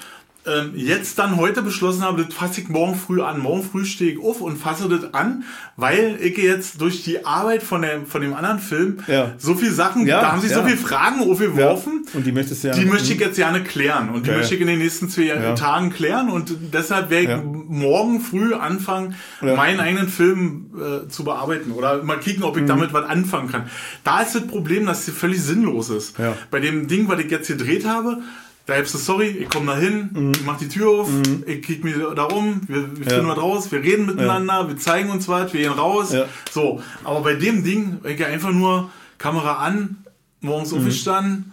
ähm, 0.44 0.72
jetzt 0.74 1.18
dann 1.18 1.36
heute 1.36 1.62
beschlossen 1.62 2.02
habe, 2.02 2.24
das 2.24 2.34
fasse 2.34 2.60
ich 2.62 2.68
morgen 2.68 2.96
früh 2.96 3.22
an. 3.22 3.38
Morgen 3.38 3.62
früh 3.62 3.84
stehe 3.84 4.12
ich 4.12 4.18
auf 4.20 4.40
und 4.40 4.56
fasse 4.56 4.88
das 4.88 5.14
an, 5.14 5.44
weil 5.76 6.18
ich 6.20 6.36
jetzt 6.36 6.80
durch 6.80 7.04
die 7.04 7.24
Arbeit 7.24 7.62
von 7.62 7.82
dem, 7.82 8.06
von 8.06 8.20
dem 8.22 8.34
anderen 8.34 8.58
Film 8.58 8.98
Ja. 9.06 9.32
so 9.38 9.54
viele 9.54 9.70
Sachen, 9.72 10.06
Ja, 10.06 10.20
da 10.20 10.32
haben 10.32 10.40
sich 10.40 10.50
so 10.50 10.60
ja. 10.60 10.66
viele 10.66 10.78
Fragen 10.78 11.20
aufgeworfen. 11.30 12.06
Und 12.12 12.26
die 12.26 12.32
möchtest 12.32 12.64
du 12.64 12.68
ja. 12.68 12.74
Die 12.74 12.84
möchte 12.84 13.12
ich 13.12 13.20
jetzt 13.20 13.36
gerne 13.36 13.62
klären 13.62 14.10
und 14.10 14.26
die 14.26 14.30
Okay. 14.30 14.38
möchte 14.40 14.54
ich 14.56 14.60
in 14.60 14.66
den 14.66 14.78
nächsten 14.78 15.08
zwei. 15.08 15.52
Tagen 15.54 15.90
klären 15.90 16.28
und 16.28 16.52
deshalb 16.72 17.10
werde 17.10 17.34
ich 17.34 17.42
morgen 17.68 18.20
früh 18.20 18.54
anfangen, 18.54 19.14
meinen 19.40 19.80
eigenen 19.80 20.08
Film 20.08 20.70
äh, 20.76 21.08
zu 21.08 21.24
bearbeiten 21.24 21.70
oder 21.72 22.02
mal 22.02 22.18
kicken, 22.18 22.40
Mhm. 22.42 22.48
ob 22.48 22.56
ich 22.56 22.64
damit 22.66 22.92
was 22.92 23.04
anfangen 23.08 23.48
kann. 23.50 23.64
Da 24.04 24.22
ist 24.22 24.34
das 24.34 24.46
Problem, 24.46 24.86
dass 24.86 25.06
es 25.06 25.14
völlig 25.14 25.40
sinnlos 25.40 25.88
ist. 25.90 26.16
Bei 26.50 26.58
dem 26.60 26.88
Ding, 26.88 27.06
was 27.08 27.20
ich 27.20 27.30
jetzt 27.30 27.48
gedreht 27.48 27.86
habe, 27.86 28.18
da 28.66 28.74
hebst 28.74 28.94
du, 28.94 28.98
sorry, 28.98 29.26
ich 29.28 29.48
komme 29.50 29.66
da 29.66 29.76
hin, 29.76 30.10
Mhm. 30.12 30.32
ich 30.32 30.44
mach 30.44 30.56
die 30.58 30.68
Tür 30.68 30.88
auf, 30.90 31.08
ich 31.46 31.62
kick 31.62 31.82
mir 31.84 32.14
da 32.14 32.24
rum, 32.24 32.60
wir, 32.68 32.96
wir 32.96 33.04
Ja. 33.06 33.10
finden 33.14 33.28
was 33.28 33.38
raus, 33.38 33.72
wir 33.72 33.82
reden 33.82 34.06
miteinander, 34.06 34.68
wir 34.68 34.76
zeigen 34.76 35.10
uns 35.10 35.26
was, 35.28 35.52
wir 35.52 35.60
gehen 35.62 35.72
raus. 35.72 36.12
Ja. 36.12 36.26
So, 36.50 36.80
aber 37.04 37.20
bei 37.22 37.34
dem 37.34 37.64
Ding, 37.64 37.98
ich 38.04 38.18
ja 38.20 38.26
einfach 38.28 38.52
nur 38.52 38.90
Kamera 39.18 39.54
an, 39.56 40.04
morgens 40.40 40.70
Mhm. 40.72 40.78
aufgestanden, 40.78 41.52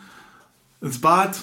ins 0.82 0.99
Bad, 1.01 1.39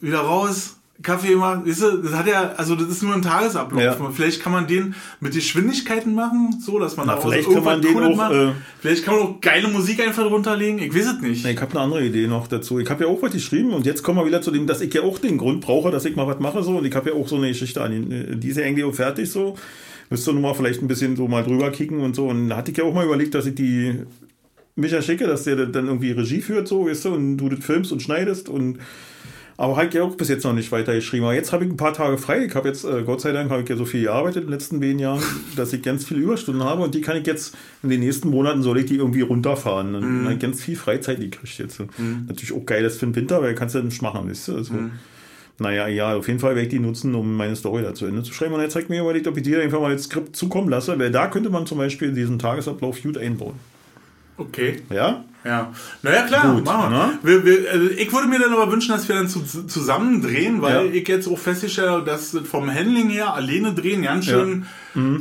wieder 0.00 0.20
raus, 0.20 0.75
Kaffee 1.02 1.34
machen, 1.36 1.66
weißt 1.66 1.82
du, 1.82 1.96
das 1.98 2.14
hat 2.14 2.26
ja, 2.26 2.52
also 2.56 2.74
das 2.74 2.88
ist 2.88 3.02
nur 3.02 3.14
ein 3.14 3.22
Tagesablauf. 3.22 3.82
Ja. 3.82 4.10
Vielleicht 4.14 4.42
kann 4.42 4.52
man 4.52 4.66
den 4.66 4.94
mit 5.20 5.34
Geschwindigkeiten 5.34 6.14
machen, 6.14 6.56
so, 6.64 6.78
dass 6.78 6.96
man 6.96 7.06
Na, 7.06 7.16
da 7.16 7.20
vielleicht 7.20 7.48
auch 7.48 7.54
kann 7.54 7.64
man 7.64 7.82
Cooles 7.82 8.08
auch, 8.10 8.16
macht. 8.16 8.32
äh, 8.32 8.52
Vielleicht 8.80 9.04
kann 9.04 9.14
man 9.14 9.22
auch 9.24 9.40
geile 9.40 9.68
Musik 9.68 10.00
einfach 10.00 10.22
drunter 10.26 10.56
legen, 10.56 10.78
ich 10.78 10.94
weiß 10.94 11.06
es 11.06 11.20
nicht. 11.20 11.44
Ich 11.44 11.60
habe 11.60 11.70
eine 11.72 11.80
andere 11.80 12.04
Idee 12.04 12.26
noch 12.26 12.46
dazu. 12.46 12.78
Ich 12.78 12.88
habe 12.88 13.04
ja 13.04 13.10
auch 13.10 13.20
was 13.20 13.32
geschrieben 13.32 13.72
und 13.74 13.84
jetzt 13.84 14.02
kommen 14.02 14.18
wir 14.18 14.26
wieder 14.26 14.40
zu 14.40 14.50
dem, 14.50 14.66
dass 14.66 14.80
ich 14.80 14.92
ja 14.94 15.02
auch 15.02 15.18
den 15.18 15.36
Grund 15.38 15.60
brauche, 15.60 15.90
dass 15.90 16.04
ich 16.04 16.16
mal 16.16 16.26
was 16.26 16.40
mache 16.40 16.62
so 16.62 16.78
und 16.78 16.84
ich 16.86 16.94
habe 16.94 17.10
ja 17.10 17.16
auch 17.16 17.28
so 17.28 17.36
eine 17.36 17.48
Geschichte 17.48 17.82
an. 17.82 18.40
Die 18.40 18.48
ist 18.48 18.56
ja 18.58 18.86
auch 18.86 18.94
fertig 18.94 19.30
so. 19.30 19.54
Müsste 20.08 20.32
nur 20.32 20.40
mal 20.42 20.54
vielleicht 20.54 20.82
ein 20.82 20.88
bisschen 20.88 21.16
so 21.16 21.26
mal 21.28 21.42
drüber 21.42 21.70
kicken 21.72 22.00
und 22.00 22.14
so. 22.14 22.28
Und 22.28 22.48
da 22.48 22.56
hatte 22.56 22.70
ich 22.70 22.76
ja 22.76 22.84
auch 22.84 22.94
mal 22.94 23.04
überlegt, 23.04 23.34
dass 23.34 23.46
ich 23.46 23.54
die 23.56 24.02
Micha 24.76 25.02
schicke, 25.02 25.26
dass 25.26 25.44
der 25.44 25.56
dann 25.66 25.86
irgendwie 25.86 26.12
Regie 26.12 26.40
führt, 26.40 26.68
so, 26.68 26.86
weißt 26.86 27.06
du, 27.06 27.14
und 27.14 27.36
du 27.38 27.48
das 27.48 27.64
filmst 27.64 27.92
und 27.92 28.02
schneidest 28.02 28.48
und 28.48 28.78
aber 29.58 29.76
halt 29.76 29.94
ja 29.94 30.02
auch 30.02 30.14
bis 30.14 30.28
jetzt 30.28 30.44
noch 30.44 30.52
nicht 30.52 30.70
weiter 30.70 30.94
geschrieben. 30.94 31.24
Aber 31.24 31.34
jetzt 31.34 31.52
habe 31.52 31.64
ich 31.64 31.70
ein 31.70 31.76
paar 31.76 31.92
Tage 31.92 32.18
frei. 32.18 32.44
Ich 32.44 32.54
habe 32.54 32.68
jetzt, 32.68 32.84
äh, 32.84 33.02
Gott 33.04 33.20
sei 33.22 33.32
Dank, 33.32 33.50
habe 33.50 33.62
ich 33.62 33.68
ja 33.68 33.76
so 33.76 33.86
viel 33.86 34.02
gearbeitet 34.02 34.42
in 34.42 34.48
den 34.48 34.52
letzten 34.52 34.80
zehn 34.80 34.98
Jahren, 34.98 35.22
dass 35.56 35.72
ich 35.72 35.82
ganz 35.82 36.04
viele 36.04 36.20
Überstunden 36.20 36.62
habe 36.62 36.82
und 36.82 36.94
die 36.94 37.00
kann 37.00 37.16
ich 37.16 37.26
jetzt 37.26 37.56
in 37.82 37.88
den 37.88 38.00
nächsten 38.00 38.28
Monaten 38.28 38.62
soll 38.62 38.78
ich 38.78 38.86
die 38.86 38.96
irgendwie 38.96 39.22
runterfahren. 39.22 39.94
Dann 39.94 40.24
habe 40.24 40.34
ich 40.34 40.40
ganz 40.40 40.62
viel 40.62 40.76
Freizeit 40.76 41.20
gekriegt 41.20 41.58
jetzt. 41.58 41.80
Natürlich 42.26 42.52
auch 42.52 42.66
geil 42.66 42.84
ist 42.84 42.98
für 43.00 43.06
den 43.06 43.14
Winter, 43.16 43.40
weil 43.40 43.54
kannst 43.54 43.74
du 43.74 43.78
ja 43.78 43.84
nicht 43.84 44.02
machen, 44.02 44.28
weißt 44.28 44.48
du? 44.48 44.56
Also, 44.56 44.74
Naja, 45.58 45.88
ja, 45.88 46.14
auf 46.14 46.28
jeden 46.28 46.38
Fall 46.38 46.50
werde 46.54 46.66
ich 46.66 46.68
die 46.68 46.78
nutzen, 46.78 47.14
um 47.14 47.34
meine 47.34 47.56
Story 47.56 47.82
da 47.82 47.94
zu 47.94 48.04
Ende 48.04 48.22
zu 48.22 48.34
schreiben. 48.34 48.52
Und 48.52 48.60
jetzt 48.60 48.74
zeigt 48.74 48.90
mir 48.90 49.00
überlegt, 49.00 49.26
ob 49.26 49.38
ich 49.38 49.42
dir 49.42 49.62
einfach 49.62 49.80
mal 49.80 49.92
das 49.92 50.04
Skript 50.04 50.36
zukommen 50.36 50.68
lasse, 50.68 50.98
weil 50.98 51.10
da 51.10 51.28
könnte 51.28 51.48
man 51.48 51.64
zum 51.66 51.78
Beispiel 51.78 52.12
diesen 52.12 52.38
Tagesablauf 52.38 53.02
gut 53.02 53.16
einbauen. 53.16 53.54
Okay. 54.36 54.82
Ja? 54.90 55.24
Ja, 55.46 55.70
naja 56.02 56.22
klar, 56.22 56.54
Gut, 56.54 56.64
machen 56.64 56.92
ne? 56.92 57.18
wir, 57.22 57.44
wir 57.44 57.70
also 57.70 57.86
ich 57.86 58.12
würde 58.12 58.26
mir 58.28 58.40
dann 58.40 58.52
aber 58.52 58.70
wünschen, 58.72 58.90
dass 58.90 59.06
wir 59.08 59.14
dann 59.14 59.28
zu, 59.28 59.42
zusammen 59.66 60.20
drehen, 60.20 60.60
weil 60.60 60.86
Ja. 60.86 60.92
ich 60.92 61.06
jetzt 61.06 61.28
auch 61.28 61.38
feststelle, 61.38 62.02
dass 62.04 62.32
das 62.32 62.46
vom 62.48 62.68
Handling 62.74 63.08
her 63.10 63.32
alleine 63.32 63.72
drehen 63.72 64.02
ganz 64.02 64.24
schön 64.26 64.66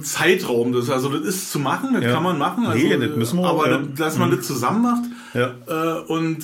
Zeitraum 0.03 0.73
ist. 0.75 0.89
Also 0.89 1.09
das 1.09 1.21
ist 1.21 1.51
zu 1.51 1.59
machen, 1.59 1.89
das 1.93 2.01
Mhm. 2.01 2.07
Ja. 2.07 2.13
kann 2.13 2.23
man 2.23 2.37
machen. 2.37 2.65
Also, 2.65 2.77
Nee, 2.83 2.97
das 2.97 3.15
müssen 3.15 3.39
wir 3.39 3.47
aber 3.47 3.69
ja. 3.69 3.79
dass 3.95 4.17
man 4.17 4.31
das 4.31 4.45
zusammen 4.47 4.81
macht. 4.81 5.03
Ja. 5.33 5.51
Äh, 5.67 5.99
und 6.07 6.37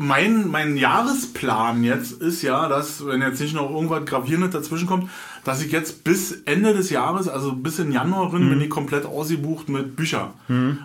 mein, 0.00 0.48
mein 0.48 0.76
Jahresplan 0.76 1.82
jetzt 1.82 2.12
ist 2.22 2.42
ja, 2.42 2.68
dass, 2.68 3.04
wenn 3.04 3.20
jetzt 3.20 3.40
nicht 3.40 3.54
noch 3.54 3.68
irgendwas 3.68 4.04
Gravierendes 4.06 4.50
dazwischen 4.52 4.86
kommt, 4.86 5.10
dass 5.44 5.60
ich 5.60 5.72
jetzt 5.72 6.04
bis 6.04 6.32
Ende 6.44 6.72
des 6.72 6.90
Jahres, 6.90 7.26
also 7.28 7.52
bis 7.52 7.78
in 7.80 7.90
Januar 7.90 8.30
drin, 8.30 8.44
Mhm. 8.46 8.50
bin 8.50 8.60
ich 8.60 8.70
komplett 8.70 9.04
ausgebucht 9.06 9.68
mit 9.68 9.96
Büchern. 9.96 10.30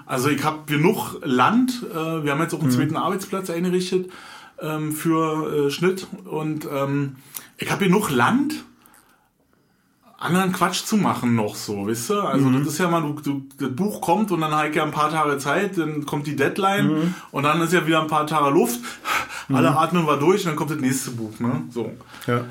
Also 0.07 0.29
ich 0.29 0.43
habe 0.43 0.59
genug 0.65 1.19
Land, 1.23 1.85
äh, 1.91 2.23
wir 2.23 2.31
haben 2.31 2.41
jetzt 2.41 2.53
auch 2.55 2.59
einen 2.61 2.69
Mhm. 2.69 2.73
zweiten 2.75 2.97
Arbeitsplatz 2.97 3.49
eingerichtet 3.51 4.09
ähm, 4.59 4.91
für 4.93 5.67
äh, 5.67 5.69
Schnitt 5.71 6.07
und 6.25 6.67
ähm, 6.73 7.17
ich 7.57 7.69
habe 7.71 7.85
genug 7.85 8.09
Land, 8.09 8.63
anderen 10.23 10.51
Quatsch 10.53 10.83
zu 10.85 10.97
machen 10.97 11.35
noch 11.35 11.55
so, 11.55 11.87
weißt 11.87 12.09
du? 12.11 12.21
Also 12.21 12.45
Mhm. 12.47 12.59
das 12.63 12.73
ist 12.73 12.79
ja 12.79 12.89
mal, 12.89 13.01
du, 13.01 13.13
du, 13.21 13.45
das 13.59 13.75
Buch 13.75 14.01
kommt 14.01 14.31
und 14.31 14.41
dann 14.41 14.51
habe 14.51 14.69
ich 14.69 14.75
ja 14.75 14.83
ein 14.83 14.91
paar 14.91 15.09
Tage 15.11 15.37
Zeit, 15.37 15.77
dann 15.77 16.05
kommt 16.05 16.25
die 16.27 16.35
Deadline 16.35 16.87
Mhm. 16.87 17.13
und 17.31 17.43
dann 17.43 17.61
ist 17.61 17.73
ja 17.73 17.85
wieder 17.85 18.01
ein 18.01 18.07
paar 18.07 18.25
Tage 18.27 18.49
Luft, 18.49 18.79
alle 19.51 19.77
atmen 19.77 20.05
wir 20.07 20.17
durch 20.17 20.41
und 20.41 20.47
dann 20.47 20.55
kommt 20.55 20.71
das 20.71 20.79
nächste 20.79 21.11
Buch, 21.11 21.39
ne? 21.39 21.63
So. 21.69 21.91
Ja. 22.27 22.45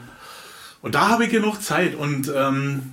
Und 0.83 0.95
da 0.95 1.09
habe 1.09 1.25
ich 1.25 1.31
genug 1.31 1.63
Zeit 1.63 1.95
und 1.95 2.31
ähm, 2.35 2.93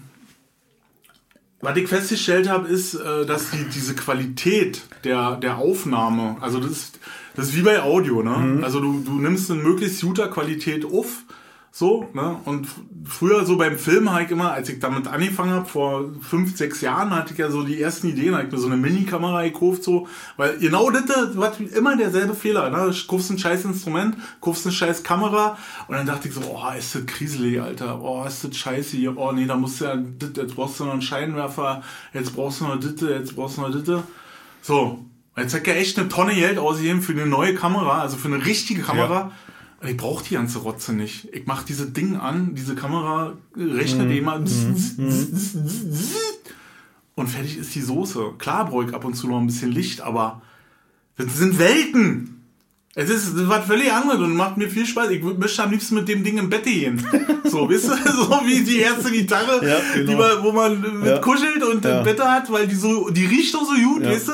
was 1.62 1.76
ich 1.76 1.88
festgestellt 1.90 2.48
habe, 2.48 2.68
ist, 2.70 2.94
äh, 2.94 3.26
dass 3.26 3.52
die, 3.52 3.66
diese 3.66 3.94
Qualität 3.96 4.82
der, 5.04 5.36
der 5.36 5.58
Aufnahme, 5.58 6.38
also 6.40 6.60
das 6.60 6.72
ist, 6.72 7.00
das 7.36 7.48
ist 7.50 7.56
wie 7.56 7.62
bei 7.64 7.82
Audio, 7.82 8.24
ne? 8.24 8.62
Also 8.64 8.80
du, 8.80 9.02
du 9.06 9.20
nimmst 9.20 9.52
eine 9.52 9.62
möglichst 9.62 10.02
guter 10.02 10.30
Qualität 10.30 10.86
auf, 10.86 11.24
so, 11.72 12.10
ne? 12.14 12.38
Und 12.46 12.68
früher 13.06 13.46
so 13.46 13.58
beim 13.58 13.78
Film 13.78 14.10
ich 14.24 14.32
immer, 14.32 14.52
als 14.52 14.70
ich 14.70 14.80
damit 14.80 15.08
angefangen 15.08 15.52
habe, 15.52 15.66
vor 15.66 16.06
fünf, 16.22 16.58
sechs 16.58 16.82
Jahren, 16.82 17.12
hatte 17.12 17.34
ich 17.34 17.40
ja 17.40 17.52
so 17.52 17.64
die 17.64 17.82
ersten 17.82 18.08
Ideen, 18.08 18.38
ich 18.40 18.52
mir 18.52 18.58
so 18.58 18.68
eine 18.68 18.78
Mini-Kamera 18.78 19.44
gekauft, 19.44 19.84
so, 19.84 20.08
weil 20.38 20.58
genau 20.58 20.90
das, 20.90 21.04
was 21.38 21.60
immer 21.60 21.96
derselbe 21.96 22.34
Fehler, 22.34 22.70
ne? 22.70 22.92
Du 22.92 23.08
kaufst 23.08 23.30
ein 23.30 23.38
scheiß 23.38 23.66
Instrument, 23.66 24.18
kaufst 24.42 24.66
eine 24.66 24.74
scheiß 24.74 25.04
Kamera 25.04 25.58
und 25.88 25.96
dann 25.96 26.08
dachte 26.08 26.28
ich 26.28 26.34
so, 26.34 26.42
oh, 26.42 26.78
ist 26.78 26.96
das 26.96 27.06
kriselig, 27.06 27.62
Alter, 27.62 28.02
oh, 28.02 28.26
ist 28.26 28.44
das 28.44 28.58
scheiße 28.58 28.98
hier, 28.98 29.18
oh 29.18 29.32
nee, 29.32 29.46
da 29.46 29.56
musst 29.56 29.80
du 29.82 29.86
ja, 29.86 29.96
dit, 29.96 30.38
jetzt 30.38 30.56
brauchst 30.56 30.80
du 30.80 30.86
noch 30.86 30.94
einen 30.94 31.02
Scheinwerfer, 31.02 31.84
jetzt 32.14 32.36
brauchst 32.36 32.62
du 32.62 32.66
noch 32.66 32.80
Ditte, 32.80 33.12
jetzt 33.12 33.36
brauchst 33.36 33.58
du 33.58 33.62
noch 33.62 33.72
Ditte. 33.72 34.04
So, 34.62 35.06
jetzt 35.38 35.54
hat 35.54 35.68
ja 35.68 35.74
echt 35.74 35.98
eine 36.00 36.10
Tonne 36.10 36.34
Geld 36.34 36.58
ausgegeben 36.58 37.02
für 37.02 37.14
eine 37.14 37.28
neue 37.28 37.56
Kamera, 37.56 38.02
also 38.02 38.18
für 38.18 38.28
eine 38.28 38.46
richtige 38.46 38.82
Kamera. 38.82 39.26
Und 39.26 39.32
Ich 39.88 39.96
brauche 39.98 40.24
die 40.24 40.34
ganze 40.34 40.60
Rotze 40.60 40.92
nicht. 40.94 41.30
Ich 41.32 41.46
mache 41.46 41.66
diese 41.66 41.86
Ding 41.90 42.18
an, 42.18 42.54
diese 42.56 42.76
Kamera 42.76 43.38
rechnet 43.56 44.12
immer 44.12 44.36
und 47.16 47.28
fertig 47.28 47.58
ist 47.58 47.76
die 47.76 47.82
Soße. 47.82 48.34
Klar 48.38 48.66
brauche 48.70 48.86
ich 48.86 48.94
ab 48.94 49.06
und 49.06 49.14
zu 49.16 49.28
noch 49.28 49.40
ein 49.40 49.48
bisschen 49.48 49.72
Licht, 49.72 50.02
aber 50.02 50.42
das 51.18 51.38
sind 51.38 51.60
Welten. 51.60 52.36
Es 52.96 53.10
ist 53.10 53.48
war 53.48 53.62
völlig 53.62 53.92
anderes 53.94 54.20
und 54.20 54.36
macht 54.36 54.58
mir 54.58 54.70
viel 54.70 54.86
Spaß. 54.86 55.10
Ich 55.12 55.22
möchte 55.24 55.64
am 55.64 55.72
liebsten 55.72 55.96
mit 55.96 56.08
dem 56.10 56.24
Ding 56.24 56.38
im 56.38 56.50
Bett 56.50 56.64
gehen. 56.64 57.06
So, 57.46 57.70
weißt 57.70 57.88
du, 57.90 58.12
so 58.12 58.30
wie 58.46 58.62
die 58.62 58.80
erste 58.80 59.12
Gitarre, 59.12 59.66
Ja, 59.66 59.80
genau. 59.94 60.12
die 60.12 60.16
man, 60.18 60.44
wo 60.44 60.52
man 60.52 61.00
mit 61.00 61.08
Ja. 61.08 61.20
kuschelt 61.20 61.64
und 61.64 61.86
Ja. 61.86 62.00
im 62.00 62.04
Bett 62.04 62.20
hat, 62.20 62.52
weil 62.52 62.68
die 62.68 62.76
so, 62.76 63.10
die 63.10 63.26
riecht 63.26 63.54
doch 63.54 63.64
so 63.66 63.76
gut, 63.76 64.04
Ja. 64.04 64.10
weißt 64.12 64.28
du? 64.28 64.34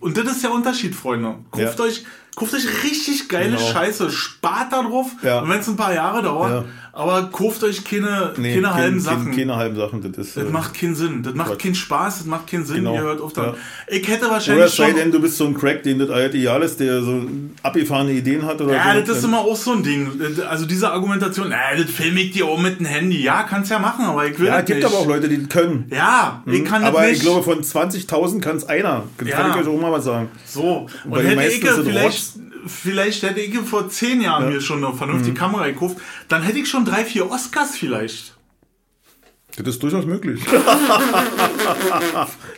Und 0.00 0.16
das 0.16 0.32
ist 0.32 0.42
der 0.42 0.52
Unterschied, 0.52 0.94
Freunde. 0.96 1.36
Kauft 1.52 1.80
euch, 1.80 2.04
kauft 2.36 2.54
euch 2.54 2.66
richtig 2.84 3.28
geile 3.28 3.56
Genau. 3.56 3.60
Scheiße, 3.72 4.10
spart 4.10 4.72
da 4.72 4.82
drauf, 4.82 5.06
Ja. 5.22 5.40
und 5.40 5.48
wenn 5.50 5.60
es 5.60 5.68
ein 5.68 5.76
paar 5.76 5.94
Jahre 5.94 6.22
dauert, 6.22 6.50
Ja. 6.50 6.64
aber 6.92 7.28
kauft 7.30 7.62
euch 7.64 7.84
keine, 7.84 8.32
Nee, 8.36 8.54
keine 8.54 8.74
halben 8.74 8.92
kein- 8.96 9.00
Sachen. 9.00 9.24
Keine, 9.26 9.36
keine 9.36 9.56
halben 9.56 9.76
Sachen, 9.76 10.02
das 10.02 10.26
ist. 10.26 10.36
Das 10.36 10.44
äh, 10.44 10.48
macht 10.50 10.74
keinen 10.74 10.94
Sinn. 10.94 11.22
Das 11.22 11.34
macht 11.34 11.50
Quatsch. 11.50 11.62
keinen 11.62 11.74
Spaß, 11.74 12.18
das 12.18 12.26
macht 12.26 12.46
keinen 12.50 12.64
Sinn. 12.64 12.76
Genau. 12.76 12.94
Ihr 12.94 13.02
hört 13.02 13.20
auf 13.20 13.32
dann. 13.32 13.46
Ja. 13.46 13.54
Ich 13.88 14.08
hätte 14.08 14.24
Oder 14.26 14.34
wahrscheinlich 14.34 14.64
es 14.66 14.76
sei 14.76 14.86
schon. 14.88 14.96
denn, 14.96 15.12
du 15.12 15.20
bist 15.20 15.36
so 15.36 15.46
ein 15.46 15.54
Crack, 15.54 15.82
den 15.82 15.98
das 15.98 16.08
Ideal 16.10 16.62
ist, 16.62 16.80
der 16.80 17.02
so 17.02 17.22
abgefahrene 17.62 18.12
Ideen 18.12 18.44
hat 18.44 18.60
oder 18.60 18.74
Ja, 18.74 18.94
so. 18.94 19.00
das 19.06 19.18
ist 19.18 19.24
immer 19.24 19.40
auch 19.40 19.56
so 19.56 19.72
ein 19.72 19.82
Ding. 19.82 20.10
Also 20.48 20.66
diese 20.66 20.90
Argumentation, 20.90 21.52
äh, 21.52 21.56
das 21.82 21.90
filme 21.90 22.20
ich 22.20 22.32
dir 22.32 22.46
auch 22.46 22.58
mit 22.60 22.78
dem 22.80 22.86
Handy. 22.86 23.22
Ja, 23.22 23.42
kannst 23.44 23.70
ja 23.70 23.78
machen, 23.78 24.04
aber 24.06 24.26
ich 24.26 24.38
will 24.38 24.46
Ja, 24.48 24.60
es 24.60 24.64
gibt 24.66 24.78
nicht. 24.80 24.86
aber 24.86 24.98
auch 24.98 25.06
Leute, 25.06 25.28
die 25.28 25.38
das 25.38 25.48
können. 25.48 25.86
Ja, 25.92 26.42
ich 26.46 26.64
kann 26.64 26.82
das 26.82 26.88
aber 26.90 27.02
nicht. 27.02 27.16
ich 27.16 27.20
glaube, 27.20 27.42
von 27.42 27.62
20.000 27.62 28.40
kann 28.42 28.56
es 28.56 28.64
einer. 28.68 29.04
Das 29.18 29.28
Ja. 29.28 29.36
kann 29.36 29.50
ich 29.50 29.56
euch 29.56 29.68
auch 29.72 29.80
mal 29.80 29.92
was 29.92 30.04
sagen. 30.04 30.28
so. 30.46 30.86
Und 31.04 31.10
Weil 31.12 31.26
hätte 31.26 31.42
ich 31.46 31.60
vielleicht, 31.60 32.23
vielleicht 32.66 33.22
hätte 33.22 33.40
ich 33.40 33.56
vor 33.58 33.88
zehn 33.88 34.20
Jahren 34.20 34.48
mir 34.52 34.60
schon 34.60 34.84
eine 34.84 34.94
vernünftige 34.94 35.32
Mhm. 35.32 35.38
Kamera 35.38 35.66
gekauft, 35.68 35.96
dann 36.28 36.42
hätte 36.42 36.58
ich 36.58 36.68
schon 36.68 36.84
drei, 36.84 37.04
vier 37.04 37.30
Oscars 37.30 37.76
vielleicht. 37.76 38.34
Das 39.56 39.68
ist 39.74 39.82
durchaus 39.84 40.04
möglich. 40.04 40.40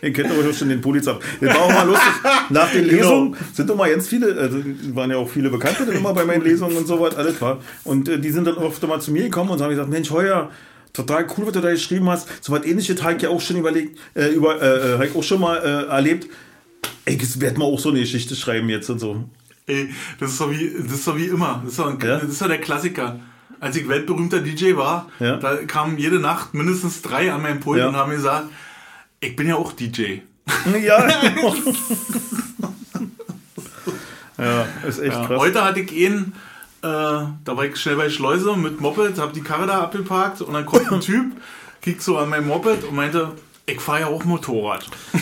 Ihr 0.02 0.12
kennt 0.12 0.30
aber 0.30 0.52
schon 0.54 0.70
den 0.70 0.80
Pulitzer. 0.80 1.12
ab. 1.12 1.22
Das 1.40 1.54
war 1.54 1.62
auch 1.62 1.70
mal 1.72 1.86
lustig. 1.86 2.12
Nach 2.48 2.70
den 2.72 2.88
Genau. 2.88 2.96
Lesungen 3.02 3.36
sind 3.52 3.68
doch 3.68 3.76
mal 3.76 3.90
ganz 3.90 4.08
viele, 4.08 4.34
also 4.38 4.58
waren 4.94 5.10
ja 5.10 5.18
auch 5.18 5.28
viele 5.28 5.50
Bekannte 5.50 5.84
dann 5.84 5.94
immer 5.94 6.14
bei 6.14 6.24
meinen 6.24 6.42
Lesungen 6.44 6.74
und 6.76 6.86
so 6.86 6.98
was, 6.98 7.14
alles 7.16 7.38
war. 7.42 7.60
Und 7.84 8.08
äh, 8.08 8.18
die 8.18 8.30
sind 8.30 8.46
dann 8.46 8.56
oft 8.56 8.82
mal 8.86 8.98
zu 9.00 9.10
mir 9.12 9.24
gekommen 9.24 9.50
und 9.50 9.60
haben 9.60 9.70
gesagt, 9.70 9.90
Mensch, 9.90 10.10
Heuer, 10.10 10.50
total 10.94 11.26
cool, 11.36 11.46
was 11.46 11.52
du 11.52 11.60
da 11.60 11.70
geschrieben 11.70 12.08
hast. 12.08 12.28
So 12.42 12.52
was 12.54 12.64
ähnliches 12.64 13.02
habe 13.02 13.16
ich 13.16 13.22
ja 13.22 13.28
auch 13.28 13.42
schon 13.42 13.56
überlegt, 13.56 13.98
äh, 14.14 14.28
über, 14.28 14.60
äh, 14.62 14.66
äh, 14.66 14.92
habe 14.94 15.06
ich 15.06 15.14
auch 15.14 15.22
schon 15.22 15.40
mal 15.40 15.56
äh, 15.58 15.90
erlebt. 15.92 16.28
Ey, 17.04 17.16
jetzt 17.18 17.40
werd 17.42 17.58
mal 17.58 17.66
auch 17.66 17.78
so 17.78 17.90
eine 17.90 18.00
Geschichte 18.00 18.34
schreiben 18.34 18.70
jetzt 18.70 18.88
und 18.88 19.00
so. 19.00 19.24
Ey, 19.68 19.92
das 20.20 20.30
ist 20.30 20.38
so 20.38 20.50
wie, 20.50 20.70
das 20.80 20.92
ist 20.92 21.04
so 21.04 21.16
wie 21.16 21.26
immer. 21.26 21.60
Das 21.64 21.72
ist 21.72 21.76
so, 21.76 21.84
ein, 21.86 21.98
Ja. 22.00 22.18
das 22.18 22.24
ist 22.30 22.38
so 22.38 22.46
der 22.46 22.60
Klassiker. 22.60 23.18
Als 23.58 23.74
ich 23.76 23.88
weltberühmter 23.88 24.40
DJ 24.40 24.76
war, 24.76 25.08
Ja. 25.18 25.36
da 25.38 25.56
kamen 25.56 25.98
jede 25.98 26.20
Nacht 26.20 26.54
mindestens 26.54 27.02
drei 27.02 27.32
an 27.32 27.42
meinem 27.42 27.58
Pult 27.60 27.78
Ja. 27.80 27.88
und 27.88 27.96
haben 27.96 28.12
gesagt, 28.12 28.46
ich 29.20 29.34
bin 29.34 29.48
ja 29.48 29.56
auch 29.56 29.72
DJ. 29.72 30.18
Ja, 30.80 31.08
ja 34.38 34.66
ist 34.86 34.98
echt 35.00 35.12
krass. 35.16 35.38
heute 35.40 35.64
hatte 35.64 35.80
ich 35.80 35.90
ihn, 35.92 36.32
äh, 36.82 36.86
da 36.86 37.32
war 37.46 37.64
ich 37.64 37.76
schnell 37.76 37.96
bei 37.96 38.08
Schleuse 38.10 38.56
mit 38.56 38.80
Moped, 38.80 39.18
hab 39.18 39.32
die 39.32 39.40
Karre 39.42 39.66
da 39.66 39.80
abgeparkt 39.80 40.42
und 40.42 40.54
dann 40.54 40.64
kommt 40.66 40.92
ein 40.92 41.00
Typ, 41.00 41.32
kickt 41.82 42.02
so 42.02 42.18
an 42.18 42.28
mein 42.28 42.46
Moped 42.46 42.84
und 42.84 42.94
meinte, 42.94 43.32
ich 43.68 43.80
fahre 43.80 44.00
ja 44.00 44.06
auch 44.06 44.24
Motorrad. 44.24 44.86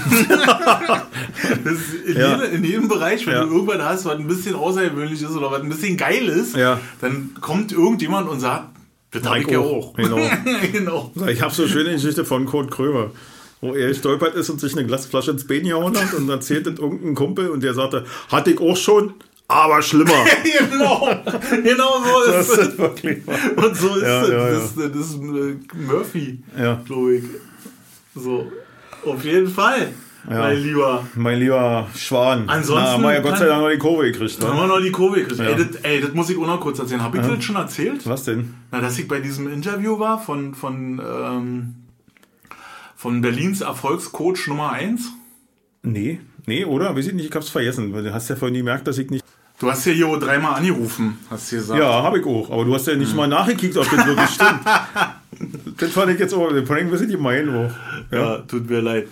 in, 2.06 2.16
Ja. 2.16 2.36
jedem, 2.42 2.54
in 2.56 2.64
jedem 2.64 2.88
Bereich, 2.88 3.26
wenn 3.26 3.34
Ja. 3.34 3.44
du 3.44 3.54
irgendwas 3.54 3.82
hast, 3.82 4.04
was 4.04 4.18
ein 4.18 4.26
bisschen 4.26 4.54
außergewöhnlich 4.54 5.22
ist 5.22 5.30
oder 5.30 5.50
was 5.50 5.62
ein 5.62 5.68
bisschen 5.68 5.96
geil 5.96 6.28
ist, 6.28 6.56
Ja. 6.56 6.78
dann 7.00 7.30
kommt 7.40 7.72
irgendjemand 7.72 8.28
und 8.28 8.40
sagt, 8.40 8.64
das 9.12 9.22
habe 9.24 9.40
ich 9.40 9.48
ja 9.48 9.60
auch. 9.60 9.94
Genau. 9.94 10.18
genau. 10.72 11.12
Ich 11.28 11.40
habe 11.40 11.54
so 11.54 11.62
eine 11.62 11.70
schöne 11.72 11.92
Geschichte 11.92 12.24
von 12.24 12.46
Kurt 12.46 12.70
Krömer, 12.70 13.10
wo 13.60 13.72
er 13.74 13.88
gestolpert 13.88 14.34
ist 14.34 14.50
und 14.50 14.60
sich 14.60 14.72
eine 14.76 14.86
Glasflasche 14.86 15.30
ins 15.30 15.46
Bein 15.46 15.62
gehauen 15.64 15.96
hat 15.96 16.12
und 16.14 16.28
erzählt 16.28 16.66
das 16.66 16.78
irgendein 16.78 17.14
Kumpel 17.14 17.48
und 17.48 17.62
der 17.62 17.74
sagte, 17.74 18.04
hatte 18.28 18.50
ich 18.50 18.60
auch 18.60 18.76
schon, 18.76 19.14
aber 19.48 19.80
schlimmer. 19.82 20.12
genau, 20.70 21.08
genau 21.62 21.92
so 22.02 22.30
Das 22.32 22.48
ist 22.48 22.58
es. 22.58 22.68
ist 22.68 22.78
wirklich 22.78 23.26
wahr. 23.26 23.36
Und 23.56 23.76
so 23.76 23.94
ist 23.94 24.02
Ja, 24.02 24.22
es. 24.22 24.28
ja, 24.30 24.36
ja. 24.36 24.50
Das, 24.50 24.74
das 24.74 24.96
ist 25.06 25.14
äh, 25.14 25.56
Murphy, 25.86 26.42
Ja. 26.58 26.82
glaube 26.84 27.14
ich. 27.16 27.24
So, 28.14 28.50
auf 29.06 29.24
jeden 29.24 29.48
Fall, 29.48 29.92
Ja. 30.30 30.38
mein 30.38 30.56
Lieber. 30.62 31.06
Mein 31.14 31.38
lieber 31.38 31.86
Schwan. 31.96 32.48
Ansonsten 32.48 32.84
Na, 32.84 32.92
haben 32.92 33.02
ja 33.04 33.20
Gott 33.20 33.38
sei 33.38 33.46
Dank 33.46 33.62
noch 33.62 33.70
die 33.70 33.78
Kurve 33.78 34.04
gekriegt. 34.10 34.42
Haben 34.42 34.54
Ne? 34.56 34.62
wir 34.62 34.66
noch 34.68 34.80
die 34.80 34.92
Kurve 34.92 35.16
gekriegt. 35.20 35.40
Ja. 35.40 35.46
Ey, 35.46 35.56
das, 35.56 35.76
ey, 35.82 36.00
das 36.00 36.14
muss 36.14 36.30
ich 36.30 36.38
auch 36.38 36.46
noch 36.46 36.60
kurz 36.60 36.78
erzählen. 36.78 37.02
Habe 37.02 37.18
ich 37.18 37.26
das 37.26 37.44
schon 37.44 37.56
erzählt? 37.56 38.08
Was 38.08 38.24
denn? 38.24 38.54
Na, 38.70 38.80
dass 38.80 38.98
ich 38.98 39.08
bei 39.08 39.20
diesem 39.20 39.52
Interview 39.52 39.98
war 39.98 40.18
von, 40.20 40.54
von, 40.54 41.00
ähm, 41.04 41.74
von 42.96 43.20
Berlins 43.20 43.60
Erfolgscoach 43.60 44.46
Nummer 44.46 44.70
1. 44.72 45.12
Nee, 45.82 46.20
nee, 46.46 46.64
oder? 46.64 46.96
Weiß 46.96 47.06
ich 47.08 47.12
nicht, 47.12 47.28
ich 47.28 47.34
hab's 47.34 47.50
vergessen. 47.50 47.92
Du 47.92 48.12
hast 48.14 48.28
ja 48.30 48.36
vorhin 48.36 48.56
gemerkt, 48.56 48.86
dass 48.86 48.96
ich 48.98 49.10
nicht. 49.10 49.22
Du 49.60 49.70
hast 49.70 49.84
ja 49.84 49.92
hier 49.92 50.16
dreimal 50.18 50.54
angerufen, 50.54 51.18
hast 51.30 51.52
du 51.52 51.56
gesagt. 51.56 51.78
Ja, 51.78 52.02
habe 52.02 52.18
ich 52.18 52.26
auch. 52.26 52.50
Aber 52.50 52.64
du 52.64 52.74
hast 52.74 52.86
ja 52.88 52.96
nicht 52.96 53.10
Hm. 53.10 53.16
mal 53.18 53.28
nachgekickt, 53.28 53.76
ob 53.76 53.88
das 53.88 54.06
wirklich 54.06 54.30
stimmt. 54.30 54.60
das 55.78 55.90
fand 55.92 56.10
ich 56.12 56.18
jetzt 56.18 56.34
auch, 56.34 56.48
das 56.50 56.66
fand 56.66 56.80
ich 56.80 56.86
ein 56.86 56.90
bisschen 56.90 57.10
gemein 57.10 57.48
auch. 57.50 57.70
Ja. 58.10 58.18
Ja, 58.18 58.38
tut 58.38 58.68
mir 58.68 58.80
leid. 58.80 59.08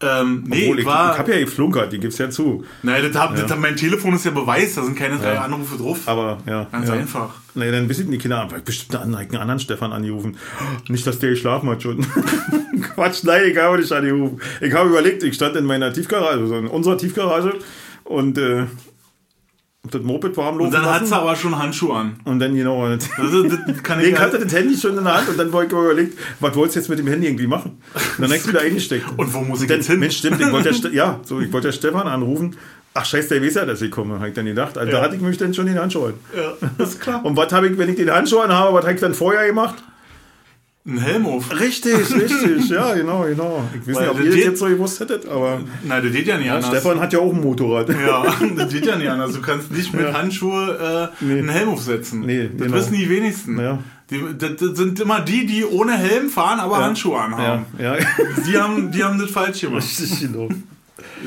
Ähm, 0.00 0.44
nee, 0.46 0.64
Obwohl, 0.64 0.80
ich, 0.80 0.86
war. 0.86 1.12
ich 1.12 1.18
habe 1.18 1.32
ja 1.32 1.40
geflunkert, 1.40 1.92
die 1.92 1.98
gibt's 1.98 2.18
ja 2.18 2.28
zu. 2.28 2.64
Nein, 2.82 3.02
das 3.02 3.20
hab, 3.20 3.34
Das 3.36 3.50
hab, 3.50 3.58
mein 3.58 3.76
Telefon 3.76 4.14
ist 4.14 4.24
ja 4.24 4.32
Beweis, 4.32 4.74
da 4.74 4.82
sind 4.82 4.96
keine 4.96 5.18
drei 5.18 5.34
Ja. 5.34 5.42
Anrufe 5.42 5.76
drauf. 5.76 6.00
Aber 6.06 6.38
ja. 6.46 6.66
Ganz 6.70 6.88
ja. 6.88 6.94
einfach. 6.94 7.30
Nee, 7.54 7.70
dann 7.70 7.88
wissen 7.88 8.10
die 8.10 8.18
Kinder, 8.18 8.40
aber 8.42 8.58
bestimmt 8.58 8.96
einen, 9.00 9.14
anderen 9.14 9.60
Stefan 9.60 9.92
angerufen. 9.92 10.36
Nicht, 10.88 11.06
dass 11.06 11.20
der 11.20 11.30
geschlafen 11.30 11.70
hat 11.70 11.82
schon. 11.82 12.04
Quatsch, 12.94 13.22
nein, 13.22 13.42
ich 13.50 13.56
habe 13.56 13.78
nicht 13.78 13.92
angerufen. 13.92 14.40
Ich 14.60 14.72
habe 14.72 14.90
überlegt, 14.90 15.22
ich 15.22 15.34
stand 15.34 15.56
in 15.56 15.64
meiner 15.64 15.92
Tiefgarage, 15.92 16.40
also 16.40 16.56
in 16.58 16.66
unserer 16.66 16.98
Tiefgarage 16.98 17.54
und 18.02 18.36
äh, 18.36 18.64
das 19.90 20.02
Moped 20.02 20.36
warm 20.36 20.58
laufen 20.58 20.66
Und 20.66 20.72
dann 20.74 20.86
hat 20.86 21.06
sie 21.06 21.14
aber 21.14 21.36
schon 21.36 21.58
Handschuhe 21.58 21.94
an. 21.94 22.16
Und 22.24 22.38
dann 22.38 22.54
genau. 22.54 22.88
Das, 22.88 23.08
das 23.08 23.82
kann 23.82 23.98
Nee, 23.98 24.04
ich 24.06 24.12
ich 24.12 24.18
hatte 24.18 24.38
das 24.38 24.52
Handy 24.52 24.76
schon 24.76 24.96
in 24.96 25.04
der 25.04 25.14
Hand 25.14 25.28
und 25.28 25.38
dann 25.38 25.52
wollte 25.52 25.74
ich 25.74 25.80
mir 25.80 25.84
überlegt, 25.84 26.18
was 26.40 26.54
wolltest 26.54 26.76
du 26.76 26.80
jetzt 26.80 26.88
mit 26.88 26.98
dem 26.98 27.06
Handy 27.06 27.26
irgendwie 27.26 27.46
machen? 27.46 27.78
Und 27.94 28.02
dann 28.18 28.24
habe 28.30 28.36
ich 28.36 28.48
wieder 28.48 28.60
eingesteckt. 28.60 29.04
Und 29.16 29.34
wo 29.34 29.40
muss 29.40 29.62
ich 29.62 29.68
jetzt 29.68 29.86
hin? 29.86 30.00
Mensch, 30.00 30.16
stimmt, 30.16 30.40
ich 30.40 30.50
wollte 30.50 30.70
ja, 30.70 30.88
ja, 30.92 31.20
so, 31.22 31.40
ich 31.40 31.52
wollte 31.52 31.68
ja 31.68 31.72
Stefan 31.72 32.06
anrufen. 32.08 32.56
Ach, 32.94 33.04
scheiße, 33.04 33.28
der 33.30 33.42
weiß 33.42 33.54
ja, 33.54 33.66
dass 33.66 33.82
ich 33.82 33.90
komme, 33.90 34.14
habe 34.14 34.28
ich 34.28 34.34
dann 34.34 34.46
gedacht. 34.46 34.78
Also, 34.78 34.92
Ja. 34.92 34.98
Da 34.98 35.04
hatte 35.04 35.16
ich 35.16 35.20
mich 35.20 35.36
dann 35.36 35.52
schon 35.52 35.66
den 35.66 35.78
Handschuh 35.78 36.06
an. 36.06 36.14
Ja, 36.34 36.68
das 36.78 36.90
ist 36.90 37.00
klar. 37.00 37.24
Und 37.24 37.36
was 37.36 37.52
habe 37.52 37.68
ich, 37.68 37.76
wenn 37.76 37.88
ich 37.88 37.96
den 37.96 38.10
Handschuh 38.10 38.38
anhabe, 38.38 38.72
was 38.72 38.84
habe 38.84 38.94
ich 38.94 39.00
dann 39.00 39.14
vorher 39.14 39.46
gemacht? 39.46 39.74
Ein 40.86 40.98
Helm 40.98 41.24
auf. 41.26 41.50
Richtig, 41.58 41.94
richtig, 42.14 42.68
ja, 42.68 42.92
genau, 42.92 43.22
genau. 43.22 43.64
Ich 43.72 43.86
weiß 43.88 43.96
Weil 43.96 44.02
nicht, 44.02 44.10
ob 44.10 44.20
ihr 44.20 44.30
das 44.32 44.36
jetzt 44.40 44.58
so 44.58 44.66
gewusst 44.66 45.00
hättet, 45.00 45.26
aber 45.26 45.60
Nein, 45.82 46.02
das 46.04 46.12
geht 46.12 46.26
ja 46.26 46.36
nicht 46.36 46.50
anders. 46.50 46.68
Stefan 46.68 47.00
hat 47.00 47.10
ja 47.14 47.20
auch 47.20 47.32
ein 47.32 47.40
Motorrad. 47.40 47.88
Ja, 47.88 48.26
das 48.56 48.70
geht 48.70 48.84
ja 48.84 48.96
nicht 48.96 49.08
anders. 49.08 49.32
Du 49.32 49.40
kannst 49.40 49.70
nicht 49.72 49.94
mit 49.94 50.12
Handschuhe 50.12 51.10
äh, 51.20 51.24
Nee. 51.24 51.38
einen 51.38 51.48
Helm 51.48 51.70
aufsetzen. 51.70 52.20
Nee, 52.20 52.50
das 52.52 52.66
genau. 52.66 52.76
wissen 52.76 52.92
die 52.94 53.08
wenigsten. 53.08 53.58
Ja. 53.58 53.78
Die, 54.10 54.20
das, 54.36 54.56
das 54.56 54.76
sind 54.76 55.00
immer 55.00 55.20
die, 55.22 55.46
die 55.46 55.64
ohne 55.64 55.92
Helm 55.96 56.28
fahren, 56.28 56.60
aber 56.60 56.76
Handschuhe 56.84 57.14
Ja, 57.16 57.24
anhaben. 57.24 57.64
ja. 57.78 57.96
Die, 58.46 58.58
haben, 58.58 58.92
die 58.92 59.02
haben 59.02 59.18
das 59.18 59.30
falsch 59.30 59.62
gemacht. 59.62 59.82
Richtig, 59.82 60.20
genau. 60.20 60.50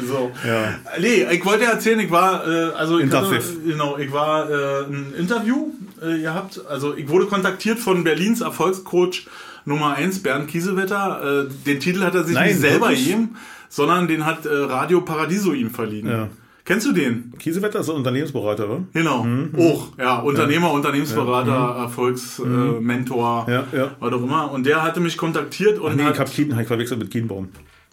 So. 0.07 0.31
Ja. 0.47 0.75
Nee, 0.99 1.25
ich 1.31 1.43
wollte 1.43 1.63
ja 1.63 1.71
erzählen, 1.71 1.99
ich 1.99 2.11
war, 2.11 2.47
äh, 2.47 2.65
also 2.75 2.99
ich 2.99 3.11
hatte, 3.11 3.39
genau, 3.65 3.97
ich 3.97 4.11
war 4.11 4.47
äh, 4.51 4.83
ein 4.85 5.15
Interview 5.17 5.71
äh, 5.99 6.19
gehabt. 6.21 6.61
Also 6.69 6.95
ich 6.95 7.09
wurde 7.09 7.25
kontaktiert 7.25 7.79
von 7.79 8.03
Berlins 8.03 8.41
Erfolgscoach 8.41 9.25
Nummer 9.67 9.95
1, 9.95 10.23
Bernd 10.23 10.47
Kiesewetter. 10.47 11.45
Äh, 11.47 11.49
den 11.65 11.79
Titel 11.79 12.01
hat 12.03 12.15
er 12.15 12.23
sich 12.23 12.33
Nein, 12.35 12.47
nicht 12.47 12.59
selber 12.59 12.87
wirklich? 12.89 13.05
gegeben, 13.05 13.35
sondern 13.69 14.07
den 14.07 14.25
hat 14.25 14.45
äh, 14.45 14.49
Radio 14.49 15.01
Paradiso 15.01 15.53
ihm 15.53 15.69
verliehen. 15.69 16.07
Ja. 16.07 16.29
Kennst 16.63 16.85
du 16.87 16.91
den? 16.91 17.33
Kiesewetter 17.37 17.79
ist 17.79 17.89
ein 17.89 17.95
Unternehmensberater, 17.95 18.65
oder? 18.69 18.83
Genau. 18.93 19.25
Auch, 19.57 19.97
ja. 19.97 20.19
Unternehmer, 20.19 20.71
Unternehmensberater, 20.71 21.79
Erfolgsmentor, 21.79 22.77
äh, 22.77 22.81
Mentor, 22.81 23.45
Ja, 23.49 23.63
ja. 23.77 23.91
was 23.99 24.13
auch 24.13 24.23
immer. 24.23 24.51
Und 24.51 24.65
der 24.65 24.83
hatte 24.83 24.99
mich 24.99 25.17
kontaktiert 25.17 25.79
und 25.79 25.95
Nee, 25.95 26.03
hat, 26.03 26.13
ich 26.15 26.19
habe 26.19 26.29
Kien, 26.29 26.53
hab 26.53 26.61
ich 26.61 26.67
verwechselt 26.67 26.99
mit 26.99 27.11
Kienbaum. 27.11 27.49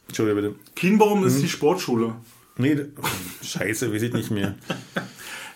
Entschuldige 0.09 0.41
bitte. 0.41 0.55
Kienbaum 0.75 1.21
Mhm. 1.21 1.27
ist 1.27 1.41
die 1.43 1.49
Sportschule. 1.49 2.15
Nee, 2.57 2.77
scheiße, 3.45 3.93
weiß 3.93 4.03
ich 4.03 4.13
nicht 4.13 4.31
mehr. 4.31 4.55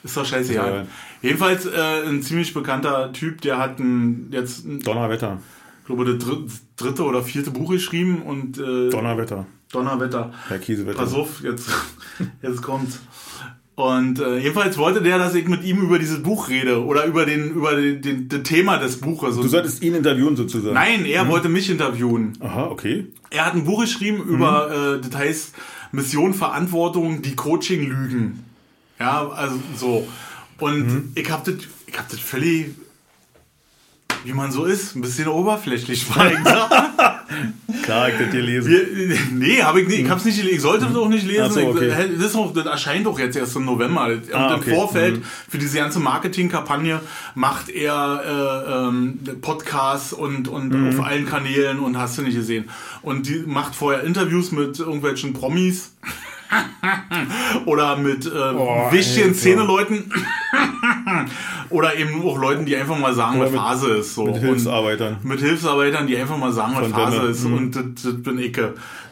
Ist 0.04 0.16
doch 0.16 0.24
scheißegal. 0.24 0.72
Ja. 0.72 0.86
Jedenfalls 1.22 1.66
äh, 1.66 1.70
ein 2.06 2.22
ziemlich 2.22 2.54
bekannter 2.54 3.12
Typ, 3.12 3.40
der 3.40 3.58
hat 3.58 3.80
ein, 3.80 4.28
jetzt, 4.30 4.64
ein, 4.64 4.78
Donnerwetter. 4.80 5.38
Ich 5.88 5.96
glaube, 5.96 6.04
das 6.04 6.60
dritte, 6.76 7.02
oder 7.04 7.22
vierte 7.22 7.50
Buch 7.50 7.70
geschrieben 7.70 8.20
und 8.20 8.58
äh, 8.58 8.90
Donnerwetter. 8.90 9.46
Donnerwetter. 9.72 10.32
Herr 10.48 10.58
Kiesewetter. 10.58 10.98
Pass 10.98 11.14
auf, 11.14 11.42
jetzt, 11.42 11.70
jetzt 12.42 12.60
kommt's. 12.60 13.00
Und 13.74 14.18
äh, 14.18 14.38
jedenfalls 14.38 14.76
wollte 14.76 15.00
der, 15.00 15.18
dass 15.18 15.34
ich 15.34 15.48
mit 15.48 15.64
ihm 15.64 15.78
über 15.78 15.98
dieses 15.98 16.22
Buch 16.22 16.48
rede 16.50 16.84
oder 16.84 17.06
über 17.06 17.24
den 17.24 17.52
über 17.52 17.74
den, 17.74 18.02
den, 18.02 18.28
den 18.28 18.44
Thema 18.44 18.76
des 18.76 19.00
Buches. 19.00 19.36
Du 19.36 19.48
solltest 19.48 19.82
ihn 19.82 19.94
interviewen 19.94 20.36
sozusagen. 20.36 20.74
Nein, 20.74 21.06
er 21.06 21.26
wollte 21.28 21.48
mich 21.48 21.70
interviewen. 21.70 22.36
Aha, 22.40 22.66
okay. 22.66 23.06
Er 23.30 23.46
hat 23.46 23.54
ein 23.54 23.64
Buch 23.64 23.80
geschrieben 23.80 24.22
über, 24.24 24.98
äh, 24.98 25.00
das 25.00 25.16
heißt 25.16 25.54
Mission 25.92 26.34
Verantwortung, 26.34 27.22
die 27.22 27.34
Coaching-Lügen. 27.34 28.44
Ja, 28.98 29.28
also 29.28 29.58
so. 29.76 30.06
Und 30.58 31.12
ich 31.14 31.30
habe 31.30 31.50
das, 31.50 31.64
ich 31.86 31.98
hab 31.98 32.08
das 32.08 32.18
völlig, 32.18 32.74
wie 34.24 34.32
man 34.32 34.50
so 34.52 34.64
ist, 34.64 34.94
ein 34.96 35.00
bisschen 35.00 35.28
oberflächlich 35.28 36.08
war. 36.14 36.30
Klar, 37.82 38.08
ich 38.10 38.18
das 38.18 38.30
gelesen. 38.30 38.70
Wir, 38.70 39.18
nee, 39.32 39.62
hab 39.62 39.76
ich 39.76 39.86
nicht. 39.88 40.00
Ich 40.00 40.10
hab's 40.10 40.24
nicht 40.24 40.36
gelesen. 40.36 40.56
Ich 40.56 40.62
sollte 40.62 40.86
das 40.86 40.96
auch 40.96 41.08
nicht 41.08 41.26
lesen. 41.26 41.50
So, 41.52 41.60
okay. 41.68 41.92
Ich- 42.12 42.20
das, 42.20 42.34
auch, 42.34 42.52
das 42.52 42.66
erscheint 42.66 43.06
doch 43.06 43.18
jetzt 43.18 43.36
erst 43.36 43.56
im 43.56 43.64
November. 43.64 44.06
Und 44.06 44.34
Ah, 44.34 44.54
im 44.54 44.60
okay. 44.60 44.74
Vorfeld 44.74 45.22
für 45.48 45.58
diese 45.58 45.78
ganze 45.78 46.00
Marketingkampagne 46.00 47.00
macht 47.34 47.68
er 47.70 48.22
äh, 48.66 48.88
ähm, 48.88 49.18
Podcasts 49.40 50.12
und, 50.12 50.48
und 50.48 50.68
Mhm. 50.72 50.88
auf 50.98 51.04
allen 51.06 51.26
Kanälen 51.26 51.78
und 51.80 51.96
hast 51.98 52.18
du 52.18 52.22
nicht 52.22 52.34
gesehen. 52.36 52.68
Und 53.02 53.26
die 53.28 53.44
macht 53.46 53.74
vorher 53.74 54.02
Interviews 54.04 54.52
mit 54.52 54.78
irgendwelchen 54.78 55.32
Promis. 55.32 55.92
Oder 57.66 57.96
mit 57.96 58.26
äh, 58.26 58.30
Oh, 58.30 58.90
wichtigen. 58.90 59.34
Szeneleuten. 59.34 60.12
Oder 61.70 61.96
eben 61.96 62.22
auch 62.22 62.38
Leuten, 62.38 62.64
die 62.64 62.76
einfach 62.76 62.98
mal 62.98 63.14
sagen, 63.14 63.40
was 63.40 63.50
mit- 63.50 63.60
Phase 63.60 63.90
ist. 63.94 64.14
So. 64.14 64.24
Mit 64.24 64.34
Und- 64.36 64.40
Hilfsarbeitern. 64.40 65.18
mit 65.22 65.40
Hilfsarbeitern, 65.40 66.06
die 66.06 66.16
einfach 66.16 66.38
mal 66.38 66.52
sagen, 66.52 66.72
was 66.76 66.88
Phase 66.90 67.26
ist 67.26 67.44
Mhm. 67.44 67.56
und 67.56 67.76
das, 67.76 67.84
das 68.02 68.22
bin 68.22 68.38
ich. 68.38 68.58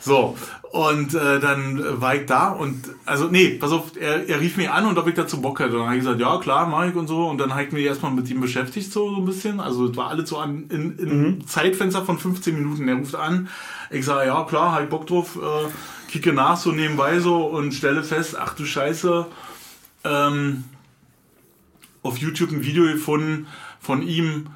So, 0.01 0.37
und 0.71 1.15
äh, 1.15 1.41
dann 1.41 1.83
war 2.01 2.15
ich 2.15 2.27
da 2.27 2.49
und, 2.51 2.85
also 3.05 3.27
nee, 3.27 3.51
pass 3.61 3.73
auf, 3.73 3.93
er, 4.01 4.29
er 4.29 4.41
rief 4.41 4.57
mich 4.57 4.71
an 4.71 4.87
und 4.87 4.97
ob 4.99 5.07
ich 5.09 5.15
dazu 5.15 5.41
Bock 5.41 5.59
hätte. 5.61 5.73
Und 5.73 5.79
dann 5.81 5.87
habe 5.87 5.97
ich 5.97 6.03
gesagt, 6.05 6.21
ja 6.21 6.39
klar, 6.39 6.67
mach 6.67 6.87
ich 6.87 6.95
und 6.95 7.09
so. 7.09 7.27
Und 7.27 7.39
dann 7.39 7.51
habe 7.53 7.65
ich 7.65 7.73
mich 7.73 7.85
erstmal 7.85 8.13
mit 8.13 8.29
ihm 8.31 8.41
beschäftigt, 8.41 8.93
so, 8.93 9.11
so 9.11 9.17
ein 9.17 9.25
bisschen. 9.25 9.59
Also 9.61 9.87
es 9.87 9.97
war 9.97 10.09
alles 10.11 10.29
so 10.31 10.39
an, 10.39 10.65
in, 10.71 10.97
in 10.99 11.23
Mhm. 11.23 11.47
Zeitfenster 11.47 12.05
von 12.05 12.19
15 12.19 12.55
Minuten. 12.55 12.89
Er 12.89 12.97
ruft 12.97 13.15
an, 13.17 13.49
ich 13.91 14.05
sage, 14.05 14.27
ja 14.29 14.45
klar, 14.45 14.73
habe 14.73 14.85
ich 14.85 14.89
Bock 14.91 15.07
drauf, 15.07 15.37
äh, 15.37 15.69
kicke 16.23 16.33
nach 16.33 16.57
so 16.57 16.73
nebenbei 16.73 17.21
so 17.21 17.47
und 17.47 17.73
stelle 17.73 18.03
fest, 18.03 18.37
ach 18.39 18.55
du 18.55 18.65
Scheiße, 18.65 19.27
ähm, 20.05 20.65
auf 22.03 22.19
YouTube 22.19 22.53
ein 22.53 22.65
Video 22.65 22.85
gefunden 22.85 23.47
von 23.81 24.03
ihm 24.03 24.47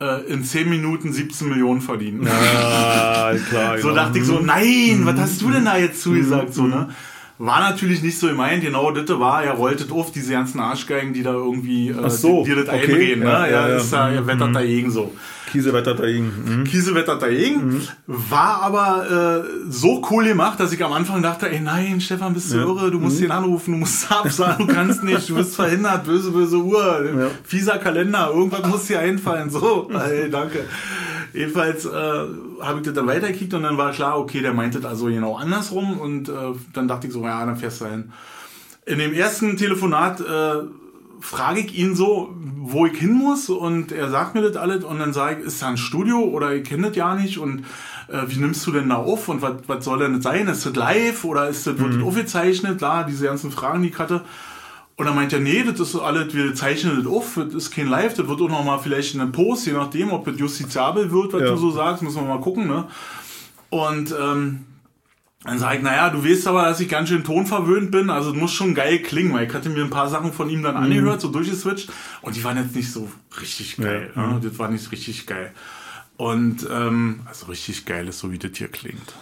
äh, 0.00 0.26
in 0.26 0.44
10 0.44 0.68
Minuten 0.68 1.12
17 1.12 1.48
Millionen 1.48 1.80
verdienen. 1.80 2.26
Ja, 2.26 3.32
klar. 3.48 3.78
So 3.78 3.88
genau. 3.88 3.94
dachte 3.94 4.18
ich 4.18 4.24
so, 4.24 4.40
nein, 4.40 5.02
was 5.04 5.18
hast 5.18 5.40
du 5.40 5.50
denn 5.50 5.64
da 5.64 5.78
jetzt 5.78 6.02
zugesagt? 6.02 6.52
So, 6.52 6.64
ne? 6.64 6.90
War 7.38 7.60
natürlich 7.60 8.02
nicht 8.02 8.18
so 8.18 8.28
gemeint, 8.28 8.62
genau 8.62 8.90
das 8.90 9.08
war, 9.18 9.42
er 9.42 9.52
rollt 9.52 9.80
das 9.80 9.90
auf, 9.90 10.10
diese 10.10 10.32
ganzen 10.32 10.58
Arschgeigen, 10.58 11.12
die 11.12 11.22
da 11.22 11.32
irgendwie 11.32 11.90
äh, 11.90 12.10
so, 12.10 12.44
dir 12.44 12.56
das 12.56 12.68
okay, 12.68 12.92
einreden. 12.92 13.24
ja, 13.24 13.40
ne? 13.40 13.50
ja, 13.50 13.62
er, 13.62 13.68
ja. 13.68 13.76
ist 13.76 13.92
da, 13.92 14.10
er 14.10 14.26
wettert 14.26 14.54
dagegen 14.54 14.90
so. 14.90 15.12
Kiesewetter 15.50 15.94
dagegen. 15.94 16.32
Mhm. 16.60 16.64
Kiese 16.64 16.94
wettert 16.94 17.22
dagegen, 17.22 17.80
war 18.06 18.62
aber 18.62 19.44
äh, 19.46 19.70
so 19.70 20.02
cool 20.10 20.24
gemacht, 20.24 20.58
dass 20.60 20.72
ich 20.72 20.84
am 20.84 20.92
Anfang 20.92 21.22
dachte, 21.22 21.48
ey 21.50 21.60
nein, 21.60 22.00
Stefan, 22.00 22.34
bist 22.34 22.52
du 22.52 22.56
Ja. 22.58 22.62
irre, 22.64 22.90
du 22.90 22.98
musst 22.98 23.20
den 23.20 23.30
anrufen, 23.30 23.72
du 23.72 23.78
musst 23.78 24.10
absagen, 24.10 24.66
du 24.66 24.74
kannst 24.74 25.02
nicht, 25.04 25.28
du 25.28 25.36
bist 25.36 25.54
verhindert, 25.54 26.04
böse, 26.04 26.30
böse 26.32 26.56
Uhr, 26.58 27.04
Ja. 27.18 27.28
fieser 27.44 27.78
Kalender, 27.78 28.30
irgendwas 28.34 28.66
muss 28.68 28.86
dir 28.86 28.98
einfallen, 28.98 29.48
so, 29.50 29.88
ey, 29.92 30.28
danke. 30.30 30.64
Jedenfalls 31.32 31.84
äh, 31.84 31.90
habe 32.60 32.78
ich 32.78 32.82
das 32.84 32.94
dann 32.94 33.06
weitergekickt 33.06 33.52
und 33.54 33.62
dann 33.62 33.76
war 33.76 33.92
klar, 33.92 34.18
okay, 34.18 34.40
der 34.40 34.52
meint 34.54 34.74
das 34.74 34.84
also 34.84 35.06
genau 35.06 35.36
andersrum 35.36 35.98
und 36.00 36.28
äh, 36.28 36.32
dann 36.72 36.88
dachte 36.88 37.06
ich 37.06 37.12
so, 37.12 37.22
ja, 37.24 37.44
dann 37.44 37.56
fährst 37.56 37.80
du 37.82 37.86
hin. 37.86 38.10
In 38.86 38.98
dem 38.98 39.12
ersten 39.12 39.56
Telefonat 39.56 40.20
äh, 40.20 40.62
frage 41.20 41.60
ich 41.60 41.78
ihn 41.78 41.94
so, 41.94 42.34
wo 42.58 42.86
ich 42.86 42.98
hin 42.98 43.12
muss 43.12 43.48
und 43.48 43.92
er 43.92 44.10
sagt 44.10 44.34
mir 44.34 44.42
das 44.42 44.56
alles 44.56 44.84
und 44.84 44.98
dann 44.98 45.12
sage 45.12 45.40
ich, 45.40 45.46
ist 45.46 45.62
da 45.62 45.68
ein 45.68 45.76
Studio 45.76 46.18
oder 46.20 46.54
ich 46.54 46.64
kenne 46.64 46.88
das 46.88 46.96
ja 46.96 47.14
nicht 47.14 47.38
und 47.38 47.60
äh, 48.08 48.22
wie 48.26 48.38
nimmst 48.38 48.66
du 48.66 48.72
denn 48.72 48.88
da 48.88 48.96
auf 48.96 49.28
und 49.28 49.42
was, 49.42 49.84
soll 49.84 50.00
denn 50.00 50.14
das 50.14 50.22
sein? 50.24 50.48
Ist 50.48 50.66
das 50.66 50.74
live 50.74 51.24
oder 51.24 51.48
ist 51.48 51.66
das, 51.66 51.78
wird 51.78 51.94
das 51.96 52.02
aufgezeichnet? 52.02 52.78
Klar, 52.78 53.04
diese 53.04 53.26
ganzen 53.26 53.50
Fragen, 53.50 53.82
die 53.82 53.88
ich 53.90 53.98
hatte. 53.98 54.22
Und 54.96 55.04
dann 55.06 55.14
meint 55.14 55.32
er, 55.32 55.40
nee, 55.40 55.62
das 55.62 55.78
ist 55.78 55.96
alles, 55.96 56.32
wir 56.34 56.54
zeichnen 56.54 56.96
das 56.96 57.06
auf, 57.06 57.34
das 57.36 57.52
ist 57.54 57.70
kein 57.70 57.86
Live, 57.88 58.14
das 58.14 58.26
wird 58.28 58.40
auch 58.40 58.48
nochmal 58.48 58.78
vielleicht 58.78 59.14
in 59.14 59.20
einem 59.20 59.30
Post, 59.32 59.66
je 59.66 59.72
nachdem, 59.74 60.10
ob 60.10 60.24
das 60.24 60.38
justiziabel 60.38 61.10
wird, 61.12 61.34
was 61.34 61.42
Ja. 61.42 61.50
du 61.50 61.56
so 61.58 61.70
sagst, 61.70 62.02
müssen 62.02 62.22
wir 62.22 62.34
mal 62.34 62.40
gucken, 62.40 62.66
ne? 62.66 62.84
Und 63.68 64.14
ähm, 64.18 64.64
dann 65.46 65.58
sage 65.58 65.76
ich, 65.76 65.82
naja, 65.82 66.10
du 66.10 66.24
weißt 66.24 66.48
aber, 66.48 66.64
dass 66.64 66.80
ich 66.80 66.88
ganz 66.88 67.08
schön 67.08 67.22
tonverwöhnt 67.22 67.90
bin, 67.90 68.10
also 68.10 68.30
es 68.30 68.36
muss 68.36 68.52
schon 68.52 68.74
geil 68.74 68.98
klingen, 68.98 69.32
weil 69.32 69.46
ich 69.46 69.54
hatte 69.54 69.70
mir 69.70 69.84
ein 69.84 69.90
paar 69.90 70.08
Sachen 70.08 70.32
von 70.32 70.50
ihm 70.50 70.62
dann 70.62 70.76
angehört, 70.76 71.20
so 71.20 71.28
durchgeswitcht, 71.28 71.90
und 72.22 72.34
die 72.34 72.42
waren 72.42 72.56
jetzt 72.56 72.74
nicht 72.74 72.90
so 72.90 73.08
richtig 73.40 73.76
geil. 73.76 74.10
Ja. 74.16 74.26
Ne? 74.26 74.40
Das 74.42 74.58
war 74.58 74.68
nicht 74.68 74.90
richtig 74.90 75.26
geil. 75.26 75.52
Und, 76.16 76.66
ähm, 76.70 77.20
also 77.26 77.46
richtig 77.46 77.84
geil 77.84 78.08
ist 78.08 78.18
so, 78.18 78.32
wie 78.32 78.38
das 78.38 78.52
hier 78.54 78.68
klingt. 78.68 79.14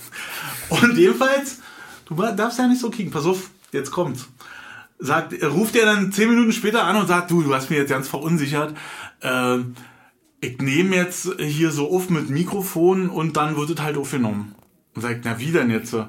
und 0.68 0.96
jedenfalls, 0.96 1.60
du 2.06 2.14
darfst 2.14 2.58
ja 2.58 2.66
nicht 2.66 2.80
so 2.80 2.90
kicken, 2.90 3.12
pass 3.12 3.26
auf, 3.26 3.50
jetzt 3.72 3.90
kommt's. 3.90 4.28
Sagt, 4.98 5.32
ruft 5.44 5.76
er 5.76 5.86
dann 5.86 6.10
zehn 6.10 6.28
Minuten 6.28 6.52
später 6.52 6.84
an 6.84 6.96
und 6.96 7.06
sagt, 7.06 7.30
du, 7.30 7.42
du 7.42 7.54
hast 7.54 7.70
mich 7.70 7.78
jetzt 7.78 7.90
ganz 7.90 8.08
verunsichert. 8.08 8.76
Äh, 9.20 9.58
ich 10.40 10.58
nehme 10.58 10.96
jetzt 10.96 11.28
hier 11.38 11.70
so 11.70 11.90
auf 11.90 12.10
mit 12.10 12.30
Mikrofon 12.30 13.10
und 13.10 13.36
dann 13.36 13.56
wird 13.56 13.70
es 13.70 13.80
halt 13.80 13.96
aufgenommen. 13.96 14.54
Und 14.98 15.02
sagt, 15.02 15.20
na 15.24 15.38
wie 15.38 15.52
denn 15.52 15.70
jetzt? 15.70 15.90
Sag 15.92 16.08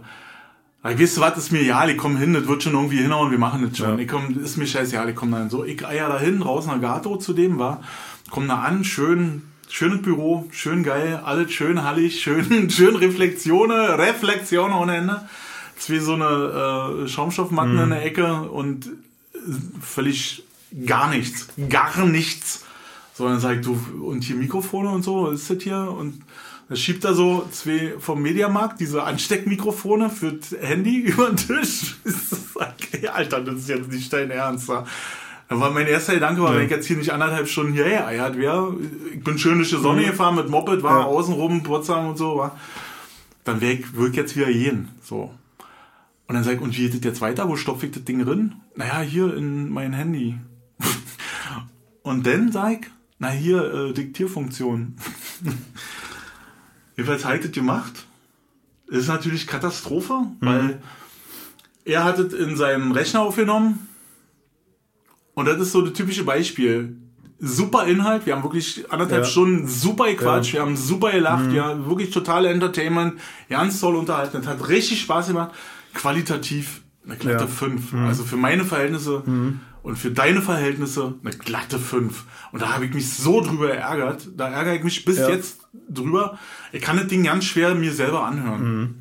ich, 0.84 1.00
weißt 1.00 1.18
du 1.18 1.22
was, 1.22 1.38
ist 1.38 1.52
mir 1.52 1.60
egal, 1.62 1.90
ich 1.92 1.98
komme 1.98 2.18
hin, 2.18 2.34
das 2.34 2.48
wird 2.48 2.64
schon 2.64 2.74
irgendwie 2.74 2.98
hinhauen, 2.98 3.30
wir 3.30 3.38
machen 3.38 3.68
das 3.68 3.78
schon. 3.78 3.98
Ja. 3.98 3.98
Ich 4.00 4.08
komm, 4.08 4.44
ist 4.44 4.58
mir 4.58 4.66
scheißegal, 4.66 5.10
ich 5.10 5.16
komme 5.16 5.38
dann 5.38 5.50
so. 5.50 5.64
Ich 5.64 5.86
eier 5.86 6.10
da 6.10 6.20
hin, 6.20 6.42
raus 6.42 6.66
nach 6.66 6.82
Gato 6.82 7.18
zu 7.18 7.34
dem 7.34 7.60
war, 7.60 7.82
komm 8.32 8.48
da 8.48 8.60
an, 8.62 8.84
schön, 8.84 9.44
schönes 9.68 10.02
Büro, 10.02 10.48
schön 10.52 10.82
geil, 10.84 11.22
alles 11.24 11.52
schön 11.52 11.84
hallig, 11.84 12.20
schön, 12.22 12.70
schön 12.72 12.96
Reflexionen, 12.96 13.92
Reflexionen 13.92 14.74
ohne 14.76 14.96
Ende. 14.98 15.22
Zwei 15.78 16.00
so 16.00 16.14
eine 16.16 17.04
äh, 17.04 17.08
Schaumstoffmatten 17.08 17.76
Mhm. 17.76 17.84
in 17.84 17.90
der 17.92 18.06
Ecke 18.06 18.42
und 18.50 18.88
äh, 18.88 19.40
völlig 19.82 20.44
gar 20.86 21.10
nichts, 21.10 21.48
gar 21.70 22.06
nichts. 22.06 22.66
So, 23.14 23.28
dann 23.28 23.40
sag 23.40 23.58
ich, 23.58 23.62
du, 23.62 23.78
und 24.02 24.24
hier 24.24 24.38
Mikrofone 24.38 24.90
und 24.90 25.04
so, 25.04 25.30
ist 25.30 25.50
das 25.50 25.62
hier? 25.62 25.94
Und 25.98 26.22
dann 26.70 26.78
schiebt 26.78 27.04
er 27.04 27.16
so 27.16 27.48
zwei 27.52 27.96
vom 28.00 28.22
Mediamarkt, 28.22 28.80
diese 28.80 29.04
Ansteckmikrofone 29.04 30.10
für 30.10 30.34
das 30.34 30.52
Handy 30.62 30.98
über 31.00 31.28
den 31.28 31.38
Tisch. 31.38 31.98
Ich 32.06 32.14
sag, 32.16 32.76
Alter, 33.14 33.42
das 33.42 33.56
ist 33.56 33.70
jetzt 33.70 33.92
nicht 33.92 34.14
dein 34.14 34.30
Ernst. 34.32 34.70
Da 34.70 34.86
Dann 35.48 35.60
war 35.60 35.72
mein 35.72 35.88
erster 35.88 36.14
Gedanke, 36.14 36.44
war, 36.44 36.56
wenn 36.56 36.66
ich 36.66 36.72
jetzt 36.72 36.86
hier 36.86 36.98
nicht 36.98 37.12
anderthalb 37.12 37.48
Stunden 37.48 37.74
hierher 37.74 38.06
eiert 38.06 38.38
wäre, 38.38 38.76
ich 39.14 39.24
bin 39.24 39.40
schön 39.40 39.58
durch 39.58 39.72
die 39.72 39.78
Sonne 39.78 40.06
gefahren 40.06 40.36
mit 40.36 40.48
Moped, 40.48 40.84
war 40.84 41.00
Ja. 41.00 41.06
außenrum, 41.06 41.64
Potsdam 41.64 42.10
und 42.10 42.18
so, 42.20 42.38
war, 42.38 42.56
dann 43.46 43.60
wäre 43.62 43.74
ich, 43.74 43.94
würd 43.96 44.12
ich 44.12 44.18
jetzt 44.18 44.36
wieder 44.36 44.52
gehen. 44.54 44.90
So. 45.02 45.34
Und 46.28 46.36
dann 46.36 46.44
sag 46.44 46.54
ich, 46.54 46.62
und 46.62 46.78
wie 46.78 46.84
geht 46.84 46.94
das 46.94 47.04
jetzt 47.04 47.22
weiter? 47.22 47.50
Wo 47.50 47.56
stopfe 47.56 47.88
ich 47.88 47.92
das 47.94 48.04
Ding 48.04 48.24
drin? 48.24 48.54
Naja, 48.76 49.00
hier 49.02 49.36
in 49.36 49.70
mein 49.72 49.94
Handy. 49.94 50.38
und 52.04 52.28
dann 52.28 52.52
sag 52.52 52.74
ich, 52.74 52.88
na 53.18 53.30
hier, 53.32 53.74
äh, 53.74 53.94
Diktierfunktion. 53.94 54.96
Jedenfalls 57.00 57.24
das 57.46 57.52
gemacht. 57.54 57.94
Das 58.90 59.00
ist 59.00 59.08
natürlich 59.08 59.48
Katastrophe, 59.48 60.20
weil 60.42 60.82
er 61.86 62.04
hat 62.04 62.20
es 62.20 62.34
in 62.34 62.58
seinem 62.58 62.92
Rechner 62.92 63.22
aufgenommen. 63.22 63.88
Und 65.34 65.46
das 65.46 65.62
ist 65.62 65.72
so 65.72 65.82
das 65.82 65.94
typische 65.94 66.26
Beispiel. 66.26 66.98
Super 67.40 67.86
Inhalt, 67.86 68.26
wir 68.26 68.36
haben 68.36 68.44
wirklich 68.44 68.92
anderthalb 68.92 69.24
Ja. 69.24 69.30
Stunden 69.30 69.66
super 69.66 70.08
gequatscht, 70.08 70.50
Ja. 70.50 70.56
wir 70.56 70.62
haben 70.66 70.76
super 70.76 71.12
gelacht, 71.12 71.54
ja, 71.54 71.88
wirklich 71.88 72.10
totale 72.10 72.50
Entertainment, 72.50 73.14
ganz 73.50 73.80
toll 73.80 73.96
unterhalten, 73.96 74.36
es 74.42 74.48
hat 74.48 74.68
richtig 74.68 75.00
Spaß 75.00 75.28
gemacht, 75.28 75.52
qualitativ 75.94 76.82
eine 77.06 77.16
glatte 77.16 77.46
Ja. 77.46 77.50
5. 77.50 77.94
Also 77.94 78.26
für 78.26 78.36
meine 78.36 78.66
Verhältnisse 78.66 79.24
und 79.84 79.98
für 79.98 80.12
deine 80.12 80.42
Verhältnisse 80.42 81.16
eine 81.24 81.32
glatte 81.36 81.80
5. 81.80 82.26
Und 82.52 82.62
da 82.62 82.74
habe 82.74 82.86
ich 82.86 82.94
mich 82.94 83.10
so 83.14 83.42
drüber 83.42 83.74
ärgert, 83.74 84.28
da 84.36 84.50
ärgere 84.50 84.76
ich 84.76 84.84
mich 84.84 85.06
bis 85.06 85.18
Ja. 85.20 85.30
jetzt 85.30 85.60
drüber. 85.90 86.38
Ich 86.72 86.82
kann 86.82 86.98
das 86.98 87.08
Ding 87.08 87.24
ganz 87.24 87.46
schwer 87.46 87.76
mir 87.76 87.92
selber 87.94 88.26
anhören. 88.26 88.96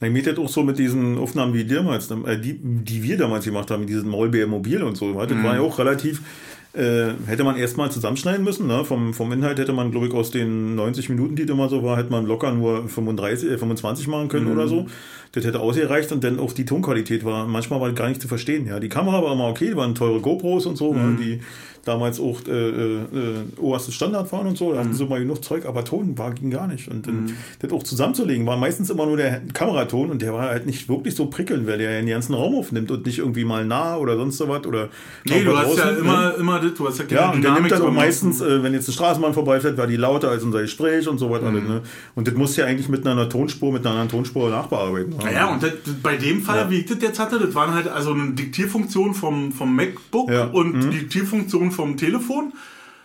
Na, 0.00 0.08
Ich 0.08 0.24
das 0.24 0.38
auch 0.38 0.48
so 0.48 0.62
mit 0.62 0.78
diesen 0.78 1.18
Aufnahmen 1.18 1.54
wie 1.54 1.64
damals, 1.64 2.10
äh, 2.10 2.38
die, 2.40 2.58
die 2.62 3.02
wir 3.02 3.16
damals 3.18 3.44
gemacht 3.44 3.70
haben, 3.70 3.80
mit 3.80 3.88
diesem 3.90 4.08
Maulbeer 4.08 4.46
Mobil 4.46 4.82
und 4.82 4.96
so. 4.96 5.12
Das 5.12 5.30
war 5.42 5.54
ja 5.54 5.60
auch 5.60 5.78
relativ, 5.78 6.22
äh, 6.72 7.10
hätte 7.26 7.44
man 7.44 7.56
erstmal 7.56 7.90
zusammenschneiden 7.90 8.44
müssen. 8.44 8.66
Ne? 8.66 8.84
Vom, 8.84 9.12
vom 9.14 9.30
Inhalt 9.32 9.58
hätte 9.58 9.72
man, 9.72 9.90
glaube 9.90 10.06
ich, 10.08 10.12
aus 10.14 10.30
den 10.30 10.74
90 10.74 11.08
Minuten, 11.10 11.36
die 11.36 11.44
das 11.46 11.54
immer 11.54 11.68
so 11.68 11.82
war, 11.82 11.96
hätte 11.98 12.10
man 12.10 12.26
locker 12.26 12.52
nur 12.52 12.88
35, 12.88 13.50
äh, 13.50 13.58
25 13.58 14.08
machen 14.08 14.28
können 14.28 14.50
oder 14.50 14.66
so. 14.68 14.86
Das 15.32 15.44
hätte 15.44 15.60
ausgereicht 15.60 16.10
und 16.10 16.24
dann 16.24 16.40
auch 16.40 16.52
die 16.52 16.64
Tonqualität 16.64 17.24
war, 17.24 17.46
manchmal 17.46 17.80
war 17.80 17.92
gar 17.92 18.08
nicht 18.08 18.20
zu 18.20 18.26
verstehen. 18.26 18.66
Ja, 18.66 18.80
die 18.80 18.88
Kamera 18.88 19.22
war 19.22 19.32
immer 19.32 19.48
okay, 19.48 19.68
die 19.68 19.76
waren 19.76 19.94
teure 19.94 20.20
GoPros 20.20 20.66
und 20.66 20.76
so, 20.76 20.94
weil 20.94 21.16
die 21.16 21.40
damals 21.84 22.20
auch 22.20 22.40
äh, 22.46 22.68
äh, 22.68 23.06
oberstes 23.58 23.94
Standard 23.94 24.30
waren 24.32 24.46
und 24.46 24.58
so, 24.58 24.72
da 24.72 24.80
hatten 24.80 24.92
sie 24.92 25.04
mal 25.06 25.20
genug 25.20 25.42
Zeug, 25.42 25.66
aber 25.66 25.84
Ton 25.84 26.16
war 26.18 26.32
ging 26.32 26.50
gar 26.50 26.66
nicht. 26.66 26.88
Und 26.88 27.06
dann 27.06 27.32
das 27.58 27.72
auch 27.72 27.82
zusammenzulegen, 27.82 28.46
war 28.46 28.56
meistens 28.56 28.90
immer 28.90 29.06
nur 29.06 29.16
der 29.16 29.40
Kameraton 29.52 30.10
und 30.10 30.22
der 30.22 30.32
war 30.32 30.48
halt 30.50 30.66
nicht 30.66 30.88
wirklich 30.88 31.14
so 31.14 31.26
prickelnd, 31.26 31.66
weil 31.66 31.78
der 31.78 31.92
ja 31.92 32.00
den 32.00 32.08
ganzen 32.08 32.34
Raum 32.34 32.54
aufnimmt 32.54 32.90
und 32.90 33.06
nicht 33.06 33.18
irgendwie 33.18 33.44
mal 33.44 33.64
nah 33.64 33.96
oder 33.96 34.16
sonst 34.16 34.36
so 34.36 34.48
was 34.48 34.66
oder 34.66 34.88
Nee, 35.24 35.44
du 35.44 35.56
hast 35.56 35.76
ja 35.76 35.90
immer, 35.90 36.34
immer 36.36 36.60
das, 36.60 36.74
du 36.74 36.86
hast 36.86 36.98
ja 36.98 37.04
keine 37.04 37.20
ja, 37.20 37.30
und 37.30 37.42
der 37.42 37.52
nimmt 37.52 37.70
dann 37.70 37.82
auch 37.82 37.92
meistens, 37.92 38.40
äh, 38.40 38.62
wenn 38.62 38.74
jetzt 38.74 38.88
eine 38.88 38.94
Straßenbahn 38.94 39.34
vorbeifährt, 39.34 39.76
war 39.78 39.86
die 39.86 39.96
lauter 39.96 40.30
als 40.30 40.42
unser 40.42 40.62
Gespräch 40.62 41.08
und 41.08 41.18
so 41.18 41.30
weiter. 41.30 41.46
alles, 41.46 41.60
Ne? 41.60 41.82
Und 42.14 42.26
das 42.26 42.34
musst 42.34 42.56
du 42.56 42.62
ja 42.62 42.66
eigentlich 42.66 42.88
mit 42.88 43.06
einer 43.06 43.28
Tonspur, 43.28 43.72
mit 43.72 43.82
einer 43.82 43.90
anderen 43.90 44.08
Tonspur 44.08 44.50
nachbearbeiten. 44.50 45.14
Ja, 45.32 45.46
und 45.46 45.62
das, 45.62 45.72
bei 46.02 46.16
dem 46.16 46.42
Fall, 46.42 46.58
Ja. 46.58 46.70
wie 46.70 46.78
ich 46.80 46.86
das 46.86 46.98
jetzt 47.00 47.18
hatte, 47.18 47.38
das 47.38 47.54
waren 47.54 47.74
halt 47.74 47.88
also 47.88 48.12
eine 48.12 48.30
Diktierfunktion 48.32 49.14
vom, 49.14 49.52
vom 49.52 49.74
MacBook 49.74 50.30
Ja. 50.30 50.46
Mhm. 50.46 50.54
und 50.54 50.80
die 50.80 50.98
Diktierfunktion 51.00 51.70
vom 51.72 51.96
Telefon. 51.96 52.52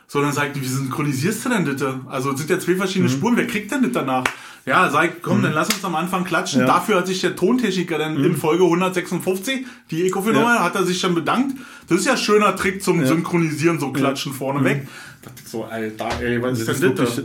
So, 0.07 0.22
dann 0.22 0.32
sagt, 0.34 0.59
wie 0.61 0.66
synchronisierst 0.66 1.45
du 1.45 1.49
denn 1.49 1.66
das? 1.66 1.82
Also 2.07 2.32
es 2.32 2.38
sind 2.38 2.49
ja 2.49 2.59
zwei 2.59 2.76
verschiedene 2.76 3.09
Spuren, 3.09 3.36
wer 3.38 3.47
kriegt 3.47 3.72
denn 3.72 3.82
das 3.82 3.91
danach? 3.91 4.24
Ja, 4.68 4.89
sag, 4.89 5.22
komm, 5.22 5.41
dann 5.43 5.53
lass 5.53 5.68
uns 5.70 5.84
am 5.84 5.95
Anfang 5.95 6.24
klatschen. 6.24 6.61
Ja. 6.61 6.66
Dafür 6.68 6.97
hat 6.97 7.07
sich 7.07 7.22
der 7.22 7.36
Tontechniker 7.36 7.97
dann 7.99 8.24
in 8.24 8.36
Folge 8.36 8.63
156, 8.63 9.66
die 9.91 10.05
Eco 10.07 10.24
Ja. 10.32 10.63
hat 10.63 10.76
er 10.76 10.84
sich 10.86 10.99
dann 11.01 11.13
bedankt. 11.16 11.55
Das 11.88 11.99
ist 11.99 12.05
ja 12.05 12.13
ein 12.13 12.18
schöner 12.18 12.55
Trick 12.55 12.82
zum 12.84 13.05
Synchronisieren, 13.05 13.80
so 13.80 13.91
klatschen 13.91 14.34
vorne 14.34 14.63
weg. 14.63 14.88
Da 15.22 15.30
dachte 15.30 15.41
ich 15.43 15.51
so, 15.51 15.63
Alter, 15.66 16.09
ey, 16.22 16.41
was 16.41 16.59
ist 16.59 16.68
Das 16.68 16.80
denn 16.80 16.91
ist 16.93 16.99
das? 17.18 17.24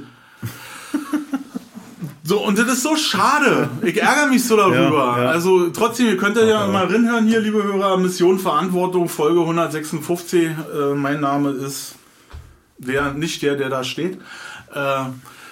So, 2.31 2.39
und 2.47 2.57
das 2.57 2.69
ist 2.69 2.85
so 2.85 2.95
schade. 2.95 3.69
Ich 3.83 4.01
ärgere 4.01 4.29
mich 4.29 4.45
so 4.45 4.57
darüber. 4.57 5.17
Ja, 5.17 5.25
ja. 5.25 5.31
Also 5.31 5.69
trotzdem, 5.71 6.07
ihr 6.07 6.17
könnt 6.17 6.37
ja 6.37 6.65
mal 6.69 6.87
reinhören 6.87 7.27
hier, 7.27 7.41
liebe 7.41 7.61
Hörer, 7.61 7.97
Mission 7.97 8.39
Verantwortung, 8.39 9.09
Folge 9.09 9.41
156. 9.41 10.45
Äh, 10.45 10.95
mein 10.95 11.19
Name 11.21 11.51
ist 11.51 11.97
der, 12.79 13.15
nicht 13.15 13.43
der, 13.43 13.57
der 13.57 13.69
da 13.69 13.83
steht. 13.83 14.21
Äh, 14.73 15.07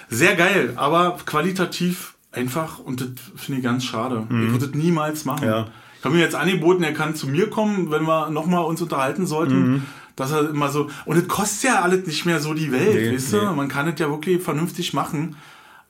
sehr 0.07 0.37
geil, 0.37 0.71
aber 0.77 1.17
qualitativ 1.25 2.13
einfach 2.31 2.79
und 2.79 3.01
das 3.01 3.09
finde 3.35 3.57
ich 3.59 3.65
ganz 3.65 3.83
schade. 3.83 4.25
Ich 4.29 4.51
würde 4.53 4.67
das 4.67 4.73
niemals 4.73 5.25
machen. 5.25 5.45
Ja. 5.49 5.67
Ich 5.99 6.05
habe 6.05 6.15
mir 6.15 6.21
jetzt 6.21 6.35
angeboten, 6.35 6.81
er 6.83 6.93
kann 6.93 7.13
zu 7.13 7.27
mir 7.27 7.49
kommen, 7.49 7.91
wenn 7.91 8.03
wir 8.03 8.29
nochmal 8.29 8.63
uns 8.63 8.81
unterhalten 8.81 9.27
sollten. 9.27 9.85
Dass 10.15 10.31
er 10.31 10.49
immer 10.49 10.69
so. 10.69 10.89
Und 11.03 11.17
es 11.17 11.27
kostet 11.27 11.71
ja 11.71 11.81
alles 11.81 12.07
nicht 12.07 12.25
mehr 12.25 12.39
so 12.39 12.53
die 12.53 12.71
Welt, 12.71 12.93
Nee, 12.95 13.15
weißt 13.15 13.33
du? 13.33 13.37
nee. 13.49 13.55
Man 13.55 13.67
kann 13.67 13.85
es 13.89 13.99
ja 13.99 14.09
wirklich 14.09 14.41
vernünftig 14.41 14.93
machen. 14.93 15.35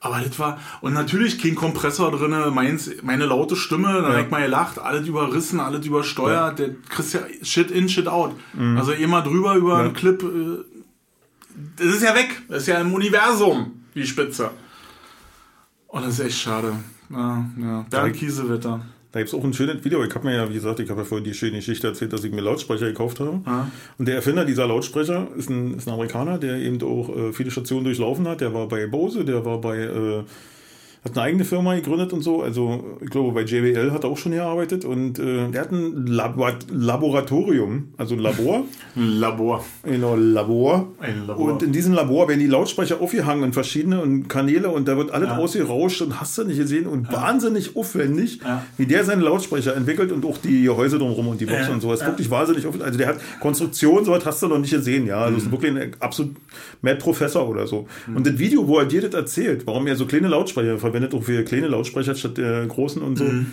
Aber 0.02 0.18
das 0.20 0.38
war. 0.38 0.58
Und 0.80 0.94
natürlich 0.94 1.38
kein 1.42 1.54
Kompressor 1.54 2.10
drin, 2.10 2.34
meins, 2.54 2.90
meine 3.02 3.26
laute 3.26 3.54
Stimme, 3.54 4.00
da 4.00 4.08
Ja. 4.12 4.16
hab 4.18 4.24
ich 4.24 4.30
mal 4.30 4.42
gelacht, 4.42 4.78
alles 4.78 5.06
überrissen, 5.06 5.60
alles 5.60 5.84
übersteuert, 5.84 6.58
der 6.58 6.70
kriegst 6.88 7.12
ja 7.12 7.20
Shit 7.42 7.70
in, 7.70 7.88
Shit 7.88 8.08
out. 8.08 8.34
Also 8.76 8.92
immer 8.92 9.20
drüber 9.22 9.54
über 9.56 9.74
Mhm. 9.74 9.78
Ja. 9.80 9.84
einen 9.84 9.92
Clip. 9.94 10.22
Äh, 10.22 10.64
das 11.76 11.86
ist 11.96 12.02
ja 12.02 12.14
weg. 12.14 12.42
Das 12.48 12.62
ist 12.62 12.68
ja 12.68 12.80
im 12.80 12.94
Universum, 12.94 13.82
die 13.94 14.06
Spitze. 14.06 14.50
Und 15.88 16.04
das 16.06 16.14
ist 16.18 16.20
echt 16.20 16.40
schade. 16.40 16.72
Ja, 17.10 17.44
ja. 17.58 17.84
Bernd 17.90 18.16
Kiesewetter. 18.16 18.80
Da 19.12 19.18
gibt 19.18 19.28
es 19.32 19.34
auch 19.34 19.42
ein 19.42 19.52
schönes 19.52 19.84
Video. 19.84 20.04
Ich 20.04 20.14
habe 20.14 20.26
mir 20.26 20.36
ja, 20.36 20.48
wie 20.48 20.54
gesagt, 20.54 20.78
ich 20.78 20.88
habe 20.88 21.00
ja 21.00 21.04
vorhin 21.04 21.24
die 21.24 21.34
schöne 21.34 21.56
Geschichte 21.56 21.88
erzählt, 21.88 22.12
dass 22.12 22.22
ich 22.22 22.32
mir 22.32 22.42
Lautsprecher 22.42 22.86
gekauft 22.86 23.18
habe. 23.18 23.40
Und 23.98 24.06
der 24.06 24.14
Erfinder 24.14 24.44
dieser 24.44 24.66
Lautsprecher 24.68 25.28
ist 25.36 25.50
ein, 25.50 25.74
ist 25.74 25.88
ein 25.88 25.94
Amerikaner, 25.94 26.38
der 26.38 26.56
eben 26.56 26.80
auch 26.82 27.08
äh, 27.08 27.32
viele 27.32 27.50
Stationen 27.50 27.84
durchlaufen 27.84 28.28
hat. 28.28 28.40
Der 28.40 28.54
war 28.54 28.68
bei 28.68 28.86
Bose, 28.86 29.24
der 29.24 29.44
war 29.44 29.60
bei, 29.60 29.78
äh, 29.78 30.22
hat 31.04 31.12
eine 31.12 31.22
eigene 31.22 31.44
Firma 31.44 31.74
gegründet 31.74 32.12
und 32.12 32.20
so. 32.22 32.42
Also 32.42 32.98
ich 33.00 33.08
glaube, 33.10 33.32
bei 33.32 33.42
JBL 33.42 33.90
hat 33.92 34.04
er 34.04 34.10
auch 34.10 34.18
schon 34.18 34.32
gearbeitet. 34.32 34.84
Und 34.84 35.18
äh, 35.18 35.48
der 35.48 35.62
hat 35.62 35.72
ein 35.72 36.06
Labor 36.06 36.52
Laboratorium, 36.70 37.88
also 37.96 38.14
ein 38.14 38.20
Labor. 38.20 38.64
Ein 38.96 39.18
Labor. 39.20 39.64
Genau, 39.84 40.16
Labor. 40.16 40.88
Ein 40.98 41.26
Labor. 41.26 41.52
Und 41.52 41.62
in 41.62 41.72
diesem 41.72 41.94
Labor 41.94 42.28
werden 42.28 42.40
die 42.40 42.46
Lautsprecher 42.48 43.00
aufgehangen 43.00 43.44
in 43.44 43.52
verschiedene 43.52 44.00
und 44.02 44.28
Kanäle 44.28 44.68
und 44.68 44.88
da 44.88 44.96
wird 44.96 45.10
alles 45.12 45.28
Ja. 45.30 45.36
ausgerauscht 45.38 46.02
und 46.02 46.20
hast 46.20 46.36
du 46.38 46.44
nicht 46.44 46.58
gesehen 46.58 46.86
und 46.86 47.10
wahnsinnig 47.12 47.76
aufwendig, 47.76 48.40
Ja. 48.44 48.64
wie 48.76 48.86
der 48.86 49.04
seine 49.04 49.22
Lautsprecher 49.22 49.76
entwickelt 49.76 50.10
und 50.12 50.24
auch 50.26 50.38
die 50.38 50.62
Gehäuse 50.64 50.98
drumherum 50.98 51.28
und 51.28 51.40
die 51.40 51.46
Box 51.46 51.68
Ja. 51.68 51.72
und 51.72 51.80
so. 51.80 51.88
Das 51.90 52.00
ist 52.00 52.06
Ja. 52.06 52.12
wirklich 52.12 52.30
wahnsinnig 52.30 52.66
aufwendig. 52.66 52.86
Also 52.86 52.98
der 52.98 53.08
hat 53.08 53.16
Konstruktion, 53.40 54.04
so 54.04 54.12
was 54.12 54.26
hast 54.26 54.42
du 54.42 54.48
noch 54.48 54.58
nicht 54.58 54.72
gesehen, 54.72 55.06
ja. 55.06 55.18
Also 55.20 55.32
Mhm. 55.32 55.38
ist 55.38 55.50
wirklich 55.52 55.76
ein 55.76 55.96
absolut 56.00 56.34
Mad 56.82 56.98
Professor 56.98 57.48
oder 57.48 57.66
so. 57.66 57.86
Und 58.14 58.26
das 58.26 58.38
Video, 58.38 58.66
wo 58.66 58.78
er 58.78 58.86
dir 58.86 59.02
das 59.02 59.14
erzählt, 59.14 59.66
warum 59.66 59.86
er 59.86 59.96
so 59.96 60.06
kleine 60.06 60.28
Lautsprecher 60.28 60.78
verwendet, 60.90 61.14
auch 61.14 61.22
für 61.22 61.42
kleine 61.44 61.68
Lautsprecher 61.68 62.14
statt 62.14 62.38
der 62.38 62.66
großen 62.66 63.02
und 63.02 63.16
so. 63.16 63.24
Mhm. 63.24 63.46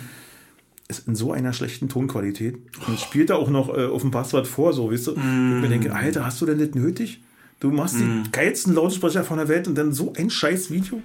Ist 0.88 1.06
in 1.06 1.14
so 1.14 1.32
einer 1.32 1.52
schlechten 1.52 1.88
Tonqualität. 1.88 2.56
Und 2.86 2.98
spielt 2.98 3.28
da 3.28 3.36
auch 3.36 3.50
noch 3.50 3.68
äh, 3.76 3.84
auf 3.86 4.00
dem 4.00 4.10
Passwort 4.10 4.46
vor, 4.46 4.72
so, 4.72 4.90
weißt 4.90 5.08
du? 5.08 5.12
Und 5.12 5.56
ich 5.56 5.62
mir 5.62 5.68
denke, 5.68 5.94
Alter, 5.94 6.24
hast 6.24 6.40
du 6.40 6.46
denn 6.46 6.58
das 6.58 6.74
nötig? 6.74 7.20
Du 7.60 7.70
machst 7.70 7.96
die 7.98 8.30
geilsten 8.30 8.74
Lautsprecher 8.74 9.24
von 9.24 9.36
der 9.36 9.48
Welt 9.48 9.68
und 9.68 9.76
dann 9.76 9.92
so 9.92 10.12
ein 10.16 10.30
scheiß 10.30 10.70
Video? 10.70 11.02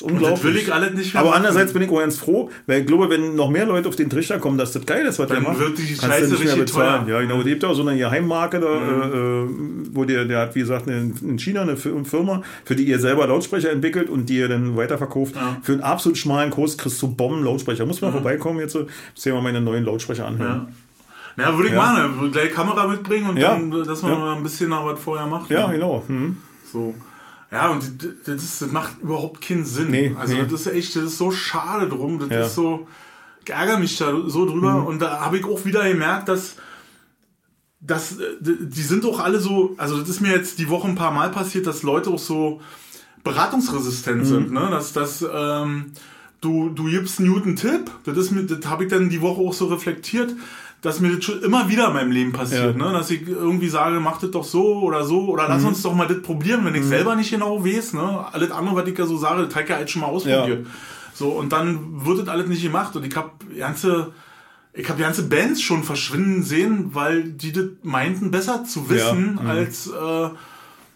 Das 0.00 0.02
ist 0.06 0.12
Und 0.12 0.12
unglaublich. 0.12 0.42
das 0.42 0.44
will 0.54 0.56
ich 0.62 0.72
alles 0.72 0.94
nicht 0.94 1.12
mehr 1.12 1.20
Aber 1.20 1.30
machen. 1.30 1.38
andererseits 1.38 1.72
bin 1.72 1.82
ich 1.82 1.90
auch 1.90 1.98
ganz 1.98 2.18
froh, 2.18 2.50
weil 2.66 2.82
ich 2.82 2.86
glaube, 2.86 3.10
wenn 3.10 3.34
noch 3.34 3.50
mehr 3.50 3.66
Leute 3.66 3.88
auf 3.88 3.96
den 3.96 4.08
Trichter 4.08 4.38
kommen, 4.38 4.56
dass 4.56 4.70
das 4.70 4.86
geil 4.86 5.04
ist, 5.04 5.18
was 5.18 5.26
Dann 5.28 5.42
der 5.42 5.48
macht, 5.50 5.58
wird 5.58 5.76
die 5.76 5.82
kannst 5.86 6.02
du 6.02 6.06
Scheiße 6.06 6.30
nicht 6.34 6.44
mehr 6.44 6.56
bezahlen. 6.56 7.06
teuer. 7.06 7.14
Ja, 7.16 7.20
genau. 7.26 7.38
Es 7.40 7.44
gibt 7.46 7.64
auch 7.64 7.74
so 7.74 7.82
eine 7.82 7.98
Geheimmarke, 7.98 8.60
da, 8.60 8.66
äh, 8.68 9.08
äh, 9.08 9.48
wo 9.92 10.04
der, 10.04 10.24
der 10.26 10.38
hat, 10.38 10.54
wie 10.54 10.60
gesagt, 10.60 10.86
in, 10.86 11.14
in 11.20 11.38
China 11.40 11.62
eine 11.62 11.74
Fir- 11.76 12.04
Firma, 12.04 12.42
für 12.64 12.76
die 12.76 12.84
ihr 12.84 13.00
selber 13.00 13.26
Lautsprecher 13.26 13.70
entwickelt 13.72 14.08
und 14.08 14.28
die 14.28 14.36
ihr 14.38 14.48
dann 14.48 14.76
weiterverkauft. 14.76 15.34
Ja. 15.34 15.56
Für 15.62 15.72
einen 15.72 15.80
absolut 15.82 16.16
schmalen 16.16 16.50
Kurs 16.50 16.78
kriegst 16.78 17.02
du 17.02 17.08
Bomben-Lautsprecher. 17.12 17.84
Muss 17.84 18.00
mal 18.00 18.12
vorbeikommen 18.12 18.60
jetzt, 18.60 18.74
muss 18.76 19.24
ja 19.24 19.34
mal 19.34 19.42
meine 19.42 19.60
neuen 19.60 19.84
Lautsprecher 19.84 20.26
anhören. 20.28 20.68
Ja. 21.36 21.44
Ja, 21.44 21.56
würde 21.56 21.68
ich 21.70 21.74
Ja. 21.74 21.80
machen. 21.80 22.20
Würde 22.20 22.30
gleich 22.32 22.52
Kamera 22.52 22.86
mitbringen 22.86 23.30
und 23.30 23.36
Ja. 23.36 23.50
dann, 23.50 23.70
dass 23.70 24.02
man 24.02 24.12
Ja. 24.12 24.18
mal 24.18 24.36
ein 24.36 24.42
bisschen 24.44 24.70
noch 24.70 24.84
was 24.86 25.00
vorher 25.00 25.26
macht. 25.26 25.50
Ja, 25.50 25.66
ne? 25.66 25.74
genau. 25.74 26.04
Hm. 26.06 26.36
So. 26.72 26.94
Ja, 27.50 27.70
und 27.70 27.82
das, 28.26 28.58
das 28.60 28.70
macht 28.72 29.00
überhaupt 29.00 29.40
keinen 29.40 29.64
Sinn. 29.64 29.90
Nee, 29.90 30.14
also 30.18 30.34
nee. 30.34 30.42
das 30.42 30.60
ist 30.62 30.66
echt, 30.66 30.96
das 30.96 31.04
ist 31.04 31.18
so 31.18 31.30
schade 31.30 31.88
drum. 31.88 32.18
Das 32.18 32.28
Ja. 32.28 32.36
Mhm. 32.40 32.42
ist 32.44 32.54
so, 32.54 32.86
ich 33.44 33.50
ärgere 33.50 33.78
mich 33.78 33.96
da 33.96 34.12
so 34.26 34.44
drüber. 34.44 34.86
Und 34.86 35.00
da 35.00 35.20
habe 35.20 35.38
ich 35.38 35.44
auch 35.46 35.64
wieder 35.64 35.88
gemerkt, 35.88 36.28
dass, 36.28 36.56
dass 37.80 38.18
äh, 38.18 38.36
die 38.40 38.82
sind 38.82 39.04
auch 39.06 39.18
alle 39.20 39.40
so, 39.40 39.74
also 39.78 39.98
das 39.98 40.08
ist 40.08 40.20
mir 40.20 40.32
jetzt 40.32 40.58
die 40.58 40.68
Woche 40.68 40.88
ein 40.88 40.94
paar 40.94 41.12
Mal 41.12 41.30
passiert, 41.30 41.66
dass 41.66 41.82
Leute 41.82 42.10
auch 42.10 42.18
so 42.18 42.60
beratungsresistent 43.24 44.20
Mhm. 44.22 44.24
sind. 44.24 44.52
Ne? 44.52 44.68
Dass, 44.70 44.92
dass 44.92 45.24
ähm, 45.32 45.92
du, 46.40 46.68
du 46.70 46.84
gibst 46.84 47.20
Newton 47.20 47.56
Tipp, 47.56 47.90
das, 48.04 48.16
ist 48.18 48.30
mir- 48.30 48.44
das 48.44 48.66
habe 48.68 48.84
ich 48.84 48.90
dann 48.90 49.08
die 49.08 49.20
Woche 49.22 49.40
auch 49.40 49.54
so 49.54 49.66
reflektiert, 49.66 50.34
dass 50.80 51.00
mir 51.00 51.16
das 51.16 51.24
schon 51.24 51.42
immer 51.42 51.68
wieder 51.68 51.88
in 51.88 51.94
meinem 51.94 52.12
Leben 52.12 52.32
passiert, 52.32 52.76
Ja. 52.78 52.86
ne? 52.86 52.92
dass 52.92 53.10
ich 53.10 53.26
irgendwie 53.26 53.68
sage, 53.68 53.98
mach 53.98 54.18
das 54.20 54.30
doch 54.30 54.44
so 54.44 54.80
oder 54.82 55.04
so 55.04 55.26
oder 55.28 55.44
Mhm. 55.44 55.48
lass 55.50 55.64
uns 55.64 55.82
doch 55.82 55.94
mal 55.94 56.06
das 56.06 56.22
probieren, 56.22 56.64
wenn 56.64 56.74
ich 56.76 56.84
selber 56.84 57.16
nicht 57.16 57.30
genau 57.30 57.64
weiß. 57.64 57.94
Ne? 57.94 58.24
Alles 58.32 58.50
andere, 58.52 58.76
was 58.76 58.88
ich 58.88 58.96
ja 58.96 59.04
so 59.06 59.16
sage, 59.16 59.44
das 59.44 59.54
habe 59.54 59.64
ich 59.64 59.70
ja 59.70 59.80
jetzt 59.80 59.90
schon 59.90 60.02
mal 60.02 60.08
ausprobiert. 60.08 60.66
So, 61.14 61.30
und 61.30 61.52
dann 61.52 62.04
wird 62.06 62.20
das 62.20 62.28
alles 62.28 62.46
nicht 62.46 62.62
gemacht 62.62 62.94
und 62.94 63.04
ich 63.04 63.16
habe 63.16 63.30
ganze, 63.58 64.12
ich 64.72 64.88
habe 64.88 65.00
ganze 65.02 65.24
Bands 65.28 65.60
schon 65.60 65.82
verschwinden 65.82 66.44
sehen, 66.44 66.90
weil 66.94 67.24
die 67.24 67.50
das 67.50 67.64
meinten, 67.82 68.30
besser 68.30 68.62
zu 68.64 68.88
wissen 68.88 69.34
Ja, 69.38 69.42
mhm. 69.42 69.50
als, 69.50 69.88
äh, 69.88 70.28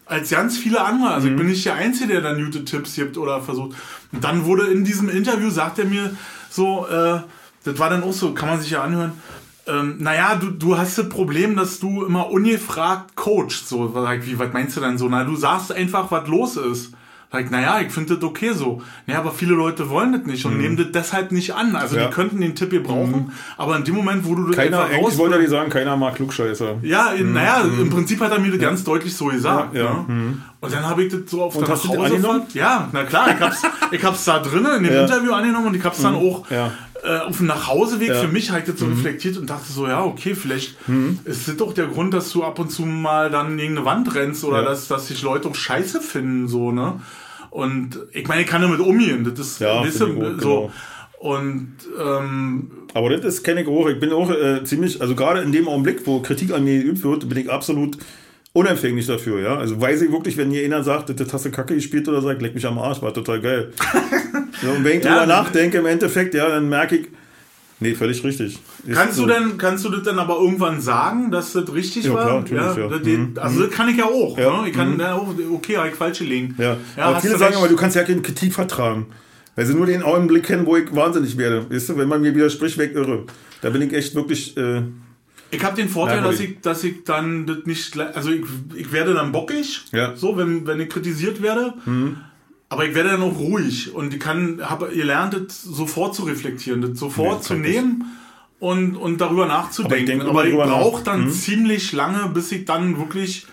als 0.05 0.29
ganz 0.29 0.57
viele 0.57 0.79
andere. 0.81 1.13
Also 1.13 1.27
ich 1.27 1.35
bin 1.35 1.47
nicht 1.47 1.65
der 1.65 1.75
Einzige, 1.75 2.13
der 2.13 2.21
da 2.21 2.33
Newton-Tipps 2.33 2.95
gibt 2.95 3.17
oder 3.17 3.41
versucht. 3.41 3.75
Und 4.13 4.23
dann 4.23 4.45
wurde 4.45 4.67
in 4.67 4.85
diesem 4.85 5.09
Interview, 5.09 5.49
sagt 5.49 5.79
er 5.79 5.85
mir 5.85 6.15
so, 6.49 6.87
äh, 6.87 7.19
das 7.65 7.79
war 7.79 7.89
dann 7.89 8.03
auch 8.03 8.11
so, 8.13 8.33
kann 8.33 8.49
man 8.49 8.59
sich 8.61 8.71
ja 8.71 8.83
anhören, 8.83 9.13
ähm, 9.67 9.95
naja, 9.99 10.35
du, 10.35 10.49
du 10.51 10.77
hast 10.77 10.97
das 10.97 11.09
Problem, 11.09 11.55
dass 11.55 11.79
du 11.79 12.03
immer 12.05 12.29
ungefragt 12.29 13.15
coachst. 13.15 13.69
So, 13.69 13.93
ich, 14.17 14.25
wie, 14.27 14.39
was 14.39 14.51
meinst 14.53 14.75
du 14.77 14.81
denn 14.81 14.97
so? 14.97 15.07
Na, 15.09 15.23
du 15.23 15.35
sagst 15.35 15.71
einfach, 15.71 16.11
was 16.11 16.27
los 16.27 16.57
ist. 16.57 16.91
Ich, 17.35 17.49
naja, 17.49 17.79
ich 17.81 17.91
finde 17.91 18.13
das 18.13 18.23
okay 18.23 18.51
so. 18.53 18.83
Naja, 19.07 19.19
aber 19.19 19.31
viele 19.31 19.55
Leute 19.55 19.89
wollen 19.89 20.11
das 20.11 20.21
nicht 20.27 20.45
und 20.45 20.59
nehmen 20.59 20.77
das 20.77 20.91
deshalb 20.93 21.31
nicht 21.31 21.55
an. 21.55 21.75
Also 21.75 21.95
Mhm. 21.95 22.01
Ja. 22.01 22.05
Mhm. 22.05 22.09
die 22.11 22.15
könnten 22.15 22.41
den 22.41 22.53
Tipp 22.55 22.69
gebrauchen, 22.69 23.31
aber 23.57 23.75
in 23.75 23.83
dem 23.83 23.95
Moment, 23.95 24.23
wo 24.27 24.35
du 24.35 24.45
das 24.45 24.55
Keiner, 24.55 24.81
einfach 24.81 24.93
eigentlich 24.93 25.05
raus... 25.13 25.17
wollte 25.17 25.35
er 25.37 25.41
dir 25.41 25.49
sagen, 25.49 25.71
keiner 25.71 25.97
mag 25.97 26.13
Klugscheißer. 26.13 26.75
Ja, 26.83 27.07
in, 27.09 27.33
naja, 27.33 27.61
im 27.63 27.89
Prinzip 27.89 28.19
hat 28.21 28.31
er 28.33 28.37
mir 28.39 28.51
das 28.51 28.59
ganz 28.59 28.83
deutlich 28.83 29.15
so 29.15 29.25
gesagt. 29.25 29.73
Mhm. 29.73 29.79
Ja, 29.79 29.83
ja. 29.85 30.05
Ne? 30.07 30.37
Und 30.59 30.73
dann 30.73 30.85
habe 30.87 31.03
ich 31.05 31.11
das 31.11 31.21
so 31.25 31.41
auf 31.41 31.55
Und 31.55 31.67
der 31.67 31.75
angenommen? 32.03 32.43
Ja, 32.53 32.87
na 32.91 33.03
klar, 33.03 33.33
ich 33.33 33.39
hab's, 33.41 33.63
ich 33.89 34.03
hab's 34.03 34.25
da 34.25 34.37
drinnen 34.37 34.77
in 34.77 34.83
dem 34.83 34.93
Ja. 34.93 34.99
Mhm. 34.99 35.07
Interview 35.07 35.31
angenommen 35.33 35.67
und 35.67 35.75
ich 35.75 35.83
hab's 35.83 36.03
dann 36.03 36.13
auch 36.13 36.43
Ja. 36.51 36.71
Äh, 37.03 37.19
auf 37.19 37.37
dem 37.37 37.47
Nachhauseweg 37.47 38.09
Ja. 38.09 38.15
Mhm. 38.21 38.27
für 38.27 38.33
mich 38.33 38.51
halt 38.51 38.67
jetzt 38.67 38.79
so 38.79 38.85
reflektiert 38.87 39.37
und 39.37 39.49
dachte 39.49 39.71
so, 39.71 39.87
ja, 39.87 40.03
okay, 40.03 40.35
vielleicht 40.35 40.75
ist 41.25 41.47
das 41.47 41.57
doch 41.57 41.73
der 41.73 41.87
Grund, 41.87 42.13
dass 42.13 42.31
du 42.31 42.43
ab 42.43 42.59
und 42.59 42.69
zu 42.71 42.83
mal 42.85 43.29
dann 43.29 43.57
gegen 43.57 43.77
eine 43.77 43.85
Wand 43.85 44.13
rennst 44.15 44.43
oder 44.43 44.59
Ja. 44.63 44.69
dass, 44.69 44.87
dass 44.87 45.07
sich 45.07 45.21
Leute 45.21 45.49
auch 45.49 45.55
scheiße 45.55 46.01
finden, 46.01 46.47
so, 46.47 46.71
ne? 46.71 47.01
Und 47.49 47.99
ich 48.13 48.27
meine, 48.27 48.41
ich 48.41 48.47
kann 48.47 48.61
damit 48.63 48.79
umgehen. 48.79 49.23
Das 49.23 49.37
ist 49.39 49.59
Ja, 49.59 49.83
ich 49.85 49.97
gut, 49.99 50.41
so. 50.41 50.71
genau. 50.71 50.71
Und 51.19 51.75
ähm, 52.03 52.71
Aber 52.93 53.09
das 53.09 53.23
ist 53.23 53.43
kenne 53.43 53.61
ich 53.61 53.67
auch. 53.67 53.87
Ich 53.87 53.99
bin 53.99 54.11
auch 54.11 54.29
äh, 54.31 54.63
ziemlich, 54.63 54.99
also 55.01 55.15
gerade 55.15 55.41
in 55.41 55.51
dem 55.51 55.67
Augenblick, 55.67 56.05
wo 56.05 56.19
Kritik 56.21 56.51
an 56.51 56.63
mir 56.63 56.81
geübt 56.83 57.03
wird, 57.03 57.29
bin 57.29 57.37
ich 57.37 57.49
absolut 57.51 57.97
unempfänglich 58.53 59.07
dafür, 59.07 59.39
ja. 59.41 59.57
Also 59.57 59.79
weiß 59.79 60.01
ich 60.03 60.11
wirklich, 60.11 60.37
wenn 60.37 60.51
hier 60.51 60.63
einer 60.65 60.83
sagt, 60.83 61.19
das 61.19 61.33
hast 61.33 61.45
du 61.45 61.51
Kacke 61.51 61.75
gespielt 61.75 62.07
oder 62.07 62.21
sagt, 62.21 62.41
leck 62.41 62.53
mich 62.53 62.65
am 62.65 62.77
Arsch, 62.79 63.01
war 63.01 63.13
total 63.13 63.41
geil. 63.41 63.73
so, 64.61 64.69
und 64.69 64.83
wenn 64.83 64.99
ich 64.99 65.05
Ja, 65.05 65.11
drüber 65.19 65.25
nachdenke, 65.25 65.79
im 65.79 65.85
Endeffekt, 65.87 66.33
ja, 66.35 66.47
dann 66.47 66.69
merke 66.69 66.97
ich, 66.97 67.07
nee, 67.79 67.95
völlig 67.95 68.23
richtig. 68.23 68.59
Ist 68.85 68.95
Kannst 68.95 69.15
so. 69.15 69.25
du 69.25 69.33
denn, 69.33 69.57
kannst 69.57 69.83
du 69.85 69.89
das 69.89 70.03
dann 70.03 70.19
aber 70.19 70.37
irgendwann 70.39 70.79
sagen, 70.79 71.31
dass 71.31 71.53
das 71.53 71.73
richtig 71.73 72.05
Ja, 72.05 72.13
war? 72.13 72.43
klar, 72.45 72.67
natürlich, 72.75 72.77
ja. 72.77 72.97
das, 72.97 73.01
Mhm. 73.07 73.33
Also 73.39 73.63
das 73.65 73.71
kann 73.71 73.89
ich 73.89 73.97
ja 73.97 74.05
auch. 74.05 74.37
Ja, 74.37 74.61
Ne? 74.61 74.69
Ich 74.69 74.75
kann 74.75 74.99
ja 74.99 75.15
auch, 75.15 75.33
okay, 75.51 75.77
habe 75.77 75.89
ich 75.89 75.95
falsch 75.95 76.19
gelegen. 76.19 76.55
Ja, 76.59 76.77
aber 76.97 77.19
viele 77.19 77.37
sagen 77.37 77.55
aber, 77.55 77.67
du 77.67 77.75
kannst 77.75 77.95
ja 77.95 78.03
keine 78.03 78.21
Kritik 78.21 78.53
vertragen. 78.53 79.07
Weil 79.55 79.67
sie 79.67 79.75
nur 79.75 79.85
den 79.85 80.01
Augenblick 80.01 80.43
kennen, 80.45 80.65
wo 80.65 80.75
ich 80.77 80.95
wahnsinnig 80.95 81.37
werde. 81.37 81.69
Weißt 81.69 81.89
du, 81.89 81.97
wenn 81.97 82.07
man 82.07 82.21
mir 82.21 82.33
widerspricht, 82.33 82.77
weg 82.79 82.93
irre. 82.95 83.25
Da 83.61 83.69
bin 83.69 83.83
ich 83.83 83.93
echt 83.93 84.15
wirklich, 84.15 84.57
äh, 84.57 84.81
Ich 85.53 85.63
habe 85.63 85.75
den 85.75 85.89
Vorteil, 85.89 86.21
Merkwürdig. 86.21 86.59
dass 86.61 86.83
ich, 86.83 86.91
dass 86.91 86.97
ich 86.99 87.03
dann 87.05 87.45
das 87.45 87.57
nicht, 87.65 87.97
also 87.99 88.31
ich, 88.31 88.43
ich 88.75 88.91
werde 88.91 89.13
dann 89.13 89.31
bockig, 89.31 89.81
Ja. 89.91 90.09
Mhm. 90.11 90.15
so, 90.17 90.37
wenn, 90.37 90.65
wenn 90.67 90.79
ich 90.79 90.89
kritisiert 90.89 91.41
werde. 91.41 91.73
Aber 92.69 92.85
ich 92.85 92.95
werde 92.95 93.09
dann 93.09 93.21
auch 93.21 93.37
ruhig 93.37 93.93
und 93.93 94.13
ich 94.13 94.19
kann, 94.19 94.59
habe 94.67 94.87
gelernt, 94.89 95.35
das 95.35 95.61
sofort 95.61 96.15
zu 96.15 96.23
reflektieren, 96.23 96.81
das 96.81 96.97
sofort 96.97 97.39
Nee, 97.41 97.43
zu 97.47 97.53
nehmen 97.53 98.03
und, 98.59 98.95
und 98.95 99.21
darüber 99.21 99.45
nachzudenken. 99.45 100.05
denke 100.07 100.25
Aber 100.27 100.45
ich. 100.47 100.53
Mhm. 100.53 100.57
brauche 100.57 101.03
dann 101.03 101.29
ziemlich 101.31 101.91
lange, 101.93 102.29
bis 102.33 102.51
ich 102.51 102.65
dann 102.65 102.97
wirklich 102.97 103.45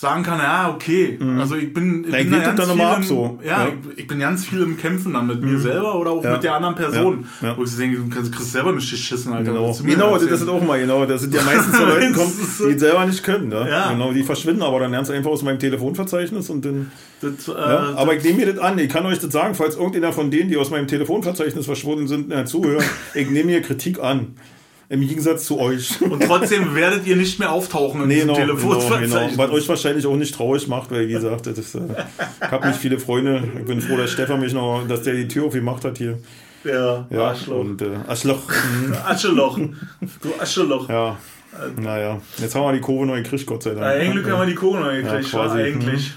sagen 0.00 0.22
kann, 0.22 0.38
ja, 0.38 0.72
okay, 0.74 1.18
also 1.38 1.56
ich 1.56 1.74
bin, 1.74 2.04
ich 2.04 2.10
Na, 2.10 2.16
bin 2.16 2.30
da 2.30 2.38
ganz 2.38 2.56
dann 2.58 2.70
viel 2.70 2.80
ab 2.86 2.96
im, 2.96 3.02
so. 3.02 3.38
Ja, 3.44 3.64
Ja. 3.64 3.68
Ich, 3.68 3.98
ich 3.98 4.06
bin 4.06 4.18
ganz 4.18 4.46
viel 4.46 4.62
im 4.62 4.78
Kämpfen 4.78 5.12
dann 5.12 5.26
mit 5.26 5.42
mir 5.42 5.58
selber 5.58 5.94
oder 5.96 6.12
auch 6.12 6.24
Ja. 6.24 6.32
mit 6.32 6.42
der 6.42 6.54
anderen 6.54 6.74
Person. 6.74 7.26
Ja. 7.42 7.48
Ja. 7.48 7.56
Wo 7.58 7.64
ich 7.64 7.76
denke, 7.76 7.98
du 7.98 8.08
kannst, 8.08 8.32
kriegst 8.32 8.52
selber 8.52 8.72
nicht 8.72 8.90
geschissen, 8.90 9.34
Alter. 9.34 9.52
Genau, 9.52 9.76
genau 9.84 10.14
das 10.16 10.22
ist 10.40 10.48
auch 10.48 10.62
mal, 10.64 10.80
genau. 10.80 11.04
Das 11.04 11.20
sind 11.20 11.34
ja 11.34 11.42
meistens 11.44 11.76
so 11.76 11.84
Leute, 11.84 12.12
kommen, 12.12 12.32
die 12.72 12.78
selber 12.78 13.04
nicht 13.04 13.22
können. 13.22 13.48
Ne? 13.48 13.66
Ja. 13.68 13.92
Genau, 13.92 14.10
die 14.14 14.22
verschwinden 14.22 14.62
aber 14.62 14.80
dann 14.80 14.90
lernst 14.92 15.10
du 15.10 15.14
einfach 15.14 15.32
aus 15.32 15.42
meinem 15.42 15.58
Telefonverzeichnis 15.58 16.48
und 16.48 16.64
dann. 16.64 16.90
Das, 17.20 17.48
äh, 17.48 17.50
Ja, 17.52 17.92
aber 17.96 18.14
ich 18.16 18.24
nehme 18.24 18.38
mir 18.38 18.54
das 18.54 18.58
an, 18.58 18.78
ich 18.78 18.88
kann 18.88 19.04
euch 19.04 19.18
das 19.18 19.30
sagen, 19.30 19.54
falls 19.54 19.76
irgendeiner 19.76 20.14
von 20.14 20.30
denen, 20.30 20.48
die 20.48 20.56
aus 20.56 20.70
meinem 20.70 20.86
Telefonverzeichnis 20.86 21.66
verschwunden 21.66 22.08
sind, 22.08 22.32
äh, 22.32 22.46
zuhören, 22.46 22.84
ich 23.12 23.28
nehme 23.28 23.52
mir 23.52 23.60
Kritik 23.60 24.00
an. 24.02 24.28
Im 24.90 25.00
Gegensatz 25.06 25.44
zu 25.46 25.58
euch. 25.58 26.00
und 26.02 26.20
trotzdem 26.24 26.74
werdet 26.74 27.06
ihr 27.06 27.14
nicht 27.16 27.38
mehr 27.38 27.52
auftauchen 27.52 28.02
in 28.02 28.08
Nee, 28.08 28.14
diesem 28.16 28.34
genau, 28.34 28.40
genau, 28.40 28.54
Telefonverzeichnis. 28.54 29.10
genau. 29.12 29.30
Was 29.38 29.50
euch 29.52 29.68
wahrscheinlich 29.68 30.04
auch 30.06 30.16
nicht 30.16 30.34
traurig 30.34 30.66
macht, 30.68 30.90
weil 30.90 31.06
wie 31.08 31.12
gesagt, 31.12 31.46
das 31.46 31.56
ist, 31.58 31.76
äh, 31.76 31.80
ich 32.44 32.50
habe 32.50 32.66
nicht 32.68 32.78
viele 32.80 32.98
Freunde. 32.98 33.42
Ich 33.58 33.64
bin 33.64 33.80
froh, 33.80 33.96
dass 33.96 34.10
Stefan 34.10 34.40
mich 34.40 34.52
noch, 34.52 34.82
dass 34.88 35.02
der 35.02 35.14
die 35.14 35.28
Tür 35.28 35.46
aufgemacht 35.46 35.84
hat 35.84 35.96
hier. 35.96 36.18
Ja, 36.64 37.06
Ja, 37.08 37.28
Arschloch. 37.28 37.56
Und, 37.60 37.80
äh, 37.80 37.86
Arschloch. 38.06 38.42
Mhm. 38.48 38.94
Ascheloch. 39.06 39.58
Du 39.58 40.28
Ascheloch. 40.40 40.88
Ja. 40.90 41.16
Naja, 41.80 42.20
jetzt 42.38 42.54
haben 42.54 42.62
wir 42.64 42.72
die 42.72 42.80
Kurve 42.80 43.06
noch 43.06 43.14
gekriegt, 43.16 43.46
Gott 43.46 43.62
sei 43.62 43.70
Dank. 43.70 43.82
Ja, 43.82 43.86
Ein 43.92 44.12
Glück 44.12 44.30
haben 44.30 44.40
wir 44.40 44.46
die 44.46 44.54
Kohle 44.54 44.80
noch 44.80 44.90
gekriegt, 44.90 45.32
Ja, 45.32 45.38
ja, 45.40 45.46
quasi. 45.46 45.58
eigentlich. 45.62 46.12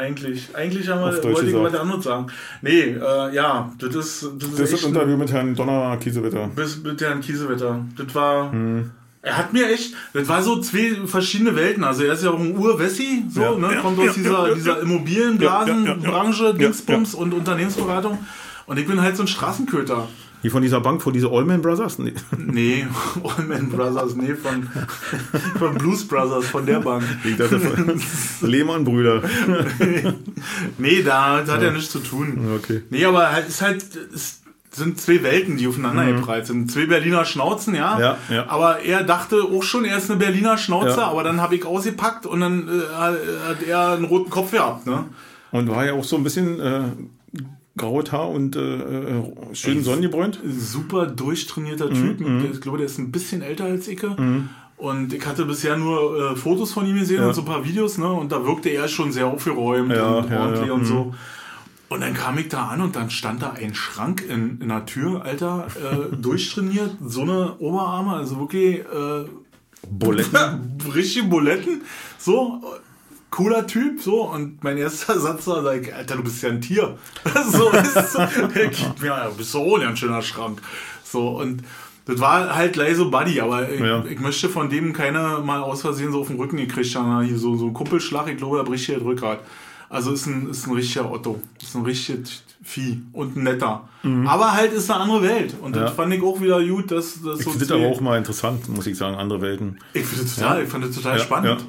Eigentlich, 0.00 0.48
eigentlich 0.54 0.88
haben 0.88 1.00
wir, 1.00 1.22
wollte 1.24 1.46
ich 1.46 1.54
was 1.54 1.74
anderes 1.74 2.04
sagen. 2.04 2.26
Nee, 2.62 2.80
äh, 2.98 3.34
ja, 3.34 3.70
das 3.78 3.94
ist, 3.94 3.96
das 3.96 4.04
ist 4.04 4.42
Das 4.42 4.50
ist 4.60 4.60
echt 4.60 4.72
das 4.72 4.84
Interview 4.84 5.16
mit 5.16 5.30
Herrn 5.30 5.54
Donner 5.54 5.96
Kiesewetter. 5.98 6.48
bis 6.56 6.82
mit 6.82 7.00
Herrn 7.00 7.20
Kiesewetter. 7.20 7.84
Das 7.96 8.14
war, 8.14 8.50
Hm. 8.50 8.90
er 9.22 9.36
hat 9.36 9.52
mir 9.52 9.70
echt, 9.70 9.94
das 10.14 10.26
war 10.28 10.42
so 10.42 10.58
zwei 10.60 10.96
verschiedene 11.06 11.54
Welten. 11.54 11.84
Also 11.84 12.04
er 12.04 12.14
ist 12.14 12.24
ja 12.24 12.30
auch 12.30 12.38
ein 12.40 12.56
Ur-Wessi, 12.56 13.24
so, 13.30 13.42
Ja. 13.42 13.54
ne, 13.56 13.74
Ja, 13.74 13.80
kommt 13.80 13.98
aus 14.00 14.14
dieser, 14.14 14.48
ja, 14.48 14.54
dieser 14.54 14.80
Immobilienblasenbranche. 14.80 16.54
Dingsbums 16.54 17.14
und 17.14 17.34
Unternehmensberatung. 17.34 18.18
Und 18.66 18.78
ich 18.78 18.86
bin 18.86 19.00
halt 19.02 19.16
so 19.16 19.24
ein 19.24 19.28
Straßenköter. 19.28 20.08
Hier 20.42 20.50
von 20.50 20.62
dieser 20.62 20.80
Bank, 20.80 21.02
von 21.02 21.12
dieser 21.12 21.30
Allman 21.30 21.60
Brothers? 21.60 21.98
Nee. 21.98 22.14
Nee, 22.38 22.86
Allman 23.36 23.68
Brothers, 23.68 24.14
nee, 24.14 24.34
von, 24.34 24.68
von 25.58 25.74
Blues 25.76 26.06
Brothers, 26.08 26.46
von 26.46 26.64
der 26.64 26.80
Bank. 26.80 27.04
Ich 27.24 27.36
dachte, 27.36 27.60
Lehmann-Brüder. 28.40 29.22
Nee, 30.78 31.02
da 31.02 31.40
das 31.40 31.50
hat 31.50 31.62
ja 31.62 31.70
nichts 31.70 31.90
zu 31.90 31.98
tun. 32.00 32.38
Okay. 32.56 32.82
Nee, 32.90 33.04
aber 33.04 33.30
halt, 33.32 33.48
ist 33.48 33.60
halt, 33.62 33.84
es 34.14 34.40
sind 34.72 35.00
zwei 35.00 35.22
Welten, 35.22 35.56
die 35.56 35.66
aufeinander 35.66 36.06
geprallt 36.10 36.46
sind. 36.46 36.70
Zwei 36.70 36.86
Berliner 36.86 37.24
Schnauzen, 37.24 37.74
ja. 37.74 37.94
Mhm. 37.96 38.00
Ja, 38.00 38.16
ja. 38.30 38.48
Aber 38.48 38.80
er 38.80 39.02
dachte 39.02 39.42
auch 39.42 39.62
schon, 39.62 39.84
er 39.84 39.98
ist 39.98 40.10
eine 40.10 40.18
Berliner 40.18 40.56
Schnauze, 40.56 41.00
Ja. 41.00 41.08
aber 41.08 41.22
dann 41.22 41.40
habe 41.40 41.56
ich 41.56 41.66
ausgepackt 41.66 42.24
und 42.24 42.40
dann 42.40 42.68
äh, 42.68 42.94
hat 42.96 43.62
er 43.66 43.90
einen 43.90 44.04
roten 44.04 44.30
Kopf 44.30 44.52
gehabt, 44.52 44.86
ne? 44.86 45.04
Und 45.52 45.68
war 45.68 45.84
ja 45.84 45.94
auch 45.94 46.04
so 46.04 46.14
ein 46.16 46.22
bisschen 46.22 46.60
äh, 46.60 46.82
graues 47.76 48.10
Haar 48.12 48.28
und 48.30 48.56
äh, 48.56 48.60
äh, 48.60 49.22
schön 49.54 49.82
sonnengebräunt. 49.82 50.40
Super 50.44 51.06
durchtrainierter 51.06 51.90
Mhm, 51.90 51.94
Typ. 51.94 52.18
Der- 52.18 52.50
Ich 52.52 52.60
glaube, 52.60 52.78
der 52.78 52.86
ist 52.86 52.98
ein 52.98 53.10
bisschen 53.12 53.42
älter 53.42 53.64
als 53.64 53.88
ich. 53.88 54.00
Und 54.76 55.12
ich 55.12 55.26
hatte 55.26 55.44
bisher 55.44 55.76
nur 55.76 56.32
äh, 56.32 56.36
Fotos 56.36 56.72
von 56.72 56.86
ihm 56.86 56.98
gesehen 56.98 57.20
Ja. 57.20 57.28
und 57.28 57.34
so 57.34 57.42
ein 57.42 57.46
paar 57.46 57.64
Videos, 57.64 57.98
ne? 57.98 58.10
Und 58.10 58.32
da 58.32 58.44
wirkte 58.46 58.70
er 58.70 58.88
schon 58.88 59.12
sehr 59.12 59.26
aufgeräumt 59.26 59.92
Ja, 59.92 60.18
und 60.18 60.30
ja, 60.30 60.40
ordentlich 60.40 60.70
und 60.70 60.80
Mhm. 60.82 60.86
so. 60.86 61.14
Und 61.90 62.00
dann 62.02 62.14
kam 62.14 62.38
ich 62.38 62.48
da 62.48 62.68
an 62.68 62.80
und 62.82 62.94
dann 62.96 63.10
stand 63.10 63.42
da 63.42 63.50
ein 63.50 63.74
Schrank 63.74 64.24
in, 64.26 64.60
in 64.60 64.68
der 64.68 64.86
Tür, 64.86 65.22
Alter, 65.24 65.66
äh, 65.76 66.16
durchtrainiert, 66.22 66.92
so 67.04 67.22
eine 67.22 67.56
Oberarme, 67.58 68.12
also 68.14 68.38
wirklich 68.38 68.78
äh, 68.78 69.24
Buletten. 69.90 70.78
richtige 70.94 71.26
Buletten, 71.26 71.82
so 72.18 72.62
cooler 73.30 73.66
Typ, 73.66 74.00
so 74.00 74.22
und 74.22 74.62
mein 74.64 74.76
erster 74.76 75.18
Satz 75.20 75.46
war, 75.46 75.74
ich, 75.74 75.94
Alter, 75.94 76.16
du 76.16 76.22
bist 76.24 76.42
ja 76.42 76.48
ein 76.50 76.60
Tier. 76.60 76.98
so 77.50 77.70
ist 77.70 78.18
mir, 78.18 79.06
ja, 79.06 79.28
du 79.28 79.36
bist 79.36 79.52
so 79.52 79.62
ohne 79.62 79.86
ein 79.88 79.96
schöner 79.96 80.22
Schrank. 80.22 80.60
So 81.04 81.28
und 81.38 81.62
das 82.06 82.18
war 82.18 82.54
halt 82.56 82.72
gleich 82.72 82.96
so 82.96 83.10
Buddy, 83.10 83.40
aber 83.40 83.70
ich, 83.70 83.80
Ja. 83.80 84.04
ich 84.04 84.18
möchte 84.18 84.48
von 84.48 84.68
dem 84.70 84.92
keine 84.92 85.40
mal 85.44 85.60
aus 85.62 85.82
Versehen 85.82 86.10
so 86.12 86.20
auf 86.22 86.26
den 86.28 86.36
Rücken 86.36 86.56
gekriegt 86.56 86.94
haben, 86.96 87.22
hier 87.24 87.38
so, 87.38 87.56
so 87.56 87.66
ein 87.66 87.72
Kuppelschlag, 87.72 88.28
ich 88.28 88.36
glaube, 88.36 88.56
da 88.56 88.62
bricht 88.64 88.86
hier 88.86 88.96
das 88.96 89.04
Rückgrat. 89.04 89.40
Also 89.88 90.12
ist 90.12 90.26
ein, 90.26 90.48
ist 90.50 90.66
ein 90.68 90.74
richtiger 90.74 91.10
Otto. 91.10 91.40
Ist 91.60 91.74
ein 91.74 91.82
richtiges 91.82 92.44
Vieh 92.62 93.02
und 93.12 93.36
ein 93.36 93.42
netter. 93.42 93.88
Aber 94.26 94.52
halt 94.52 94.72
ist 94.72 94.88
eine 94.90 95.00
andere 95.00 95.22
Welt. 95.22 95.54
Und 95.60 95.74
das 95.74 95.80
Mhm. 95.82 95.86
Ja. 95.88 95.92
fand 95.94 96.14
ich 96.14 96.22
auch 96.22 96.40
wieder 96.40 96.64
gut, 96.64 96.90
dass 96.92 97.20
das 97.22 97.38
Ich 97.40 97.44
so 97.44 97.50
finde 97.50 97.66
das 97.66 97.70
aber 97.76 97.86
auch 97.88 98.00
mal 98.00 98.16
interessant, 98.16 98.68
muss 98.68 98.86
ich 98.86 98.96
sagen, 98.96 99.16
andere 99.16 99.40
Welten. 99.40 99.78
ich 99.92 100.04
finde 100.04 100.24
das 100.24 100.36
total, 100.36 100.62
ich 100.62 100.68
fand 100.68 100.84
das 100.84 100.94
total 100.94 101.18
Ja, 101.18 101.24
spannend. 101.24 101.64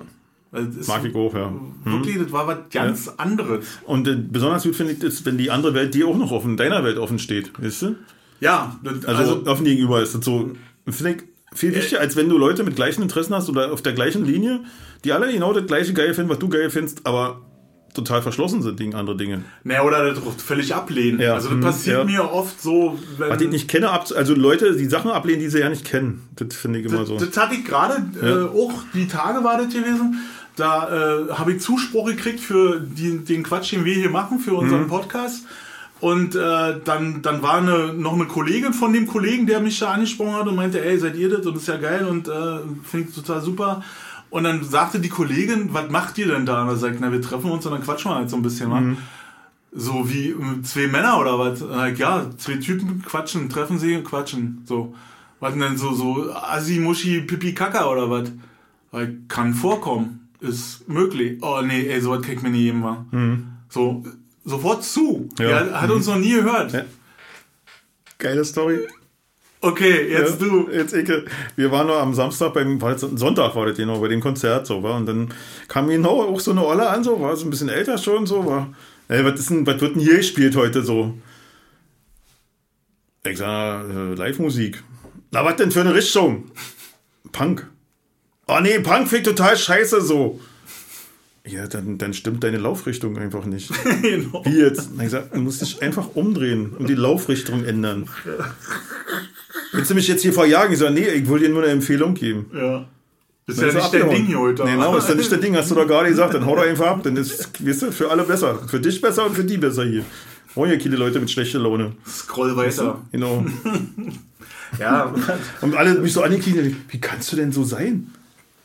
Ja. 0.53 0.59
Das 0.61 0.75
ist 0.75 0.87
Mag 0.87 1.05
ich 1.05 1.15
auch, 1.15 1.33
ja. 1.33 1.53
Wirklich, 1.83 2.17
das 2.17 2.31
war 2.31 2.47
was 2.47 2.57
ganz 2.71 3.07
anderes. 3.17 3.65
Und 3.85 4.07
äh, 4.07 4.15
besonders 4.15 4.63
gut 4.63 4.75
finde 4.75 4.93
ich 4.93 4.99
das, 4.99 5.25
wenn 5.25 5.37
die 5.37 5.51
andere 5.51 5.73
Welt 5.73 5.93
dir 5.93 6.07
auch 6.07 6.17
noch 6.17 6.31
offen, 6.31 6.57
deiner 6.57 6.83
Welt 6.83 6.97
offen 6.97 7.19
steht, 7.19 7.51
weißt 7.61 7.81
du? 7.83 7.95
Ja, 8.39 8.79
das, 8.83 9.05
Also, 9.05 9.35
also, 9.35 9.45
offen 9.51 9.65
gegenüber 9.65 10.01
ist 10.01 10.15
das 10.15 10.25
so, 10.25 10.51
finde 10.89 11.11
ich, 11.11 11.23
viel 11.53 11.75
wichtiger, 11.75 11.99
als 11.99 12.15
wenn 12.15 12.29
du 12.29 12.37
Leute 12.37 12.63
mit 12.63 12.75
gleichen 12.75 13.01
Interessen 13.01 13.33
hast 13.33 13.49
oder 13.49 13.71
auf 13.71 13.81
der 13.81 13.93
gleichen 13.93 14.25
Linie, 14.25 14.61
die 15.03 15.11
alle 15.11 15.31
genau 15.31 15.53
das 15.53 15.65
gleiche 15.65 15.93
geil 15.93 16.13
finden, 16.13 16.29
was 16.29 16.39
du 16.39 16.49
geil 16.49 16.69
findest, 16.69 17.05
aber 17.05 17.41
total 17.93 18.21
verschlossen 18.21 18.61
sind 18.61 18.77
gegen 18.77 18.95
andere 18.95 19.17
Dinge. 19.17 19.43
naja, 19.63 19.83
oder 19.83 20.13
das 20.13 20.19
völlig 20.41 20.73
ablehnen. 20.73 21.19
Ja, 21.19 21.33
Also 21.33 21.49
das 21.49 21.55
hm, 21.55 21.61
passiert 21.61 21.97
ja. 21.97 22.03
mir 22.05 22.31
oft 22.31 22.61
so, 22.61 22.97
wenn, 23.17 23.29
Was 23.29 23.41
ich 23.41 23.49
nicht 23.49 23.67
kenne, 23.67 23.91
also 23.91 24.33
Leute, 24.33 24.75
die 24.75 24.85
Sachen 24.85 25.11
ablehnen, 25.11 25.41
die 25.41 25.49
sie 25.49 25.59
ja 25.59 25.69
nicht 25.69 25.85
kennen. 25.85 26.29
Das 26.35 26.55
finde 26.55 26.79
ich 26.79 26.85
immer 26.85 27.05
so. 27.05 27.17
Das 27.17 27.35
hatte 27.35 27.55
ich 27.55 27.65
gerade, 27.65 27.95
äh, 28.21 28.57
auch 28.57 28.73
die 28.93 29.07
Tage 29.07 29.43
war 29.43 29.57
das 29.57 29.73
gewesen. 29.73 30.19
Da 30.61 30.87
äh, 30.89 31.31
habe 31.33 31.53
ich 31.53 31.61
Zuspruch 31.61 32.05
gekriegt 32.05 32.39
für 32.39 32.79
die, 32.79 33.17
den 33.19 33.41
Quatsch, 33.43 33.71
den 33.73 33.83
wir 33.85 33.95
hier 33.95 34.09
machen, 34.09 34.39
für 34.39 34.51
Mhm. 34.51 34.57
unseren 34.59 34.87
Podcast. 34.87 35.45
Und 35.99 36.35
äh, 36.35 36.79
dann, 36.83 37.21
dann 37.21 37.41
war 37.43 37.55
eine, 37.55 37.93
noch 37.93 38.13
eine 38.13 38.25
Kollegin 38.25 38.73
von 38.73 38.91
dem 38.93 39.05
Kollegen, 39.07 39.45
der 39.45 39.59
mich 39.59 39.77
da 39.79 39.91
angesprochen 39.91 40.33
hat 40.33 40.47
und 40.47 40.55
meinte, 40.55 40.83
ey, 40.83 40.97
seid 40.97 41.15
ihr 41.15 41.29
das? 41.29 41.45
Und 41.45 41.53
das 41.55 41.63
ist 41.63 41.67
ja 41.69 41.77
geil 41.77 42.05
und 42.07 42.27
äh, 42.27 42.57
finde 42.83 43.09
ich 43.09 43.15
total 43.15 43.41
super. 43.41 43.83
Und 44.31 44.43
dann 44.45 44.63
sagte 44.63 44.99
die 44.99 45.09
Kollegin, 45.09 45.73
was 45.73 45.89
macht 45.91 46.17
ihr 46.17 46.27
denn 46.27 46.45
da? 46.45 46.63
Und 46.63 46.69
er 46.69 46.75
sagt, 46.77 46.97
na, 47.01 47.11
wir 47.11 47.21
treffen 47.21 47.51
uns 47.51 47.65
und 47.65 47.73
dann 47.73 47.83
quatschen 47.83 48.09
wir 48.11 48.15
halt 48.15 48.29
so 48.29 48.35
ein 48.37 48.41
bisschen 48.41 48.69
mal. 48.69 48.95
So 49.73 50.09
wie 50.09 50.29
äh, 50.29 50.61
zwei 50.63 50.87
Männer 50.87 51.19
oder 51.19 51.37
was? 51.37 51.61
Äh, 51.61 51.93
ja, 51.95 52.25
zwei 52.37 52.55
Typen 52.57 53.03
quatschen, 53.03 53.49
treffen 53.49 53.77
sie 53.79 53.95
und 53.95 54.03
quatschen. 54.03 54.63
So. 54.65 54.95
Was 55.39 55.53
denn 55.55 55.77
so, 55.77 55.93
so 55.93 56.31
Assi, 56.33 56.79
Muschi, 56.79 57.21
Pipi, 57.21 57.53
Kaka 57.53 57.87
oder 57.89 58.09
was? 58.09 58.31
Kann 59.27 59.53
vorkommen. 59.53 60.20
Ist 60.41 60.89
möglich. 60.89 61.37
Oh 61.41 61.61
nee, 61.61 61.87
ey, 61.87 62.01
sowas 62.01 62.21
kriegt 62.23 62.43
mir 62.43 62.49
nie 62.49 62.63
jemand. 62.63 63.13
So, 63.69 64.03
sofort 64.43 64.83
zu. 64.83 65.29
Ja. 65.39 65.65
Ja. 65.65 65.81
hat 65.81 65.89
uns 65.91 66.07
noch 66.07 66.17
nie 66.17 66.33
gehört. 66.33 66.73
Ja. 66.73 66.83
Geile 68.17 68.43
Story. 68.43 68.87
Okay, 69.63 70.09
jetzt 70.09 70.41
ja, 70.41 70.47
du. 70.47 70.69
Jetzt 70.71 70.93
Ecke. 70.93 71.25
Wir 71.55 71.71
waren 71.71 71.85
noch 71.85 71.99
am 71.99 72.15
Samstag 72.15 72.55
beim, 72.55 72.79
Sonntag 72.97 73.55
war 73.55 73.67
das 73.67 73.77
genau, 73.77 73.99
bei 73.99 74.07
dem 74.07 74.19
Konzert 74.19 74.65
so, 74.65 74.81
war. 74.81 74.97
Und 74.97 75.05
dann 75.05 75.31
kam 75.67 75.87
genau 75.87 76.23
auch 76.23 76.39
so 76.39 76.51
eine 76.51 76.65
Olle 76.65 76.89
an, 76.89 77.03
so, 77.03 77.21
war 77.21 77.35
so 77.35 77.45
ein 77.45 77.51
bisschen 77.51 77.69
älter 77.69 77.99
schon, 77.99 78.25
so, 78.25 78.43
war. 78.43 78.73
Ey, 79.07 79.23
was 79.23 79.39
ist 79.39 79.51
denn, 79.51 79.67
was 79.67 79.79
wird 79.79 79.95
denn 79.95 80.01
hier 80.01 80.17
gespielt 80.17 80.55
heute 80.55 80.81
so? 80.81 81.13
Ich 83.23 83.37
sag, 83.37 83.87
äh, 83.87 84.15
Live-Musik. 84.15 84.83
Na, 85.29 85.45
was 85.45 85.57
denn 85.57 85.69
für 85.71 85.81
eine 85.81 85.93
Richtung? 85.93 86.49
Punk. 87.31 87.69
Oh 88.53 88.59
nee, 88.59 88.79
Punk 88.79 89.11
ich 89.13 89.23
total 89.23 89.55
scheiße 89.55 90.01
so. 90.01 90.41
Ja, 91.45 91.67
dann, 91.67 91.97
dann 91.97 92.13
stimmt 92.13 92.43
deine 92.43 92.57
Laufrichtung 92.57 93.17
einfach 93.17 93.45
nicht. 93.45 93.71
genau. 94.01 94.43
Wie 94.43 94.59
jetzt? 94.59 94.89
Na, 94.93 95.05
ich 95.05 95.11
sag, 95.11 95.31
du 95.31 95.39
musst 95.39 95.61
dich 95.61 95.81
einfach 95.81 96.15
umdrehen 96.15 96.73
und 96.77 96.89
die 96.89 96.95
Laufrichtung 96.95 97.63
ändern. 97.63 98.09
Willst 99.71 99.89
du 99.89 99.95
mich 99.95 100.07
jetzt 100.09 100.21
hier 100.21 100.33
verjagen? 100.33 100.73
Ich 100.73 100.79
sage, 100.79 100.93
nee, 100.93 101.07
ich 101.07 101.29
will 101.29 101.39
dir 101.39 101.47
nur 101.47 101.63
eine 101.63 101.71
Empfehlung 101.71 102.13
geben. 102.13 102.51
Ja. 102.53 102.85
Ist 103.47 103.61
ja 103.61 103.67
ist 103.67 103.75
nicht 103.75 103.93
der 103.93 104.01
abgehauen. 104.01 104.15
Ding 104.17 104.25
hier 104.25 104.39
heute. 104.39 104.65
Nee, 104.65 104.71
genau, 104.71 104.97
ist 104.97 105.07
ja 105.07 105.15
nicht 105.15 105.31
der 105.31 105.39
Ding, 105.39 105.55
hast 105.55 105.71
du 105.71 105.75
doch 105.75 105.87
gerade 105.87 106.09
gesagt. 106.09 106.33
Dann 106.33 106.45
hau 106.45 106.55
doch 106.55 106.63
einfach 106.63 106.87
ab. 106.87 107.03
Dann 107.03 107.15
ist, 107.15 107.65
weißt 107.65 107.81
du, 107.83 107.91
für 107.93 108.11
alle 108.11 108.23
besser. 108.23 108.59
Für 108.67 108.81
dich 108.81 108.99
besser 108.99 109.27
und 109.27 109.35
für 109.35 109.45
die 109.45 109.57
besser 109.57 109.85
hier. 109.85 110.03
Wollen 110.55 110.73
ja 110.73 110.79
viele 110.79 110.97
Leute 110.97 111.21
mit 111.21 111.31
schlechter 111.31 111.59
Laune. 111.59 111.93
Scroll 112.05 112.55
weiter. 112.57 113.01
Genau. 113.13 113.45
Ja. 114.79 115.13
Und 115.59 115.75
alle 115.75 115.95
mich 115.95 116.13
so 116.13 116.23
angekriegt, 116.23 116.57
wie 116.87 117.01
kannst 117.01 117.29
du 117.33 117.35
denn 117.35 117.51
so 117.51 117.65
sein? 117.65 118.07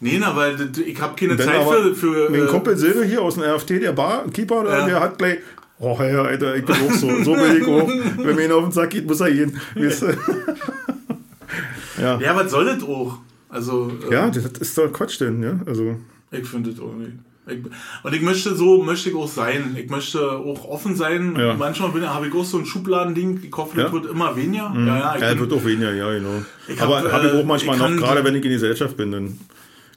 Nee, 0.01 0.19
na, 0.19 0.35
weil 0.37 0.57
ich 0.87 1.01
habe 1.01 1.15
keine 1.17 1.37
Zeit 1.37 1.63
für. 1.67 1.95
für 1.95 2.31
Mein 2.31 2.45
äh, 2.45 2.47
Kumpel 2.47 2.77
Silve 2.77 3.05
hier 3.05 3.23
aus 3.23 3.35
dem 3.35 3.43
RFT, 3.45 3.71
der 3.83 3.93
Barkeeper, 3.93 4.65
der, 4.65 4.79
Ja. 4.79 4.87
der 4.87 5.01
hat 5.01 5.19
gleich, 5.19 5.39
oh 5.79 5.97
ja, 6.01 6.23
Alter, 6.23 6.57
ich 6.57 6.65
bin 6.65 6.75
auch 6.77 6.93
so. 6.93 7.09
So 7.25 7.35
bin 7.35 7.57
ich 7.61 7.67
auch. 7.67 7.89
Wenn 8.19 8.37
mir 8.37 8.45
ihn 8.45 8.53
auf 8.53 8.65
den 8.65 8.73
Sack 8.73 8.91
geht, 8.91 9.07
muss 9.07 9.21
er 9.21 9.31
gehen. 9.31 9.59
Weißt 9.75 10.03
du? 10.03 10.07
ja. 12.01 12.19
ja, 12.21 12.37
was 12.37 12.51
soll 12.51 12.65
das 12.67 12.83
auch? 12.83 13.19
Also, 13.49 13.91
äh, 14.09 14.13
ja, 14.13 14.29
das 14.29 14.45
ist 14.45 14.77
doch 14.77 14.93
Quatsch 14.93 15.21
denn, 15.21 15.43
ja. 15.43 15.59
Also, 15.67 15.97
Ich 16.31 16.47
finde 16.47 16.71
das 16.71 16.79
irgendwie. 16.79 17.13
Ich, 17.49 17.59
und 18.03 18.13
ich 18.13 18.23
möchte 18.23 18.57
so, 18.57 18.83
möchte 18.83 19.09
ich 19.09 19.15
auch 19.15 19.29
sein. 19.29 19.77
Ich 19.81 19.89
möchte 19.89 20.21
auch 20.33 20.65
offen 20.65 20.97
sein. 20.97 21.37
Ja. 21.39 21.55
Manchmal 21.55 21.91
bin, 21.91 22.03
habe 22.13 22.27
ich 22.27 22.35
auch 22.35 22.45
so 22.45 22.59
ein 22.59 22.67
Schubladending. 22.67 23.41
Ich 23.45 23.57
hoffe, 23.57 23.77
das 23.77 23.85
Ja. 23.85 23.89
Mhm. 23.89 23.93
wird 24.03 24.07
immer 24.13 24.35
weniger. 24.37 24.75
Ja, 24.77 24.87
ja, 24.99 25.15
ich 25.15 25.23
ja, 25.23 25.29
bin, 25.31 25.39
wird 25.41 25.53
auch 25.53 25.65
weniger, 25.65 25.93
ja, 25.95 26.13
genau. 26.13 26.43
Ich 26.67 26.81
Aber 26.83 27.03
hab, 27.05 27.13
habe 27.13 27.29
ich 27.29 27.35
äh, 27.35 27.41
auch 27.41 27.45
manchmal 27.45 27.79
noch, 27.79 27.97
gerade 27.97 28.25
wenn 28.25 28.35
ich 28.35 28.43
in 28.43 28.49
die 28.51 28.55
Gesellschaft 28.57 28.97
bin, 28.97 29.13
dann 29.13 29.39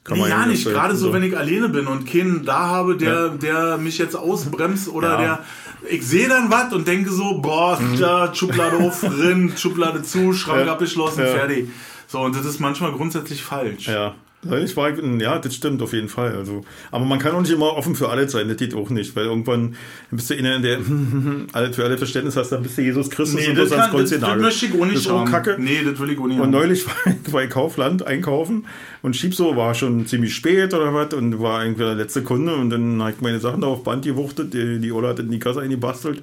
Kann 0.02 0.18
Nee, 0.18 0.28
ja 0.28 0.46
nicht, 0.46 0.64
gerade 0.64 0.96
so, 0.96 1.12
wenn 1.12 1.22
ich 1.22 1.36
alleine 1.36 1.68
bin 1.68 1.86
und 1.86 2.06
keinen 2.10 2.44
da 2.44 2.58
habe, 2.68 2.96
der, 2.96 3.28
der 3.30 3.76
mich 3.76 3.98
jetzt 3.98 4.16
ausbremst 4.16 4.88
oder 4.88 5.10
Ja. 5.10 5.20
der. 5.20 5.44
Ich 5.90 6.06
sehe 6.06 6.26
dann 6.28 6.50
was 6.50 6.72
und 6.72 6.88
denke 6.88 7.10
so, 7.10 7.38
boah, 7.40 7.78
da, 7.98 8.34
Schublade 8.34 8.78
auf, 8.78 9.00
drin, 9.02 9.52
Schublade 9.56 10.02
zu, 10.02 10.32
Schrank 10.32 10.66
Ja. 10.66 10.72
abgeschlossen, 10.72 11.20
Ja. 11.20 11.26
fertig. 11.26 11.68
So, 12.06 12.20
und 12.20 12.34
das 12.34 12.44
ist 12.46 12.60
manchmal 12.60 12.92
grundsätzlich 12.92 13.42
falsch. 13.42 13.88
Ja. 13.88 14.14
Ich 14.64 14.74
war, 14.74 14.88
ja, 15.20 15.38
das 15.38 15.54
stimmt 15.54 15.82
auf 15.82 15.92
jeden 15.92 16.08
Fall. 16.08 16.34
Also, 16.34 16.62
aber 16.90 17.04
man 17.04 17.18
kann 17.18 17.32
auch 17.32 17.42
nicht 17.42 17.50
immer 17.52 17.76
offen 17.76 17.94
für 17.94 18.08
alles 18.08 18.32
sein, 18.32 18.48
das 18.48 18.56
geht 18.56 18.74
auch 18.74 18.88
nicht, 18.88 19.14
weil 19.14 19.26
irgendwann 19.26 19.74
bist 20.10 20.30
du 20.30 20.34
einer, 20.34 20.58
der 20.60 20.78
alle- 21.52 21.72
für 21.74 21.84
alle 21.84 21.98
Verständnis 21.98 22.36
hast, 22.36 22.48
dann 22.50 22.62
bist 22.62 22.78
du 22.78 22.82
Jesus 22.82 23.10
Christus 23.10 23.38
Nee, 23.38 23.48
und 23.50 23.56
das, 23.56 23.64
wirst 23.64 23.72
ans 23.74 23.84
kann, 23.90 23.96
Kreuz 23.98 24.10
das, 24.10 24.20
das 24.20 24.36
möchte 24.38 24.66
ich 24.66 24.80
auch 24.80 24.86
nicht 24.86 24.96
Das 25.06 25.12
haben. 25.12 25.30
Kacke. 25.30 25.56
Nee, 25.58 25.82
das 25.84 25.98
will 26.00 26.10
ich 26.10 26.18
auch 26.18 26.26
nicht 26.26 26.36
Und 26.38 26.42
haben. 26.44 26.50
neulich 26.52 26.86
war 26.86 26.94
ich 27.06 27.22
bei 27.32 27.46
Kaufland 27.48 28.06
einkaufen 28.06 28.64
und 29.02 29.14
schieb 29.14 29.34
so, 29.34 29.56
war 29.56 29.74
schon 29.74 30.06
ziemlich 30.06 30.34
spät 30.34 30.72
oder 30.72 30.94
was 30.94 31.12
und 31.12 31.38
war 31.40 31.62
irgendwie 31.62 31.82
der 31.84 31.94
letzte 31.96 32.22
Kunde 32.22 32.54
und 32.54 32.70
dann 32.70 33.02
habe 33.02 33.10
ich 33.12 33.20
meine 33.20 33.40
Sachen 33.40 33.60
da 33.60 33.66
auf 33.66 33.84
Band 33.84 34.06
gewuchtet, 34.06 34.54
die, 34.54 34.78
die 34.78 34.90
Ola 34.90 35.08
hat 35.10 35.18
in 35.18 35.30
die 35.30 35.38
Kasse 35.38 35.60
eingebastelt 35.60 36.22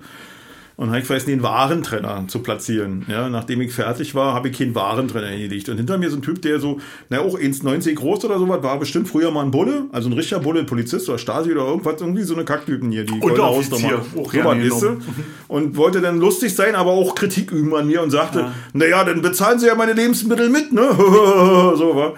und 0.78 0.90
habe 0.90 1.00
ich 1.00 1.06
vergessen, 1.06 1.32
den 1.32 1.42
Warentrenner 1.42 2.26
zu 2.28 2.40
platzieren. 2.40 3.04
Ja, 3.08 3.30
nachdem 3.30 3.62
ich 3.62 3.74
fertig 3.74 4.14
war, 4.14 4.36
habe 4.36 4.50
ich 4.50 4.58
keinen 4.58 4.76
Warentrenner 4.76 5.26
eingelegt. 5.26 5.68
Und 5.70 5.78
hinter 5.78 5.98
mir 5.98 6.12
so 6.12 6.18
ein 6.18 6.22
Typ, 6.22 6.40
der 6.44 6.60
so, 6.60 6.80
na 7.10 7.20
auch 7.20 7.36
1,90 7.38 7.96
groß 7.96 8.26
oder 8.26 8.38
sowas, 8.38 8.62
war 8.62 8.78
bestimmt 8.78 9.08
früher 9.08 9.32
mal 9.32 9.44
ein 9.44 9.50
Bulle, 9.50 9.86
also 9.92 10.08
ein 10.08 10.14
richtiger 10.14 10.40
Bulle, 10.40 10.60
ein 10.60 10.66
Polizist 10.68 11.10
oder 11.10 11.18
Stasi 11.18 11.52
oder 11.52 11.66
irgendwas, 11.66 12.00
irgendwie 12.00 12.22
so 12.22 12.36
eine 12.36 12.46
Kacktypen 12.46 12.92
hier, 12.92 13.06
die 13.06 13.20
Unteroffizier, 13.20 13.98
Hausnummer. 13.98 14.24
auch 14.24 14.32
So 14.32 14.44
weißt 14.44 14.82
du? 14.84 14.88
genommen. 14.90 15.04
Und 15.48 15.78
wollte 15.78 16.00
dann 16.00 16.20
lustig 16.20 16.56
sein, 16.56 16.76
aber 16.76 16.92
auch 16.92 17.16
Kritik 17.16 17.52
üben 17.52 17.74
an 17.76 17.88
mir 17.88 18.04
und 18.04 18.12
sagte, 18.12 18.52
naja, 18.74 19.04
dann 19.04 19.24
bezahlen 19.24 19.58
sie 19.58 19.66
ja 19.66 19.74
meine 19.74 19.94
Lebensmittel 19.94 20.48
mit, 20.50 20.72
ne? 20.72 20.88
so 20.96 21.96
war. 21.96 22.14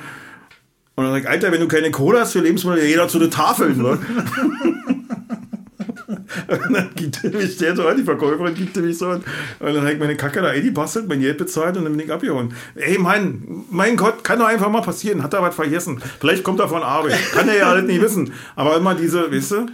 Und 0.96 1.06
dann 1.06 1.14
sag 1.14 1.22
ich, 1.22 1.30
Alter, 1.30 1.54
wenn 1.54 1.62
du 1.62 1.68
keine 1.70 1.92
Cola 1.92 2.20
hast 2.20 2.34
für 2.34 2.42
Lebensmittel, 2.42 2.84
jeder 2.84 3.08
zu 3.08 3.20
den 3.20 3.32
Tafeln, 3.32 3.82
ne? 3.82 4.00
Und 6.48 6.74
dann 6.74 6.90
gibt 6.96 7.24
er 7.24 7.32
mich 7.32 7.58
der 7.58 7.76
so 7.76 7.88
an, 7.88 7.98
die 7.98 8.04
Verkäuferin 8.04 8.54
gibt 8.56 8.76
er 8.78 8.84
mich 8.84 8.98
so 8.98 9.08
an. 9.08 9.24
Und 9.60 9.74
dann 9.74 9.82
habe 9.82 9.94
ich 9.94 10.00
meine 10.00 10.16
Kacke 10.16 10.42
da 10.42 10.50
eingebastelt, 10.50 11.08
mein 11.08 11.22
Geld 11.22 11.38
bezahlt 11.38 11.78
und 11.78 11.84
dann 11.84 11.96
bin 11.96 12.06
ich 12.06 12.12
abgehauen. 12.12 12.54
Ey, 12.76 12.98
Mann, 12.98 13.66
mein 13.70 13.96
Gott, 13.96 14.24
kann 14.24 14.40
doch 14.40 14.48
einfach 14.48 14.70
mal 14.70 14.82
passieren. 14.82 15.24
Hat 15.24 15.34
er 15.34 15.42
was 15.42 15.56
vergessen? 15.56 16.02
Vielleicht 16.20 16.44
kommt 16.44 16.60
er 16.60 16.68
von 16.68 16.84
Arbeit. 16.84 17.18
Kann 17.34 17.48
er 17.50 17.58
ja 17.58 17.70
alles 17.70 17.86
nicht 17.86 18.02
wissen. 18.02 18.34
Aber 18.56 18.78
immer 18.78 18.96
diese, 18.96 19.32
weißt 19.32 19.52
du, 19.52 19.66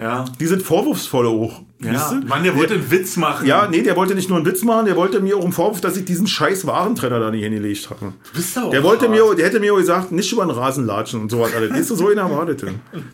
Ja. 0.00 0.24
diese 0.38 0.60
vorwurfsvolle 0.60 1.28
auch. 1.28 1.62
Ja? 1.80 2.20
Mann, 2.26 2.42
der 2.42 2.56
wollte 2.56 2.74
einen 2.74 2.90
Witz 2.90 3.16
machen. 3.16 3.46
Ja, 3.46 3.68
nee, 3.68 3.82
der 3.82 3.94
wollte 3.94 4.14
nicht 4.14 4.28
nur 4.28 4.38
einen 4.38 4.46
Witz 4.46 4.64
machen, 4.64 4.86
der 4.86 4.96
wollte 4.96 5.20
mir 5.20 5.36
auch 5.36 5.44
einen 5.44 5.52
Vorwurf, 5.52 5.80
dass 5.80 5.96
ich 5.96 6.04
diesen 6.04 6.26
scheiß 6.26 6.66
Warentrenner 6.66 7.20
da 7.20 7.30
nicht 7.30 7.42
hingelegt 7.42 7.88
habe. 7.90 8.12
Du 8.32 8.36
bist 8.36 8.56
doch 8.56 8.70
Der 8.70 8.82
wollte 8.82 9.08
mir, 9.08 9.34
der 9.36 9.46
hätte 9.46 9.60
mir 9.60 9.72
auch 9.72 9.78
gesagt, 9.78 10.10
nicht 10.10 10.32
über 10.32 10.44
den 10.44 10.50
Rasen 10.50 10.86
latschen 10.86 11.20
und 11.20 11.30
so 11.30 11.40
was 11.40 11.54
alles. 11.54 11.76
Ist 11.76 11.88
so 11.96 12.08
in 12.10 12.16
der 12.16 12.30
Warte. 12.30 12.56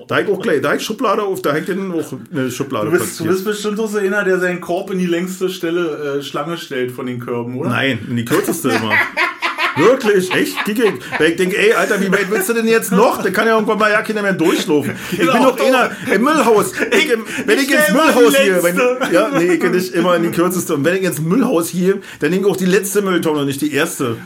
Da 0.09 0.21
ich 0.21 0.29
auch 0.29 0.41
gleich, 0.41 0.63
da 0.63 0.75
ich 0.75 0.83
Schublade 0.83 1.23
auf, 1.23 1.43
da 1.43 1.57
ich 1.57 1.67
dann 1.67 1.93
auch 1.93 2.13
eine 2.33 2.51
Schublade 2.51 2.91
Du 2.91 2.99
bist, 2.99 3.21
du 3.21 3.25
bist 3.25 3.45
bestimmt 3.45 3.79
auch 3.81 3.89
so 3.89 3.99
einer, 3.99 4.25
der 4.25 4.39
seinen 4.39 4.61
Korb 4.61 4.91
in 4.91 4.99
die 4.99 5.07
längste 5.07 5.51
Stelle 5.51 6.19
äh, 6.19 6.23
Schlange 6.23 6.57
stellt 6.57 6.93
von 6.93 7.07
den 7.07 7.21
Körben, 7.21 7.59
oder? 7.59 7.69
Nein, 7.71 7.99
in 8.09 8.17
die 8.17 8.25
kürzeste 8.25 8.71
immer. 8.71 8.93
Wirklich, 9.77 10.33
echt? 10.35 10.57
Ich. 10.67 10.79
Weil 11.19 11.31
ich 11.31 11.37
denke, 11.37 11.57
ey, 11.59 11.73
Alter, 11.73 12.01
wie 12.01 12.11
weit 12.13 12.31
willst 12.31 12.49
du 12.49 12.53
denn 12.53 12.69
jetzt 12.69 12.93
noch? 12.93 13.23
Da 13.23 13.31
kann 13.31 13.47
ja 13.47 13.55
irgendwann 13.55 13.79
mal 13.79 13.91
ja 13.91 14.03
keiner 14.03 14.23
mehr 14.23 14.33
durchlaufen. 14.33 14.93
Ich 15.13 15.19
bin 15.19 15.27
Genau. 15.29 15.51
doch 15.51 15.61
einer 15.67 15.91
im 16.13 16.23
Müllhaus. 16.23 16.73
Ich, 16.91 17.09
wenn 17.47 17.59
ich, 17.59 17.65
ich 17.69 17.75
ins 17.75 17.91
Müllhaus 17.93 18.37
hier, 18.37 18.63
wenn, 18.63 18.77
ja, 19.13 19.31
nee, 19.39 19.55
ich 19.55 19.63
nicht 19.71 19.95
immer 19.95 20.17
in 20.17 20.23
die 20.25 20.31
kürzeste. 20.31 20.75
Und 20.75 20.85
wenn 20.85 20.97
ich 20.97 21.03
ins 21.03 21.21
Müllhaus 21.21 21.69
hier, 21.69 21.99
dann 22.21 22.31
nehme 22.31 22.43
ich 22.43 22.49
auch 22.53 22.57
die 22.57 22.67
letzte 22.67 23.03
Mülltonne 23.03 23.41
und 23.41 23.47
nicht 23.47 23.61
die 23.61 23.73
erste. 23.73 24.17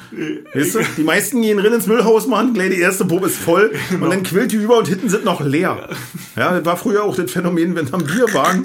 Weißt 0.55 0.75
du? 0.75 0.81
Die 0.97 1.03
meisten 1.05 1.41
gehen 1.43 1.59
rein 1.59 1.73
ins 1.73 1.87
Müllhaus, 1.87 2.27
machen, 2.27 2.55
gleich 2.55 2.71
die 2.71 2.81
erste 2.81 3.05
Pumpe 3.05 3.27
ist 3.27 3.39
voll 3.39 3.73
und 4.01 4.11
dann 4.11 4.23
quillt 4.23 4.53
die 4.53 4.57
über 4.57 4.79
und 4.79 4.89
hinten 4.89 5.09
sind 5.09 5.25
noch 5.25 5.41
leer. 5.41 5.89
Ja, 6.37 6.53
das 6.57 6.65
war 6.65 6.77
früher 6.77 7.05
auch 7.05 7.17
das 7.17 7.31
Phänomen, 7.31 7.75
wenn 7.75 7.93
am 7.93 8.05
Bierwagen, 8.05 8.63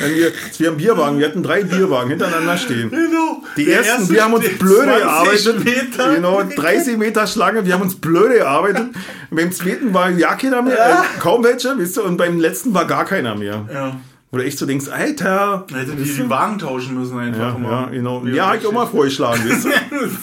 wenn 0.00 0.14
wir, 0.14 0.32
wir 0.58 0.68
haben 0.68 0.76
Bierwagen, 0.76 1.18
wir 1.18 1.26
hatten 1.26 1.42
drei 1.42 1.64
Bierwagen 1.64 2.10
hintereinander 2.10 2.56
stehen. 2.56 2.90
Genau. 2.90 3.42
Die 3.56 3.64
Der 3.64 3.78
ersten, 3.78 4.00
erste 4.02 4.14
wir 4.14 4.24
haben 4.24 4.34
uns 4.34 4.44
blöde 4.58 4.84
20 4.84 5.00
gearbeitet. 5.02 5.64
Meter. 5.64 6.17
Genau, 6.18 6.42
30 6.42 6.96
Meter 6.98 7.26
Schlange, 7.26 7.64
wir 7.64 7.74
haben 7.74 7.82
uns 7.82 7.94
blöde 7.94 8.34
gearbeitet. 8.38 8.88
Beim 9.30 9.52
zweiten 9.52 9.94
war 9.94 10.10
ja 10.10 10.34
keiner 10.34 10.62
mehr, 10.62 10.74
äh, 10.74 11.20
kaum 11.20 11.44
welche, 11.44 11.78
wisst 11.78 11.96
ihr, 11.96 12.04
und 12.04 12.16
beim 12.16 12.38
letzten 12.40 12.74
war 12.74 12.86
gar 12.86 13.04
keiner 13.04 13.34
mehr. 13.34 13.66
Ja. 13.72 13.96
Wo 14.30 14.36
du 14.36 14.44
echt 14.44 14.58
so 14.58 14.66
denkst, 14.66 14.88
Alter. 14.88 15.64
Hätte 15.72 15.92
die 15.92 16.02
die 16.04 16.28
Wagen 16.28 16.58
tauschen 16.58 16.98
müssen 16.98 17.18
einfach 17.18 17.40
Ja, 17.40 17.54
immer. 17.54 17.70
ja, 17.70 17.86
genau. 17.86 18.22
Wie 18.26 18.32
Ja, 18.32 18.48
hab 18.48 18.60
ich 18.60 18.66
auch 18.66 18.72
mal 18.72 18.86
vorgeschlagen, 18.86 19.40
wisst 19.46 19.64
ihr? 19.64 19.72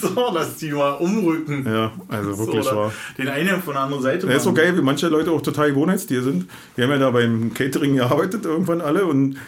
so, 0.00 0.32
dass 0.32 0.56
die 0.58 0.70
mal 0.70 0.92
umrücken. 0.92 1.66
Ja, 1.66 1.90
also 2.08 2.32
So, 2.34 2.38
wirklich 2.46 2.66
oder 2.68 2.76
wahr. 2.76 2.92
Den 3.18 3.28
einen 3.28 3.60
von 3.62 3.72
der 3.74 3.82
anderen 3.82 4.02
Seite. 4.04 4.28
Das 4.28 4.36
ist 4.36 4.42
so 4.44 4.52
geil, 4.52 4.76
wie 4.76 4.82
manche 4.82 5.08
Leute 5.08 5.32
auch 5.32 5.42
total 5.42 5.70
Gewohnheitstier 5.70 6.22
sind. 6.22 6.48
Wir 6.76 6.84
haben 6.84 6.92
ja 6.92 6.98
da 6.98 7.10
beim 7.10 7.52
Catering 7.52 7.96
gearbeitet, 7.96 8.44
irgendwann 8.44 8.80
alle, 8.80 9.06
und 9.06 9.38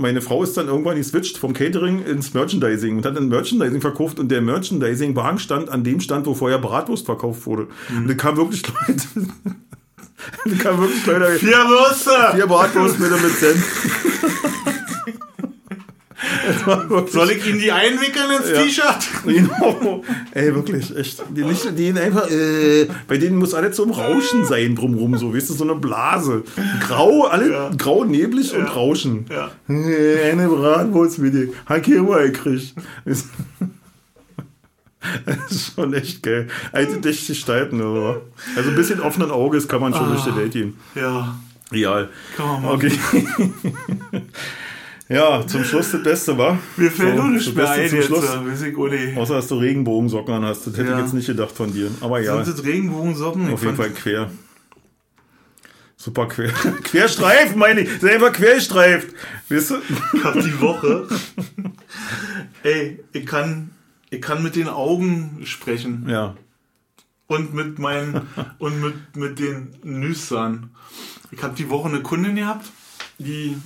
meine 0.00 0.20
Frau 0.20 0.42
ist 0.42 0.56
dann 0.56 0.66
irgendwann 0.66 0.96
geswitcht 0.96 1.38
vom 1.38 1.52
Catering 1.52 2.04
ins 2.04 2.34
Merchandising 2.34 2.96
und 2.96 3.06
hat 3.06 3.16
dann 3.16 3.28
Merchandising 3.28 3.80
verkauft 3.80 4.18
und 4.18 4.28
der 4.30 4.40
Merchandising-Wagen 4.40 5.38
stand 5.38 5.68
an 5.68 5.84
dem 5.84 6.00
Stand, 6.00 6.26
wo 6.26 6.34
vorher 6.34 6.58
Bratwurst 6.58 7.06
verkauft 7.06 7.46
wurde. 7.46 7.68
Und 7.94 8.08
da 8.08 8.14
kam 8.14 8.36
wirklich 8.36 8.62
Leute. 8.66 9.02
da 10.46 10.62
kam 10.62 10.80
wirklich 10.80 11.06
Leute. 11.06 11.38
Vier 11.38 11.50
Würste! 11.50 12.10
Vier 12.36 12.46
Bratwurst 12.46 12.98
mit 12.98 13.10
mit 13.10 13.20
Cent. 13.38 13.56
Das 13.56 14.22
war 14.32 14.42
wirklich- 15.06 15.20
Soll 17.10 17.30
ich 17.30 17.46
Ihnen 17.46 17.58
die 17.58 17.72
einwickeln 17.72 18.30
ins 18.38 18.50
Ja. 18.50 18.62
T-Shirt? 18.62 19.08
Genau. 19.24 20.02
Ey, 20.32 20.54
wirklich, 20.54 20.94
echt. 20.96 21.22
Die, 21.30 21.42
nicht, 21.44 21.78
die 21.78 21.92
einfach, 21.98 22.30
äh, 22.30 22.86
bei 23.08 23.16
denen 23.16 23.36
muss 23.36 23.54
alles 23.54 23.76
so 23.76 23.84
im 23.84 23.90
Rauschen 23.90 24.44
sein 24.44 24.74
drumrum, 24.76 25.16
so, 25.16 25.34
weißt 25.34 25.50
du, 25.50 25.54
so 25.54 25.64
eine 25.64 25.74
Blase. 25.76 26.42
Grau, 26.86 27.24
alle 27.26 27.50
Ja. 27.50 27.70
grau, 27.76 28.04
neblig 28.04 28.54
und 28.54 28.64
Rauschen. 28.74 29.26
Ja. 29.30 29.50
Eine 29.68 30.48
Bratwurst 30.48 31.18
mit 31.18 31.34
dir. 31.34 31.48
Hack 31.66 31.86
hier 31.86 32.02
mal 32.02 32.30
gekriegt. 32.30 32.74
Das 33.04 33.24
ist 35.50 35.74
schon 35.74 35.94
echt 35.94 36.22
geil. 36.22 36.48
Alte 36.72 36.98
dich 37.00 37.26
gestalten, 37.26 37.80
aber. 37.80 38.20
Also 38.56 38.70
ein 38.70 38.76
bisschen 38.76 39.00
offenen 39.00 39.30
Auges 39.30 39.66
kann 39.68 39.80
man 39.80 39.94
schon 39.94 40.08
durch 40.10 40.24
die 40.24 40.36
Welt 40.36 40.52
gehen. 40.52 40.74
Ja. 40.94 41.38
Real. 41.72 42.08
Kann 42.36 42.46
man 42.46 42.62
machen. 42.62 42.74
Okay. 42.74 42.98
Ja, 45.10 45.46
zum 45.46 45.64
Schluss 45.64 45.90
das 45.90 46.02
Beste, 46.02 46.38
war. 46.38 46.58
Mir 46.76 46.90
fällt 46.90 47.16
So, 47.16 47.22
nur 47.22 47.30
nicht 47.32 47.46
das 47.48 47.54
mehr 47.54 47.64
Beste 47.66 47.80
ein 47.82 47.94
jetzt. 47.94 48.06
Schluss. 48.06 48.24
äh, 48.24 48.76
auch 48.76 48.88
nicht. 48.88 49.16
Außer 49.16 49.34
dass 49.34 49.48
du 49.48 49.56
Regenbogensocken 49.56 50.34
an 50.34 50.44
hast. 50.44 50.66
Das 50.66 50.76
hätte 50.76 50.90
Ja. 50.90 50.96
ich 50.98 51.04
jetzt 51.04 51.14
nicht 51.14 51.26
gedacht 51.26 51.52
von 51.52 51.72
dir. 51.72 51.90
Aber 52.00 52.20
ja, 52.20 52.42
Sind 52.44 52.56
das 52.58 52.64
Regenbogensocken? 52.64 53.52
Auf 53.52 53.62
jeden 53.62 53.76
Fall 53.76 53.90
quer. 53.90 54.30
Super 55.96 56.26
quer. 56.28 56.48
Querstreifen, 56.82 57.58
meine 57.58 57.80
ich. 57.82 58.02
Einfach 58.02 58.32
querstreift. 58.32 59.08
Weißt 59.50 59.70
du? 59.70 59.74
Ich 60.14 60.24
hab 60.24 60.32
die 60.34 60.60
Woche. 60.60 61.06
Ey, 62.62 63.02
ich 63.12 63.26
kann, 63.26 63.72
ich 64.08 64.22
kann 64.22 64.42
mit 64.42 64.56
den 64.56 64.68
Augen 64.68 65.40
sprechen. 65.44 66.06
Ja. 66.08 66.36
Und 67.26 67.52
mit 67.54 67.78
meinen, 67.78 68.22
und 68.58 68.80
mit, 68.80 69.16
mit 69.16 69.38
den 69.38 69.74
Nüstern. 69.82 70.70
Ich 71.32 71.42
habe 71.42 71.54
die 71.54 71.68
Woche 71.68 71.88
eine 71.88 72.00
Kundin 72.00 72.34
gehabt, 72.36 72.66
die 73.18 73.56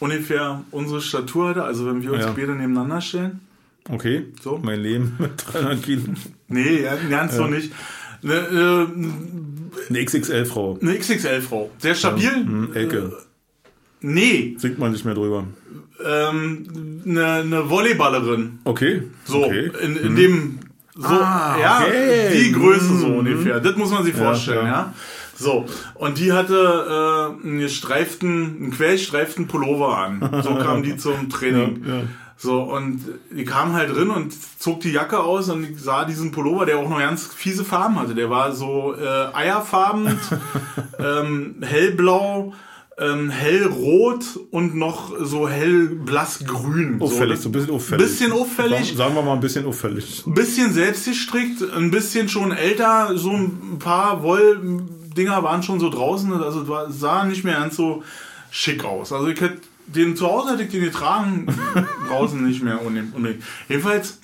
ungefähr 0.00 0.62
unsere 0.70 1.00
Statur 1.00 1.48
hatte. 1.50 1.64
Also 1.64 1.86
wenn 1.86 2.02
wir 2.02 2.12
uns 2.12 2.24
Ja. 2.24 2.32
beide 2.32 2.52
nebeneinander 2.54 3.00
stellen. 3.00 3.40
Okay. 3.88 4.26
So. 4.42 4.58
Mein 4.62 4.80
Leben 4.80 5.14
mit 5.18 5.30
300 5.52 5.82
Kilo. 5.82 6.02
Nee, 6.48 6.82
ja, 6.82 6.96
ganz 7.08 7.36
so 7.36 7.46
nicht. 7.46 7.72
Eine, 8.22 8.34
äh, 8.34 8.86
Eine 9.90 10.04
XXL-Frau. 10.04 10.78
eine 10.80 10.98
XXL-Frau. 10.98 11.70
Sehr 11.78 11.94
stabil. 11.94 12.30
Hm, 12.32 12.70
Elke. 12.74 13.12
Nee, 14.00 14.56
Singt 14.58 14.78
man 14.78 14.92
nicht 14.92 15.04
mehr 15.04 15.14
drüber. 15.14 15.44
ähm, 16.04 17.02
eine, 17.06 17.26
eine 17.26 17.70
Volleyballerin. 17.70 18.58
Okay. 18.64 19.02
So, 19.24 19.44
Okay. 19.44 19.70
in, 19.82 19.96
in 19.96 20.16
dem, 20.16 20.58
so, 20.94 21.06
Ah, 21.08 21.56
ja, 21.60 21.80
okay. 21.84 22.30
die 22.44 22.52
Größe 22.52 22.96
so 22.98 23.06
Mhm. 23.08 23.18
ungefähr. 23.18 23.60
Das 23.60 23.76
muss 23.76 23.90
man 23.90 24.04
sich 24.04 24.14
vorstellen, 24.14 24.66
ja. 24.66 24.72
ja. 24.72 24.94
So, 25.38 25.66
und 25.94 26.18
die 26.18 26.32
hatte 26.32 27.36
äh, 27.42 27.46
einen 27.46 27.58
gestreiften, 27.58 28.56
einen 28.60 28.70
querstreiften 28.70 29.46
Pullover 29.46 29.98
an. 29.98 30.42
So 30.42 30.54
kam 30.54 30.82
die 30.82 30.96
zum 30.96 31.28
Training. 31.30 31.84
Ja, 31.86 31.94
ja. 31.96 32.02
So, 32.38 32.60
und 32.60 33.00
die 33.30 33.46
kam 33.46 33.72
halt 33.72 33.94
drin 33.94 34.10
und 34.10 34.34
zog 34.60 34.80
die 34.80 34.92
Jacke 34.92 35.20
aus 35.20 35.48
und 35.48 35.64
ich 35.64 35.80
sah 35.80 36.04
diesen 36.04 36.32
Pullover, 36.32 36.66
der 36.66 36.78
auch 36.78 36.88
noch 36.88 36.98
ganz 36.98 37.26
fiese 37.26 37.64
Farben 37.64 37.98
hatte. 37.98 38.14
Der 38.14 38.28
war 38.28 38.52
so 38.52 38.94
äh, 38.94 39.34
eierfarben, 39.34 40.18
ähm, 40.98 41.56
hellblau, 41.62 42.52
ähm, 42.98 43.30
hellrot 43.30 44.38
und 44.50 44.74
noch 44.74 45.14
so 45.18 45.48
hellblassgrün. 45.48 47.00
Auffällig, 47.00 47.38
so, 47.38 47.44
so 47.44 47.48
ein 47.48 47.52
bisschen 47.52 47.74
auffällig. 47.74 48.06
Bisschen 48.06 48.32
auffällig. 48.32 48.94
Sagen, 48.94 49.14
wir 49.14 49.22
mal 49.22 49.32
ein 49.32 49.40
bisschen 49.40 49.64
auffällig. 49.64 50.24
Ein 50.26 50.34
bisschen 50.34 50.74
selbstgestrickt, 50.74 51.62
ein 51.74 51.90
bisschen 51.90 52.28
schon 52.28 52.52
älter, 52.52 53.16
so 53.16 53.30
ein 53.30 53.78
paar 53.78 54.22
Wolldinger 55.16 55.42
waren 55.42 55.62
schon 55.62 55.80
so 55.80 55.88
draußen, 55.88 56.30
also 56.34 56.68
war- 56.68 56.92
sah 56.92 57.24
nicht 57.24 57.42
mehr 57.44 57.58
ganz 57.58 57.76
so 57.76 58.02
schick 58.50 58.84
aus. 58.84 59.12
Also 59.12 59.28
ich 59.28 59.40
hätte 59.40 59.58
den 59.86 60.14
zu 60.16 60.26
Hause 60.26 60.52
hätte 60.52 60.64
ich 60.64 60.70
den 60.70 60.82
getragen, 60.82 61.46
draußen 62.08 62.44
nicht 62.46 62.62
mehr 62.62 62.84
unbedingt. 62.84 63.42
Jedenfalls 63.68 64.18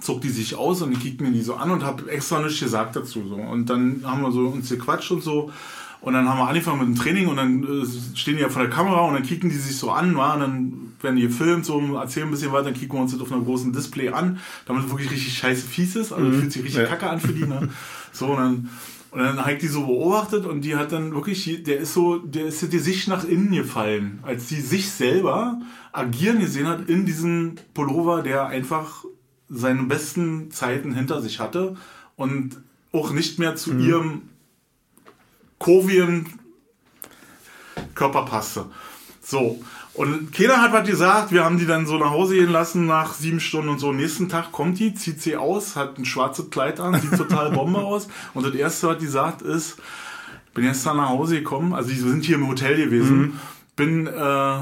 zog 0.00 0.20
die 0.22 0.30
sich 0.30 0.54
aus 0.56 0.82
und 0.82 0.92
ich 0.92 1.00
kickte 1.00 1.22
mir 1.22 1.30
die 1.30 1.42
so 1.42 1.54
an 1.54 1.70
und 1.70 1.84
habe 1.84 2.10
extra 2.10 2.40
nichts 2.42 2.60
gesagt 2.60 2.96
dazu. 2.96 3.22
So. 3.28 3.36
Und 3.36 3.66
dann 3.70 4.02
haben 4.04 4.22
wir 4.22 4.32
so 4.32 4.48
uns 4.48 4.68
gequatscht 4.68 5.10
und 5.12 5.22
so. 5.22 5.52
Und 6.00 6.14
dann 6.14 6.26
haben 6.26 6.38
wir 6.38 6.48
angefangen 6.48 6.78
mit 6.78 6.88
dem 6.88 6.94
Training 7.02 7.28
und 7.28 7.36
dann 7.36 7.62
äh, 7.62 8.16
stehen 8.16 8.36
die 8.36 8.42
ja 8.42 8.48
vor 8.48 8.62
der 8.62 8.70
Kamera 8.70 9.00
und 9.02 9.12
dann 9.12 9.22
kicken 9.22 9.50
die 9.50 9.56
sich 9.56 9.76
so 9.76 9.90
an, 9.90 10.16
wa? 10.16 10.32
und 10.32 10.40
dann 10.40 10.72
werden 11.02 11.16
die 11.16 11.22
gefilmt, 11.22 11.66
so 11.66 11.78
erzählen 11.94 12.26
ein 12.28 12.30
bisschen 12.30 12.52
weiter, 12.52 12.64
dann 12.64 12.74
kicken 12.74 12.96
wir 12.96 13.02
uns 13.02 13.12
das 13.12 13.20
auf 13.20 13.30
einem 13.30 13.44
großen 13.44 13.70
Display 13.70 14.08
an, 14.08 14.40
damit 14.64 14.84
es 14.86 14.90
wirklich 14.90 15.10
richtig 15.10 15.36
scheiße 15.36 15.66
fies 15.66 15.96
ist, 15.96 16.12
also 16.14 16.30
fühlt 16.32 16.50
sich 16.52 16.62
richtig 16.64 16.80
Ja. 16.80 16.86
kacke 16.88 17.10
an 17.10 17.20
für 17.20 17.34
die, 17.34 17.44
ne? 17.46 17.68
So, 18.12 18.28
und 18.28 18.36
dann, 18.38 18.70
und 19.10 19.18
dann 19.18 19.40
habe 19.40 19.54
ich 19.54 19.58
die 19.58 19.66
so 19.66 19.86
beobachtet 19.86 20.46
und 20.46 20.60
die 20.62 20.76
hat 20.76 20.92
dann 20.92 21.12
wirklich, 21.12 21.62
der 21.64 21.78
ist 21.78 21.94
so, 21.94 22.18
der 22.18 22.46
ist 22.46 22.72
die 22.72 22.78
Sicht 22.78 23.08
nach 23.08 23.24
innen 23.24 23.50
gefallen, 23.50 24.20
als 24.22 24.46
die 24.46 24.60
sich 24.60 24.90
selber 24.90 25.60
agieren 25.92 26.38
gesehen 26.38 26.68
hat 26.68 26.88
in 26.88 27.06
diesem 27.06 27.56
Pullover, 27.74 28.22
der 28.22 28.46
einfach 28.46 29.04
seine 29.48 29.82
besten 29.82 30.52
Zeiten 30.52 30.94
hinter 30.94 31.20
sich 31.20 31.40
hatte 31.40 31.76
und 32.14 32.58
auch 32.92 33.12
nicht 33.12 33.40
mehr 33.40 33.56
zu 33.56 33.76
ihrem 33.76 34.22
kurvigen 35.58 36.26
Körper 37.94 38.24
passte. 38.24 38.66
So. 39.20 39.60
Und 40.00 40.32
keiner 40.32 40.62
hat 40.62 40.72
was 40.72 40.88
gesagt. 40.88 41.30
Wir 41.30 41.44
haben 41.44 41.58
die 41.58 41.66
dann 41.66 41.84
so 41.84 41.98
nach 41.98 42.08
Hause 42.08 42.34
gehen 42.34 42.48
lassen 42.48 42.86
nach 42.86 43.12
sieben 43.12 43.38
Stunden 43.38 43.68
und 43.68 43.80
so. 43.80 43.92
Nächsten 43.92 44.30
Tag 44.30 44.50
kommt 44.50 44.78
die, 44.78 44.94
zieht 44.94 45.20
sie 45.20 45.36
aus, 45.36 45.76
hat 45.76 45.98
ein 45.98 46.06
schwarzes 46.06 46.48
Kleid 46.48 46.80
an, 46.80 46.98
sieht 46.98 47.18
total 47.18 47.50
Bombe 47.54 47.80
aus. 47.80 48.08
Und 48.32 48.46
das 48.46 48.54
erste, 48.54 48.88
was 48.88 48.96
die 48.96 49.06
sagt, 49.06 49.42
ist, 49.42 49.76
bin 50.54 50.64
jetzt 50.64 50.86
dann 50.86 50.96
nach 50.96 51.10
Hause 51.10 51.34
gekommen. 51.34 51.74
Also, 51.74 51.90
die 51.90 51.96
sind 51.96 52.24
hier 52.24 52.36
im 52.36 52.48
Hotel 52.48 52.78
gewesen. 52.78 53.38
Bin, 53.76 54.06
äh, 54.06 54.54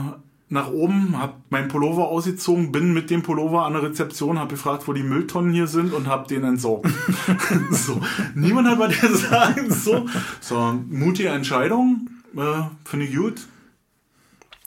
nach 0.49 0.71
oben, 0.73 1.15
hab 1.17 1.37
meinen 1.51 1.69
Pullover 1.69 2.09
ausgezogen, 2.09 2.73
bin 2.73 2.93
mit 2.93 3.09
dem 3.09 3.23
Pullover 3.23 3.65
an 3.65 3.75
der 3.75 3.85
Rezeption, 3.85 4.41
hab 4.41 4.49
gefragt, 4.49 4.89
wo 4.89 4.93
die 4.93 5.05
Mülltonnen 5.05 5.53
hier 5.53 5.69
sind 5.69 5.93
und 5.93 6.09
hab 6.09 6.27
den 6.27 6.43
entsorgt. 6.43 6.91
so. 7.71 8.01
Niemand 8.35 8.67
hat 8.67 8.81
was 8.81 9.01
gesagt. 9.01 9.73
So, 9.73 10.07
so 10.41 10.81
mutige 10.91 11.29
Entscheidung, 11.29 12.09
äh, 12.35 12.63
finde 12.85 13.07
ich 13.07 13.15
gut. 13.15 13.47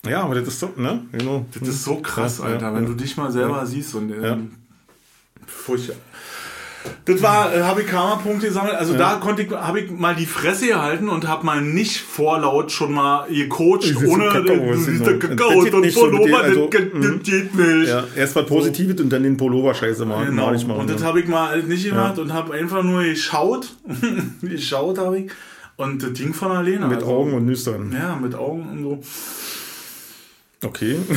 Ja, 0.08 0.24
aber 0.24 0.36
das 0.36 0.48
ist 0.48 0.60
so, 0.60 0.72
ne? 0.78 1.02
Genau. 1.12 1.46
Das 1.60 1.68
ist 1.68 1.84
so 1.84 1.98
krass, 1.98 2.40
Ja, 2.40 2.46
Alter, 2.46 2.68
ja, 2.70 2.74
wenn 2.76 2.84
ja. 2.84 2.90
du 2.90 2.96
dich 2.96 3.18
mal 3.18 3.32
selber 3.32 3.66
siehst 3.66 3.94
und 3.96 4.12
ähm, 4.12 4.52
furchtbar. 5.46 5.96
Das 7.06 7.22
war, 7.22 7.54
äh, 7.54 7.62
habe 7.62 7.82
ich 7.82 7.88
Karma-Punkte 7.88 8.48
gesammelt. 8.48 8.74
Also 8.74 8.98
da 8.98 9.16
konnte 9.18 9.44
ich, 9.44 9.52
habe 9.52 9.82
ich 9.82 9.92
mal 9.92 10.16
die 10.16 10.26
Fresse 10.26 10.68
gehalten 10.68 11.10
und 11.10 11.28
habe 11.28 11.46
mal 11.46 11.62
nicht 11.62 12.00
vorlaut 12.02 12.72
schon 12.72 12.94
mal 12.94 13.28
gecoacht, 13.28 13.96
ohne 14.08 14.26
noch- 14.26 14.34
Kakao 14.34 14.74
das 15.64 15.74
und 15.74 15.82
mit 15.82 15.94
Pullover, 15.94 16.40
also, 16.40 16.68
das 16.68 16.82
geht- 16.82 16.94
das 16.96 17.24
geht 17.24 17.56
nicht. 17.56 17.88
Ja, 17.88 18.04
erst 18.16 18.36
was 18.36 18.46
Positives 18.48 19.00
und 19.00 19.10
dann 19.12 19.22
den 19.22 19.38
Pullover 19.38 19.76
scheiße 19.76 20.06
machen. 20.06 20.28
Genau. 20.28 20.48
Mal. 20.52 20.76
und 20.78 20.90
das 20.90 21.02
ne? 21.02 21.08
habe 21.08 21.20
ich 21.20 21.28
mal 21.28 21.50
halt 21.50 21.68
nicht 21.68 21.86
gemacht 21.86 22.18
und 22.18 22.34
habe 22.34 22.54
einfach 22.56 22.82
nur 22.82 23.04
geschaut. 23.04 23.68
geschaut 24.42 24.98
habe 24.98 25.20
ich. 25.20 25.32
Und 25.78 26.02
das 26.04 26.14
ging 26.14 26.34
von 26.34 26.52
alleine. 26.52 26.88
Mit 26.88 26.98
also, 26.98 27.12
Augen 27.12 27.34
und 27.34 27.46
Nüstern. 27.46 27.92
Ja, 27.92 28.16
mit 28.16 28.34
Augen 28.36 28.68
und 28.70 28.84
so. 28.84 29.04
Okay. 30.64 30.98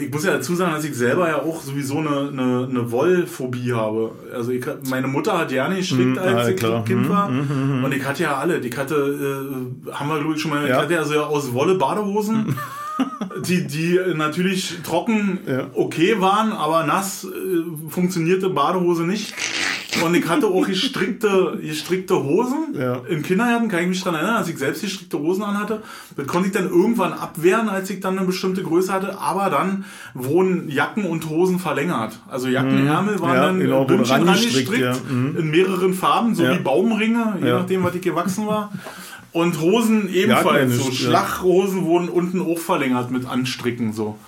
Ich 0.00 0.12
muss 0.12 0.24
ja 0.24 0.32
dazu 0.34 0.54
sagen, 0.54 0.72
dass 0.72 0.84
ich 0.84 0.94
selber 0.94 1.28
ja 1.28 1.42
auch 1.42 1.60
sowieso 1.60 1.98
eine, 1.98 2.28
eine, 2.30 2.68
eine 2.70 2.90
Wollphobie 2.92 3.72
habe. 3.72 4.12
Also 4.32 4.52
ich, 4.52 4.64
meine 4.88 5.08
Mutter 5.08 5.36
hat 5.36 5.50
ja 5.50 5.68
nicht 5.68 5.80
gestrickt, 5.90 6.12
Mhm, 6.12 6.18
als 6.18 6.46
ah, 6.46 6.48
ich 6.50 6.56
klar. 6.56 6.84
Kind 6.84 7.02
Mhm, 7.02 7.08
war. 7.08 7.28
Und 7.28 7.92
ich 7.92 8.04
hatte 8.04 8.22
ja 8.22 8.36
alle. 8.36 8.58
Ich 8.58 8.76
hatte, 8.76 8.94
äh, 8.94 9.90
haben 9.92 10.08
wir 10.08 10.20
glaube 10.20 10.34
ich 10.36 10.40
schon 10.40 10.52
mal, 10.52 10.62
ich 10.62 10.70
Ja. 10.70 10.80
hatte 10.82 10.94
ja 10.94 11.04
so 11.04 11.14
ja 11.14 11.22
aus 11.24 11.52
Wolle 11.52 11.74
Badehosen. 11.74 12.56
Die, 13.46 13.64
die 13.68 13.96
natürlich 14.16 14.78
trocken 14.82 15.38
Ja. 15.46 15.68
okay 15.74 16.20
waren, 16.20 16.50
aber 16.52 16.82
nass 16.84 17.24
äh, 17.24 17.88
funktionierte 17.90 18.48
Badehose 18.50 19.04
nicht. 19.04 19.34
Und 20.04 20.14
ich 20.14 20.28
hatte 20.28 20.46
auch 20.48 20.66
gestrickte, 20.66 21.58
gestrickte 21.62 22.22
Hosen 22.22 22.74
Ja. 22.78 23.00
im 23.08 23.22
Kindergarten, 23.22 23.68
kann 23.68 23.80
ich 23.82 23.88
mich 23.88 24.02
dran 24.02 24.14
erinnern, 24.14 24.36
als 24.36 24.48
ich 24.48 24.58
selbst 24.58 24.82
gestrickte 24.82 25.18
Hosen 25.18 25.42
anhatte. 25.42 25.82
Das 26.14 26.26
konnte 26.26 26.48
ich 26.48 26.54
dann 26.54 26.68
irgendwann 26.68 27.14
abwehren, 27.14 27.70
als 27.70 27.88
ich 27.88 28.00
dann 28.00 28.18
eine 28.18 28.26
bestimmte 28.26 28.62
Größe 28.62 28.92
hatte. 28.92 29.18
Aber 29.18 29.48
dann 29.48 29.86
wurden 30.12 30.68
Jacken 30.68 31.04
und 31.06 31.28
Hosen 31.30 31.58
verlängert. 31.58 32.18
Also 32.28 32.48
Jackenärmel 32.48 33.18
waren 33.20 33.30
Mhm. 33.30 33.34
Ja, 33.36 33.46
dann 33.46 33.60
genau, 33.60 33.84
Bündchen 33.86 34.28
rangestrickt, 34.28 34.76
ja. 34.78 34.94
Mhm. 35.10 35.36
in 35.38 35.50
mehreren 35.50 35.94
Farben, 35.94 36.34
so 36.34 36.42
Ja. 36.44 36.52
wie 36.54 36.62
Baumringe, 36.62 37.36
je 37.40 37.48
Ja. 37.48 37.58
nachdem, 37.60 37.82
was 37.82 37.94
ich 37.94 38.02
gewachsen 38.02 38.46
war. 38.46 38.70
Und 39.32 39.58
Hosen 39.60 40.12
ebenfalls. 40.12 40.70
nicht, 40.70 40.82
so 40.84 40.88
ja. 40.90 40.94
Schlachhosen 40.94 41.84
wurden 41.84 42.08
unten 42.10 42.42
auch 42.42 42.58
verlängert 42.58 43.10
mit 43.10 43.26
Anstricken 43.26 43.92
so. 43.94 44.18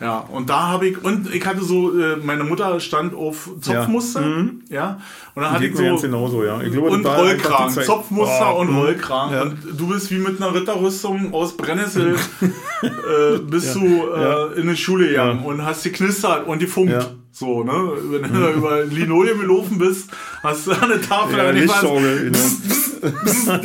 Ja, 0.00 0.18
und 0.18 0.50
da 0.50 0.68
habe 0.68 0.88
ich, 0.88 1.02
und 1.04 1.32
ich 1.32 1.46
hatte 1.46 1.62
so, 1.62 1.96
äh, 1.98 2.16
meine 2.16 2.42
Mutter 2.42 2.80
stand 2.80 3.14
auf 3.14 3.48
Zopfmuster, 3.60 4.22
ja, 4.68 4.98
und 5.34 5.42
dann 5.42 5.52
hatte 5.52 5.66
ich 5.66 5.76
so, 5.76 5.96
genauso, 5.96 6.44
ja. 6.44 6.60
Ich 6.62 6.72
glaube, 6.72 6.88
und 6.88 7.04
die 7.04 7.08
Rollkragen. 7.08 7.80
Zopfmuster 7.82 8.54
Oh, 8.56 8.60
und 8.60 8.70
mhm. 8.72 8.78
Rollkragen. 8.78 9.34
Ja. 9.34 9.42
Und 9.42 9.58
du 9.78 9.86
bist 9.86 10.10
wie 10.10 10.18
mit 10.18 10.42
einer 10.42 10.52
Ritterrüstung 10.52 11.32
aus 11.32 11.56
Brennnessel, 11.56 12.16
äh, 12.82 13.38
bist 13.38 13.74
du 13.76 13.86
äh, 13.86 14.20
Ja. 14.20 14.46
in 14.54 14.68
die 14.68 14.76
Schule 14.76 15.08
gegangen 15.08 15.40
Ja. 15.42 15.46
und 15.48 15.64
hast 15.64 15.84
geknistert 15.84 16.46
und 16.48 16.58
gefunkt. 16.58 16.92
Ja. 16.92 17.06
So, 17.30 17.62
ne? 17.64 17.72
Wenn 17.72 18.32
du 18.32 18.40
da 18.40 18.50
über 18.50 18.84
Linoleum 18.84 19.40
gelaufen 19.40 19.78
bist, 19.78 20.10
hast 20.42 20.66
du 20.66 20.72
eine 20.72 21.00
Tafel 21.00 21.38
Ja, 21.38 21.48
an 21.48 21.54
die 21.54 21.62
Lichtschaukel, 21.62 22.32
genau. 23.00 23.58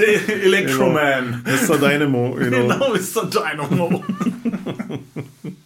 Electroman. 0.44 1.44
Mr. 1.46 1.78
Dynamo, 1.78 2.36
genau. 2.40 2.68
Genau, 2.68 2.94
ist 2.94 3.16
der 3.16 3.26
Dynamo. 3.26 4.04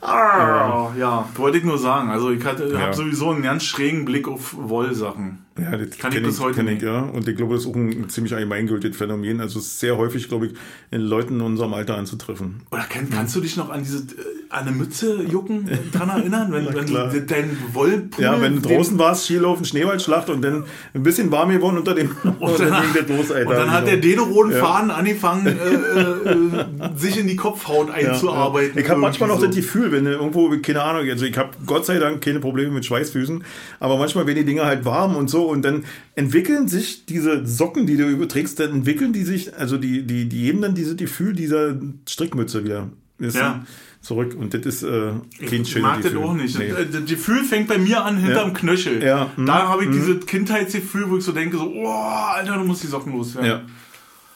ah, 0.00 0.90
ja, 0.98 1.24
wollte 1.34 1.58
ich 1.58 1.64
nur 1.64 1.78
sagen. 1.78 2.10
Also 2.10 2.30
ich 2.30 2.44
hatte, 2.44 2.66
Ja. 2.72 2.80
habe 2.80 2.94
sowieso 2.94 3.30
einen 3.30 3.42
ganz 3.42 3.64
schrägen 3.64 4.04
Blick 4.04 4.28
auf 4.28 4.54
Wollsachen. 4.56 5.44
Ja, 5.58 5.76
das 5.76 5.98
Kann 5.98 6.12
ich 6.12 6.22
bis 6.22 6.40
heute 6.40 6.56
kenn 6.56 6.66
ich, 6.68 6.74
nicht. 6.74 6.82
ja. 6.84 7.00
Und 7.00 7.28
ich 7.28 7.36
glaube, 7.36 7.54
das 7.54 7.64
ist 7.64 7.70
auch 7.70 7.76
ein 7.76 8.08
ziemlich 8.08 8.34
allgemeingültiges 8.34 8.96
Phänomen. 8.96 9.40
Also 9.40 9.60
sehr 9.60 9.98
häufig, 9.98 10.28
glaube 10.28 10.46
ich, 10.46 10.52
in 10.90 11.02
Leuten 11.02 11.34
in 11.34 11.40
unserem 11.42 11.74
Alter 11.74 11.96
anzutreffen. 11.98 12.62
Oder 12.70 12.82
kann, 12.84 13.10
kannst 13.10 13.36
du 13.36 13.40
dich 13.40 13.56
noch 13.56 13.68
an 13.70 13.82
diese 13.82 13.98
äh, 13.98 14.04
an 14.48 14.66
eine 14.66 14.76
Mütze 14.76 15.22
jucken 15.22 15.68
dran 15.92 16.08
erinnern, 16.10 16.52
wenn, 16.52 16.66
wenn 16.74 16.86
du 16.86 17.22
dein 17.22 17.56
Wollpul 17.72 18.22
Ja, 18.22 18.40
wenn 18.40 18.60
du 18.60 18.68
draußen 18.68 18.98
warst, 18.98 19.24
Skilaufen, 19.26 19.64
Schneeballschlacht 19.64 20.28
und 20.30 20.42
dann 20.42 20.64
ein 20.94 21.02
bisschen 21.02 21.30
warm 21.30 21.50
geworden 21.50 21.78
unter 21.78 21.94
dem 21.94 22.10
und 22.38 22.40
dann, 22.60 22.82
ging 22.82 23.06
das 23.06 23.08
los, 23.16 23.30
Alter. 23.30 23.48
und 23.50 23.56
dann 23.56 23.70
hat 23.70 23.86
der 23.86 23.98
Genau. 23.98 24.24
Denoden 24.26 24.52
Ja. 24.52 24.58
Faden 24.58 24.90
angefangen, 24.90 25.46
äh, 25.46 25.50
äh, 25.50 26.32
äh, 26.32 26.64
sich 26.96 27.18
in 27.18 27.26
die 27.28 27.36
Kopfhaut 27.36 27.90
einzuarbeiten. 27.90 28.78
Ich 28.78 28.88
habe 28.88 29.00
manchmal 29.00 29.28
noch 29.28 29.40
Irgendwie 29.40 29.60
das 29.60 29.66
Gefühl, 29.66 29.92
wenn 29.92 30.04
du 30.04 30.12
irgendwo, 30.12 30.50
keine 30.62 30.82
Ahnung, 30.82 31.08
also 31.08 31.24
ich 31.24 31.36
habe 31.36 31.50
Gott 31.66 31.86
sei 31.86 31.98
Dank 31.98 32.20
keine 32.22 32.40
Probleme 32.40 32.70
mit 32.72 32.84
Schweißfüßen, 32.84 33.44
aber 33.80 33.96
manchmal 33.98 34.26
werden 34.26 34.38
die 34.38 34.44
Dinger 34.44 34.64
halt 34.66 34.84
warm 34.84 35.16
und 35.16 35.28
so 35.30 35.41
und 35.46 35.62
dann 35.62 35.84
entwickeln 36.14 36.68
sich 36.68 37.06
diese 37.06 37.46
Socken, 37.46 37.86
die 37.86 37.96
du 37.96 38.08
überträgst, 38.08 38.58
dann 38.60 38.70
entwickeln 38.72 39.12
die 39.12 39.22
sich, 39.24 39.56
also 39.56 39.76
die, 39.78 40.02
die, 40.06 40.28
die 40.28 40.38
geben 40.44 40.62
dann 40.62 40.74
dieses 40.74 40.96
Gefühl 40.96 41.32
dieser 41.34 41.76
Strickmütze 42.08 42.64
wieder. 42.64 42.88
Ist 43.18 43.36
Ja. 43.36 43.64
Zurück 44.00 44.34
und 44.36 44.52
das 44.52 44.66
ist 44.66 44.82
äh, 44.82 45.12
kein 45.48 45.62
Ich 45.62 45.70
schönes 45.70 45.82
mag 45.82 46.02
das 46.02 46.10
Gefühl. 46.10 46.26
auch 46.26 46.34
nicht. 46.34 46.58
Nee. 46.58 46.70
Das, 46.70 46.90
das 46.90 47.04
Gefühl 47.04 47.44
fängt 47.44 47.68
bei 47.68 47.78
mir 47.78 48.04
an 48.04 48.16
hinterm 48.16 48.48
Ja. 48.48 48.54
Knöchel. 48.54 49.00
Ja, 49.00 49.30
mhm, 49.36 49.46
Da 49.46 49.68
habe 49.68 49.84
ich 49.84 49.90
dieses 49.92 50.26
Kindheitsgefühl, 50.26 51.08
wo 51.08 51.18
ich 51.18 51.24
so 51.24 51.30
denke, 51.30 51.56
so, 51.56 51.72
oh, 51.72 51.86
Alter, 51.88 52.56
du 52.58 52.64
musst 52.64 52.82
die 52.82 52.88
Socken 52.88 53.12
loswerden. 53.12 53.48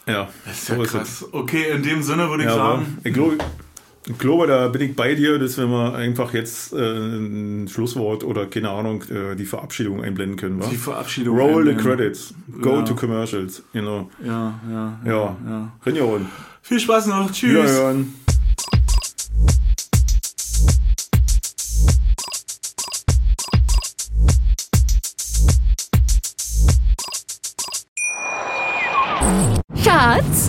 Ja. 0.07 0.13
Ja, 0.13 0.29
Das 0.45 0.59
ist 0.63 0.69
ja 0.69 0.77
krass. 0.85 1.25
Okay, 1.33 1.73
in 1.75 1.83
dem 1.83 2.01
Sinne 2.05 2.31
würde 2.31 2.45
ich 2.45 2.49
Ja, 2.49 2.55
sagen, 2.55 2.99
ich 3.03 3.13
glaube, 3.13 3.39
ich 4.09 4.19
glaube, 4.19 4.47
da 4.47 4.69
bin 4.69 4.83
ich 4.83 4.95
bei 4.97 5.15
dir, 5.15 5.39
dass 5.39 5.59
wir 5.59 5.95
einfach 5.95 6.33
jetzt 6.33 6.73
äh, 6.73 6.77
ein 6.77 7.69
Schlusswort 7.69 8.23
oder 8.25 8.47
keine 8.47 8.71
Ahnung, 8.71 9.03
äh, 9.11 9.35
die 9.35 9.45
Verabschiedung 9.47 10.03
einblenden 10.03 10.37
können. 10.37 10.61
Wa? 10.63 10.69
die 10.71 10.77
Verabschiedung. 10.77 11.37
Roll 11.37 11.65
the 11.65 11.71
einblenden. 11.71 11.85
credits. 11.85 12.35
Go 12.63 12.77
Ja. 12.77 12.83
to 12.83 12.95
commercials. 12.95 13.63
You 13.73 13.83
know. 13.83 14.11
Ja, 14.25 14.61
ja, 14.71 14.99
ja. 15.05 15.13
Ja. 15.13 15.73
ja. 15.85 16.21
Viel 16.63 16.81
Spaß 16.81 17.07
noch. 17.07 17.31
Tschüss. 17.33 17.51
Wiederhören. 17.51 18.15